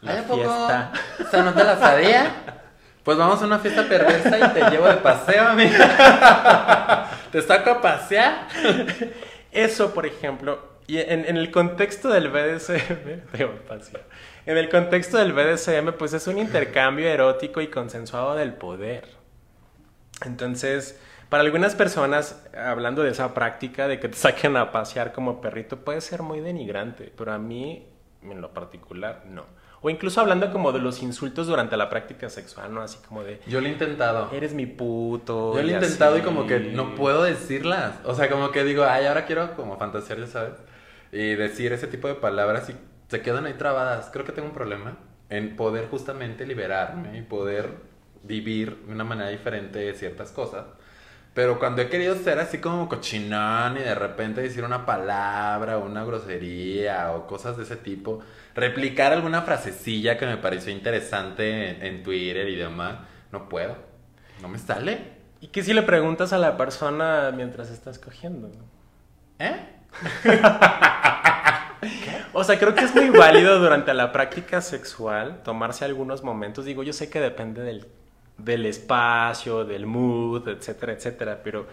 la 0.00 0.24
fiesta. 0.24 0.92
O 1.24 1.30
sea, 1.30 1.42
¿no 1.44 1.54
te 1.54 1.62
la 1.62 1.78
sabía? 1.78 2.62
Pues 3.04 3.16
vamos 3.16 3.40
a 3.40 3.46
una 3.46 3.60
fiesta 3.60 3.84
perversa 3.88 4.36
y 4.36 4.52
te 4.52 4.70
llevo 4.70 4.88
de 4.88 4.96
paseo, 4.96 5.46
amiga. 5.46 7.08
¿Te 7.30 7.40
saco 7.40 7.70
a 7.70 7.80
pasear? 7.80 8.48
Eso, 9.52 9.94
por 9.94 10.06
ejemplo, 10.06 10.73
y 10.86 10.98
en, 10.98 11.24
el 11.24 11.50
contexto 11.50 12.10
del 12.10 12.28
BDSM, 12.28 13.22
en 14.46 14.58
el 14.58 14.68
contexto 14.68 15.16
del 15.16 15.32
BDSM, 15.32 15.92
pues 15.98 16.12
es 16.12 16.26
un 16.26 16.38
intercambio 16.38 17.08
erótico 17.08 17.62
y 17.62 17.68
consensuado 17.68 18.34
del 18.34 18.52
poder. 18.52 19.08
Entonces, 20.26 21.00
para 21.30 21.42
algunas 21.42 21.74
personas, 21.74 22.44
hablando 22.54 23.02
de 23.02 23.10
esa 23.10 23.32
práctica 23.32 23.88
de 23.88 23.98
que 23.98 24.08
te 24.08 24.16
saquen 24.16 24.58
a 24.58 24.72
pasear 24.72 25.12
como 25.12 25.40
perrito, 25.40 25.78
puede 25.78 26.02
ser 26.02 26.22
muy 26.22 26.40
denigrante, 26.40 27.10
pero 27.16 27.32
a 27.32 27.38
mí, 27.38 27.88
en 28.22 28.42
lo 28.42 28.52
particular, 28.52 29.22
no. 29.26 29.46
O 29.80 29.90
incluso 29.90 30.20
hablando 30.20 30.50
como 30.50 30.72
de 30.72 30.78
los 30.78 31.02
insultos 31.02 31.46
durante 31.46 31.76
la 31.76 31.88
práctica 31.88 32.28
sexual, 32.30 32.72
¿no? 32.72 32.82
Así 32.82 32.98
como 33.06 33.22
de... 33.22 33.40
Yo 33.46 33.60
lo 33.60 33.66
he 33.66 33.70
intentado. 33.70 34.30
Eres 34.32 34.54
mi 34.54 34.64
puto. 34.64 35.54
Yo 35.54 35.62
lo 35.62 35.68
he 35.68 35.72
intentado 35.72 36.16
y 36.16 36.22
como 36.22 36.46
que 36.46 36.58
no 36.58 36.94
puedo 36.94 37.22
decirlas. 37.22 37.96
O 38.04 38.14
sea, 38.14 38.30
como 38.30 38.50
que 38.50 38.64
digo, 38.64 38.84
ay, 38.84 39.04
ahora 39.04 39.26
quiero 39.26 39.54
como 39.54 39.76
fantasear, 39.76 40.20
ya 40.20 40.26
sabes 40.26 40.52
y 41.14 41.36
decir 41.36 41.72
ese 41.72 41.86
tipo 41.86 42.08
de 42.08 42.14
palabras 42.14 42.68
y 42.68 42.76
se 43.08 43.22
quedan 43.22 43.46
ahí 43.46 43.54
trabadas. 43.54 44.10
Creo 44.12 44.24
que 44.24 44.32
tengo 44.32 44.48
un 44.48 44.54
problema 44.54 44.98
en 45.30 45.56
poder 45.56 45.86
justamente 45.88 46.44
liberarme 46.46 47.16
y 47.16 47.22
poder 47.22 47.70
vivir 48.24 48.76
de 48.86 48.92
una 48.92 49.04
manera 49.04 49.30
diferente 49.30 49.94
ciertas 49.94 50.32
cosas. 50.32 50.64
Pero 51.32 51.58
cuando 51.58 51.82
he 51.82 51.88
querido 51.88 52.14
ser 52.16 52.38
así 52.38 52.58
como 52.58 52.88
cochinón 52.88 53.76
y 53.76 53.80
de 53.80 53.94
repente 53.94 54.40
decir 54.40 54.64
una 54.64 54.86
palabra 54.86 55.78
o 55.78 55.84
una 55.84 56.04
grosería 56.04 57.12
o 57.12 57.26
cosas 57.26 57.56
de 57.56 57.64
ese 57.64 57.76
tipo, 57.76 58.20
replicar 58.54 59.12
alguna 59.12 59.42
frasecilla 59.42 60.18
que 60.18 60.26
me 60.26 60.36
pareció 60.36 60.72
interesante 60.72 61.70
en, 61.70 61.82
en 61.82 62.02
Twitter 62.02 62.48
y 62.48 62.56
demás, 62.56 62.98
no 63.32 63.48
puedo. 63.48 63.76
No 64.42 64.48
me 64.48 64.58
sale. 64.58 65.14
¿Y 65.40 65.48
qué 65.48 65.62
si 65.62 65.74
le 65.74 65.82
preguntas 65.82 66.32
a 66.32 66.38
la 66.38 66.56
persona 66.56 67.32
mientras 67.34 67.70
estás 67.70 67.98
cogiendo? 67.98 68.50
¿Eh? 69.38 69.73
o 72.32 72.44
sea, 72.44 72.58
creo 72.58 72.74
que 72.74 72.84
es 72.84 72.94
muy 72.94 73.10
válido 73.10 73.58
durante 73.58 73.92
la 73.94 74.12
práctica 74.12 74.60
sexual 74.60 75.42
tomarse 75.42 75.84
algunos 75.84 76.22
momentos. 76.22 76.64
Digo, 76.64 76.82
yo 76.82 76.92
sé 76.92 77.10
que 77.10 77.20
depende 77.20 77.62
del, 77.62 77.86
del 78.38 78.66
espacio, 78.66 79.64
del 79.64 79.86
mood, 79.86 80.48
etcétera, 80.48 80.92
etcétera, 80.92 81.40
pero... 81.42 81.66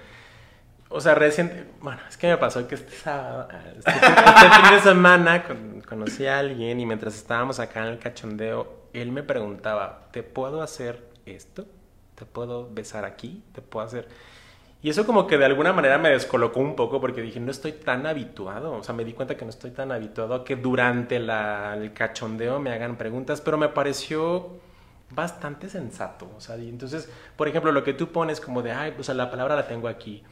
O 0.93 0.99
sea, 0.99 1.15
recién, 1.15 1.69
bueno, 1.80 2.02
es 2.10 2.18
que 2.18 2.27
me 2.27 2.35
pasó 2.35 2.68
que 2.68 2.76
este 2.76 2.91
sábado, 2.91 3.48
este, 3.77 3.91
este, 3.91 4.07
fin 4.07 4.76
de 4.76 4.81
semana 4.81 5.45
conocí 5.88 6.27
a 6.27 6.39
alguien 6.39 6.81
y 6.81 6.85
mientras 6.85 7.15
estábamos 7.15 7.61
acá 7.61 7.88
en 7.88 7.93
el 7.93 7.98
cachondeo, 7.98 8.89
él 8.91 9.14
me 9.14 9.23
preguntaba, 9.23 10.10
¿te 10.11 10.22
puedo 10.22 10.61
hacer 10.61 11.02
esto? 11.26 11.65
¿Te 12.15 12.26
puedo 12.26 12.69
besar 12.69 13.06
aquí? 13.06 13.41
¿Te 13.53 13.61
puedo 13.61 13.85
hacer...? 13.85 14.10
Y 14.84 14.90
eso 14.90 15.06
como 15.06 15.28
que 15.28 15.38
de 15.38 15.45
alguna 15.45 15.74
manera 15.74 15.99
me 15.99 16.10
descolocó 16.10 16.60
un 16.60 16.76
poco 16.76 16.99
porque 16.99 17.22
dije, 17.22 17.40
no 17.40 17.52
estoy 17.52 17.74
tan 17.74 18.08
habituado, 18.08 18.74
o 18.74 18.84
sea, 18.84 18.95
me 18.95 19.06
di 19.06 19.14
cuenta 19.14 19.38
que 19.38 19.45
no 19.45 19.52
estoy 19.52 19.72
tan 19.72 19.91
habituado 19.91 20.34
a 20.34 20.44
que 20.44 20.56
durante 20.56 21.18
el 21.18 21.94
cachondeo 21.94 22.60
me 22.60 22.72
hagan 22.72 22.98
preguntas, 22.98 23.41
pero 23.41 23.58
me 23.58 23.70
pareció 23.70 24.49
bastante 25.12 25.70
sensato, 25.70 26.32
o 26.36 26.41
sea, 26.41 26.58
y 26.58 26.70
entonces, 26.70 27.10
por 27.36 27.48
ejemplo, 27.48 27.72
lo 27.72 27.84
que 27.84 27.94
tú 27.94 28.08
pones 28.08 28.41
como 28.41 28.64
de, 28.64 28.72
ay, 28.72 28.94
pues 28.95 29.10
la 29.10 29.30
palabra 29.30 29.56
la 29.56 29.68
tengo 29.68 29.88
aquí. 29.88 30.24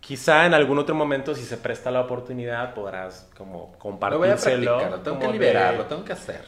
Quizá 0.00 0.46
en 0.46 0.54
algún 0.54 0.78
otro 0.78 0.94
momento, 0.94 1.34
si 1.34 1.44
se 1.44 1.58
presta 1.58 1.90
la 1.90 2.00
oportunidad, 2.00 2.74
podrás 2.74 3.30
como 3.36 3.72
compartírselo. 3.78 4.64
Lo 4.64 4.76
voy 4.76 4.84
a 4.84 4.90
lo 4.90 5.00
tengo 5.00 5.18
que 5.18 5.28
liberar, 5.28 5.74
lo 5.74 5.84
tengo 5.84 6.04
que 6.04 6.14
hacer. 6.14 6.44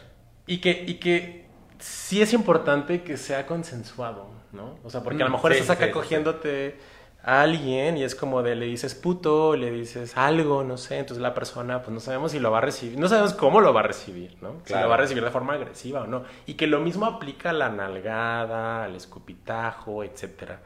Y 0.47 0.59
que, 0.59 0.85
y 0.86 0.94
que 0.94 1.47
sí 1.78 2.23
es 2.23 2.32
importante 2.32 3.03
que 3.03 3.19
sea 3.19 3.47
consensuado, 3.47 4.31
¿no? 4.53 4.78
O 4.82 4.90
sea, 4.90 5.03
porque 5.03 5.23
a 5.23 5.27
lo 5.27 5.31
mm, 5.31 5.35
mejor 5.35 5.53
estás 5.53 5.70
acá 5.77 5.93
cogiéndote 5.93 6.78
a 7.24 7.43
alguien 7.43 7.97
y 7.97 8.03
es 8.03 8.15
como 8.15 8.43
de 8.43 8.57
le 8.57 8.66
dices 8.66 8.94
puto, 8.94 9.55
le 9.55 9.70
dices 9.70 10.16
algo, 10.16 10.65
no 10.65 10.77
sé, 10.77 10.99
entonces 10.99 11.23
la 11.23 11.35
persona 11.35 11.82
pues 11.82 11.94
no 11.94 12.01
sabemos 12.01 12.32
si 12.32 12.40
lo 12.40 12.51
va 12.51 12.59
a 12.59 12.62
recibir, 12.62 12.99
no 12.99 13.09
sabemos 13.09 13.35
cómo 13.35 13.61
lo 13.61 13.73
va 13.73 13.81
a 13.81 13.85
recibir, 13.85 14.36
¿no? 14.40 14.57
Si 14.65 14.74
lo 14.74 14.89
va 14.89 14.94
a 14.94 14.99
recibir 14.99 15.23
de 15.24 15.31
forma 15.31 15.55
agresiva 15.55 16.03
o 16.03 16.07
no. 16.07 16.24
Y 16.47 16.55
que 16.55 16.66
lo 16.66 16.81
mismo 16.81 17.07
aplica 17.07 17.51
a 17.51 17.53
la 17.53 17.69
nalgada, 17.69 18.85
al 18.85 18.97
escupitajo, 18.97 20.03
etcétera. 20.03 20.61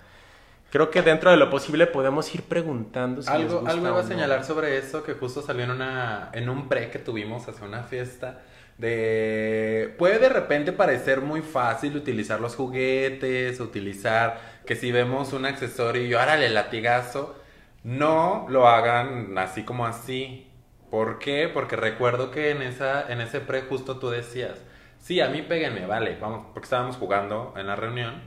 Creo 0.71 0.91
que 0.91 1.03
dentro 1.03 1.31
de 1.31 1.37
lo 1.37 1.49
posible 1.51 1.87
podemos 1.87 2.35
ir 2.35 2.43
preguntando 2.43 3.23
si 3.23 3.31
algo, 3.31 3.63
algo 3.67 3.87
iba 3.87 4.01
a 4.01 4.03
señalar 4.03 4.45
sobre 4.45 4.79
eso 4.79 5.03
que 5.03 5.15
justo 5.15 5.43
salió 5.43 5.65
en 5.65 5.71
una 5.71 6.31
en 6.33 6.49
un 6.49 6.69
pre 6.69 6.91
que 6.91 6.99
tuvimos 6.99 7.47
hace 7.49 7.65
una 7.65 7.85
fiesta 7.85 8.41
de 8.79 9.95
puede 9.97 10.19
de 10.19 10.29
repente 10.29 10.73
parecer 10.73 11.21
muy 11.21 11.41
fácil 11.41 11.97
utilizar 11.97 12.41
los 12.41 12.57
juguetes, 12.57 13.61
utilizar 13.61 14.39
que 14.67 14.77
si 14.77 14.93
vemos 14.93 15.33
un 15.33 15.47
accesorio 15.47 16.03
y 16.05 16.15
árale 16.15 16.51
latigazo, 16.51 17.37
no 17.85 18.47
lo 18.49 18.69
hagan 18.69 19.39
así 19.39 19.65
como 19.65 19.87
así. 19.87 20.51
¿Por 20.91 21.19
qué? 21.19 21.49
Porque 21.53 21.77
recuerdo 21.77 22.31
que 22.31 22.51
en 22.51 22.63
esa 22.63 23.11
en 23.13 23.21
ese 23.21 23.41
pre 23.41 23.63
justo 23.63 23.99
tú 23.99 24.11
decías, 24.11 24.61
"Sí, 24.99 25.21
a 25.21 25.29
mí 25.29 25.43
péguenme, 25.43 25.87
vale, 25.87 26.17
vamos, 26.21 26.47
porque 26.53 26.67
estábamos 26.67 26.97
jugando 26.97 27.55
en 27.57 27.67
la 27.67 27.77
reunión." 27.77 28.23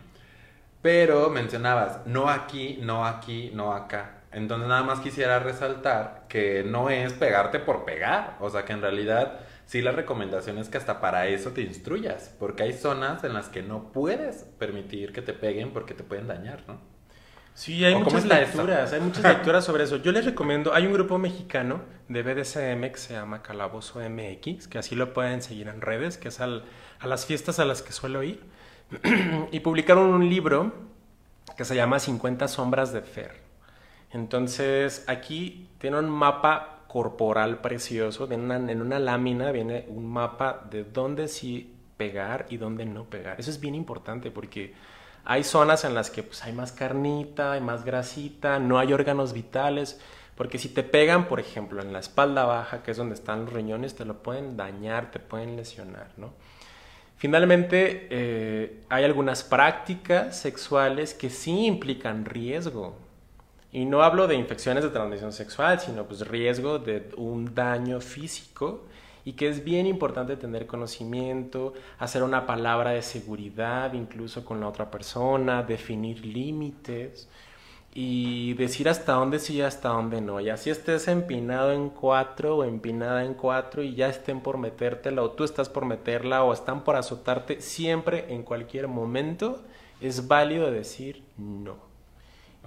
Pero 0.82 1.30
mencionabas, 1.30 2.06
no 2.06 2.30
aquí, 2.30 2.80
no 2.82 3.06
aquí, 3.06 3.52
no 3.54 3.74
acá. 3.74 4.22
Entonces 4.32 4.68
nada 4.68 4.84
más 4.84 5.00
quisiera 5.02 5.40
resaltar 5.40 6.26
que 6.30 6.64
no 6.64 6.90
es 6.90 7.14
pegarte 7.14 7.60
por 7.60 7.86
pegar. 7.86 8.38
O 8.40 8.50
sea 8.50 8.64
que 8.66 8.74
en 8.74 8.82
realidad 8.82 9.40
sí 9.70 9.84
la 9.84 9.92
recomendación 9.92 10.58
es 10.58 10.68
que 10.68 10.80
hasta 10.80 11.00
para 11.00 11.28
eso 11.28 11.52
te 11.52 11.62
instruyas. 11.62 12.36
Porque 12.40 12.64
hay 12.64 12.74
zonas 12.74 13.24
en 13.24 13.34
las 13.36 13.50
que 13.50 13.62
no 13.62 13.92
puedes 13.92 14.46
permitir 14.58 15.14
que 15.14 15.22
te 15.22 15.34
peguen 15.34 15.74
porque 15.74 15.94
te 15.94 16.04
pueden 16.04 16.26
dañar, 16.28 16.64
¿no? 16.68 16.80
Sí, 17.54 17.86
hay 17.86 17.94
¿O 17.94 18.00
cómo 18.00 18.06
muchas 18.16 18.26
lecturas, 18.26 18.94
hay 18.94 19.00
muchas 19.02 19.24
lecturas 19.36 19.64
sobre 19.66 19.84
eso. 19.84 19.98
Yo 19.98 20.12
les 20.12 20.26
recomiendo, 20.26 20.74
hay 20.74 20.88
un 20.88 20.94
grupo 20.94 21.20
mexicano 21.20 21.82
de 22.08 22.24
BDSM 22.24 22.82
que 22.92 22.98
se 22.98 23.14
llama 23.14 23.44
Calabozo 23.44 24.00
MX, 24.00 24.68
que 24.68 24.80
así 24.80 24.96
lo 24.96 25.14
pueden 25.14 25.42
seguir 25.44 25.68
en 25.68 25.82
redes, 25.82 26.18
que 26.18 26.30
es 26.30 26.40
al- 26.40 26.64
a 27.00 27.06
las 27.06 27.28
fiestas 27.28 27.60
a 27.60 27.66
las 27.66 27.84
que 27.84 27.92
suelo 27.92 28.24
ir. 28.24 28.42
y 29.52 29.60
publicaron 29.60 30.08
un 30.10 30.28
libro 30.30 30.74
que 31.56 31.64
se 31.64 31.76
llama 31.76 32.00
50 32.00 32.48
sombras 32.48 32.92
de 32.92 33.02
Fer. 33.02 33.42
Entonces, 34.12 35.04
aquí 35.08 35.70
tiene 35.78 36.00
un 36.00 36.10
mapa 36.10 36.79
corporal 36.90 37.62
precioso, 37.62 38.28
en 38.32 38.82
una 38.82 39.00
lámina 39.00 39.52
viene 39.52 39.86
un 39.90 40.12
mapa 40.12 40.66
de 40.72 40.84
dónde 40.84 41.28
sí 41.28 41.76
pegar 41.98 42.48
y 42.50 42.58
dónde 42.58 42.84
no 42.86 43.04
pegar. 43.04 43.40
Eso 43.40 43.52
es 43.52 43.60
bien 43.60 43.76
importante 43.76 44.32
porque 44.32 44.74
hay 45.24 45.44
zonas 45.44 45.86
en 45.86 45.94
las 45.94 46.10
que 46.10 46.24
pues, 46.24 46.44
hay 46.44 46.52
más 46.52 46.72
carnita, 46.72 47.52
hay 47.52 47.62
más 47.62 47.86
grasita, 47.86 48.58
no 48.58 48.80
hay 48.80 48.92
órganos 48.92 49.34
vitales, 49.34 50.02
porque 50.36 50.58
si 50.58 50.70
te 50.70 50.82
pegan, 50.82 51.28
por 51.28 51.40
ejemplo, 51.40 51.82
en 51.84 51.94
la 51.94 52.00
espalda 52.00 52.46
baja, 52.46 52.82
que 52.82 52.90
es 52.90 52.98
donde 52.98 53.14
están 53.14 53.46
los 53.46 53.54
riñones, 53.54 53.96
te 53.96 54.06
lo 54.06 54.24
pueden 54.24 54.58
dañar, 54.58 55.12
te 55.12 55.20
pueden 55.20 55.56
lesionar, 55.58 56.08
¿no? 56.18 56.34
Finalmente, 57.18 58.08
eh, 58.10 58.80
hay 58.90 59.04
algunas 59.04 59.44
prácticas 59.44 60.40
sexuales 60.40 61.14
que 61.14 61.30
sí 61.30 61.68
implican 61.68 62.26
riesgo. 62.26 62.98
Y 63.72 63.86
no 63.86 64.02
hablo 64.02 64.28
de 64.28 64.36
infecciones 64.36 64.84
de 64.84 64.90
transmisión 64.90 65.32
sexual, 65.32 65.80
sino 65.80 66.06
pues 66.06 66.28
riesgo 66.28 66.80
de 66.80 67.10
un 67.18 67.54
daño 67.54 68.02
físico 68.02 68.86
y 69.26 69.34
que 69.34 69.48
es 69.48 69.64
bien 69.64 69.86
importante 69.86 70.38
tener 70.38 70.66
conocimiento, 70.66 71.74
hacer 72.00 72.24
una 72.24 72.48
palabra 72.48 72.92
de 72.92 73.04
seguridad 73.04 73.94
incluso 73.94 74.44
con 74.44 74.60
la 74.60 74.68
otra 74.68 74.90
persona, 74.90 75.62
definir 75.62 76.26
límites 76.26 77.30
y 77.94 78.54
decir 78.54 78.88
hasta 78.90 79.14
dónde 79.14 79.40
sí 79.40 79.58
y 79.58 79.62
hasta 79.62 79.90
dónde 79.90 80.22
no. 80.22 80.40
Y 80.40 80.50
así 80.50 80.70
estés 80.70 81.08
empinado 81.08 81.72
en 81.72 81.90
cuatro 81.90 82.58
o 82.58 82.64
empinada 82.64 83.24
en 83.24 83.34
cuatro 83.34 83.84
y 83.84 83.96
ya 83.96 84.10
estén 84.10 84.42
por 84.42 84.58
metértela 84.58 85.22
o 85.22 85.32
tú 85.32 85.44
estás 85.44 85.70
por 85.70 85.86
meterla 85.86 86.44
o 86.44 86.54
están 86.54 86.84
por 86.84 86.96
azotarte, 86.96 87.62
siempre 87.62 88.34
en 88.34 88.44
cualquier 88.44 88.88
momento 88.88 89.62
es 90.02 90.28
válido 90.28 90.72
decir 90.72 91.24
no. 91.38 91.89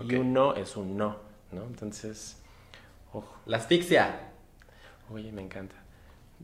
Y 0.09 0.15
un 0.17 0.33
no 0.33 0.55
es 0.55 0.77
un 0.77 0.97
no, 0.97 1.17
¿no? 1.51 1.63
Entonces, 1.65 2.39
ojo. 3.13 3.37
La 3.47 3.59
asfixia. 3.59 4.31
Oye, 5.11 5.31
me 5.33 5.43
encanta. 5.43 5.77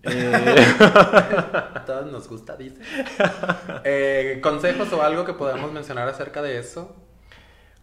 Eh, 0.02 0.76
todos 1.86 2.12
nos 2.12 2.28
gusta, 2.28 2.56
dice. 2.56 2.80
Eh, 3.84 4.38
¿Consejos 4.42 4.92
o 4.92 5.02
algo 5.02 5.24
que 5.24 5.32
podamos 5.32 5.72
mencionar 5.72 6.08
acerca 6.08 6.42
de 6.42 6.58
eso? 6.58 6.94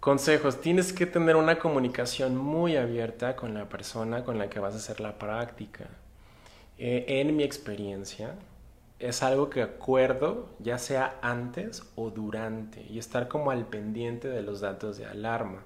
consejos, 0.05 0.61
tienes 0.61 0.93
que 0.93 1.07
tener 1.07 1.35
una 1.35 1.57
comunicación 1.57 2.37
muy 2.37 2.77
abierta 2.77 3.35
con 3.35 3.55
la 3.55 3.67
persona 3.67 4.23
con 4.23 4.37
la 4.37 4.51
que 4.51 4.59
vas 4.59 4.75
a 4.75 4.77
hacer 4.77 4.99
la 4.99 5.17
práctica. 5.17 5.85
Eh, 6.77 7.05
en 7.07 7.35
mi 7.35 7.41
experiencia, 7.41 8.35
es 8.99 9.23
algo 9.23 9.49
que 9.49 9.61
acuerdo 9.61 10.49
ya 10.59 10.77
sea 10.77 11.19
antes 11.21 11.83
o 11.95 12.09
durante 12.09 12.81
y 12.89 12.97
estar 12.97 13.27
como 13.27 13.51
al 13.51 13.65
pendiente 13.65 14.29
de 14.29 14.41
los 14.41 14.61
datos 14.61 14.97
de 14.97 15.05
alarma. 15.05 15.63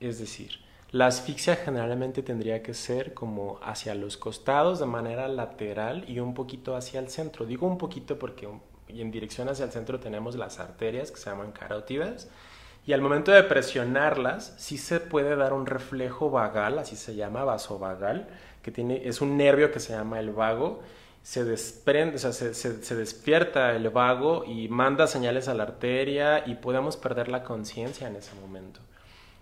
Es 0.00 0.18
decir, 0.18 0.52
la 0.90 1.06
asfixia 1.06 1.56
generalmente 1.56 2.22
tendría 2.22 2.62
que 2.62 2.72
ser 2.72 3.14
como 3.14 3.58
hacia 3.62 3.94
los 3.94 4.16
costados 4.16 4.78
de 4.78 4.86
manera 4.86 5.28
lateral 5.28 6.04
y 6.08 6.20
un 6.20 6.34
poquito 6.34 6.76
hacia 6.76 7.00
el 7.00 7.08
centro. 7.08 7.46
Digo 7.46 7.66
un 7.66 7.78
poquito 7.78 8.18
porque 8.18 8.48
en 8.88 9.10
dirección 9.10 9.48
hacia 9.48 9.66
el 9.66 9.72
centro 9.72 10.00
tenemos 10.00 10.36
las 10.36 10.60
arterias 10.60 11.10
que 11.10 11.18
se 11.18 11.30
llaman 11.30 11.52
carótidas 11.52 12.30
y 12.86 12.94
al 12.94 13.02
momento 13.02 13.32
de 13.32 13.42
presionarlas 13.42 14.54
sí 14.56 14.78
se 14.78 14.98
puede 14.98 15.36
dar 15.36 15.52
un 15.52 15.66
reflejo 15.66 16.30
vagal, 16.30 16.78
así 16.78 16.96
se 16.96 17.14
llama 17.14 17.44
vasovagal, 17.44 18.28
que 18.62 18.70
tiene, 18.70 19.06
es 19.06 19.20
un 19.20 19.36
nervio 19.36 19.70
que 19.70 19.80
se 19.80 19.92
llama 19.92 20.20
el 20.20 20.30
vago 20.30 20.80
se 21.22 21.44
despierta 21.44 23.76
el 23.76 23.90
vago 23.90 24.44
y 24.44 24.68
manda 24.68 25.06
señales 25.06 25.48
a 25.48 25.54
la 25.54 25.64
arteria 25.64 26.44
y 26.46 26.54
podemos 26.54 26.96
perder 26.96 27.28
la 27.28 27.44
conciencia 27.44 28.08
en 28.08 28.16
ese 28.16 28.34
momento. 28.40 28.80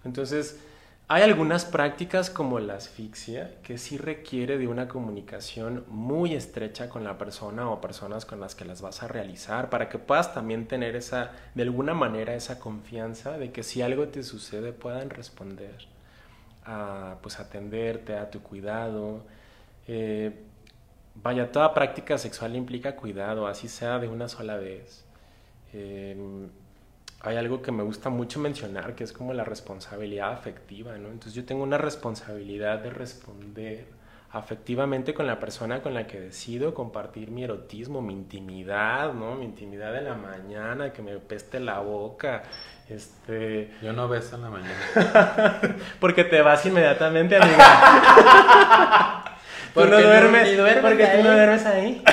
Entonces, 0.05 0.59
hay 1.09 1.23
algunas 1.23 1.65
prácticas 1.65 2.31
como 2.31 2.59
la 2.59 2.75
asfixia 2.75 3.63
que 3.63 3.79
sí 3.79 3.97
requiere 3.97 4.59
de 4.59 4.67
una 4.67 4.89
comunicación 4.89 5.85
muy 5.87 6.35
estrecha 6.35 6.89
con 6.89 7.05
la 7.05 7.17
persona 7.17 7.71
o 7.71 7.81
personas 7.81 8.25
con 8.25 8.41
las 8.41 8.57
que 8.57 8.65
las 8.65 8.83
vas 8.83 9.05
a 9.05 9.09
realizar 9.09 9.71
para 9.71 9.89
que 9.89 9.99
puedas 9.99 10.35
también 10.35 10.67
tener 10.67 10.97
esa, 10.97 11.31
de 11.55 11.63
alguna 11.63 11.95
manera, 11.95 12.35
esa 12.35 12.59
confianza 12.59 13.39
de 13.39 13.53
que 13.53 13.63
si 13.63 13.83
algo 13.83 14.09
te 14.09 14.25
sucede 14.25 14.73
puedan 14.73 15.11
responder, 15.11 15.77
a, 16.65 17.19
pues 17.23 17.39
atenderte, 17.39 18.17
a 18.17 18.29
tu 18.29 18.43
cuidado. 18.43 19.23
Eh, 19.87 20.46
Vaya, 21.23 21.51
toda 21.51 21.75
práctica 21.75 22.19
sexual 22.19 22.57
implica 22.57 22.97
cuidado, 22.97 23.47
así 23.47 23.69
sea 23.69 23.99
de 23.99 24.09
una 24.09 24.29
sola 24.29 24.57
vez. 24.57 25.05
Eh, 25.73 26.17
hay 27.21 27.37
algo 27.37 27.61
que 27.63 27.73
me 27.73 27.83
gusta 27.83 28.09
mucho 28.11 28.39
mencionar, 28.39 28.95
que 28.95 29.05
es 29.05 29.13
como 29.13 29.33
la 29.33 29.45
responsabilidad 29.45 30.33
afectiva, 30.33 30.97
¿no? 30.97 31.09
Entonces 31.09 31.35
yo 31.35 31.45
tengo 31.45 31.63
una 31.63 31.79
responsabilidad 31.79 32.79
de 32.79 32.91
responder 32.91 33.87
afectivamente 34.31 35.15
con 35.15 35.27
la 35.27 35.41
persona 35.41 35.81
con 35.83 35.95
la 35.95 36.07
que 36.07 36.21
decido 36.21 36.75
compartir 36.75 37.31
mi 37.31 37.43
erotismo, 37.45 38.03
mi 38.03 38.13
intimidad, 38.13 39.13
¿no? 39.13 39.35
Mi 39.35 39.47
intimidad 39.47 39.93
de 39.93 40.03
la 40.03 40.15
mañana, 40.15 40.93
que 40.93 41.03
me 41.03 41.17
peste 41.19 41.59
la 41.59 41.81
boca, 41.81 42.43
este... 42.89 43.73
Yo 43.83 43.93
no 43.93 44.09
beso 44.09 44.37
en 44.37 44.43
la 44.43 44.51
mañana. 44.51 45.61
Porque 46.01 46.25
te 46.25 46.43
vas 46.43 46.65
inmediatamente, 46.67 47.37
amiga. 47.37 49.33
Tú 49.85 49.91
no 49.91 50.01
duermes, 50.01 50.49
ni 50.49 50.55
duermes 50.57 50.83
porque 50.83 51.05
ahí. 51.05 51.19
tú 51.19 51.25
no 51.29 51.35
duermes 51.35 51.67
ahí. 51.67 52.03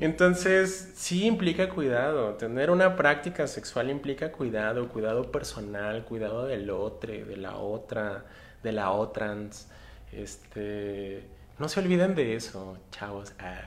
Entonces, 0.00 0.92
sí 0.94 1.26
implica 1.26 1.68
cuidado. 1.70 2.34
Tener 2.34 2.70
una 2.70 2.94
práctica 2.96 3.46
sexual 3.48 3.90
implica 3.90 4.30
cuidado, 4.30 4.88
cuidado 4.88 5.30
personal, 5.32 6.04
cuidado 6.04 6.46
del 6.46 6.70
otro, 6.70 7.12
de 7.12 7.36
la 7.36 7.56
otra, 7.56 8.24
de 8.62 8.72
la 8.72 8.90
otrans. 8.92 9.68
Este, 10.12 11.24
no 11.58 11.68
se 11.68 11.80
olviden 11.80 12.14
de 12.14 12.36
eso, 12.36 12.78
chavos. 12.92 13.32
Ah, 13.40 13.62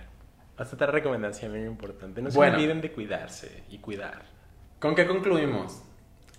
hasta 0.57 0.76
otra 0.76 0.88
recomendación 0.88 1.52
muy 1.52 1.61
importante. 1.64 2.22
No 2.22 2.31
se 2.31 2.38
Bueno. 2.38 2.56
olviden 2.56 2.80
de 2.81 2.91
cuidarse 2.91 3.64
y 3.69 3.80
cuidar. 3.80 4.22
¿Con 4.80 4.95
qué 4.95 5.06
concluimos? 5.06 5.81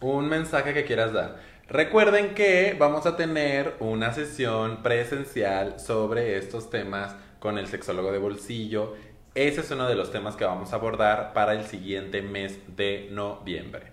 Un 0.00 0.26
mensaje 0.28 0.72
que 0.72 0.84
quieras 0.84 1.12
dar. 1.12 1.36
Recuerden 1.72 2.34
que 2.34 2.76
vamos 2.78 3.06
a 3.06 3.16
tener 3.16 3.76
una 3.80 4.12
sesión 4.12 4.82
presencial 4.82 5.80
sobre 5.80 6.36
estos 6.36 6.68
temas 6.68 7.16
con 7.38 7.56
el 7.56 7.66
sexólogo 7.66 8.12
de 8.12 8.18
bolsillo. 8.18 8.94
Ese 9.34 9.62
es 9.62 9.70
uno 9.70 9.88
de 9.88 9.94
los 9.94 10.12
temas 10.12 10.36
que 10.36 10.44
vamos 10.44 10.70
a 10.70 10.76
abordar 10.76 11.32
para 11.32 11.54
el 11.54 11.64
siguiente 11.64 12.20
mes 12.20 12.58
de 12.76 13.08
noviembre. 13.10 13.84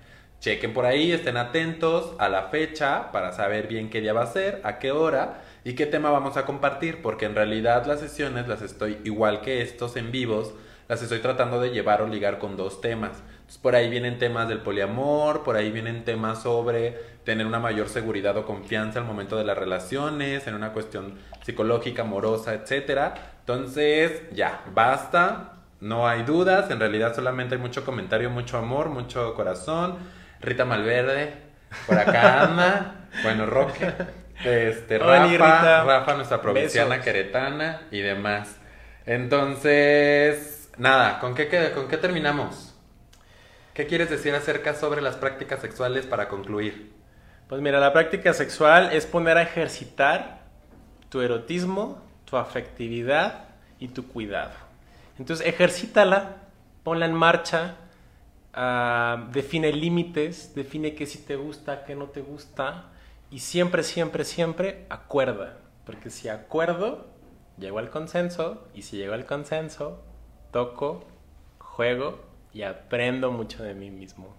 Chequen 0.41 0.73
por 0.73 0.85
ahí, 0.85 1.13
estén 1.13 1.37
atentos 1.37 2.15
a 2.19 2.27
la 2.27 2.49
fecha 2.49 3.13
para 3.13 3.31
saber 3.31 3.67
bien 3.67 3.89
qué 3.89 4.01
día 4.01 4.11
va 4.11 4.23
a 4.23 4.33
ser, 4.33 4.59
a 4.65 4.77
qué 4.77 4.91
hora 4.91 5.41
y 5.63 5.75
qué 5.75 5.85
tema 5.85 6.11
vamos 6.11 6.35
a 6.35 6.45
compartir, 6.45 7.01
porque 7.01 7.27
en 7.27 7.35
realidad 7.35 7.85
las 7.85 8.01
sesiones 8.01 8.49
las 8.49 8.61
estoy, 8.61 8.97
igual 9.05 9.39
que 9.39 9.61
estos 9.61 9.95
en 9.95 10.11
vivos, 10.11 10.53
las 10.89 11.01
estoy 11.01 11.19
tratando 11.19 11.61
de 11.61 11.69
llevar 11.69 12.01
o 12.01 12.07
ligar 12.07 12.39
con 12.39 12.57
dos 12.57 12.81
temas. 12.81 13.23
Entonces, 13.49 13.57
por 13.63 13.75
ahí 13.75 13.89
vienen 13.89 14.19
temas 14.19 14.47
del 14.47 14.59
poliamor, 14.59 15.43
por 15.43 15.55
ahí 15.55 15.71
vienen 15.71 16.05
temas 16.05 16.43
sobre 16.43 16.91
tener 17.25 17.47
una 17.47 17.59
mayor 17.59 17.89
seguridad 17.89 18.37
o 18.37 18.45
confianza 18.45 18.99
al 18.99 19.05
momento 19.05 19.37
de 19.37 19.43
las 19.43 19.57
relaciones, 19.57 20.45
en 20.45 20.53
una 20.53 20.71
cuestión 20.71 21.15
psicológica, 21.43 22.03
amorosa, 22.03 22.53
etcétera. 22.53 23.15
Entonces, 23.39 24.21
ya, 24.33 24.61
basta, 24.73 25.53
no 25.81 26.07
hay 26.07 26.21
dudas, 26.23 26.69
en 26.69 26.79
realidad 26.79 27.15
solamente 27.15 27.55
hay 27.55 27.61
mucho 27.61 27.83
comentario, 27.83 28.29
mucho 28.29 28.57
amor, 28.59 28.89
mucho 28.89 29.33
corazón. 29.33 29.97
Rita 30.41 30.65
Malverde, 30.65 31.33
por 31.87 31.97
acá 31.97 32.43
anda, 32.43 33.07
bueno, 33.23 33.47
Roque, 33.47 33.91
este, 34.43 34.97
Hola, 34.97 35.23
Rafa, 35.25 35.27
Rita. 35.31 35.83
Rafa, 35.85 36.13
nuestra 36.15 36.39
provinciana 36.41 36.97
Besos. 36.97 37.03
queretana 37.05 37.81
y 37.89 38.01
demás. 38.01 38.57
Entonces, 39.07 40.69
nada, 40.77 41.19
¿con 41.19 41.33
qué, 41.33 41.47
qué- 41.47 41.71
¿con 41.71 41.87
qué 41.87 41.97
terminamos? 41.97 42.68
¿Qué 43.79 43.87
quieres 43.87 44.09
decir 44.09 44.35
acerca 44.35 44.73
sobre 44.73 45.01
las 45.01 45.15
prácticas 45.15 45.61
sexuales 45.61 46.05
para 46.05 46.27
concluir? 46.27 46.91
Pues 47.47 47.61
mira, 47.61 47.79
la 47.79 47.93
práctica 47.93 48.33
sexual 48.33 48.91
es 48.91 49.05
poner 49.05 49.37
a 49.37 49.43
ejercitar 49.43 50.41
tu 51.07 51.21
erotismo, 51.21 52.03
tu 52.25 52.35
afectividad 52.35 53.45
y 53.79 53.87
tu 53.87 54.05
cuidado. 54.05 54.51
Entonces, 55.17 55.47
ejercítala, 55.47 56.49
ponla 56.83 57.05
en 57.05 57.13
marcha, 57.13 57.77
ah, 58.53 59.29
define 59.31 59.71
límites, 59.71 60.53
define 60.55 60.93
qué 60.93 61.05
sí 61.05 61.19
te 61.19 61.37
gusta, 61.37 61.85
qué 61.85 61.95
no 61.95 62.07
te 62.07 62.19
gusta 62.19 62.89
y 63.31 63.39
siempre, 63.39 63.83
siempre, 63.83 64.25
siempre 64.25 64.87
acuerda. 64.89 65.55
Porque 65.85 66.09
si 66.09 66.27
acuerdo, 66.27 67.07
llego 67.57 67.79
al 67.79 67.89
consenso 67.89 68.67
y 68.73 68.81
si 68.81 68.97
llego 68.97 69.13
al 69.13 69.25
consenso, 69.25 70.03
toco, 70.51 71.07
juego 71.59 72.28
y 72.53 72.63
aprendo 72.63 73.31
mucho 73.31 73.63
de 73.63 73.73
mí 73.73 73.89
mismo. 73.91 74.35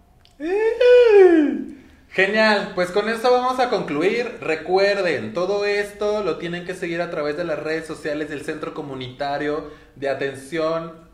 Genial, 2.10 2.72
pues 2.74 2.90
con 2.90 3.08
esto 3.08 3.30
vamos 3.30 3.60
a 3.60 3.70
concluir. 3.70 4.38
Recuerden, 4.40 5.32
todo 5.32 5.64
esto 5.64 6.22
lo 6.22 6.38
tienen 6.38 6.64
que 6.64 6.74
seguir 6.74 7.00
a 7.02 7.10
través 7.10 7.36
de 7.36 7.44
las 7.44 7.58
redes 7.58 7.86
sociales 7.86 8.28
del 8.28 8.42
Centro 8.42 8.74
Comunitario 8.74 9.70
de 9.96 10.08
Atención. 10.08 11.08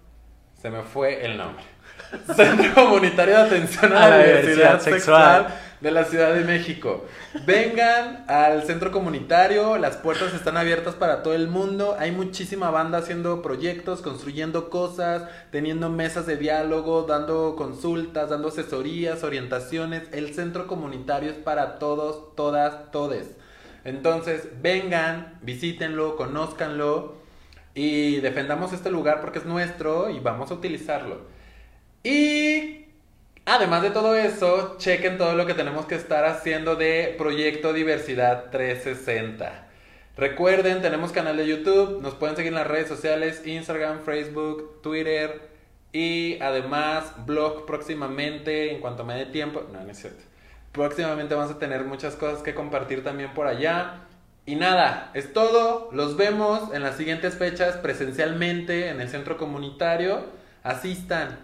Se 0.61 0.71
me 0.71 0.83
fue 0.83 1.25
el 1.25 1.37
nombre. 1.37 1.65
Centro 2.35 2.75
Comunitario 2.75 3.37
de 3.37 3.43
Atención 3.43 3.93
a, 3.93 4.09
la, 4.09 4.19
Diversidad, 4.19 4.81
sexual 4.81 5.55
de 5.81 5.91
la 5.91 6.05
Ciudad 6.05 6.35
de 6.35 6.45
México. 6.45 7.05
Vengan 7.47 8.25
al 8.29 8.65
centro 8.65 8.91
comunitario, 8.91 9.79
las 9.79 9.97
puertas 9.97 10.33
están 10.35 10.57
abiertas 10.57 10.95
para 10.95 11.23
todo 11.23 11.35
el 11.35 11.49
mundo. 11.49 11.97
Hay 11.99 12.13
muchísima 12.13 12.71
banda 12.71 12.99
haciendo 12.99 13.43
proyectos, 13.43 14.03
construyendo 14.03 14.71
cosas, 14.71 15.29
teniendo 15.51 15.91
mesas 15.91 16.27
de 16.27 16.37
diálogo, 16.37 17.03
dando 17.03 17.57
consultas, 17.57 18.31
dando 18.31 18.49
asesorías, 18.49 19.23
orientaciones. 19.23 20.05
El 20.13 20.35
centro 20.35 20.67
comunitario 20.67 21.31
es 21.31 21.37
para 21.37 21.79
todos, 21.79 22.35
todas, 22.35 22.91
todes. 22.91 23.37
Entonces, 23.85 24.49
vengan, 24.61 25.39
visítenlo, 25.43 26.17
conózcanlo 26.17 27.15
y 27.75 28.17
defendamos 28.17 28.73
este 28.73 28.91
lugar 28.91 29.21
porque 29.21 29.39
es 29.39 29.45
nuestro 29.45 30.11
y 30.11 30.19
vamos 30.19 30.51
a 30.51 30.55
utilizarlo. 30.55 31.21
Y 32.03 32.86
Además 33.49 33.83
de 33.83 33.91
todo 33.91 34.17
eso, 34.17 34.75
chequen 34.77 35.19
todo 35.19 35.37
lo 35.37 35.47
que 35.47 35.55
tenemos 35.55 35.87
que 35.87 35.95
estar 35.95 36.25
haciendo 36.25 36.75
de 36.75 37.15
Proyecto 37.17 37.73
Diversidad 37.73 38.51
360. 38.51 39.69
Recuerden, 40.17 40.83
tenemos 40.83 41.13
canal 41.13 41.37
de 41.37 41.47
YouTube, 41.47 42.03
nos 42.03 42.15
pueden 42.15 42.35
seguir 42.35 42.49
en 42.49 42.57
las 42.57 42.67
redes 42.67 42.89
sociales, 42.89 43.47
Instagram, 43.47 44.01
Facebook, 44.01 44.83
Twitter 44.83 45.43
y 45.93 46.41
además 46.41 47.13
blog 47.25 47.67
próximamente 47.67 48.73
en 48.73 48.81
cuanto 48.81 49.05
me 49.05 49.15
dé 49.15 49.27
tiempo. 49.27 49.63
No, 49.73 49.81
no 49.81 49.93
es 49.93 49.99
cierto. 49.99 50.25
Próximamente 50.73 51.37
vamos 51.37 51.53
a 51.53 51.61
tener 51.61 51.85
muchas 51.85 52.17
cosas 52.17 52.43
que 52.43 52.53
compartir 52.53 53.05
también 53.05 53.33
por 53.33 53.47
allá. 53.47 54.07
Y 54.45 54.57
nada, 54.57 55.13
es 55.15 55.33
todo. 55.33 55.89
Los 55.93 56.17
vemos 56.17 56.75
en 56.75 56.83
las 56.83 56.97
siguientes 56.97 57.37
fechas 57.37 57.77
presencialmente 57.77 58.89
en 58.89 59.01
el 59.01 59.09
centro 59.09 59.37
comunitario. 59.37 60.25
Asistan, 60.65 61.39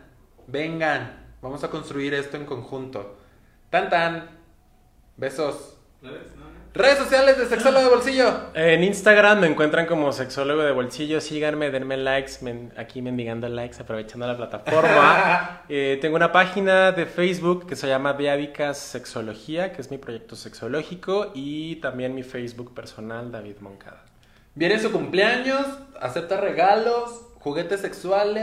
vengan. 0.48 1.21
Vamos 1.42 1.64
a 1.64 1.68
construir 1.70 2.14
esto 2.14 2.36
en 2.36 2.46
conjunto. 2.46 3.16
Tan 3.68 3.90
tan. 3.90 4.30
Besos. 5.16 5.76
Redes 6.72 6.98
sociales 6.98 7.36
de 7.36 7.46
Sexólogo 7.46 7.84
de 7.84 7.90
Bolsillo. 7.90 8.32
En 8.54 8.84
Instagram 8.84 9.40
me 9.40 9.48
encuentran 9.48 9.86
como 9.86 10.12
Sexólogo 10.12 10.62
de 10.62 10.70
Bolsillo. 10.70 11.20
Síganme, 11.20 11.72
denme 11.72 11.96
likes. 11.96 12.32
aquí 12.76 13.02
mendigando 13.02 13.48
likes, 13.48 13.82
aprovechando 13.82 14.26
la 14.26 14.36
plataforma. 14.36 15.62
Eh, 15.68 15.98
tengo 16.00 16.16
una 16.16 16.32
página 16.32 16.92
de 16.92 17.06
Facebook 17.06 17.66
que 17.66 17.76
se 17.76 17.88
llama 17.88 18.12
Diádicas 18.12 18.78
Sexología, 18.78 19.72
que 19.72 19.80
es 19.80 19.90
mi 19.90 19.98
proyecto 19.98 20.36
sexológico. 20.36 21.32
Y 21.34 21.76
también 21.76 22.14
mi 22.14 22.22
Facebook 22.22 22.72
personal, 22.72 23.32
David 23.32 23.56
Moncada. 23.60 24.04
Viene 24.54 24.78
su 24.78 24.92
cumpleaños, 24.92 25.66
acepta 26.00 26.40
regalos, 26.40 27.22
juguetes 27.40 27.80
sexuales. 27.80 28.40